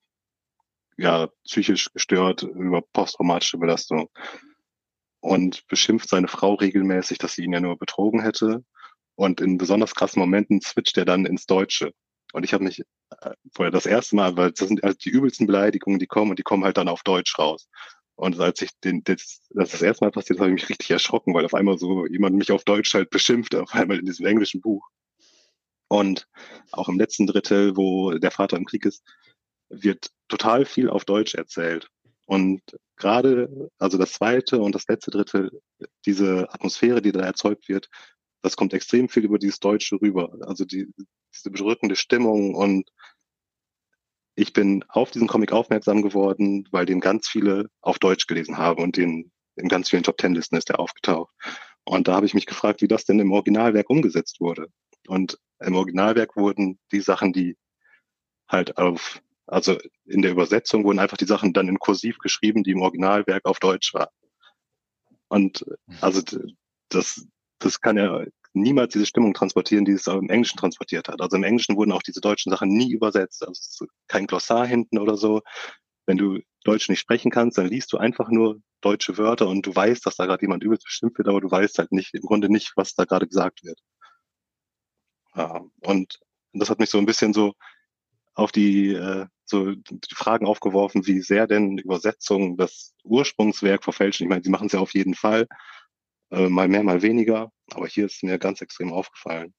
ja, 0.96 1.28
psychisch 1.44 1.92
gestört 1.92 2.42
über 2.42 2.82
posttraumatische 2.82 3.58
Belastung 3.58 4.08
und 5.20 5.66
beschimpft 5.68 6.08
seine 6.08 6.28
Frau 6.28 6.54
regelmäßig, 6.54 7.18
dass 7.18 7.34
sie 7.34 7.44
ihn 7.44 7.52
ja 7.52 7.60
nur 7.60 7.78
betrogen 7.78 8.20
hätte. 8.22 8.64
Und 9.14 9.40
in 9.40 9.58
besonders 9.58 9.94
krassen 9.94 10.20
Momenten 10.20 10.60
switcht 10.60 10.96
er 10.98 11.04
dann 11.04 11.26
ins 11.26 11.46
Deutsche. 11.46 11.92
Und 12.32 12.44
ich 12.44 12.52
habe 12.52 12.64
mich 12.64 12.80
äh, 12.80 13.30
vorher 13.54 13.70
das 13.70 13.86
erste 13.86 14.16
Mal, 14.16 14.36
weil 14.36 14.52
das 14.52 14.68
sind 14.68 14.82
halt 14.82 15.04
die 15.04 15.10
übelsten 15.10 15.46
Beleidigungen, 15.46 15.98
die 15.98 16.06
kommen 16.06 16.30
und 16.30 16.38
die 16.38 16.42
kommen 16.42 16.64
halt 16.64 16.76
dann 16.76 16.88
auf 16.88 17.02
Deutsch 17.02 17.38
raus. 17.38 17.68
Und 18.16 18.38
als 18.40 18.62
ich 18.62 18.70
den, 18.84 19.02
das, 19.04 19.40
das, 19.50 19.70
das 19.70 19.82
erste 19.82 20.04
Mal 20.04 20.10
passiert, 20.10 20.38
habe 20.38 20.50
ich 20.50 20.54
mich 20.54 20.68
richtig 20.68 20.90
erschrocken, 20.90 21.34
weil 21.34 21.44
auf 21.44 21.54
einmal 21.54 21.78
so 21.78 22.06
jemand 22.06 22.36
mich 22.36 22.50
auf 22.52 22.64
Deutsch 22.64 22.94
halt 22.94 23.10
beschimpft, 23.10 23.54
auf 23.54 23.74
einmal 23.74 23.98
in 23.98 24.06
diesem 24.06 24.26
englischen 24.26 24.60
Buch. 24.60 24.88
Und 25.88 26.26
auch 26.72 26.88
im 26.88 26.98
letzten 26.98 27.26
Drittel, 27.26 27.76
wo 27.76 28.12
der 28.12 28.30
Vater 28.30 28.56
im 28.56 28.64
Krieg 28.64 28.86
ist, 28.86 29.02
wird 29.68 30.10
total 30.28 30.64
viel 30.64 30.88
auf 30.88 31.04
Deutsch 31.04 31.34
erzählt. 31.34 31.88
Und 32.26 32.62
gerade, 32.96 33.70
also 33.78 33.98
das 33.98 34.12
zweite 34.12 34.60
und 34.60 34.74
das 34.74 34.86
letzte 34.88 35.10
Drittel, 35.10 35.60
diese 36.06 36.48
Atmosphäre, 36.52 37.02
die 37.02 37.12
da 37.12 37.20
erzeugt 37.20 37.68
wird, 37.68 37.88
das 38.42 38.56
kommt 38.56 38.74
extrem 38.74 39.08
viel 39.08 39.24
über 39.24 39.38
dieses 39.38 39.60
Deutsche 39.60 40.00
rüber. 40.00 40.36
Also 40.42 40.64
die, 40.64 40.92
diese 41.34 41.50
bedrückende 41.50 41.96
Stimmung 41.96 42.54
und 42.54 42.90
ich 44.34 44.52
bin 44.52 44.84
auf 44.88 45.10
diesen 45.10 45.28
Comic 45.28 45.52
aufmerksam 45.52 46.02
geworden, 46.02 46.66
weil 46.70 46.86
den 46.86 47.00
ganz 47.00 47.28
viele 47.28 47.68
auf 47.80 47.98
Deutsch 47.98 48.26
gelesen 48.26 48.56
haben 48.56 48.82
und 48.82 48.96
den 48.96 49.30
in 49.56 49.68
ganz 49.68 49.90
vielen 49.90 50.02
Top 50.02 50.16
Ten 50.16 50.34
Listen 50.34 50.56
ist 50.56 50.70
der 50.70 50.80
aufgetaucht. 50.80 51.32
Und 51.84 52.08
da 52.08 52.14
habe 52.14 52.26
ich 52.26 52.34
mich 52.34 52.46
gefragt, 52.46 52.80
wie 52.80 52.88
das 52.88 53.04
denn 53.04 53.20
im 53.20 53.32
Originalwerk 53.32 53.90
umgesetzt 53.90 54.40
wurde. 54.40 54.68
Und 55.06 55.38
im 55.60 55.74
Originalwerk 55.74 56.36
wurden 56.36 56.78
die 56.92 57.00
Sachen, 57.00 57.32
die 57.32 57.56
halt 58.48 58.78
auf 58.78 59.20
also 59.46 59.76
in 60.06 60.22
der 60.22 60.30
Übersetzung 60.30 60.84
wurden 60.84 60.98
einfach 60.98 61.16
die 61.16 61.26
Sachen 61.26 61.52
dann 61.52 61.68
in 61.68 61.78
Kursiv 61.78 62.18
geschrieben, 62.18 62.62
die 62.62 62.70
im 62.70 62.80
Originalwerk 62.80 63.44
auf 63.44 63.58
Deutsch 63.58 63.92
waren. 63.92 64.08
Und 65.28 65.66
also 66.00 66.22
das, 66.88 67.26
das 67.64 67.80
kann 67.80 67.96
ja 67.96 68.24
niemals 68.54 68.92
diese 68.92 69.06
Stimmung 69.06 69.34
transportieren, 69.34 69.84
die 69.84 69.92
es 69.92 70.06
im 70.06 70.28
Englischen 70.28 70.58
transportiert 70.58 71.08
hat. 71.08 71.20
Also 71.20 71.36
im 71.36 71.44
Englischen 71.44 71.76
wurden 71.76 71.92
auch 71.92 72.02
diese 72.02 72.20
deutschen 72.20 72.50
Sachen 72.50 72.68
nie 72.68 72.92
übersetzt. 72.92 73.46
Also 73.46 73.86
kein 74.08 74.26
Glossar 74.26 74.66
hinten 74.66 74.98
oder 74.98 75.16
so. 75.16 75.42
Wenn 76.06 76.18
du 76.18 76.40
Deutsch 76.64 76.88
nicht 76.88 77.00
sprechen 77.00 77.30
kannst, 77.30 77.58
dann 77.58 77.66
liest 77.66 77.92
du 77.92 77.98
einfach 77.98 78.28
nur 78.28 78.60
deutsche 78.80 79.16
Wörter 79.18 79.48
und 79.48 79.66
du 79.66 79.74
weißt, 79.74 80.04
dass 80.04 80.16
da 80.16 80.26
gerade 80.26 80.42
jemand 80.42 80.64
übelst 80.64 80.84
bestimmt 80.84 81.16
wird, 81.16 81.28
aber 81.28 81.40
du 81.40 81.50
weißt 81.50 81.78
halt 81.78 81.92
nicht, 81.92 82.14
im 82.14 82.22
Grunde 82.22 82.48
nicht, 82.50 82.72
was 82.76 82.94
da 82.94 83.04
gerade 83.04 83.26
gesagt 83.26 83.64
wird. 83.64 83.78
Ja, 85.34 85.62
und 85.80 86.18
das 86.52 86.68
hat 86.68 86.78
mich 86.78 86.90
so 86.90 86.98
ein 86.98 87.06
bisschen 87.06 87.32
so 87.32 87.54
auf 88.34 88.52
die, 88.52 88.92
äh, 88.94 89.26
so 89.44 89.72
die 89.74 90.14
Fragen 90.14 90.46
aufgeworfen, 90.46 91.06
wie 91.06 91.20
sehr 91.20 91.46
denn 91.46 91.78
Übersetzungen 91.78 92.56
das 92.56 92.94
Ursprungswerk 93.04 93.84
verfälschen. 93.84 94.24
Ich 94.24 94.30
meine, 94.30 94.42
sie 94.42 94.50
machen 94.50 94.66
es 94.66 94.72
ja 94.72 94.80
auf 94.80 94.94
jeden 94.94 95.14
Fall, 95.14 95.46
äh, 96.32 96.48
mal 96.48 96.68
mehr, 96.68 96.82
mal 96.82 97.02
weniger, 97.02 97.52
aber 97.72 97.86
hier 97.86 98.06
ist 98.06 98.22
mir 98.22 98.38
ganz 98.38 98.60
extrem 98.62 98.92
aufgefallen. 98.92 99.54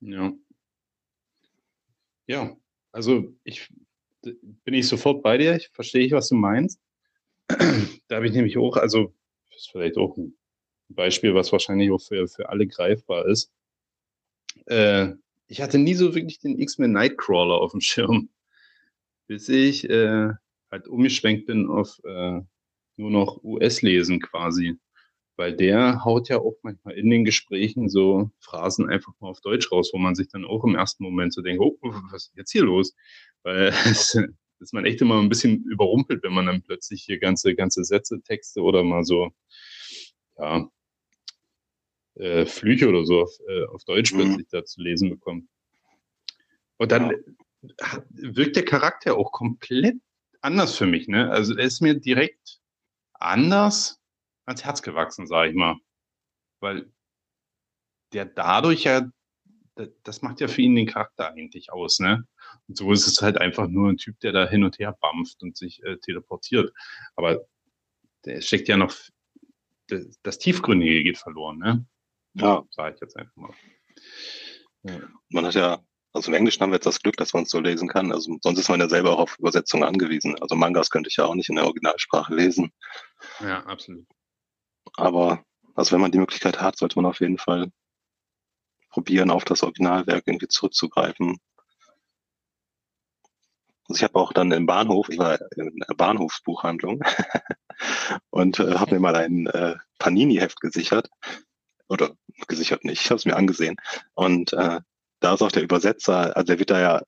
Ja. 0.00 0.32
Ja, 2.26 2.56
also 2.92 3.34
ich 3.44 3.68
bin 4.64 4.74
ich 4.74 4.88
sofort 4.88 5.22
bei 5.22 5.38
dir, 5.38 5.56
ich 5.56 5.68
verstehe 5.68 6.04
ich, 6.04 6.12
was 6.12 6.28
du 6.28 6.34
meinst. 6.34 6.80
da 7.48 8.16
habe 8.16 8.26
ich 8.26 8.32
nämlich 8.32 8.58
auch, 8.58 8.76
also 8.76 9.14
das 9.50 9.60
ist 9.60 9.70
vielleicht 9.70 9.96
auch 9.96 10.16
ein 10.16 10.36
Beispiel, 10.88 11.34
was 11.34 11.52
wahrscheinlich 11.52 11.90
auch 11.90 12.00
für, 12.00 12.28
für 12.28 12.48
alle 12.48 12.66
greifbar 12.66 13.26
ist. 13.26 13.52
Äh, 14.66 15.14
ich 15.46 15.62
hatte 15.62 15.78
nie 15.78 15.94
so 15.94 16.14
wirklich 16.14 16.40
den 16.40 16.58
X-Men 16.58 16.92
Nightcrawler 16.92 17.54
auf 17.54 17.70
dem 17.70 17.80
Schirm, 17.80 18.28
bis 19.28 19.48
ich 19.48 19.88
äh, 19.88 20.30
halt 20.70 20.88
umgeschwenkt 20.88 21.46
bin 21.46 21.68
auf 21.68 22.00
äh, 22.04 22.40
nur 22.96 23.10
noch 23.10 23.42
US-Lesen 23.42 24.20
quasi. 24.20 24.78
Weil 25.36 25.54
der 25.54 26.04
haut 26.04 26.28
ja 26.30 26.38
auch 26.38 26.56
manchmal 26.62 26.94
in 26.94 27.10
den 27.10 27.24
Gesprächen 27.24 27.90
so 27.90 28.30
Phrasen 28.40 28.88
einfach 28.88 29.12
mal 29.20 29.28
auf 29.28 29.40
Deutsch 29.40 29.70
raus, 29.70 29.90
wo 29.92 29.98
man 29.98 30.14
sich 30.14 30.28
dann 30.28 30.46
auch 30.46 30.64
im 30.64 30.74
ersten 30.74 31.04
Moment 31.04 31.34
so 31.34 31.42
denkt, 31.42 31.60
oh, 31.60 31.76
was 32.10 32.28
ist 32.28 32.36
jetzt 32.36 32.52
hier 32.52 32.64
los? 32.64 32.94
Weil 33.42 33.68
es, 33.84 34.18
ist 34.60 34.72
man 34.72 34.86
echt 34.86 35.00
immer 35.02 35.20
ein 35.20 35.28
bisschen 35.28 35.64
überrumpelt, 35.64 36.22
wenn 36.22 36.32
man 36.32 36.46
dann 36.46 36.62
plötzlich 36.62 37.02
hier 37.02 37.18
ganze, 37.18 37.54
ganze 37.54 37.84
Sätze, 37.84 38.22
Texte 38.22 38.62
oder 38.62 38.82
mal 38.82 39.04
so, 39.04 39.30
ja, 40.38 40.70
äh, 42.14 42.46
Flüche 42.46 42.88
oder 42.88 43.04
so 43.04 43.22
auf, 43.22 43.38
äh, 43.46 43.64
auf 43.66 43.84
Deutsch 43.84 44.12
mhm. 44.12 44.18
plötzlich 44.18 44.48
da 44.50 44.64
zu 44.64 44.80
lesen 44.80 45.10
bekommt. 45.10 45.48
Und 46.78 46.92
dann 46.92 47.12
ja. 47.62 48.04
wirkt 48.08 48.56
der 48.56 48.64
Charakter 48.64 49.16
auch 49.16 49.32
komplett 49.32 49.96
anders 50.40 50.76
für 50.76 50.86
mich. 50.86 51.08
Ne? 51.08 51.30
Also 51.30 51.56
er 51.56 51.64
ist 51.64 51.80
mir 51.80 51.94
direkt 51.94 52.60
anders 53.20 54.00
ans 54.46 54.64
Herz 54.64 54.82
gewachsen, 54.82 55.26
sage 55.26 55.50
ich 55.50 55.56
mal. 55.56 55.76
Weil 56.60 56.90
der 58.12 58.24
dadurch 58.24 58.84
ja, 58.84 59.08
das 60.04 60.22
macht 60.22 60.40
ja 60.40 60.48
für 60.48 60.62
ihn 60.62 60.74
den 60.74 60.86
Charakter 60.86 61.32
eigentlich 61.32 61.72
aus. 61.72 61.98
Ne? 61.98 62.26
Und 62.68 62.76
so 62.76 62.92
ist 62.92 63.06
es 63.06 63.20
halt 63.20 63.38
einfach 63.38 63.68
nur 63.68 63.90
ein 63.90 63.98
Typ, 63.98 64.18
der 64.20 64.32
da 64.32 64.48
hin 64.48 64.64
und 64.64 64.78
her 64.78 64.96
bampft 65.00 65.42
und 65.42 65.56
sich 65.56 65.82
äh, 65.84 65.98
teleportiert. 65.98 66.72
Aber 67.14 67.46
der 68.24 68.40
steckt 68.40 68.68
ja 68.68 68.76
noch, 68.76 68.94
das, 69.88 70.18
das 70.22 70.38
Tiefgründige 70.38 71.02
geht 71.02 71.18
verloren. 71.18 71.58
Ne? 71.58 71.86
Ja. 72.34 72.64
Sage 72.70 72.94
ich 72.94 73.00
jetzt 73.00 73.16
einfach 73.16 73.36
mal. 73.36 73.54
Ja. 74.82 75.00
Man 75.30 75.46
hat 75.46 75.54
ja, 75.54 75.84
also 76.16 76.30
im 76.30 76.34
Englischen 76.34 76.62
haben 76.62 76.70
wir 76.70 76.76
jetzt 76.76 76.86
das 76.86 77.00
Glück, 77.00 77.16
dass 77.16 77.34
man 77.34 77.44
es 77.44 77.50
so 77.50 77.60
lesen 77.60 77.88
kann. 77.88 78.10
Also 78.10 78.36
sonst 78.40 78.58
ist 78.58 78.68
man 78.68 78.80
ja 78.80 78.88
selber 78.88 79.12
auch 79.12 79.20
auf 79.20 79.38
Übersetzungen 79.38 79.84
angewiesen. 79.84 80.36
Also 80.40 80.56
Mangas 80.56 80.90
könnte 80.90 81.08
ich 81.08 81.16
ja 81.16 81.26
auch 81.26 81.34
nicht 81.34 81.50
in 81.50 81.56
der 81.56 81.66
Originalsprache 81.66 82.34
lesen. 82.34 82.72
Ja, 83.40 83.64
absolut. 83.66 84.06
Aber 84.94 85.44
also 85.74 85.92
wenn 85.92 86.00
man 86.00 86.12
die 86.12 86.18
Möglichkeit 86.18 86.60
hat, 86.60 86.78
sollte 86.78 86.96
man 86.96 87.06
auf 87.06 87.20
jeden 87.20 87.38
Fall 87.38 87.70
probieren, 88.88 89.30
auf 89.30 89.44
das 89.44 89.62
Originalwerk 89.62 90.24
irgendwie 90.26 90.48
zurückzugreifen. 90.48 91.38
Also 93.88 93.98
ich 93.98 94.02
habe 94.02 94.18
auch 94.18 94.32
dann 94.32 94.50
im 94.52 94.66
Bahnhof, 94.66 95.10
ich 95.10 95.18
war 95.18 95.38
in 95.54 95.84
der 95.88 95.94
Bahnhofsbuchhandlung 95.94 97.02
und 98.30 98.58
äh, 98.58 98.74
habe 98.76 98.94
mir 98.94 99.00
mal 99.00 99.16
ein 99.16 99.46
äh, 99.48 99.76
Panini-Heft 99.98 100.60
gesichert 100.60 101.10
oder 101.88 102.16
gesichert 102.48 102.84
nicht, 102.84 103.02
ich 103.02 103.10
habe 103.10 103.18
es 103.18 103.26
mir 103.26 103.36
angesehen. 103.36 103.76
Und 104.14 104.54
äh, 104.54 104.80
da 105.20 105.34
ist 105.34 105.42
auch 105.42 105.52
der 105.52 105.62
Übersetzer, 105.62 106.36
also 106.36 106.46
der 106.46 106.58
wird 106.58 106.70
da 106.70 106.80
ja 106.80 107.02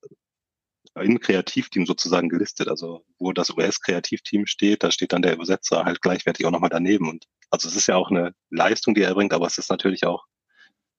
im 0.94 1.20
Kreativteam 1.20 1.86
sozusagen 1.86 2.28
gelistet. 2.28 2.68
Also 2.68 3.04
wo 3.18 3.32
das 3.32 3.50
US-Kreativteam 3.50 4.46
steht, 4.46 4.82
da 4.82 4.90
steht 4.90 5.12
dann 5.12 5.22
der 5.22 5.34
Übersetzer 5.34 5.84
halt 5.84 6.02
gleichwertig 6.02 6.46
auch 6.46 6.50
nochmal 6.50 6.70
daneben. 6.70 7.08
Und 7.08 7.26
also 7.50 7.68
es 7.68 7.76
ist 7.76 7.86
ja 7.86 7.96
auch 7.96 8.10
eine 8.10 8.34
Leistung, 8.50 8.94
die 8.94 9.02
er 9.02 9.14
bringt, 9.14 9.32
aber 9.32 9.46
es 9.46 9.58
ist 9.58 9.70
natürlich 9.70 10.04
auch 10.06 10.24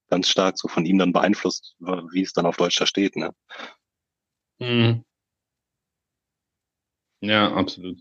ganz 0.08 0.28
stark 0.28 0.58
so 0.58 0.68
von 0.68 0.86
ihm 0.86 0.98
dann 0.98 1.12
beeinflusst, 1.12 1.76
wie 1.78 2.22
es 2.22 2.32
dann 2.32 2.46
auf 2.46 2.56
Deutsch 2.56 2.76
da 2.76 2.86
steht. 2.86 3.16
Ne? 3.16 3.30
Mhm. 4.58 5.04
Ja, 7.20 7.52
absolut. 7.52 7.98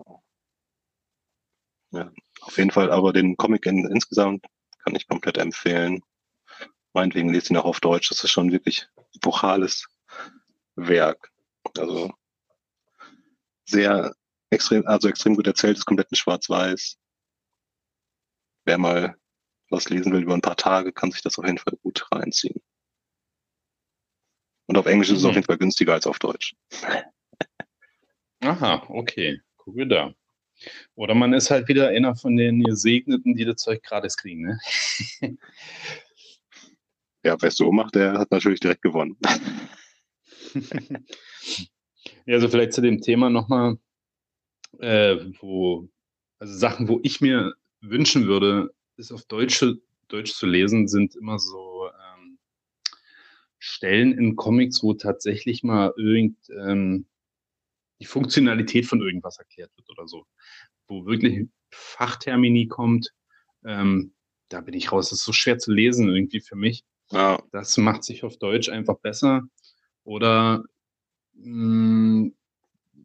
Ja, 1.91 2.11
auf 2.41 2.57
jeden 2.57 2.71
Fall, 2.71 2.91
aber 2.91 3.13
den 3.13 3.35
Comic 3.35 3.65
in, 3.65 3.85
insgesamt 3.91 4.45
kann 4.83 4.95
ich 4.95 5.07
komplett 5.07 5.37
empfehlen. 5.37 6.01
Meinetwegen 6.93 7.33
lest 7.33 7.49
ihn 7.49 7.57
auch 7.57 7.65
auf 7.65 7.79
Deutsch. 7.79 8.09
Das 8.09 8.23
ist 8.23 8.31
schon 8.31 8.51
wirklich 8.51 8.87
epochales 9.15 9.87
Werk. 10.75 11.31
Also 11.77 12.11
sehr 13.65 14.13
extrem, 14.49 14.85
also 14.87 15.07
extrem 15.07 15.35
gut 15.35 15.47
erzählt, 15.47 15.77
ist 15.77 15.85
komplett 15.85 16.09
in 16.11 16.17
Schwarz-Weiß. 16.17 16.97
Wer 18.65 18.77
mal 18.77 19.15
was 19.69 19.89
lesen 19.89 20.11
will 20.11 20.23
über 20.23 20.33
ein 20.33 20.41
paar 20.41 20.57
Tage, 20.57 20.91
kann 20.91 21.11
sich 21.11 21.21
das 21.21 21.37
auf 21.37 21.45
jeden 21.45 21.59
Fall 21.59 21.77
gut 21.83 22.07
reinziehen. 22.11 22.61
Und 24.65 24.77
auf 24.77 24.85
Englisch 24.85 25.09
ist 25.09 25.19
es 25.19 25.25
auf 25.25 25.31
mhm. 25.31 25.35
jeden 25.35 25.45
Fall 25.47 25.57
günstiger 25.57 25.93
als 25.93 26.07
auf 26.07 26.19
Deutsch. 26.19 26.55
Aha, 28.41 28.85
okay. 28.89 29.41
Gucke 29.57 29.87
da. 29.87 30.13
Oder 30.95 31.15
man 31.15 31.33
ist 31.33 31.49
halt 31.49 31.67
wieder 31.67 31.89
einer 31.89 32.15
von 32.15 32.35
den 32.35 32.63
Gesegneten, 32.63 33.35
die 33.35 33.45
das 33.45 33.57
Zeug 33.57 33.81
gratis 33.83 34.17
kriegen, 34.17 34.41
ne? 34.41 34.59
ja, 37.23 37.35
wer 37.39 37.49
es 37.49 37.57
so 37.57 37.71
macht, 37.71 37.95
der 37.95 38.13
hat 38.13 38.31
natürlich 38.31 38.59
direkt 38.59 38.81
gewonnen. 38.81 39.17
ja, 42.25 42.35
also 42.35 42.49
vielleicht 42.49 42.73
zu 42.73 42.81
dem 42.81 43.01
Thema 43.01 43.29
nochmal, 43.29 43.77
äh, 44.79 45.17
wo, 45.39 45.89
also 46.39 46.53
Sachen, 46.53 46.87
wo 46.87 46.99
ich 47.03 47.21
mir 47.21 47.53
wünschen 47.81 48.27
würde, 48.27 48.73
ist 48.97 49.11
auf 49.11 49.25
Deutsch, 49.25 49.63
Deutsch 50.07 50.33
zu 50.33 50.45
lesen, 50.45 50.87
sind 50.87 51.15
immer 51.15 51.39
so 51.39 51.87
ähm, 51.87 52.39
Stellen 53.59 54.17
in 54.17 54.35
Comics, 54.35 54.83
wo 54.83 54.93
tatsächlich 54.93 55.63
mal 55.63 55.93
irgend 55.97 56.37
ähm, 56.49 57.05
die 57.99 58.05
Funktionalität 58.05 58.85
von 58.85 59.01
irgendwas 59.01 59.37
erklärt 59.39 59.71
wird 59.75 59.89
oder 59.89 60.07
so. 60.07 60.25
Wo 60.87 61.05
wirklich 61.05 61.47
Fachtermini 61.69 62.67
kommt, 62.67 63.13
ähm, 63.65 64.13
da 64.47 64.61
bin 64.61 64.73
ich 64.73 64.91
raus. 64.91 65.09
Das 65.09 65.19
ist 65.19 65.25
so 65.25 65.33
schwer 65.33 65.59
zu 65.59 65.71
lesen 65.71 66.07
irgendwie 66.09 66.39
für 66.39 66.55
mich. 66.55 66.83
Ja. 67.11 67.41
Das 67.51 67.77
macht 67.77 68.03
sich 68.03 68.23
auf 68.23 68.37
Deutsch 68.37 68.69
einfach 68.69 68.97
besser. 68.99 69.43
Oder 70.03 70.63
mh, 71.33 72.25
mm, 72.25 72.35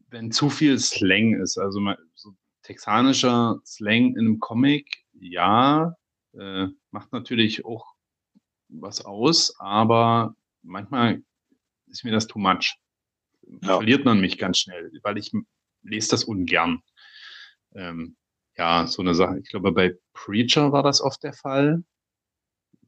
wenn 0.09 0.31
zu 0.31 0.49
viel 0.49 0.79
Slang 0.79 1.35
ist, 1.41 1.57
also 1.57 1.79
mal 1.79 1.97
so 2.13 2.33
texanischer 2.61 3.59
Slang 3.65 4.15
in 4.15 4.19
einem 4.19 4.39
Comic, 4.39 5.05
ja, 5.13 5.95
äh, 6.33 6.67
macht 6.91 7.11
natürlich 7.11 7.65
auch 7.65 7.85
was 8.69 9.03
aus, 9.03 9.59
aber 9.59 10.35
manchmal 10.61 11.23
ist 11.87 12.03
mir 12.03 12.11
das 12.11 12.27
too 12.27 12.39
much 12.39 12.77
ja. 13.61 13.77
verliert 13.77 14.05
man 14.05 14.19
mich 14.19 14.37
ganz 14.37 14.59
schnell, 14.59 14.91
weil 15.03 15.17
ich 15.17 15.31
lese 15.83 16.09
das 16.09 16.23
ungern. 16.23 16.81
Ähm, 17.73 18.17
ja, 18.57 18.87
so 18.87 19.01
eine 19.01 19.15
Sache. 19.15 19.39
Ich 19.39 19.49
glaube, 19.49 19.71
bei 19.71 19.97
Preacher 20.13 20.71
war 20.71 20.83
das 20.83 21.01
oft 21.01 21.23
der 21.23 21.33
Fall, 21.33 21.83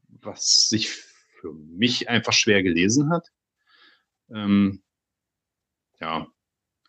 was 0.08 0.68
sich 0.68 0.88
für 1.40 1.52
mich 1.52 2.08
einfach 2.08 2.32
schwer 2.32 2.62
gelesen 2.62 3.10
hat. 3.10 3.28
Ähm, 4.30 4.82
ja, 6.00 6.26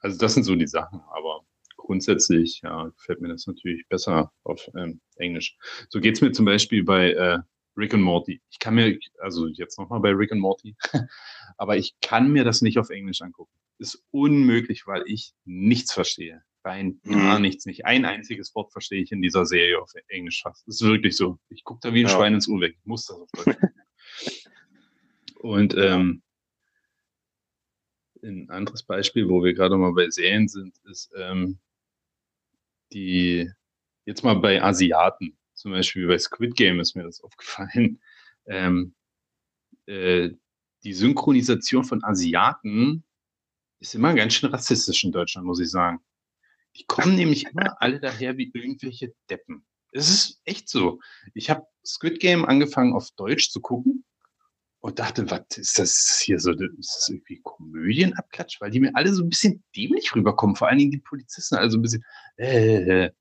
also 0.02 0.18
das 0.18 0.34
sind 0.34 0.44
so 0.44 0.56
die 0.56 0.68
Sachen, 0.68 1.02
aber 1.12 1.46
grundsätzlich 1.78 2.62
ja, 2.64 2.86
gefällt 2.90 3.22
mir 3.22 3.30
das 3.30 3.48
natürlich 3.48 3.88
besser 3.88 4.32
auf 4.44 4.70
ähm, 4.78 5.02
Englisch. 5.16 5.58
So 5.90 6.00
geht 6.00 6.16
es 6.16 6.22
mir 6.22 6.32
zum 6.32 6.46
Beispiel 6.46 6.84
bei 6.84 7.14
äh, 7.14 7.40
Rick 7.76 7.94
and 7.94 8.04
Morty. 8.04 8.42
Ich 8.50 8.60
kann 8.60 8.76
mir, 8.76 8.98
also 9.20 9.48
jetzt 9.48 9.80
nochmal 9.80 10.00
bei 10.00 10.12
Rick 10.12 10.32
and 10.32 10.42
Morty, 10.42 10.76
aber 11.58 11.78
ich 11.78 11.96
kann 12.02 12.32
mir 12.32 12.44
das 12.44 12.62
nicht 12.62 12.78
auf 12.78 12.90
Englisch 12.90 13.22
angucken. 13.22 13.54
Ist 13.78 14.04
unmöglich, 14.12 14.86
weil 14.88 15.04
ich 15.06 15.34
nichts 15.46 15.94
verstehe. 15.94 16.44
Rein 16.66 17.00
gar 17.06 17.38
mhm. 17.38 17.44
nichts, 17.44 17.66
nicht 17.66 17.86
ein 17.86 18.04
einziges 18.04 18.54
Wort 18.54 18.74
verstehe 18.74 19.02
ich 19.02 19.14
in 19.14 19.22
dieser 19.22 19.46
Serie 19.46 19.82
auf 19.82 19.94
Englisch 20.10 20.42
fast. 20.44 20.68
Das 20.68 20.76
ist 20.76 20.82
wirklich 20.82 21.16
so. 21.16 21.40
Ich 21.48 21.64
gucke 21.64 21.80
da 21.82 21.94
wie 21.94 22.02
ein 22.02 22.08
ja. 22.08 22.14
Schwein 22.14 22.34
ins 22.34 22.48
Uhr 22.48 22.60
weg. 22.60 22.76
Ich 22.78 22.86
muss 22.86 23.06
das 23.06 23.18
auf 23.18 23.30
Deutsch. 23.32 23.58
Und 25.40 25.76
ähm, 25.78 26.22
ein 28.24 28.50
anderes 28.50 28.84
Beispiel, 28.84 29.30
wo 29.30 29.44
wir 29.44 29.54
gerade 29.54 29.78
mal 29.78 29.94
bei 29.94 30.10
Serien 30.10 30.48
sind, 30.48 30.78
ist 30.86 31.12
ähm, 31.16 31.60
die 32.92 33.50
jetzt 34.06 34.24
mal 34.24 34.36
bei 34.36 34.62
Asiaten 34.62 35.38
zum 35.54 35.72
Beispiel 35.72 36.08
bei 36.08 36.18
Squid 36.18 36.56
Game 36.56 36.80
ist 36.80 36.96
mir 36.96 37.04
das 37.04 37.22
aufgefallen, 37.24 38.02
ähm, 38.46 38.96
äh, 39.86 40.30
die 40.84 40.94
Synchronisation 40.94 41.84
von 41.84 42.04
Asiaten 42.04 43.04
ist 43.80 43.96
immer 43.96 44.14
ganz 44.14 44.34
schön 44.34 44.50
rassistisch 44.50 45.04
in 45.04 45.12
Deutschland, 45.12 45.46
muss 45.46 45.60
ich 45.60 45.70
sagen. 45.70 46.00
Die 46.78 46.86
kommen 46.86 47.16
nämlich 47.16 47.46
immer 47.46 47.82
alle 47.82 48.00
daher 48.00 48.38
wie 48.38 48.52
irgendwelche 48.54 49.14
Deppen. 49.30 49.66
Es 49.92 50.10
ist 50.10 50.42
echt 50.46 50.70
so. 50.70 51.00
Ich 51.34 51.50
habe 51.50 51.66
Squid 51.86 52.20
Game 52.20 52.46
angefangen 52.46 52.94
auf 52.94 53.12
Deutsch 53.12 53.50
zu 53.50 53.60
gucken 53.60 54.06
und 54.82 55.00
dachte, 55.00 55.30
was 55.30 55.46
ist 55.58 55.78
das 55.78 56.22
hier 56.24 56.40
so? 56.40 56.52
Ist 56.52 56.96
das 56.96 57.10
irgendwie 57.10 57.42
Komödienabklatsch? 57.44 58.62
Weil 58.62 58.72
die 58.72 58.80
mir 58.80 58.96
alle 58.96 59.14
so 59.14 59.24
ein 59.24 59.30
bisschen 59.30 59.64
dämlich 59.76 60.16
rüberkommen, 60.16 60.56
vor 60.56 60.70
allen 60.70 60.78
Dingen 60.78 60.92
die 60.92 61.00
Polizisten, 61.00 61.56
also 61.56 61.78
ein 61.78 61.82
bisschen, 61.82 62.06
äh, 62.38 63.06
äh 63.06 63.12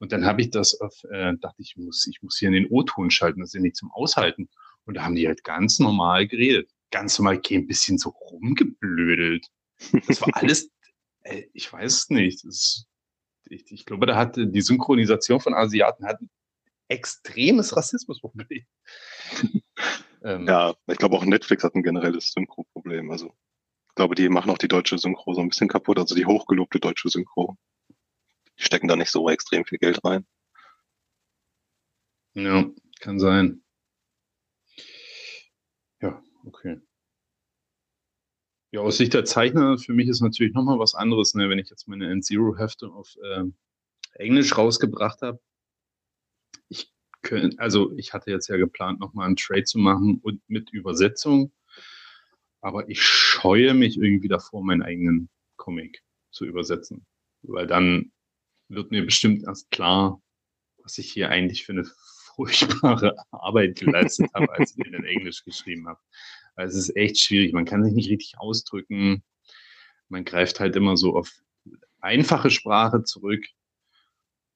und 0.00 0.12
dann 0.12 0.24
habe 0.24 0.42
ich 0.42 0.50
das 0.50 0.80
auf, 0.80 0.94
äh, 1.10 1.34
dachte 1.40 1.60
ich, 1.60 1.76
muss, 1.76 2.06
ich 2.06 2.22
muss 2.22 2.38
hier 2.38 2.48
in 2.48 2.54
den 2.54 2.68
O-Ton 2.68 3.10
schalten, 3.10 3.40
das 3.40 3.50
ist 3.50 3.54
ja 3.54 3.60
nicht 3.60 3.76
zum 3.76 3.90
Aushalten. 3.90 4.48
Und 4.84 4.94
da 4.94 5.02
haben 5.02 5.16
die 5.16 5.26
halt 5.26 5.44
ganz 5.44 5.80
normal 5.80 6.28
geredet. 6.28 6.70
Ganz 6.90 7.18
normal 7.18 7.40
ein 7.50 7.66
bisschen 7.66 7.98
so 7.98 8.10
rumgeblödelt. 8.10 9.48
Das 10.06 10.20
war 10.22 10.28
alles, 10.34 10.70
äh, 11.22 11.44
ich 11.52 11.72
weiß 11.72 12.10
nicht. 12.10 12.44
Das, 12.44 12.86
ich, 13.46 13.70
ich, 13.72 13.84
glaube, 13.86 14.06
da 14.06 14.16
hatte 14.16 14.46
die 14.46 14.60
Synchronisation 14.60 15.40
von 15.40 15.54
Asiaten 15.54 16.06
hat 16.06 16.20
ein 16.20 16.30
extremes 16.86 17.76
Rassismusproblem. 17.76 18.66
Ähm, 20.22 20.46
ja, 20.46 20.74
ich 20.86 20.98
glaube 20.98 21.16
auch 21.16 21.24
Netflix 21.24 21.64
hat 21.64 21.74
ein 21.74 21.82
generelles 21.82 22.32
Synchro-Problem. 22.32 23.10
Also 23.10 23.34
ich 23.88 23.94
glaube, 23.94 24.14
die 24.14 24.28
machen 24.28 24.50
auch 24.50 24.58
die 24.58 24.68
deutsche 24.68 24.98
Synchro 24.98 25.34
so 25.34 25.40
ein 25.40 25.48
bisschen 25.48 25.68
kaputt, 25.68 25.98
also 25.98 26.14
die 26.14 26.26
hochgelobte 26.26 26.80
deutsche 26.80 27.08
Synchro. 27.08 27.56
Die 28.58 28.64
stecken 28.64 28.88
da 28.88 28.96
nicht 28.96 29.10
so 29.10 29.28
extrem 29.28 29.64
viel 29.64 29.78
Geld 29.78 30.04
rein. 30.04 30.26
Ja, 32.34 32.64
kann 33.00 33.18
sein. 33.18 33.62
Ja, 36.00 36.22
okay. 36.44 36.80
Ja, 38.70 38.80
aus 38.80 38.98
Sicht 38.98 39.14
der 39.14 39.24
Zeichner, 39.24 39.78
für 39.78 39.94
mich 39.94 40.08
ist 40.08 40.20
natürlich 40.20 40.52
nochmal 40.52 40.78
was 40.78 40.94
anderes, 40.94 41.34
ne, 41.34 41.48
wenn 41.48 41.58
ich 41.58 41.70
jetzt 41.70 41.88
meine 41.88 42.10
N-Zero-Hefte 42.10 42.88
auf 42.88 43.16
äh, 43.22 43.44
Englisch 44.14 44.56
rausgebracht 44.56 45.22
habe. 45.22 45.40
Also 47.58 47.92
ich 47.96 48.12
hatte 48.12 48.30
jetzt 48.30 48.48
ja 48.48 48.56
geplant, 48.56 49.00
nochmal 49.00 49.26
einen 49.26 49.36
Trade 49.36 49.64
zu 49.64 49.78
machen 49.78 50.20
und 50.22 50.40
mit 50.48 50.70
Übersetzung, 50.70 51.52
aber 52.60 52.88
ich 52.88 53.02
scheue 53.02 53.74
mich 53.74 53.96
irgendwie 53.96 54.28
davor, 54.28 54.64
meinen 54.64 54.82
eigenen 54.82 55.28
Comic 55.56 56.02
zu 56.30 56.44
übersetzen, 56.44 57.06
weil 57.42 57.66
dann 57.66 58.12
wird 58.68 58.90
mir 58.90 59.04
bestimmt 59.04 59.44
erst 59.44 59.70
klar, 59.70 60.20
was 60.78 60.98
ich 60.98 61.10
hier 61.10 61.30
eigentlich 61.30 61.64
für 61.64 61.72
eine 61.72 61.84
furchtbare 62.36 63.16
Arbeit 63.32 63.80
geleistet 63.80 64.30
habe, 64.34 64.52
als 64.52 64.76
ich 64.76 64.84
den 64.84 64.94
in 64.94 65.04
Englisch 65.04 65.44
geschrieben 65.44 65.88
habe. 65.88 66.00
Also 66.54 66.78
es 66.78 66.88
ist 66.88 66.96
echt 66.96 67.18
schwierig. 67.18 67.52
Man 67.52 67.64
kann 67.64 67.84
sich 67.84 67.94
nicht 67.94 68.10
richtig 68.10 68.38
ausdrücken. 68.38 69.24
Man 70.08 70.24
greift 70.24 70.60
halt 70.60 70.76
immer 70.76 70.96
so 70.96 71.16
auf 71.16 71.32
einfache 72.00 72.50
Sprache 72.50 73.02
zurück. 73.02 73.44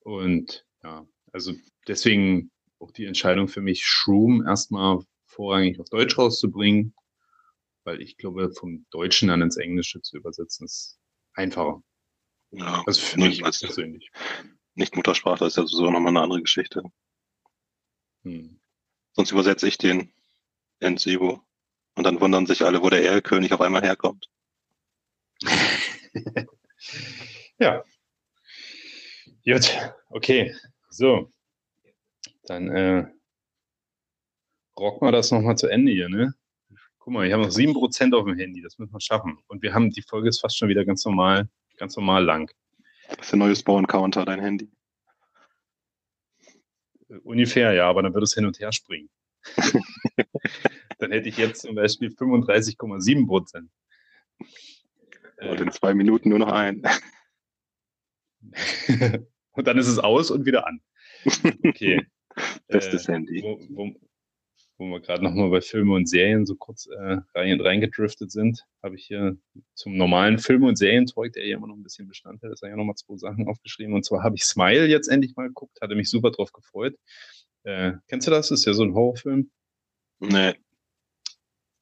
Und 0.00 0.64
ja, 0.84 1.06
also 1.32 1.54
deswegen 1.88 2.51
auch 2.82 2.90
die 2.90 3.06
Entscheidung 3.06 3.48
für 3.48 3.60
mich, 3.60 3.86
Shroom 3.86 4.44
erstmal 4.46 4.98
vorrangig 5.26 5.80
auf 5.80 5.88
Deutsch 5.88 6.18
rauszubringen, 6.18 6.94
weil 7.84 8.02
ich 8.02 8.16
glaube, 8.16 8.52
vom 8.52 8.86
Deutschen 8.90 9.28
dann 9.28 9.42
ins 9.42 9.56
Englische 9.56 10.02
zu 10.02 10.16
übersetzen 10.16 10.66
ist 10.66 10.98
einfacher. 11.34 11.82
Ja, 12.50 12.82
also 12.86 13.00
für 13.00 13.18
mich 13.18 13.44
als 13.44 13.60
persönlich. 13.60 14.10
Nicht 14.74 14.96
Muttersprache 14.96 15.46
ist 15.46 15.56
ja 15.56 15.66
so 15.66 15.90
nochmal 15.90 16.08
eine 16.08 16.20
andere 16.20 16.42
Geschichte. 16.42 16.82
Hm. 18.24 18.60
Sonst 19.12 19.30
übersetze 19.30 19.68
ich 19.68 19.78
den 19.78 20.12
in 20.80 20.98
Sibo. 20.98 21.42
Und 21.94 22.04
dann 22.04 22.20
wundern 22.20 22.46
sich 22.46 22.64
alle, 22.64 22.82
wo 22.82 22.88
der 22.88 23.04
Erlkönig 23.04 23.52
auf 23.52 23.60
einmal 23.60 23.82
herkommt. 23.82 24.28
ja. 27.58 27.84
Gut, 29.44 29.78
okay. 30.08 30.54
So. 30.88 31.30
Dann 32.44 32.68
äh, 32.68 33.06
rocken 34.78 35.06
wir 35.06 35.12
das 35.12 35.30
nochmal 35.30 35.56
zu 35.56 35.68
Ende 35.68 35.92
hier, 35.92 36.08
ne? 36.08 36.34
Guck 36.98 37.12
mal, 37.12 37.26
ich 37.26 37.32
habe 37.32 37.42
noch 37.42 37.50
7% 37.50 38.14
auf 38.14 38.24
dem 38.26 38.36
Handy, 38.36 38.62
das 38.62 38.78
müssen 38.78 38.92
wir 38.92 39.00
schaffen. 39.00 39.38
Und 39.48 39.62
wir 39.62 39.74
haben, 39.74 39.90
die 39.90 40.02
Folge 40.02 40.28
ist 40.28 40.40
fast 40.40 40.56
schon 40.56 40.68
wieder 40.68 40.84
ganz 40.84 41.04
normal, 41.04 41.48
ganz 41.76 41.96
normal 41.96 42.24
lang. 42.24 42.52
Das 43.08 43.26
ist 43.26 43.32
der 43.32 43.38
neue 43.38 43.56
Spawn-Counter, 43.56 44.24
dein 44.24 44.40
Handy. 44.40 44.70
Ungefähr, 47.24 47.72
ja, 47.72 47.88
aber 47.88 48.02
dann 48.02 48.14
würde 48.14 48.24
es 48.24 48.34
hin 48.34 48.46
und 48.46 48.58
her 48.60 48.72
springen. 48.72 49.10
dann 50.98 51.10
hätte 51.10 51.28
ich 51.28 51.36
jetzt 51.36 51.62
zum 51.62 51.74
Beispiel 51.74 52.08
35,7 52.10 53.26
Prozent. 53.26 53.70
Und 55.40 55.60
in 55.60 55.72
zwei 55.72 55.94
Minuten 55.94 56.28
nur 56.28 56.38
noch 56.38 56.52
ein. 56.52 56.82
und 59.52 59.66
dann 59.66 59.78
ist 59.78 59.88
es 59.88 59.98
aus 59.98 60.30
und 60.30 60.46
wieder 60.46 60.66
an. 60.66 60.80
Okay. 61.64 62.06
Bestes 62.68 63.08
äh, 63.08 63.12
Handy. 63.12 63.42
Wo, 63.42 63.58
wo, 63.70 63.94
wo 64.78 64.86
wir 64.86 65.00
gerade 65.00 65.22
nochmal 65.22 65.50
bei 65.50 65.60
Filmen 65.60 65.92
und 65.92 66.08
Serien 66.08 66.44
so 66.46 66.56
kurz 66.56 66.86
äh, 66.86 67.18
rein, 67.34 67.60
reingedriftet 67.60 68.32
sind, 68.32 68.64
habe 68.82 68.96
ich 68.96 69.06
hier 69.06 69.36
zum 69.74 69.96
normalen 69.96 70.38
Film- 70.38 70.64
und 70.64 70.76
Serientalk, 70.76 71.32
der 71.34 71.46
ja 71.46 71.56
immer 71.56 71.68
noch 71.68 71.76
ein 71.76 71.82
bisschen 71.82 72.08
Bestand 72.08 72.42
hat, 72.42 72.52
ist 72.52 72.62
ja 72.62 72.74
nochmal 72.74 72.96
zwei 72.96 73.16
Sachen 73.16 73.48
aufgeschrieben. 73.48 73.94
Und 73.94 74.04
zwar 74.04 74.22
habe 74.22 74.34
ich 74.36 74.44
Smile 74.44 74.86
jetzt 74.86 75.08
endlich 75.08 75.36
mal 75.36 75.48
geguckt, 75.48 75.78
hatte 75.80 75.94
mich 75.94 76.10
super 76.10 76.30
drauf 76.30 76.52
gefreut. 76.52 76.96
Äh, 77.64 77.92
kennst 78.08 78.26
du 78.26 78.30
das? 78.30 78.48
Das 78.48 78.60
ist 78.60 78.66
ja 78.66 78.72
so 78.72 78.82
ein 78.82 78.94
Horrorfilm. 78.94 79.50
Nee. 80.20 80.54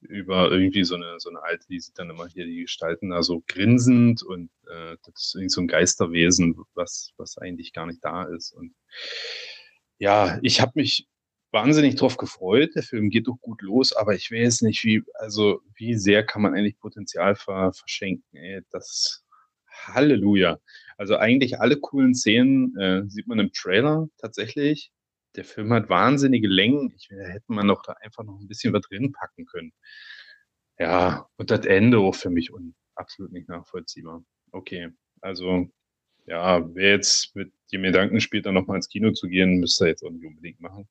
Über 0.01 0.51
irgendwie 0.51 0.83
so 0.83 0.95
eine, 0.95 1.19
so 1.19 1.29
eine 1.29 1.43
alte, 1.43 1.67
die 1.67 1.79
sieht 1.79 1.97
dann 1.97 2.09
immer 2.09 2.27
hier 2.27 2.45
die 2.45 2.61
Gestalten 2.61 3.09
da 3.09 3.21
so 3.21 3.43
grinsend 3.47 4.23
und 4.23 4.49
äh, 4.67 4.97
das 5.03 5.13
ist 5.25 5.35
irgendwie 5.35 5.49
so 5.49 5.61
ein 5.61 5.67
Geisterwesen, 5.67 6.59
was, 6.73 7.13
was 7.17 7.37
eigentlich 7.37 7.71
gar 7.71 7.85
nicht 7.85 8.03
da 8.03 8.23
ist. 8.23 8.51
Und 8.51 8.73
ja, 10.01 10.39
ich 10.41 10.61
habe 10.61 10.71
mich 10.75 11.07
wahnsinnig 11.51 11.95
drauf 11.95 12.17
gefreut. 12.17 12.71
Der 12.75 12.81
Film 12.83 13.11
geht 13.11 13.27
doch 13.27 13.37
gut 13.39 13.61
los, 13.61 13.93
aber 13.93 14.15
ich 14.15 14.31
weiß 14.31 14.63
nicht, 14.63 14.83
wie, 14.83 15.03
also 15.13 15.61
wie 15.75 15.95
sehr 15.95 16.25
kann 16.25 16.41
man 16.41 16.55
eigentlich 16.55 16.79
Potenzial 16.79 17.35
ver 17.35 17.71
verschenken. 17.73 18.35
Ey, 18.35 18.61
das 18.71 19.23
Halleluja. 19.67 20.59
Also 20.97 21.17
eigentlich 21.17 21.59
alle 21.59 21.77
coolen 21.79 22.15
Szenen 22.15 22.75
äh, 22.77 23.03
sieht 23.09 23.27
man 23.27 23.39
im 23.39 23.51
Trailer 23.53 24.07
tatsächlich. 24.17 24.91
Der 25.35 25.45
Film 25.45 25.71
hat 25.71 25.89
wahnsinnige 25.89 26.47
Längen. 26.47 26.93
Ich, 26.95 27.07
da 27.09 27.17
hätte 27.17 27.45
man 27.53 27.67
doch 27.67 27.83
da 27.83 27.93
einfach 28.01 28.23
noch 28.23 28.39
ein 28.39 28.47
bisschen 28.47 28.73
was 28.73 28.81
drin 28.89 29.11
packen 29.11 29.45
können. 29.45 29.71
Ja, 30.79 31.27
und 31.37 31.51
das 31.51 31.65
Ende 31.67 31.99
auch 31.99 32.15
für 32.15 32.31
mich 32.31 32.51
un 32.51 32.73
absolut 32.95 33.31
nicht 33.31 33.49
nachvollziehbar. 33.49 34.23
Okay, 34.51 34.89
also 35.21 35.69
ja, 36.25 36.63
wer 36.75 36.91
jetzt 36.91 37.35
mit 37.35 37.51
dem 37.71 37.83
Gedanken 37.83 38.19
spielt, 38.19 38.45
dann 38.45 38.53
nochmal 38.53 38.77
ins 38.77 38.89
Kino 38.89 39.11
zu 39.11 39.27
gehen, 39.27 39.59
müsste 39.59 39.87
jetzt 39.87 40.03
auch 40.03 40.11
nicht 40.11 40.25
unbedingt 40.25 40.59
machen. 40.59 40.87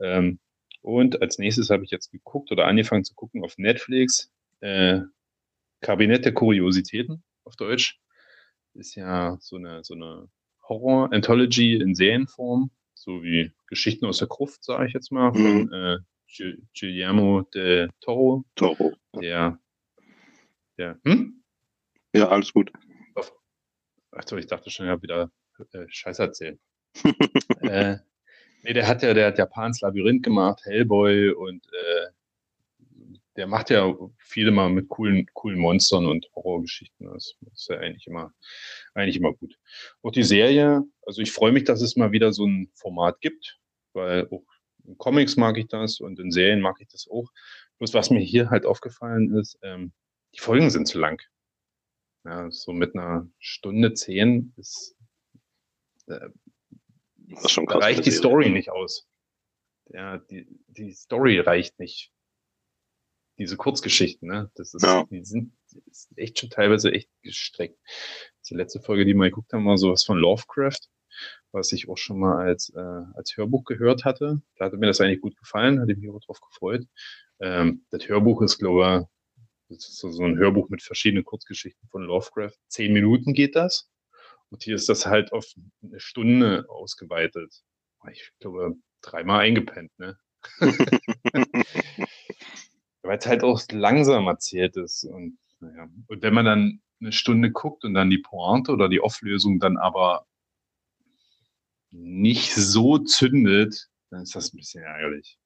Ähm, 0.00 0.38
und 0.80 1.22
als 1.22 1.38
nächstes 1.38 1.70
habe 1.70 1.84
ich 1.84 1.90
jetzt 1.90 2.10
geguckt 2.10 2.52
oder 2.52 2.66
angefangen 2.66 3.04
zu 3.04 3.14
gucken 3.14 3.42
auf 3.42 3.56
Netflix. 3.58 4.30
Äh, 4.60 5.00
Kabinett 5.80 6.24
der 6.24 6.34
Kuriositäten 6.34 7.22
auf 7.44 7.56
Deutsch. 7.56 8.00
Ist 8.74 8.94
ja 8.94 9.36
so 9.40 9.56
eine, 9.56 9.84
so 9.84 9.94
eine 9.94 10.28
Horror-Anthology 10.68 11.76
in 11.76 11.94
Serienform, 11.94 12.70
so 12.94 13.22
wie 13.22 13.52
Geschichten 13.66 14.06
aus 14.06 14.18
der 14.18 14.28
Gruft, 14.28 14.64
sage 14.64 14.86
ich 14.86 14.92
jetzt 14.94 15.12
mal, 15.12 15.32
von 15.32 15.64
mhm. 15.66 15.72
äh, 15.72 16.56
Guillermo 16.78 17.42
de 17.54 17.88
Toro. 18.00 18.44
Toro. 18.54 18.94
Der, 19.20 19.58
der, 20.76 20.98
hm? 21.04 21.42
Ja, 22.14 22.28
alles 22.28 22.52
gut. 22.52 22.72
Achso, 24.14 24.36
ich 24.36 24.46
dachte 24.46 24.70
schon, 24.70 24.88
habe 24.88 25.02
wieder 25.02 25.30
äh, 25.72 25.86
Scheiß 25.88 26.18
erzählt. 26.18 26.60
äh, 27.62 27.96
nee, 28.62 28.72
der 28.72 28.86
hat 28.86 29.02
ja, 29.02 29.14
der 29.14 29.28
hat 29.28 29.38
Japans 29.38 29.80
Labyrinth 29.80 30.22
gemacht, 30.22 30.60
Hellboy 30.64 31.30
und 31.30 31.66
äh, 31.66 32.06
der 33.36 33.46
macht 33.46 33.70
ja 33.70 33.92
viele 34.18 34.52
mal 34.52 34.70
mit 34.70 34.88
coolen, 34.88 35.26
coolen 35.32 35.58
Monstern 35.58 36.06
und 36.06 36.28
Horrorgeschichten. 36.34 37.06
Das 37.12 37.34
ist 37.52 37.68
ja 37.68 37.78
eigentlich 37.78 38.06
immer, 38.06 38.32
eigentlich 38.94 39.16
immer 39.16 39.32
gut. 39.32 39.58
Auch 40.02 40.12
die 40.12 40.22
Serie, 40.22 40.82
also 41.02 41.20
ich 41.20 41.32
freue 41.32 41.52
mich, 41.52 41.64
dass 41.64 41.82
es 41.82 41.96
mal 41.96 42.12
wieder 42.12 42.32
so 42.32 42.46
ein 42.46 42.70
Format 42.74 43.20
gibt, 43.20 43.58
weil 43.92 44.28
auch 44.30 44.44
in 44.84 44.98
Comics 44.98 45.36
mag 45.36 45.58
ich 45.58 45.66
das 45.66 46.00
und 46.00 46.20
in 46.20 46.30
Serien 46.30 46.60
mag 46.60 46.76
ich 46.80 46.88
das 46.88 47.08
auch. 47.10 47.30
Bloß 47.78 47.94
was 47.94 48.10
mir 48.10 48.20
hier 48.20 48.50
halt 48.50 48.66
aufgefallen 48.66 49.36
ist, 49.36 49.58
ähm, 49.62 49.92
die 50.34 50.40
Folgen 50.40 50.70
sind 50.70 50.86
zu 50.86 50.98
lang. 50.98 51.20
Ja, 52.24 52.50
so 52.50 52.72
mit 52.72 52.94
einer 52.94 53.28
Stunde 53.38 53.94
zehn 53.94 54.54
ist, 54.56 54.96
äh, 56.06 56.28
das 57.16 57.44
ist 57.44 57.50
schon 57.50 57.66
krass 57.66 57.82
reicht 57.82 58.06
die 58.06 58.10
Story 58.10 58.50
nicht 58.50 58.70
aus. 58.70 59.06
Ja, 59.90 60.18
die, 60.18 60.46
die 60.68 60.92
Story 60.92 61.38
reicht 61.38 61.78
nicht. 61.78 62.10
Diese 63.38 63.56
Kurzgeschichten, 63.56 64.28
ne? 64.28 64.50
Das 64.54 64.74
ist, 64.74 64.84
ja. 64.84 65.04
die 65.10 65.24
sind 65.24 65.52
ist 65.86 66.16
echt 66.16 66.38
schon 66.38 66.50
teilweise 66.50 66.92
echt 66.92 67.10
gestreckt. 67.22 67.78
Die 68.48 68.54
letzte 68.54 68.80
Folge, 68.80 69.04
die 69.04 69.14
wir 69.14 69.24
geguckt 69.24 69.52
haben, 69.52 69.66
war 69.66 69.78
sowas 69.78 70.04
von 70.04 70.18
Lovecraft, 70.18 70.88
was 71.52 71.72
ich 71.72 71.88
auch 71.88 71.98
schon 71.98 72.20
mal 72.20 72.46
als, 72.46 72.70
äh, 72.70 73.02
als 73.14 73.36
Hörbuch 73.36 73.64
gehört 73.64 74.04
hatte. 74.04 74.42
Da 74.56 74.66
hatte 74.66 74.76
mir 74.76 74.86
das 74.86 75.00
eigentlich 75.00 75.20
gut 75.20 75.36
gefallen, 75.36 75.80
hatte 75.80 75.96
mich 75.96 76.10
auch 76.10 76.20
drauf 76.20 76.40
gefreut. 76.40 76.86
Ähm, 77.40 77.84
das 77.90 78.08
Hörbuch 78.08 78.42
ist, 78.42 78.58
glaube 78.58 79.02
ich, 79.02 79.13
das 79.74 79.88
ist 79.88 79.98
so 79.98 80.24
ein 80.24 80.38
Hörbuch 80.38 80.68
mit 80.68 80.82
verschiedenen 80.82 81.24
Kurzgeschichten 81.24 81.88
von 81.88 82.02
Lovecraft. 82.02 82.56
Zehn 82.68 82.92
Minuten 82.92 83.32
geht 83.32 83.56
das. 83.56 83.90
Und 84.50 84.62
hier 84.62 84.74
ist 84.76 84.88
das 84.88 85.06
halt 85.06 85.32
auf 85.32 85.46
eine 85.82 85.98
Stunde 86.00 86.66
ausgeweitet. 86.68 87.62
Ich 88.10 88.30
glaube, 88.38 88.76
dreimal 89.00 89.40
eingepennt, 89.40 89.90
ne? 89.98 90.18
Weil 93.02 93.18
es 93.18 93.26
halt 93.26 93.42
auch 93.42 93.60
langsam 93.70 94.26
erzählt 94.26 94.76
ist. 94.76 95.04
Und, 95.04 95.38
naja. 95.60 95.88
und 96.06 96.22
wenn 96.22 96.34
man 96.34 96.44
dann 96.44 96.82
eine 97.00 97.12
Stunde 97.12 97.50
guckt 97.50 97.84
und 97.84 97.94
dann 97.94 98.10
die 98.10 98.18
Pointe 98.18 98.72
oder 98.72 98.88
die 98.88 99.00
Auflösung 99.00 99.58
dann 99.58 99.76
aber 99.76 100.26
nicht 101.90 102.54
so 102.54 102.98
zündet, 102.98 103.88
dann 104.10 104.22
ist 104.22 104.34
das 104.34 104.52
ein 104.52 104.56
bisschen 104.56 104.84
ärgerlich. 104.84 105.38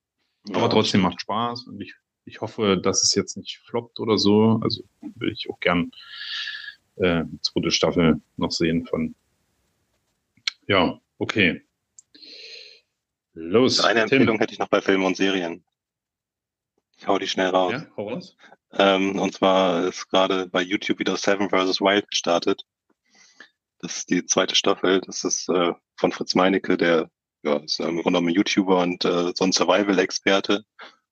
Aber 0.52 0.70
trotzdem 0.70 1.02
macht 1.02 1.20
Spaß 1.20 1.66
und 1.66 1.80
ich 1.80 1.94
ich 2.28 2.40
hoffe, 2.40 2.76
dass 2.76 3.02
es 3.02 3.14
jetzt 3.14 3.36
nicht 3.36 3.58
floppt 3.58 3.98
oder 4.00 4.18
so. 4.18 4.60
Also 4.62 4.84
will 5.00 5.32
ich 5.32 5.48
auch 5.50 5.58
gern 5.60 5.90
äh, 6.96 7.24
zweite 7.40 7.70
Staffel 7.70 8.20
noch 8.36 8.52
sehen 8.52 8.86
von. 8.86 9.14
Ja, 10.66 11.00
okay. 11.18 11.62
Los. 13.32 13.80
Eine 13.80 14.04
Tim. 14.04 14.18
Empfehlung 14.18 14.38
hätte 14.38 14.52
ich 14.52 14.58
noch 14.58 14.68
bei 14.68 14.80
Filmen 14.80 15.04
und 15.04 15.16
Serien. 15.16 15.64
Ich 16.96 17.06
hau 17.06 17.18
die 17.18 17.28
schnell 17.28 17.48
raus. 17.48 17.72
Ja, 17.72 17.86
hau 17.96 18.08
raus. 18.10 18.36
Ähm, 18.72 19.18
und 19.18 19.32
zwar 19.34 19.86
ist 19.86 20.08
gerade 20.08 20.46
bei 20.48 20.60
YouTube 20.60 20.98
wieder 20.98 21.16
Seven 21.16 21.48
vs. 21.48 21.80
Wild 21.80 22.10
gestartet. 22.10 22.64
Das 23.78 23.98
ist 23.98 24.10
die 24.10 24.26
zweite 24.26 24.56
Staffel. 24.56 25.00
Das 25.02 25.24
ist 25.24 25.48
äh, 25.48 25.72
von 25.96 26.12
Fritz 26.12 26.34
Meinecke, 26.34 26.76
der 26.76 27.10
ja, 27.44 27.58
ist 27.58 27.78
im 27.78 28.02
Grunde 28.02 28.18
genommen 28.18 28.30
YouTuber 28.30 28.80
und 28.80 29.04
äh, 29.04 29.32
so 29.34 29.44
ein 29.44 29.52
Survival-Experte. 29.52 30.64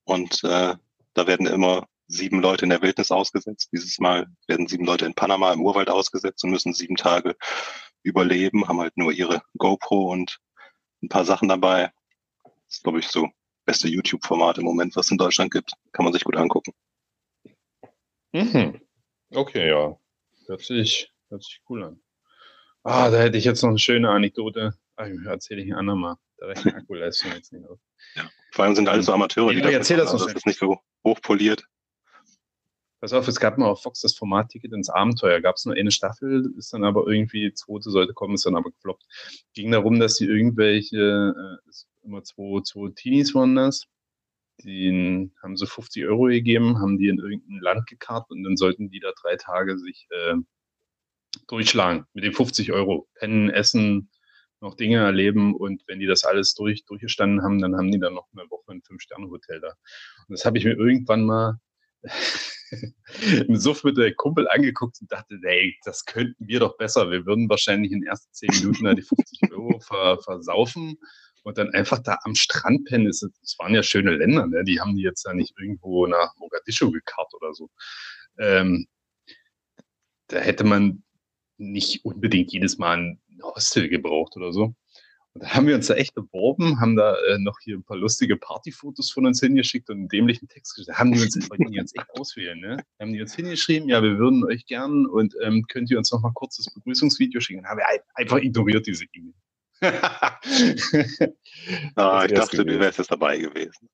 Und 0.05 0.43
äh, 0.44 0.74
da 1.16 1.26
werden 1.26 1.47
immer 1.47 1.86
sieben 2.09 2.40
Leute 2.40 2.64
in 2.64 2.70
der 2.70 2.82
Wildnis 2.82 3.10
ausgesetzt. 3.10 3.70
Dieses 3.72 3.98
Mal 3.98 4.26
werden 4.47 4.68
sieben 4.68 4.84
Leute 4.84 5.06
in 5.06 5.14
Panama 5.14 5.52
im 5.52 5.62
Urwald 5.62 5.88
ausgesetzt 5.88 6.44
und 6.44 6.51
müssen 6.51 6.72
sieben 6.72 6.97
Tage 6.97 7.36
überleben, 8.02 8.68
haben 8.68 8.80
halt 8.80 8.97
nur 8.97 9.12
ihre 9.12 9.43
GoPro 9.59 10.12
und 10.12 10.38
ein 11.02 11.09
paar 11.09 11.24
Sachen 11.24 11.48
dabei. 11.48 11.90
Das 12.44 12.76
ist, 12.76 12.82
glaube 12.82 13.01
ich, 13.01 13.09
so 13.09 13.28
beste 13.64 13.88
YouTube-Format 13.88 14.59
im 14.59 14.64
Moment, 14.64 14.94
was 14.94 15.06
es 15.06 15.12
in 15.12 15.18
Deutschland 15.18 15.52
gibt. 15.52 15.72
Kann 15.93 16.05
man 16.05 16.12
sich 16.12 16.22
gut 16.22 16.36
angucken. 16.36 16.72
Mhm. 18.32 18.80
Okay, 19.30 19.68
ja. 19.68 19.98
Hört 20.47 20.62
sich, 20.62 21.10
hört 21.28 21.43
sich 21.43 21.60
cool 21.68 21.82
an. 21.82 22.01
Ah, 22.84 23.10
da 23.10 23.18
hätte 23.18 23.38
ich 23.38 23.44
jetzt 23.44 23.62
noch 23.62 23.70
eine 23.70 23.78
schöne 23.78 24.10
Anekdote. 24.10 24.74
Ah, 24.94 25.09
erzähle 25.26 25.62
ich 25.62 25.72
ein 25.72 25.78
andermal. 25.78 26.16
Da 26.36 26.47
reicht 26.47 26.64
die 26.64 26.74
Akkuleistung 26.74 27.32
jetzt 27.32 27.52
nicht 27.52 27.66
aus. 27.66 27.80
Ja. 28.14 28.30
Vor 28.52 28.64
allem 28.64 28.74
sind 28.74 28.88
alles 28.88 29.06
so 29.06 29.12
Amateure, 29.12 29.52
die 29.52 29.59
ja, 29.59 29.70
erzähl 29.70 29.97
das, 29.97 30.12
also 30.12 30.26
das 30.26 30.34
ist 30.34 30.47
nicht 30.47 30.59
so 30.59 30.78
hochpoliert. 31.06 31.66
Pass 33.00 33.12
auf, 33.12 33.28
es 33.28 33.38
gab 33.38 33.58
mal 33.58 33.68
auf 33.68 33.82
Fox 33.82 34.00
das 34.00 34.14
Format-Ticket 34.14 34.72
ins 34.72 34.88
Abenteuer. 34.88 35.40
Gab 35.40 35.56
es 35.56 35.64
nur 35.64 35.74
eine 35.74 35.90
Staffel, 35.90 36.52
ist 36.58 36.72
dann 36.72 36.82
aber 36.82 37.06
irgendwie, 37.06 37.52
zweite 37.52 37.90
sollte 37.90 38.14
kommen, 38.14 38.34
ist 38.34 38.46
dann 38.46 38.56
aber 38.56 38.70
gefloppt. 38.70 39.04
Ging 39.54 39.70
darum, 39.70 40.00
dass 40.00 40.16
sie 40.16 40.26
irgendwelche, 40.26 41.34
äh, 41.36 42.06
immer 42.06 42.24
zwei, 42.24 42.62
zwei 42.62 42.90
Teenies 42.94 43.34
waren 43.34 43.54
das, 43.54 43.86
die 44.64 45.30
haben 45.42 45.56
so 45.56 45.66
50 45.66 46.06
Euro 46.06 46.24
gegeben, 46.24 46.78
haben 46.78 46.98
die 46.98 47.08
in 47.08 47.18
irgendein 47.18 47.60
Land 47.60 47.86
gekarrt 47.86 48.30
und 48.30 48.42
dann 48.42 48.56
sollten 48.56 48.90
die 48.90 49.00
da 49.00 49.12
drei 49.20 49.36
Tage 49.36 49.78
sich 49.78 50.08
äh, 50.10 50.34
durchschlagen 51.48 52.06
mit 52.14 52.24
den 52.24 52.32
50 52.32 52.72
Euro. 52.72 53.08
Pennen, 53.14 53.50
essen, 53.50 54.10
noch 54.60 54.74
Dinge 54.74 54.98
erleben 54.98 55.54
und 55.54 55.82
wenn 55.86 55.98
die 56.00 56.06
das 56.06 56.24
alles 56.24 56.54
durch, 56.54 56.84
durchgestanden 56.84 57.42
haben, 57.42 57.60
dann 57.60 57.76
haben 57.76 57.90
die 57.90 57.98
dann 57.98 58.14
noch 58.14 58.28
eine 58.32 58.48
Woche 58.50 58.72
ein 58.72 58.82
Fünf-Sterne-Hotel 58.82 59.60
da. 59.60 59.68
Und 60.28 60.38
das 60.38 60.44
habe 60.44 60.58
ich 60.58 60.64
mir 60.64 60.76
irgendwann 60.76 61.24
mal 61.24 61.60
im 63.48 63.56
Suff 63.56 63.84
mit 63.84 63.96
der 63.96 64.14
Kumpel 64.14 64.48
angeguckt 64.48 64.98
und 65.00 65.12
dachte, 65.12 65.38
ey, 65.42 65.76
das 65.84 66.04
könnten 66.04 66.46
wir 66.46 66.60
doch 66.60 66.76
besser. 66.76 67.10
Wir 67.10 67.26
würden 67.26 67.48
wahrscheinlich 67.48 67.92
in 67.92 68.00
den 68.00 68.08
ersten 68.08 68.32
zehn 68.32 68.50
Minuten 68.60 68.96
die 68.96 69.02
50 69.02 69.52
Euro 69.52 69.78
ver, 69.80 70.18
versaufen 70.22 70.98
und 71.42 71.58
dann 71.58 71.70
einfach 71.70 72.00
da 72.00 72.18
am 72.24 72.34
Strand 72.34 72.86
pennen. 72.86 73.06
Es 73.06 73.22
waren 73.58 73.74
ja 73.74 73.82
schöne 73.82 74.16
Länder, 74.16 74.46
ne? 74.46 74.64
die 74.64 74.80
haben 74.80 74.96
die 74.96 75.02
jetzt 75.02 75.24
ja 75.24 75.32
nicht 75.32 75.54
irgendwo 75.58 76.06
nach 76.06 76.34
Mogadischu 76.36 76.90
gekarrt 76.90 77.32
oder 77.34 77.54
so. 77.54 77.70
Ähm, 78.38 78.86
da 80.28 80.38
hätte 80.38 80.64
man 80.64 81.04
nicht 81.58 82.04
unbedingt 82.04 82.52
jedes 82.52 82.78
Mal 82.78 82.98
ein 82.98 83.20
Hostel 83.54 83.88
gebraucht 83.88 84.36
oder 84.36 84.52
so. 84.52 84.74
Und 85.34 85.42
da 85.42 85.50
haben 85.50 85.66
wir 85.66 85.74
uns 85.74 85.88
da 85.88 85.94
echt 85.94 86.14
beworben, 86.14 86.80
haben 86.80 86.96
da 86.96 87.14
äh, 87.14 87.38
noch 87.38 87.58
hier 87.62 87.76
ein 87.76 87.84
paar 87.84 87.98
lustige 87.98 88.38
Partyfotos 88.38 89.10
von 89.10 89.26
uns 89.26 89.40
hingeschickt 89.40 89.90
und 89.90 89.98
einen 89.98 90.08
dämlichen 90.08 90.48
Text 90.48 90.74
geschrieben. 90.74 90.96
Haben 90.96 91.12
die 91.12 91.20
uns, 91.20 91.34
die 91.34 91.78
uns 91.78 91.94
echt 91.94 92.10
auswählen, 92.18 92.58
ne? 92.58 92.82
Haben 92.98 93.12
die 93.12 93.20
uns 93.20 93.34
hingeschrieben, 93.34 93.88
ja, 93.90 94.02
wir 94.02 94.16
würden 94.16 94.44
euch 94.44 94.64
gern 94.64 95.04
und 95.04 95.34
ähm, 95.42 95.66
könnt 95.68 95.90
ihr 95.90 95.98
uns 95.98 96.10
noch 96.10 96.22
mal 96.22 96.32
kurz 96.32 96.56
das 96.56 96.72
Begrüßungsvideo 96.72 97.40
schicken? 97.40 97.62
Dann 97.62 97.70
haben 97.70 97.78
wir 97.78 98.00
einfach 98.14 98.38
ignoriert 98.38 98.86
diese 98.86 99.04
E-Mail. 99.12 99.34
ah, 101.97 102.24
ich 102.24 102.32
dachte, 102.32 102.57
gewesen. 102.57 102.66
du 102.66 102.81
wärst 102.81 102.98
jetzt 102.98 103.11
dabei 103.11 103.39
gewesen. 103.39 103.89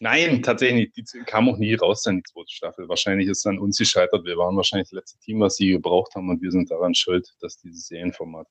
Nein, 0.00 0.42
tatsächlich 0.42 0.90
nicht. 0.96 1.14
Die 1.14 1.20
kam 1.20 1.48
auch 1.48 1.58
nie 1.58 1.74
raus, 1.74 2.02
dann 2.02 2.16
die 2.16 2.22
zweite 2.22 2.50
Staffel. 2.50 2.88
Wahrscheinlich 2.88 3.28
ist 3.28 3.44
dann 3.44 3.58
uns 3.58 3.76
gescheitert. 3.76 4.24
Wir 4.24 4.38
waren 4.38 4.56
wahrscheinlich 4.56 4.88
das 4.88 4.96
letzte 4.96 5.18
Team, 5.18 5.40
was 5.40 5.56
sie 5.56 5.72
gebraucht 5.72 6.14
haben 6.14 6.30
und 6.30 6.40
wir 6.40 6.50
sind 6.50 6.70
daran 6.70 6.94
schuld, 6.94 7.34
dass 7.40 7.58
dieses 7.58 7.86
Serienformat 7.86 8.46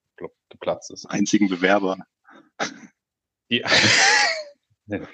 geplatzt 0.49 0.91
ist. 0.91 1.07
Einzigen 1.07 1.49
Bewerber. 1.49 1.97
Ja. 3.49 3.67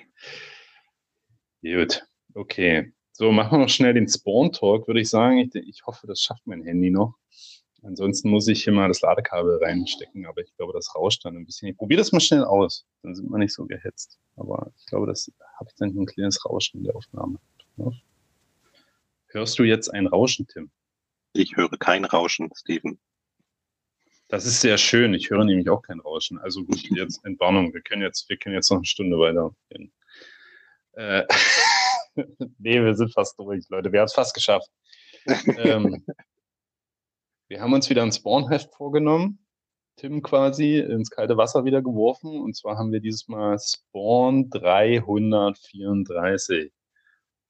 Gut, 1.64 2.06
okay. 2.34 2.92
So, 3.14 3.32
machen 3.32 3.54
wir 3.54 3.60
noch 3.60 3.70
schnell 3.70 3.94
den 3.94 4.10
Spawn-Talk, 4.10 4.88
würde 4.88 5.00
ich 5.00 5.10
sagen. 5.10 5.38
Ich, 5.38 5.56
ich 5.56 5.86
hoffe, 5.86 6.06
das 6.06 6.22
schafft 6.22 6.46
mein 6.46 6.64
Handy 6.64 6.92
noch. 6.92 7.16
Ansonsten 7.86 8.30
muss 8.30 8.48
ich 8.48 8.64
hier 8.64 8.74
mal 8.74 8.88
das 8.88 9.02
Ladekabel 9.02 9.60
reinstecken, 9.62 10.26
aber 10.26 10.41
ich 10.41 10.52
glaube, 10.57 10.74
das 10.74 10.95
rauscht 10.95 11.24
dann 11.24 11.38
ein 11.38 11.45
bisschen. 11.45 11.70
Ich 11.70 11.78
probiere 11.78 11.99
das 11.99 12.12
mal 12.12 12.20
schnell 12.20 12.44
aus, 12.44 12.86
dann 13.03 13.14
sind 13.14 13.30
wir 13.30 13.38
nicht 13.38 13.53
so 13.53 13.66
gehetzt. 13.66 14.18
Aber 14.36 14.72
ich 14.80 14.88
glaube, 14.88 15.06
das 15.06 15.32
habe 15.60 15.70
ich 15.70 15.76
dann 15.76 15.90
ein 15.90 16.06
kleines 16.07 16.44
Rauschen 16.45 16.80
in 16.80 16.86
der 16.86 16.95
Aufnahme. 16.95 17.40
Hörst 19.28 19.60
du 19.60 19.64
jetzt 19.64 19.94
ein 19.94 20.07
Rauschen, 20.07 20.48
Tim? 20.48 20.72
Ich 21.34 21.56
höre 21.57 21.78
kein 21.78 22.06
Rauschen, 22.06 22.49
Steven. 22.56 22.98
Das 24.30 24.48
ist 24.48 24.62
sehr 24.62 24.80
schön. 24.80 25.14
Ich 25.14 25.30
höre 25.30 25.44
nämlich 25.44 25.70
auch 25.70 25.84
kein 25.84 25.99
Rauschen. 25.99 26.40
Also 26.40 26.64
gut, 26.64 26.82
jetzt 26.90 27.24
Entwarnung. 27.24 27.72
Wir 27.72 27.82
können 27.82 28.02
jetzt, 28.02 28.28
wir 28.30 28.38
können 28.38 28.56
jetzt 28.56 28.72
noch 28.72 28.78
eine 28.78 28.86
Stunde 28.86 29.20
weitergehen. 29.20 29.91
Äh, 30.94 31.24
nee, 32.57 32.82
wir 32.82 32.95
sind 32.95 33.14
fast 33.14 33.38
durch, 33.38 33.70
Leute. 33.70 33.91
Wir 33.91 33.99
haben 33.99 34.07
es 34.07 34.14
fast 34.14 34.34
geschafft. 34.34 34.72
ähm, 35.57 36.03
wir 37.56 37.61
haben 37.61 37.73
uns 37.73 37.90
wieder 37.90 38.03
ein 38.03 38.11
Spawnheft 38.11 38.76
vorgenommen. 38.76 39.40
Tim 39.95 40.22
quasi 40.22 40.77
ins 40.77 41.10
kalte 41.10 41.38
Wasser 41.38 41.64
wieder 41.64 41.82
geworfen. 41.82 42.41
Und 42.41 42.53
zwar 42.53 42.77
haben 42.77 42.91
wir 42.91 42.99
dieses 42.99 43.30
Mal 43.30 43.57
Spawn 43.57 44.49
334. 44.49 46.73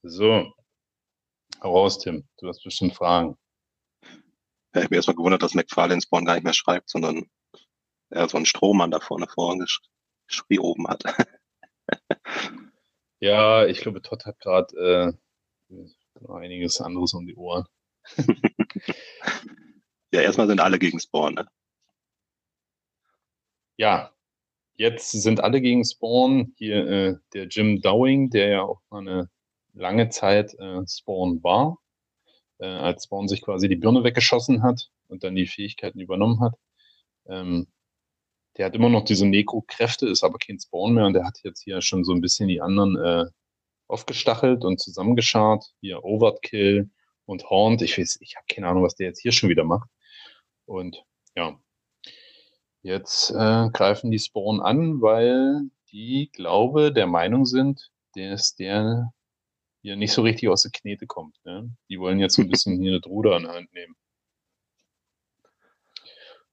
So. 0.03 0.53
Heraus, 1.59 1.97
Tim. 1.97 2.27
Du 2.37 2.47
hast 2.47 2.63
bestimmt 2.63 2.93
Fragen. 2.93 3.35
Ja, 4.75 4.83
ich 4.83 4.89
bin 4.89 4.97
erstmal 4.97 5.15
gewundert, 5.15 5.41
dass 5.41 5.55
McFarlane 5.55 6.03
Spawn 6.03 6.25
gar 6.25 6.35
nicht 6.35 6.43
mehr 6.43 6.53
schreibt, 6.53 6.91
sondern 6.91 7.25
er 8.11 8.29
so 8.29 8.37
einen 8.37 8.45
Strohmann 8.45 8.91
da 8.91 8.99
vorne 8.99 9.25
oben 10.59 10.87
hat. 10.87 11.03
ja, 13.19 13.65
ich 13.65 13.79
glaube, 13.79 14.03
Todd 14.03 14.23
hat 14.27 14.37
gerade 14.37 15.17
äh, 15.71 15.87
einiges 16.31 16.79
anderes 16.79 17.15
um 17.15 17.25
die 17.25 17.35
Ohren. 17.35 17.65
Ja, 20.15 20.21
erstmal 20.21 20.47
sind 20.47 20.61
alle 20.61 20.79
gegen 20.79 20.97
Spawn, 20.97 21.33
ne? 21.33 21.45
Ja, 23.75 24.13
jetzt 24.75 25.11
sind 25.11 25.41
alle 25.41 25.59
gegen 25.59 25.83
Spawn. 25.83 26.53
Hier 26.55 26.87
äh, 26.87 27.15
der 27.33 27.47
Jim 27.47 27.81
Dowing, 27.81 28.29
der 28.29 28.47
ja 28.47 28.61
auch 28.61 28.79
mal 28.89 28.99
eine 28.99 29.29
lange 29.73 30.07
Zeit 30.07 30.53
äh, 30.53 30.87
Spawn 30.87 31.43
war, 31.43 31.79
äh, 32.59 32.65
als 32.65 33.03
Spawn 33.03 33.27
sich 33.27 33.41
quasi 33.41 33.67
die 33.67 33.75
Birne 33.75 34.05
weggeschossen 34.05 34.63
hat 34.63 34.89
und 35.09 35.25
dann 35.25 35.35
die 35.35 35.47
Fähigkeiten 35.47 35.99
übernommen 35.99 36.39
hat. 36.39 36.53
Ähm, 37.27 37.67
der 38.55 38.67
hat 38.67 38.75
immer 38.75 38.87
noch 38.87 39.03
diese 39.03 39.27
Nekro-Kräfte, 39.27 40.07
ist 40.07 40.23
aber 40.23 40.37
kein 40.37 40.61
Spawn 40.61 40.93
mehr 40.93 41.07
und 41.07 41.13
der 41.13 41.25
hat 41.25 41.39
jetzt 41.43 41.61
hier 41.61 41.81
schon 41.81 42.05
so 42.05 42.13
ein 42.13 42.21
bisschen 42.21 42.47
die 42.47 42.61
anderen 42.61 42.95
äh, 42.95 43.25
aufgestachelt 43.89 44.63
und 44.63 44.79
zusammengeschart. 44.79 45.73
Hier 45.81 46.05
Overkill 46.05 46.89
und 47.25 47.49
Horned. 47.49 47.81
Ich 47.81 47.97
weiß, 47.97 48.19
ich 48.21 48.37
habe 48.37 48.45
keine 48.47 48.69
Ahnung, 48.69 48.83
was 48.83 48.95
der 48.95 49.07
jetzt 49.07 49.19
hier 49.21 49.33
schon 49.33 49.49
wieder 49.49 49.65
macht. 49.65 49.89
Und 50.65 51.03
ja, 51.35 51.59
jetzt 52.81 53.31
äh, 53.31 53.69
greifen 53.71 54.11
die 54.11 54.19
Spawn 54.19 54.61
an, 54.61 55.01
weil 55.01 55.69
die, 55.91 56.29
glaube, 56.33 56.91
der 56.91 57.07
Meinung 57.07 57.45
sind, 57.45 57.91
dass 58.15 58.55
der 58.55 59.13
hier 59.81 59.95
nicht 59.95 60.13
so 60.13 60.23
richtig 60.23 60.49
aus 60.49 60.63
der 60.63 60.71
Knete 60.71 61.05
kommt. 61.05 61.37
Ne? 61.45 61.69
Die 61.89 61.99
wollen 61.99 62.19
jetzt 62.19 62.37
ein 62.39 62.49
bisschen 62.49 62.81
hier 62.81 62.99
das 62.99 63.09
Ruder 63.09 63.39
die 63.39 63.47
Hand 63.47 63.71
nehmen. 63.73 63.95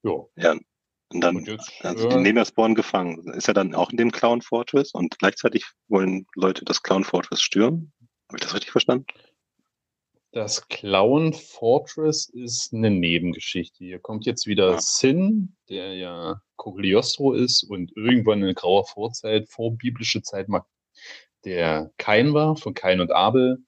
Jo. 0.02 0.30
Ja, 0.36 0.56
und 1.12 1.20
dann, 1.20 1.36
und 1.36 1.46
jetzt, 1.46 1.70
also 1.84 2.08
die 2.08 2.16
äh, 2.16 2.20
nehmen 2.20 2.38
ja 2.38 2.44
Spawn 2.44 2.74
gefangen. 2.74 3.26
Ist 3.34 3.48
er 3.48 3.54
dann 3.54 3.74
auch 3.74 3.90
in 3.90 3.96
dem 3.96 4.12
Clown 4.12 4.42
Fortress 4.42 4.92
und 4.92 5.18
gleichzeitig 5.18 5.64
wollen 5.88 6.26
Leute 6.34 6.64
das 6.64 6.82
Clown 6.82 7.04
Fortress 7.04 7.40
stürmen? 7.42 7.92
Habe 8.28 8.38
ich 8.38 8.42
das 8.42 8.54
richtig 8.54 8.72
verstanden? 8.72 9.06
Das 10.34 10.66
Clown 10.68 11.34
Fortress 11.34 12.26
ist 12.26 12.72
eine 12.72 12.90
Nebengeschichte. 12.90 13.84
Hier 13.84 13.98
kommt 13.98 14.24
jetzt 14.24 14.46
wieder 14.46 14.72
ja. 14.72 14.80
Sin, 14.80 15.56
der 15.68 15.94
ja 15.94 16.40
Cogliostro 16.56 17.34
ist 17.34 17.62
und 17.64 17.92
irgendwann 17.96 18.42
in 18.42 18.54
grauer 18.54 18.86
Vorzeit, 18.86 19.50
vorbiblische 19.50 20.22
Zeit 20.22 20.48
der 21.44 21.90
Kain 21.98 22.32
war, 22.32 22.56
von 22.56 22.72
Kain 22.72 23.00
und 23.00 23.12
Abel, 23.12 23.58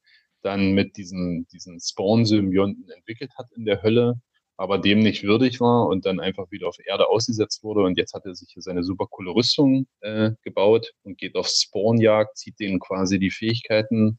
dann 0.41 0.73
mit 0.73 0.97
diesen, 0.97 1.47
diesen 1.49 1.81
Spawn-Symbionten 1.81 2.89
entwickelt 2.89 3.33
hat 3.37 3.53
in 3.55 3.67
der 3.67 3.83
Hölle, 3.83 4.23
aber 4.57 4.79
dem 4.79 5.01
nicht 5.01 5.23
würdig 5.23 5.61
war 5.61 5.87
und 5.89 6.07
dann 6.07 6.19
einfach 6.19 6.51
wieder 6.51 6.69
auf 6.69 6.79
Erde 6.83 7.11
ausgesetzt 7.11 7.63
wurde. 7.63 7.83
Und 7.83 7.99
jetzt 7.99 8.15
hat 8.15 8.25
er 8.25 8.35
sich 8.35 8.49
hier 8.51 8.63
seine 8.63 8.85
super 8.85 9.07
coole 9.11 9.35
Rüstung 9.35 9.87
äh, 10.01 10.31
gebaut 10.41 10.95
und 11.03 11.19
geht 11.19 11.37
auf 11.37 11.49
Spawnjagd, 11.49 12.39
zieht 12.39 12.59
denen 12.59 12.81
quasi 12.81 13.19
die 13.19 13.31
Fähigkeiten 13.31 14.19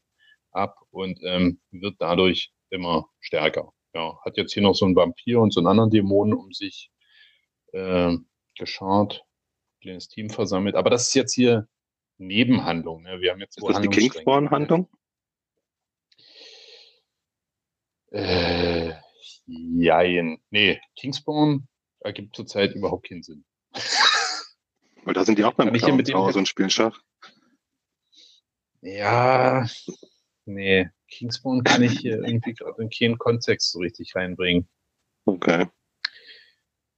ab 0.56 0.76
und 0.90 1.20
ähm, 1.22 1.60
wird 1.70 1.96
dadurch 1.98 2.52
immer 2.70 3.08
stärker. 3.20 3.72
Ja, 3.94 4.18
hat 4.24 4.36
jetzt 4.36 4.52
hier 4.52 4.62
noch 4.62 4.74
so 4.74 4.84
einen 4.84 4.96
Vampir 4.96 5.40
und 5.40 5.52
so 5.52 5.60
einen 5.60 5.68
anderen 5.68 5.90
Dämonen 5.90 6.34
um 6.34 6.52
sich 6.52 6.90
äh, 7.72 8.16
geschart, 8.56 9.24
kleines 9.80 10.08
Team 10.08 10.30
versammelt. 10.30 10.74
Aber 10.74 10.90
das 10.90 11.08
ist 11.08 11.14
jetzt 11.14 11.34
hier 11.34 11.68
Nebenhandlung. 12.18 13.02
Ne? 13.02 13.20
Wir 13.20 13.32
haben 13.32 13.40
jetzt 13.40 13.58
ist 13.58 13.68
das 13.68 13.80
die 13.80 13.88
Kingspawn-Handlung? 13.88 14.88
Äh, 18.10 18.92
jein. 19.46 20.38
Nee, 20.50 20.80
Kingspawn 20.96 21.68
ergibt 22.00 22.36
zurzeit 22.36 22.74
überhaupt 22.74 23.08
keinen 23.08 23.22
Sinn. 23.22 23.44
Weil 25.04 25.14
da 25.14 25.24
sind 25.24 25.38
die 25.38 25.44
auch 25.44 25.54
beim 25.54 25.72
Clown 25.72 26.04
zu 26.04 26.14
Hause 26.14 26.38
und 26.38 26.48
spielen 26.48 26.70
Schach. 26.70 27.00
Ja, 28.80 29.66
Nee, 30.46 30.88
Kingspawn 31.08 31.64
kann 31.64 31.82
ich 31.82 31.98
hier 31.98 32.22
irgendwie 32.22 32.54
gerade 32.54 32.80
in 32.80 32.90
keinen 32.90 33.18
Kontext 33.18 33.72
so 33.72 33.80
richtig 33.80 34.14
reinbringen. 34.14 34.68
Okay. 35.24 35.66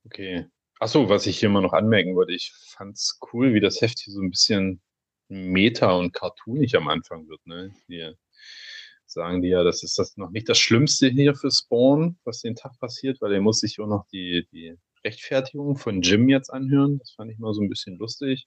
Okay. 0.04 0.46
Achso, 0.80 1.08
was 1.08 1.26
ich 1.26 1.40
hier 1.40 1.48
mal 1.48 1.62
noch 1.62 1.72
anmerken 1.72 2.14
wollte, 2.14 2.32
ich 2.32 2.52
fand's 2.52 3.18
cool, 3.32 3.54
wie 3.54 3.60
das 3.60 3.80
Heft 3.80 4.00
hier 4.00 4.12
so 4.12 4.20
ein 4.20 4.30
bisschen 4.30 4.82
meta 5.28 5.92
und 5.92 6.12
cartoonig 6.12 6.76
am 6.76 6.88
Anfang 6.88 7.26
wird. 7.28 7.44
Ne? 7.46 7.74
Hier 7.86 8.16
sagen 9.06 9.40
die 9.42 9.48
ja, 9.48 9.64
das 9.64 9.82
ist 9.82 9.98
das 9.98 10.16
noch 10.18 10.30
nicht 10.30 10.48
das 10.48 10.58
Schlimmste 10.58 11.08
hier 11.08 11.34
für 11.34 11.50
Spawn, 11.50 12.18
was 12.24 12.42
den 12.42 12.54
Tag 12.54 12.78
passiert, 12.78 13.20
weil 13.20 13.32
er 13.32 13.40
muss 13.40 13.60
sich 13.60 13.80
auch 13.80 13.86
noch 13.86 14.06
die, 14.12 14.46
die 14.52 14.76
Rechtfertigung 15.04 15.76
von 15.76 16.02
Jim 16.02 16.28
jetzt 16.28 16.50
anhören. 16.50 16.98
Das 16.98 17.12
fand 17.12 17.30
ich 17.32 17.38
mal 17.38 17.54
so 17.54 17.62
ein 17.62 17.70
bisschen 17.70 17.96
lustig. 17.96 18.46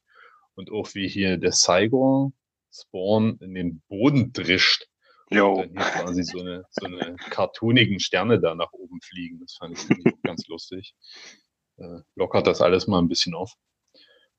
Und 0.53 0.71
auch 0.71 0.93
wie 0.93 1.07
hier 1.07 1.37
der 1.37 1.53
Cygor 1.53 2.31
Spawn 2.71 3.37
in 3.39 3.53
den 3.53 3.81
Boden 3.87 4.31
drischt. 4.33 4.87
Jo. 5.31 5.57
Dann 5.57 5.69
hier 5.71 5.79
quasi 5.79 6.23
so 6.23 6.39
eine, 6.39 6.65
so 6.69 6.85
eine 6.85 7.15
cartoonigen 7.29 7.99
Sterne 7.99 8.39
da 8.39 8.53
nach 8.53 8.71
oben 8.73 8.99
fliegen. 9.01 9.39
Das 9.39 9.55
fand 9.57 9.77
ich 9.77 10.21
ganz 10.23 10.47
lustig. 10.47 10.93
Äh, 11.77 11.99
lockert 12.15 12.47
das 12.47 12.61
alles 12.61 12.87
mal 12.87 12.99
ein 12.99 13.07
bisschen 13.07 13.33
auf. 13.33 13.53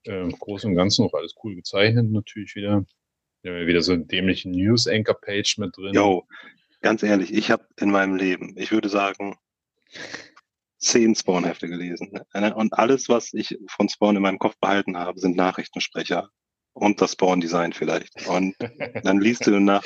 Äh, 0.05 0.21
Im 0.21 0.33
Großen 0.33 0.71
und 0.71 0.77
Ganzen 0.77 1.05
noch 1.05 1.15
alles 1.15 1.35
cool 1.43 1.55
gezeichnet 1.55 2.11
natürlich 2.11 2.55
wieder. 2.55 2.85
Wir 3.43 3.53
haben 3.53 3.67
wieder 3.67 3.83
so 3.83 3.93
einen 3.93 4.07
dämlichen 4.07 4.53
News-Anchor-Page 4.53 5.59
mit 5.59 5.77
drin. 5.77 5.95
Jo, 5.95 6.27
ganz 6.81 7.03
ehrlich, 7.03 7.33
ich 7.33 7.51
habe 7.51 7.67
in 7.81 7.91
meinem 7.91 8.15
Leben, 8.15 8.55
ich 8.57 8.71
würde 8.71 8.89
sagen, 8.89 9.37
zehn 10.79 11.15
Spawn-Hefte 11.15 11.69
gelesen. 11.69 12.21
Und 12.55 12.75
alles, 12.75 13.09
was 13.09 13.33
ich 13.33 13.59
von 13.69 13.89
Spawn 13.89 14.17
in 14.17 14.23
meinem 14.23 14.39
Kopf 14.39 14.57
behalten 14.61 14.97
habe, 14.97 15.19
sind 15.19 15.37
Nachrichtensprecher 15.37 16.29
und 16.73 17.01
das 17.01 17.13
Spawn-Design 17.13 17.73
vielleicht. 17.73 18.27
Und 18.29 18.55
dann 19.05 19.21
liest 19.21 19.47
du 19.47 19.59
nach 19.59 19.85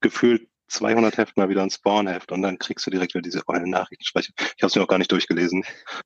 gefühlt 0.00 0.48
200 0.68 1.16
Heften 1.16 1.40
mal 1.40 1.48
wieder 1.48 1.62
ein 1.62 1.70
Spawn-Heft 1.70 2.30
und 2.32 2.42
dann 2.42 2.58
kriegst 2.58 2.86
du 2.86 2.90
direkt 2.90 3.14
wieder 3.14 3.22
diese 3.22 3.42
ollen 3.46 3.70
Nachrichtensprecher. 3.70 4.32
Ich 4.38 4.62
habe 4.62 4.66
es 4.66 4.76
mir 4.76 4.82
auch 4.82 4.88
gar 4.88 4.98
nicht 4.98 5.12
durchgelesen. 5.12 5.64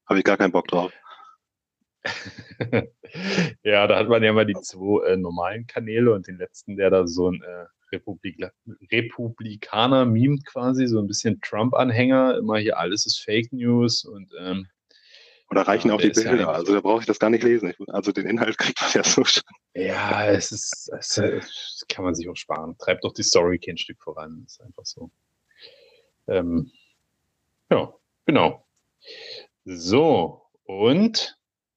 Habe 0.08 0.20
ich 0.20 0.24
gar 0.24 0.36
keinen 0.36 0.52
Bock 0.52 0.68
drauf. 0.68 0.92
ja, 3.62 3.86
da 3.86 3.96
hat 3.96 4.08
man 4.08 4.22
ja 4.22 4.32
mal 4.32 4.46
die 4.46 4.54
zwei 4.54 5.06
äh, 5.06 5.16
normalen 5.16 5.66
Kanäle 5.66 6.12
und 6.12 6.26
den 6.26 6.36
letzten, 6.36 6.76
der 6.76 6.90
da 6.90 7.06
so 7.06 7.30
ein 7.30 7.42
äh, 7.42 7.66
Republik 7.92 8.44
Republikaner 8.90 10.04
mimt 10.04 10.46
quasi, 10.46 10.86
so 10.86 10.98
ein 10.98 11.06
bisschen 11.06 11.40
Trump-Anhänger, 11.40 12.38
immer 12.38 12.58
hier 12.58 12.78
alles 12.78 13.06
ist 13.06 13.18
Fake 13.22 13.52
News 13.52 14.04
und 14.04 14.32
ähm, 14.40 14.66
oder 15.52 15.68
reichen 15.68 15.88
ja, 15.88 15.94
auch 15.94 16.00
die 16.00 16.10
Bilder? 16.10 16.36
Ja 16.36 16.50
also 16.50 16.74
da 16.74 16.80
brauche 16.80 17.00
ich 17.00 17.06
das 17.06 17.18
gar 17.18 17.30
nicht 17.30 17.44
lesen. 17.44 17.74
Also 17.88 18.10
den 18.10 18.26
Inhalt 18.26 18.58
kriegt 18.58 18.80
man 18.80 18.90
ja 18.94 19.04
so 19.04 19.24
schon. 19.24 19.44
Ja, 19.74 20.26
es 20.26 20.50
ist, 20.50 20.90
es, 20.98 21.14
das 21.14 21.84
kann 21.88 22.04
man 22.04 22.14
sich 22.14 22.28
auch 22.28 22.36
sparen. 22.36 22.76
Treibt 22.78 23.04
doch 23.04 23.12
die 23.12 23.22
Story 23.22 23.58
kein 23.58 23.76
Stück 23.76 24.02
voran. 24.02 24.44
Ist 24.46 24.60
einfach 24.60 24.84
so. 24.84 25.10
Ähm, 26.26 26.70
ja, 27.70 27.92
genau. 28.26 28.66
So, 29.64 30.42
und 30.64 31.36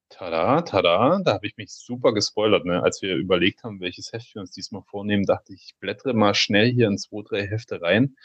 tada, 0.10 0.62
tada, 0.62 1.22
da 1.24 1.34
habe 1.34 1.46
ich 1.46 1.58
mich 1.58 1.72
super 1.72 2.14
gespoilert. 2.14 2.66
Ne? 2.66 2.82
Als 2.82 3.02
wir 3.02 3.16
überlegt 3.16 3.64
haben, 3.64 3.82
welches 3.82 4.14
Heft 4.14 4.34
wir 4.36 4.42
uns 4.42 4.52
diesmal 4.52 4.84
vornehmen, 4.84 5.26
dachte 5.26 5.54
ich, 5.54 5.66
ich 5.66 5.76
blättere 5.80 6.14
mal 6.14 6.34
schnell 6.34 6.72
hier 6.72 6.88
in 6.88 6.98
zwei, 6.98 7.22
drei 7.28 7.46
Hefte 7.46 7.82
rein 7.82 8.16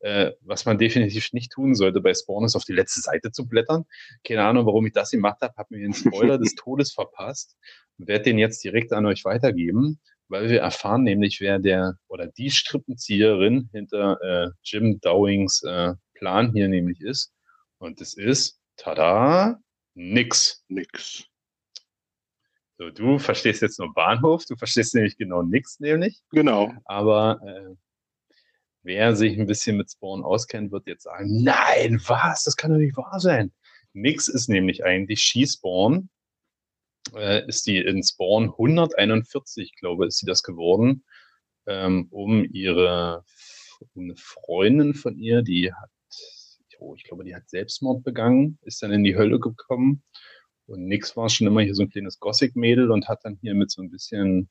äh, 0.00 0.32
was 0.40 0.64
man 0.64 0.78
definitiv 0.78 1.32
nicht 1.32 1.52
tun 1.52 1.74
sollte 1.74 2.00
bei 2.00 2.14
Spawn, 2.14 2.44
ist 2.44 2.56
auf 2.56 2.64
die 2.64 2.72
letzte 2.72 3.00
Seite 3.00 3.32
zu 3.32 3.46
blättern. 3.46 3.84
Keine 4.24 4.44
Ahnung, 4.44 4.66
warum 4.66 4.86
ich 4.86 4.92
das 4.92 5.10
gemacht 5.10 5.40
habe, 5.40 5.54
habe 5.56 5.74
mir 5.74 5.82
den 5.82 5.94
Spoiler 5.94 6.38
des 6.38 6.54
Todes 6.56 6.92
verpasst 6.92 7.56
und 7.98 8.08
werde 8.08 8.24
den 8.24 8.38
jetzt 8.38 8.64
direkt 8.64 8.92
an 8.92 9.06
euch 9.06 9.24
weitergeben, 9.24 10.00
weil 10.28 10.48
wir 10.48 10.60
erfahren 10.60 11.02
nämlich, 11.02 11.40
wer 11.40 11.58
der 11.58 11.96
oder 12.08 12.26
die 12.26 12.50
Strippenzieherin 12.50 13.68
hinter 13.72 14.18
äh, 14.22 14.50
Jim 14.62 15.00
Dowings 15.00 15.62
äh, 15.62 15.94
Plan 16.14 16.52
hier 16.52 16.68
nämlich 16.68 17.00
ist. 17.00 17.32
Und 17.78 18.00
es 18.00 18.14
ist, 18.14 18.60
tada, 18.76 19.58
nix. 19.94 20.64
Nix. 20.68 21.24
So, 22.78 22.90
du 22.90 23.18
verstehst 23.18 23.60
jetzt 23.60 23.78
nur 23.78 23.92
Bahnhof, 23.92 24.44
du 24.46 24.56
verstehst 24.56 24.94
nämlich 24.94 25.16
genau 25.18 25.42
nix, 25.42 25.80
nämlich. 25.80 26.20
Genau. 26.30 26.72
Aber 26.86 27.40
äh, 27.44 27.74
Wer 28.82 29.14
sich 29.14 29.38
ein 29.38 29.46
bisschen 29.46 29.76
mit 29.76 29.90
Spawn 29.90 30.24
auskennt, 30.24 30.72
wird 30.72 30.86
jetzt 30.86 31.04
sagen, 31.04 31.42
nein, 31.42 32.00
was? 32.06 32.44
Das 32.44 32.56
kann 32.56 32.70
doch 32.70 32.78
nicht 32.78 32.96
wahr 32.96 33.20
sein. 33.20 33.52
Nix 33.92 34.28
ist 34.28 34.48
nämlich 34.48 34.84
eigentlich 34.84 35.20
Skispawn. 35.20 36.08
Äh, 37.14 37.46
ist 37.46 37.66
die 37.66 37.78
in 37.78 38.02
Spawn 38.02 38.50
141, 38.50 39.74
glaube 39.76 40.04
ich, 40.04 40.08
ist 40.08 40.18
sie 40.18 40.26
das 40.26 40.42
geworden, 40.42 41.04
ähm, 41.66 42.06
um 42.10 42.44
ihre 42.44 43.24
um 43.94 44.04
eine 44.04 44.16
Freundin 44.16 44.94
von 44.94 45.16
ihr, 45.16 45.42
die 45.42 45.72
hat, 45.72 45.90
oh, 46.78 46.94
ich 46.94 47.04
glaube, 47.04 47.24
die 47.24 47.34
hat 47.34 47.48
Selbstmord 47.48 48.04
begangen, 48.04 48.58
ist 48.62 48.82
dann 48.82 48.92
in 48.92 49.04
die 49.04 49.16
Hölle 49.16 49.40
gekommen. 49.40 50.02
Und 50.66 50.86
Nix 50.86 51.16
war 51.16 51.28
schon 51.28 51.46
immer 51.46 51.62
hier 51.62 51.74
so 51.74 51.82
ein 51.82 51.90
kleines 51.90 52.20
Gothic-Mädel 52.20 52.90
und 52.90 53.08
hat 53.08 53.24
dann 53.24 53.38
hier 53.40 53.54
mit 53.54 53.70
so 53.70 53.82
ein 53.82 53.90
bisschen 53.90 54.48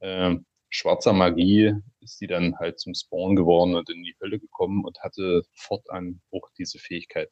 äh, 0.00 0.36
schwarzer 0.70 1.12
Magie 1.12 1.74
ist 2.00 2.20
die 2.20 2.26
dann 2.26 2.58
halt 2.58 2.80
zum 2.80 2.94
Spawn 2.94 3.36
geworden 3.36 3.74
und 3.74 3.90
in 3.90 4.02
die 4.02 4.16
Hölle 4.20 4.38
gekommen 4.38 4.84
und 4.84 5.00
hatte 5.00 5.42
fortan 5.52 6.22
auch 6.30 6.48
diese 6.56 6.78
Fähigkeit. 6.78 7.30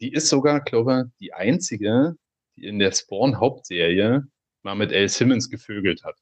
Die 0.00 0.12
ist 0.12 0.28
sogar, 0.28 0.60
glaube 0.60 1.06
ich, 1.06 1.18
die 1.18 1.32
einzige, 1.32 2.16
die 2.56 2.66
in 2.66 2.78
der 2.78 2.92
Spawn-Hauptserie 2.92 4.26
mal 4.62 4.74
mit 4.74 4.92
L. 4.92 5.08
Simmons 5.08 5.48
gevögelt 5.48 6.04
hat. 6.04 6.18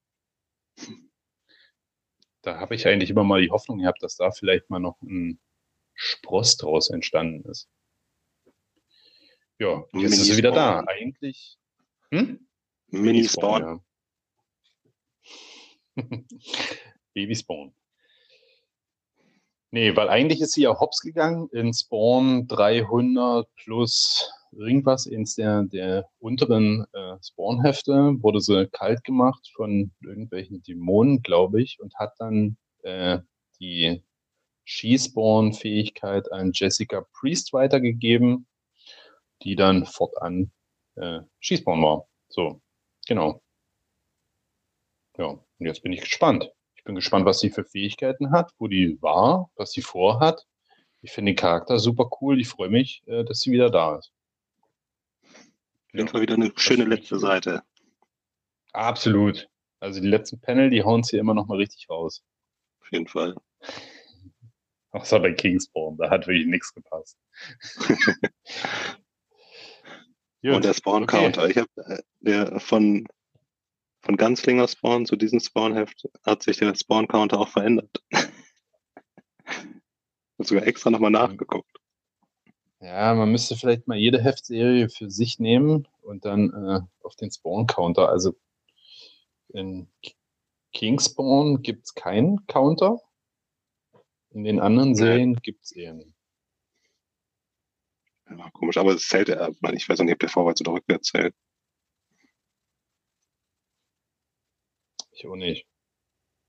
Da 2.42 2.58
habe 2.58 2.74
ich 2.74 2.86
eigentlich 2.86 3.10
immer 3.10 3.24
mal 3.24 3.40
die 3.40 3.50
Hoffnung 3.50 3.78
gehabt, 3.78 4.02
dass 4.02 4.16
da 4.16 4.30
vielleicht 4.30 4.68
mal 4.68 4.80
noch 4.80 5.00
ein 5.02 5.40
Spross 5.94 6.56
draus 6.56 6.90
entstanden 6.90 7.48
ist. 7.48 7.68
Ja, 9.58 9.84
jetzt 9.92 10.12
ist 10.12 10.24
sie 10.24 10.36
wieder 10.36 10.50
da. 10.50 10.82
Eigentlich. 10.86 11.56
Hm? 12.10 12.48
Mini-Spawn. 12.88 13.62
Ja. 13.62 13.84
Baby 17.14 17.34
Spawn. 17.34 17.74
Nee, 19.70 19.96
weil 19.96 20.10
eigentlich 20.10 20.40
ist 20.42 20.52
sie 20.52 20.62
ja 20.62 20.78
hops 20.78 21.00
gegangen 21.00 21.48
in 21.50 21.72
Spawn 21.72 22.46
300 22.46 23.48
plus 23.56 24.30
irgendwas 24.52 25.06
ins 25.06 25.34
der, 25.34 25.62
der 25.64 26.08
unteren 26.18 26.84
äh, 26.92 27.16
Spawn-Hefte, 27.22 28.22
wurde 28.22 28.40
sie 28.40 28.68
kalt 28.68 29.02
gemacht 29.04 29.50
von 29.54 29.92
irgendwelchen 30.02 30.62
Dämonen, 30.62 31.22
glaube 31.22 31.62
ich, 31.62 31.80
und 31.80 31.94
hat 31.96 32.12
dann 32.18 32.58
äh, 32.82 33.20
die 33.60 34.02
Skispawn-Fähigkeit 34.66 36.30
an 36.32 36.52
Jessica 36.54 37.06
Priest 37.18 37.52
weitergegeben, 37.52 38.46
die 39.42 39.56
dann 39.56 39.86
fortan 39.86 40.52
äh, 40.96 41.20
Skispawn 41.40 41.82
war. 41.82 42.08
So, 42.28 42.60
genau. 43.06 43.42
Ja, 45.16 45.38
und 45.62 45.66
jetzt 45.66 45.84
bin 45.84 45.92
ich 45.92 46.00
gespannt. 46.00 46.50
Ich 46.74 46.82
bin 46.82 46.96
gespannt, 46.96 47.24
was 47.24 47.38
sie 47.38 47.50
für 47.50 47.62
Fähigkeiten 47.62 48.32
hat, 48.32 48.52
wo 48.58 48.66
die 48.66 49.00
war, 49.00 49.48
was 49.54 49.70
sie 49.70 49.82
vorhat. 49.82 50.44
Ich 51.02 51.12
finde 51.12 51.30
den 51.30 51.36
Charakter 51.36 51.78
super 51.78 52.10
cool. 52.20 52.40
Ich 52.40 52.48
freue 52.48 52.68
mich, 52.68 53.04
äh, 53.06 53.22
dass 53.22 53.42
sie 53.42 53.52
wieder 53.52 53.70
da 53.70 53.98
ist. 53.98 54.12
Auf 55.22 55.94
jeden 55.94 56.08
Fall 56.08 56.22
wieder 56.22 56.34
eine 56.34 56.52
schöne 56.56 56.82
letzte 56.84 57.20
Seite. 57.20 57.62
Absolut. 58.72 59.48
Also 59.78 60.00
die 60.00 60.08
letzten 60.08 60.40
Panel, 60.40 60.68
die 60.68 60.82
hauen 60.82 61.04
sie 61.04 61.16
immer 61.16 61.34
noch 61.34 61.46
mal 61.46 61.58
richtig 61.58 61.88
raus. 61.88 62.24
Auf 62.80 62.90
jeden 62.90 63.06
Fall. 63.06 63.36
Außer 64.90 65.20
bei 65.20 65.32
Kingspawn, 65.32 65.96
da 65.96 66.10
hat 66.10 66.26
wirklich 66.26 66.48
nichts 66.48 66.74
gepasst. 66.74 67.16
Und 70.42 70.64
der 70.64 70.74
Spawn-Counter. 70.74 71.44
Okay. 71.44 71.50
Ich 71.52 71.56
habe 71.56 72.02
äh, 72.24 72.58
von 72.58 73.06
von 74.02 74.16
Ganzlinger 74.16 74.68
Spawn 74.68 75.06
zu 75.06 75.16
diesem 75.16 75.40
Spawnheft 75.40 76.08
hat 76.24 76.42
sich 76.42 76.58
der 76.58 76.74
Spawn-Counter 76.74 77.38
auch 77.38 77.48
verändert. 77.48 78.02
Ich 80.38 80.48
sogar 80.48 80.66
extra 80.66 80.90
nochmal 80.90 81.12
nachgeguckt. 81.12 81.70
Ja, 82.80 83.14
man 83.14 83.30
müsste 83.30 83.54
vielleicht 83.54 83.86
mal 83.86 83.96
jede 83.96 84.20
Heftserie 84.20 84.88
für 84.88 85.08
sich 85.08 85.38
nehmen 85.38 85.86
und 86.00 86.24
dann 86.24 86.52
äh, 86.52 86.80
auf 87.04 87.14
den 87.14 87.30
Spawn-Counter. 87.30 88.08
Also 88.08 88.34
in 89.50 89.88
Kingspawn 90.72 91.62
gibt 91.62 91.84
es 91.84 91.94
keinen 91.94 92.44
Counter. 92.48 93.00
In 94.30 94.42
den 94.42 94.58
anderen 94.58 94.96
Serien 94.96 95.36
gibt 95.36 95.62
es 95.64 95.72
eher 95.72 95.94
nicht. 95.94 96.12
Ja, 98.28 98.50
komisch, 98.50 98.78
aber 98.78 98.94
es 98.94 99.06
zählt 99.06 99.28
ja, 99.28 99.48
ich 99.48 99.88
weiß 99.88 100.00
nicht, 100.00 100.12
ob 100.12 100.18
der 100.18 100.28
vorwärts 100.28 100.60
oder 100.62 100.72
rückwärts 100.72 101.08
zählt. 101.08 101.36
Ich 105.12 105.26
auch 105.26 105.36
nicht. 105.36 105.66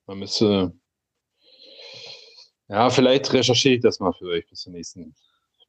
Man 0.07 0.19
müsste. 0.19 0.73
Ja, 2.67 2.89
vielleicht 2.89 3.31
recherchiere 3.33 3.75
ich 3.75 3.81
das 3.81 3.99
mal 3.99 4.13
für 4.13 4.25
euch 4.25 4.47
bis 4.47 4.61
zur 4.61 4.73
nächsten, 4.73 5.15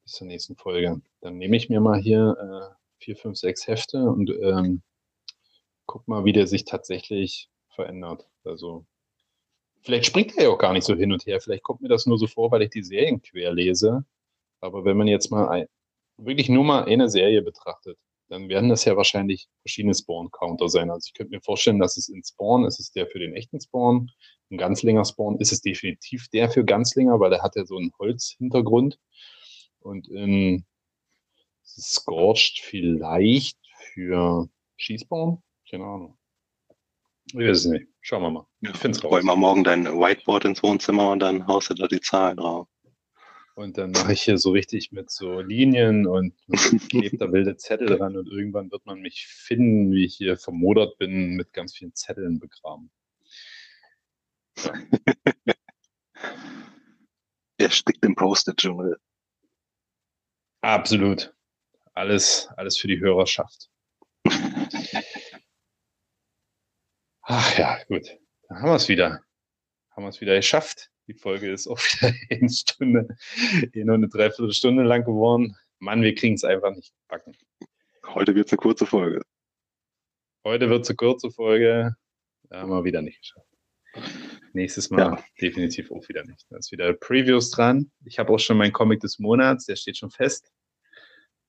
bis 0.04 0.12
zur 0.12 0.26
nächsten 0.26 0.56
Folge. 0.56 1.00
Dann 1.20 1.36
nehme 1.38 1.56
ich 1.56 1.68
mir 1.68 1.80
mal 1.80 2.00
hier 2.00 2.36
äh, 2.40 2.74
vier, 2.98 3.16
fünf, 3.16 3.36
sechs 3.36 3.66
Hefte 3.66 3.98
und 3.98 4.30
ähm, 4.30 4.82
guck 5.86 6.08
mal, 6.08 6.24
wie 6.24 6.32
der 6.32 6.46
sich 6.46 6.64
tatsächlich 6.64 7.50
verändert. 7.68 8.28
Also 8.44 8.86
vielleicht 9.82 10.06
springt 10.06 10.36
er 10.36 10.44
ja 10.44 10.50
auch 10.50 10.58
gar 10.58 10.72
nicht 10.72 10.84
so 10.84 10.94
hin 10.94 11.12
und 11.12 11.26
her. 11.26 11.40
Vielleicht 11.40 11.62
kommt 11.62 11.82
mir 11.82 11.88
das 11.88 12.06
nur 12.06 12.18
so 12.18 12.26
vor, 12.26 12.50
weil 12.50 12.62
ich 12.62 12.70
die 12.70 12.82
Serien 12.82 13.20
quer 13.20 13.52
lese. 13.52 14.04
Aber 14.60 14.84
wenn 14.84 14.96
man 14.96 15.08
jetzt 15.08 15.30
mal 15.30 15.48
ein, 15.48 15.66
wirklich 16.16 16.48
nur 16.48 16.64
mal 16.64 16.84
eine 16.84 17.10
Serie 17.10 17.42
betrachtet, 17.42 17.98
dann 18.34 18.48
werden 18.48 18.68
das 18.68 18.84
ja 18.84 18.96
wahrscheinlich 18.96 19.48
verschiedene 19.60 19.94
Spawn-Counter 19.94 20.68
sein. 20.68 20.90
Also 20.90 21.06
ich 21.06 21.14
könnte 21.14 21.30
mir 21.30 21.40
vorstellen, 21.40 21.78
dass 21.78 21.96
es 21.96 22.08
in 22.08 22.22
Spawn 22.24 22.64
ist 22.64 22.80
es 22.80 22.90
der 22.90 23.06
für 23.06 23.20
den 23.20 23.32
echten 23.32 23.60
Spawn, 23.60 24.10
ein 24.50 24.58
Ganzlinger 24.58 25.04
Spawn 25.04 25.38
ist 25.38 25.52
es 25.52 25.60
definitiv 25.60 26.28
der 26.28 26.50
für 26.50 26.64
Ganzlinger, 26.64 27.20
weil 27.20 27.30
der 27.30 27.42
hat 27.42 27.54
ja 27.54 27.64
so 27.64 27.76
einen 27.76 27.92
Holzhintergrund. 27.98 28.98
Und 29.80 30.08
in 30.08 30.64
Scorched 31.64 32.60
vielleicht 32.60 33.58
für 33.92 34.48
Skispawn? 34.78 35.42
Keine 35.70 35.84
Ahnung. 35.84 36.18
Ich 37.26 37.34
weiß 37.36 37.58
es 37.58 37.64
nicht. 37.66 37.86
Schauen 38.00 38.22
wir 38.22 38.30
mal. 38.30 38.46
Ich 38.60 38.76
finde 38.76 38.98
es 38.98 39.04
raus. 39.04 39.12
Hol 39.12 39.22
mal 39.22 39.36
morgen 39.36 39.62
dein 39.62 39.86
Whiteboard 39.86 40.44
ins 40.44 40.62
Wohnzimmer 40.62 41.12
und 41.12 41.20
dann 41.20 41.46
haust 41.46 41.70
du 41.70 41.74
da 41.74 41.86
die 41.86 42.00
Zahlen 42.00 42.36
drauf. 42.36 42.68
Und 43.54 43.78
dann 43.78 43.92
mache 43.92 44.12
ich 44.12 44.22
hier 44.22 44.36
so 44.36 44.50
richtig 44.50 44.90
mit 44.90 45.10
so 45.10 45.40
Linien 45.40 46.06
und 46.08 46.34
klebt 46.90 47.20
da 47.20 47.32
wilde 47.32 47.56
Zettel 47.56 47.86
dran 47.86 48.16
und 48.16 48.26
irgendwann 48.28 48.72
wird 48.72 48.84
man 48.84 49.00
mich 49.00 49.28
finden, 49.28 49.92
wie 49.92 50.04
ich 50.04 50.16
hier 50.16 50.36
vermodert 50.36 50.98
bin, 50.98 51.36
mit 51.36 51.52
ganz 51.52 51.76
vielen 51.76 51.94
Zetteln 51.94 52.38
begraben. 52.40 52.90
Ja. 55.46 55.54
er 57.58 57.70
steckt 57.70 58.04
im 58.04 58.14
Post-it-Dschungel. 58.14 58.98
Absolut. 60.62 61.34
Alles, 61.92 62.48
alles 62.56 62.78
für 62.78 62.88
die 62.88 63.00
Hörerschaft. 63.00 63.68
Ach 67.22 67.58
ja, 67.58 67.82
gut. 67.84 68.18
Da 68.48 68.56
haben 68.56 68.70
wir 68.70 68.76
es 68.76 68.88
wieder. 68.88 69.22
Haben 69.90 70.04
wir 70.04 70.08
es 70.08 70.20
wieder 70.20 70.36
geschafft. 70.36 70.90
Die 71.06 71.14
Folge 71.14 71.50
ist 71.50 71.66
auch 71.66 71.78
wieder 71.78 72.14
eine 72.30 72.48
Stunde, 72.48 73.08
eh 73.72 73.84
nur 73.84 73.96
eine 73.96 74.08
Dreiviertelstunde 74.08 74.82
lang 74.82 75.04
geworden. 75.04 75.56
Mann, 75.78 76.02
wir 76.02 76.14
kriegen 76.14 76.34
es 76.34 76.44
einfach 76.44 76.74
nicht 76.74 76.94
backen. 77.08 77.36
Heute 78.06 78.34
wird 78.34 78.46
es 78.46 78.52
eine 78.52 78.58
kurze 78.58 78.86
Folge. 78.86 79.22
heute 80.44 80.68
wird 80.70 80.82
es 80.82 80.90
eine 80.90 80.96
kurze 80.96 81.30
Folge. 81.30 81.96
Haben 82.50 82.70
wir 82.70 82.84
wieder 82.84 83.02
nicht 83.02 83.20
geschafft. 83.20 83.48
Nächstes 84.52 84.90
Mal 84.90 84.98
ja. 84.98 85.24
definitiv 85.40 85.90
auch 85.90 86.08
wieder 86.08 86.24
nicht. 86.24 86.46
Da 86.50 86.58
ist 86.58 86.72
wieder 86.72 86.92
Previews 86.92 87.50
dran. 87.50 87.90
Ich 88.04 88.18
habe 88.18 88.32
auch 88.32 88.38
schon 88.38 88.56
meinen 88.56 88.72
Comic 88.72 89.00
des 89.00 89.18
Monats, 89.18 89.66
der 89.66 89.76
steht 89.76 89.96
schon 89.96 90.10
fest. 90.10 90.52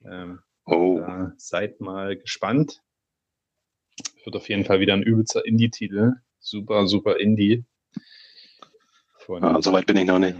Ähm, 0.03 0.40
oh. 0.65 1.02
seid 1.38 1.80
mal 1.82 2.18
gespannt. 2.18 2.82
Wird 4.23 4.36
auf 4.36 4.49
jeden 4.49 4.65
Fall 4.65 4.80
wieder 4.80 4.94
ein 4.94 5.03
übelster 5.03 5.45
Indie-Titel. 5.45 6.14
Super, 6.40 6.88
super 6.88 7.19
Indie. 7.19 7.64
Von, 9.26 9.43
ah, 9.43 9.60
Soweit 9.60 9.88
bin 9.88 9.97
ich 9.97 10.06
noch 10.06 10.19
nicht. 10.19 10.38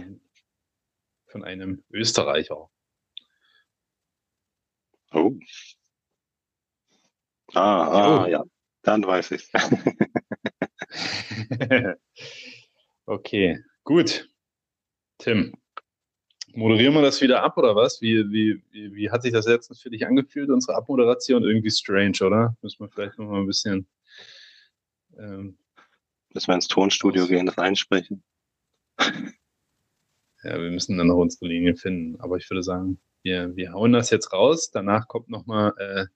Von 1.26 1.42
einem 1.42 1.82
Österreicher. 1.90 2.70
Oh. 5.12 5.32
Ah, 7.52 7.88
ah 7.88 8.24
oh. 8.24 8.28
ja. 8.28 8.44
Dann 8.82 9.04
weiß 9.04 9.32
ich 9.32 9.50
okay, 13.06 13.58
gut. 13.82 14.30
Tim, 15.18 15.52
moderieren 16.52 16.94
wir 16.94 17.02
das 17.02 17.20
wieder 17.20 17.42
ab 17.42 17.58
oder 17.58 17.74
was? 17.74 18.00
Wie, 18.00 18.30
wie, 18.30 18.62
wie, 18.70 18.94
wie 18.94 19.10
hat 19.10 19.22
sich 19.22 19.32
das 19.32 19.46
jetzt 19.46 19.82
für 19.82 19.90
dich 19.90 20.06
angefühlt, 20.06 20.50
unsere 20.50 20.76
Abmoderation? 20.76 21.42
Irgendwie 21.42 21.72
strange, 21.72 22.24
oder? 22.24 22.56
Müssen 22.62 22.84
wir 22.84 22.88
vielleicht 22.88 23.18
noch 23.18 23.28
mal 23.28 23.40
ein 23.40 23.48
bisschen. 23.48 23.88
Ähm, 25.18 25.58
Müssen 26.32 26.46
wir 26.46 26.54
ins 26.54 26.68
Tonstudio 26.68 27.26
gehen, 27.26 27.46
das 27.46 27.58
einsprechen. 27.58 28.22
Ja, 30.42 30.60
wir 30.60 30.70
müssen 30.70 30.96
dann 30.96 31.08
noch 31.08 31.16
unsere 31.16 31.46
Linie 31.48 31.74
finden. 31.74 32.20
Aber 32.20 32.36
ich 32.36 32.48
würde 32.50 32.62
sagen, 32.62 33.00
wir, 33.24 33.56
wir 33.56 33.72
hauen 33.72 33.92
das 33.92 34.10
jetzt 34.10 34.32
raus. 34.32 34.70
Danach 34.70 35.08
kommt 35.08 35.28
nochmal 35.28 35.72
äh, 35.78 36.06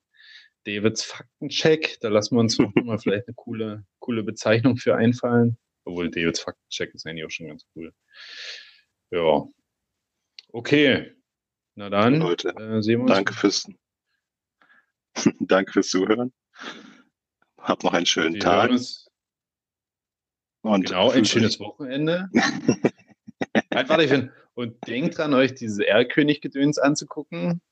Davids 0.64 1.02
Faktencheck. 1.02 1.98
Da 2.00 2.08
lassen 2.08 2.36
wir 2.36 2.40
uns 2.40 2.58
noch 2.58 2.72
mal 2.76 2.98
vielleicht 2.98 3.26
eine 3.26 3.34
coole, 3.34 3.84
coole 3.98 4.22
Bezeichnung 4.22 4.76
für 4.76 4.94
einfallen. 4.94 5.58
Obwohl 5.84 6.10
Davids 6.10 6.40
Faktencheck 6.40 6.94
ist 6.94 7.06
eigentlich 7.06 7.24
auch 7.24 7.30
schon 7.30 7.48
ganz 7.48 7.66
cool. 7.74 7.92
Ja. 9.10 9.44
Okay. 10.52 11.12
Na 11.74 11.90
dann, 11.90 12.20
Leute, 12.20 12.50
äh, 12.50 12.82
sehen 12.82 12.98
wir 12.98 13.02
uns. 13.02 13.12
Danke 13.12 13.32
fürs, 13.32 13.66
danke 15.40 15.72
fürs 15.72 15.88
Zuhören. 15.88 16.32
Habt 17.58 17.84
noch 17.84 17.94
einen 17.94 18.06
schönen 18.06 18.34
wir 18.34 18.40
Tag. 18.40 18.70
Und 20.62 20.86
genau, 20.86 21.10
ein 21.10 21.24
schönes 21.24 21.58
Wochenende. 21.60 22.28
Nein, 22.32 23.88
warte, 23.88 24.04
ich 24.04 24.10
bin, 24.10 24.30
und 24.54 24.86
denkt 24.86 25.16
dran, 25.16 25.32
euch 25.32 25.54
dieses 25.54 25.78
Erlkönig-Gedöns 25.78 26.78
anzugucken. 26.78 27.62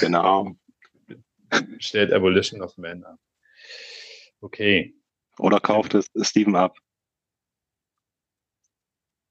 Genau. 0.00 0.56
Stellt 1.78 2.12
Abolition 2.12 2.62
of 2.62 2.76
Man 2.78 3.04
ab. 3.04 3.18
Okay. 4.40 4.96
Oder 5.38 5.60
kauft 5.60 5.94
es 5.94 6.10
Steven 6.20 6.56
ab. 6.56 6.76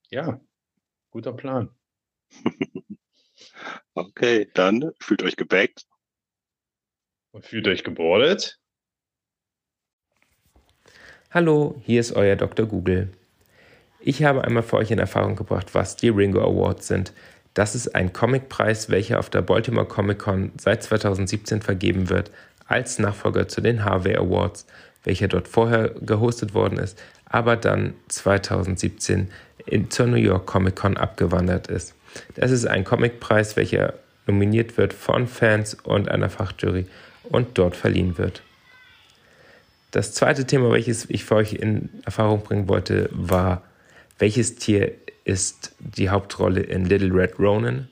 Ja, 0.09 0.39
guter 1.09 1.33
Plan. 1.33 1.69
okay, 3.93 4.49
dann 4.53 4.91
fühlt 4.99 5.23
euch 5.23 5.35
gebackt. 5.35 5.85
Und 7.31 7.45
fühlt 7.45 7.67
euch 7.67 7.83
gebordet. 7.83 8.60
Hallo, 11.33 11.81
hier 11.85 12.01
ist 12.01 12.11
euer 12.11 12.35
Dr. 12.35 12.65
Google. 12.65 13.07
Ich 14.01 14.25
habe 14.25 14.43
einmal 14.43 14.63
für 14.63 14.75
euch 14.75 14.91
in 14.91 14.99
Erfahrung 14.99 15.37
gebracht, 15.37 15.67
was 15.71 15.95
die 15.95 16.09
Ringo 16.09 16.41
Awards 16.41 16.87
sind. 16.89 17.13
Das 17.53 17.73
ist 17.73 17.95
ein 17.95 18.11
Comicpreis, 18.11 18.89
welcher 18.89 19.17
auf 19.17 19.29
der 19.29 19.41
Baltimore 19.41 19.85
Comic 19.85 20.19
Con 20.19 20.51
seit 20.59 20.83
2017 20.83 21.61
vergeben 21.61 22.09
wird, 22.09 22.31
als 22.67 22.99
Nachfolger 22.99 23.47
zu 23.47 23.61
den 23.61 23.85
Harvey 23.85 24.17
Awards, 24.17 24.65
welcher 25.05 25.29
dort 25.29 25.47
vorher 25.47 25.91
gehostet 26.01 26.53
worden 26.53 26.77
ist, 26.77 27.01
aber 27.23 27.55
dann 27.55 27.93
2017 28.09 29.29
in, 29.67 29.89
zur 29.89 30.07
New 30.07 30.17
York 30.17 30.45
Comic 30.45 30.75
Con 30.75 30.97
abgewandert 30.97 31.67
ist. 31.67 31.95
Das 32.35 32.51
ist 32.51 32.65
ein 32.65 32.83
Comicpreis, 32.83 33.55
welcher 33.55 33.93
nominiert 34.27 34.77
wird 34.77 34.91
von 34.91 35.27
Fans 35.27 35.75
und 35.75 36.09
einer 36.09 36.29
Fachjury 36.29 36.87
und 37.29 37.57
dort 37.57 37.77
verliehen 37.77 38.17
wird. 38.17 38.43
Das 39.91 40.13
zweite 40.13 40.47
Thema, 40.47 40.71
welches 40.71 41.09
ich 41.09 41.25
für 41.25 41.35
euch 41.35 41.53
in 41.53 41.89
Erfahrung 42.05 42.43
bringen 42.43 42.69
wollte, 42.69 43.09
war, 43.11 43.63
welches 44.19 44.55
Tier 44.55 44.93
ist 45.25 45.75
die 45.79 46.09
Hauptrolle 46.09 46.61
in 46.61 46.85
Little 46.85 47.13
Red 47.13 47.37
Ronin. 47.37 47.89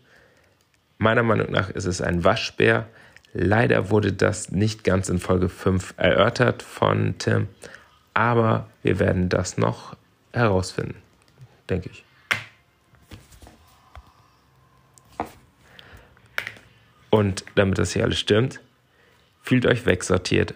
Meiner 0.97 1.23
Meinung 1.23 1.51
nach 1.51 1.69
ist 1.69 1.85
es 1.85 2.01
ein 2.01 2.23
Waschbär. 2.23 2.87
Leider 3.33 3.89
wurde 3.89 4.13
das 4.13 4.49
nicht 4.49 4.85
ganz 4.85 5.09
in 5.09 5.19
Folge 5.19 5.49
5 5.49 5.95
erörtert 5.97 6.63
von 6.63 7.15
Tim, 7.17 7.47
aber 8.13 8.69
wir 8.81 8.97
werden 8.99 9.27
das 9.27 9.57
noch 9.57 9.95
herausfinden, 10.31 10.95
denke 11.69 11.89
ich. 11.91 12.05
Und 17.09 17.43
damit 17.55 17.77
das 17.77 17.91
hier 17.91 18.03
alles 18.03 18.19
stimmt, 18.19 18.61
fühlt 19.41 19.65
euch 19.65 19.85
wegsortiert 19.85 20.53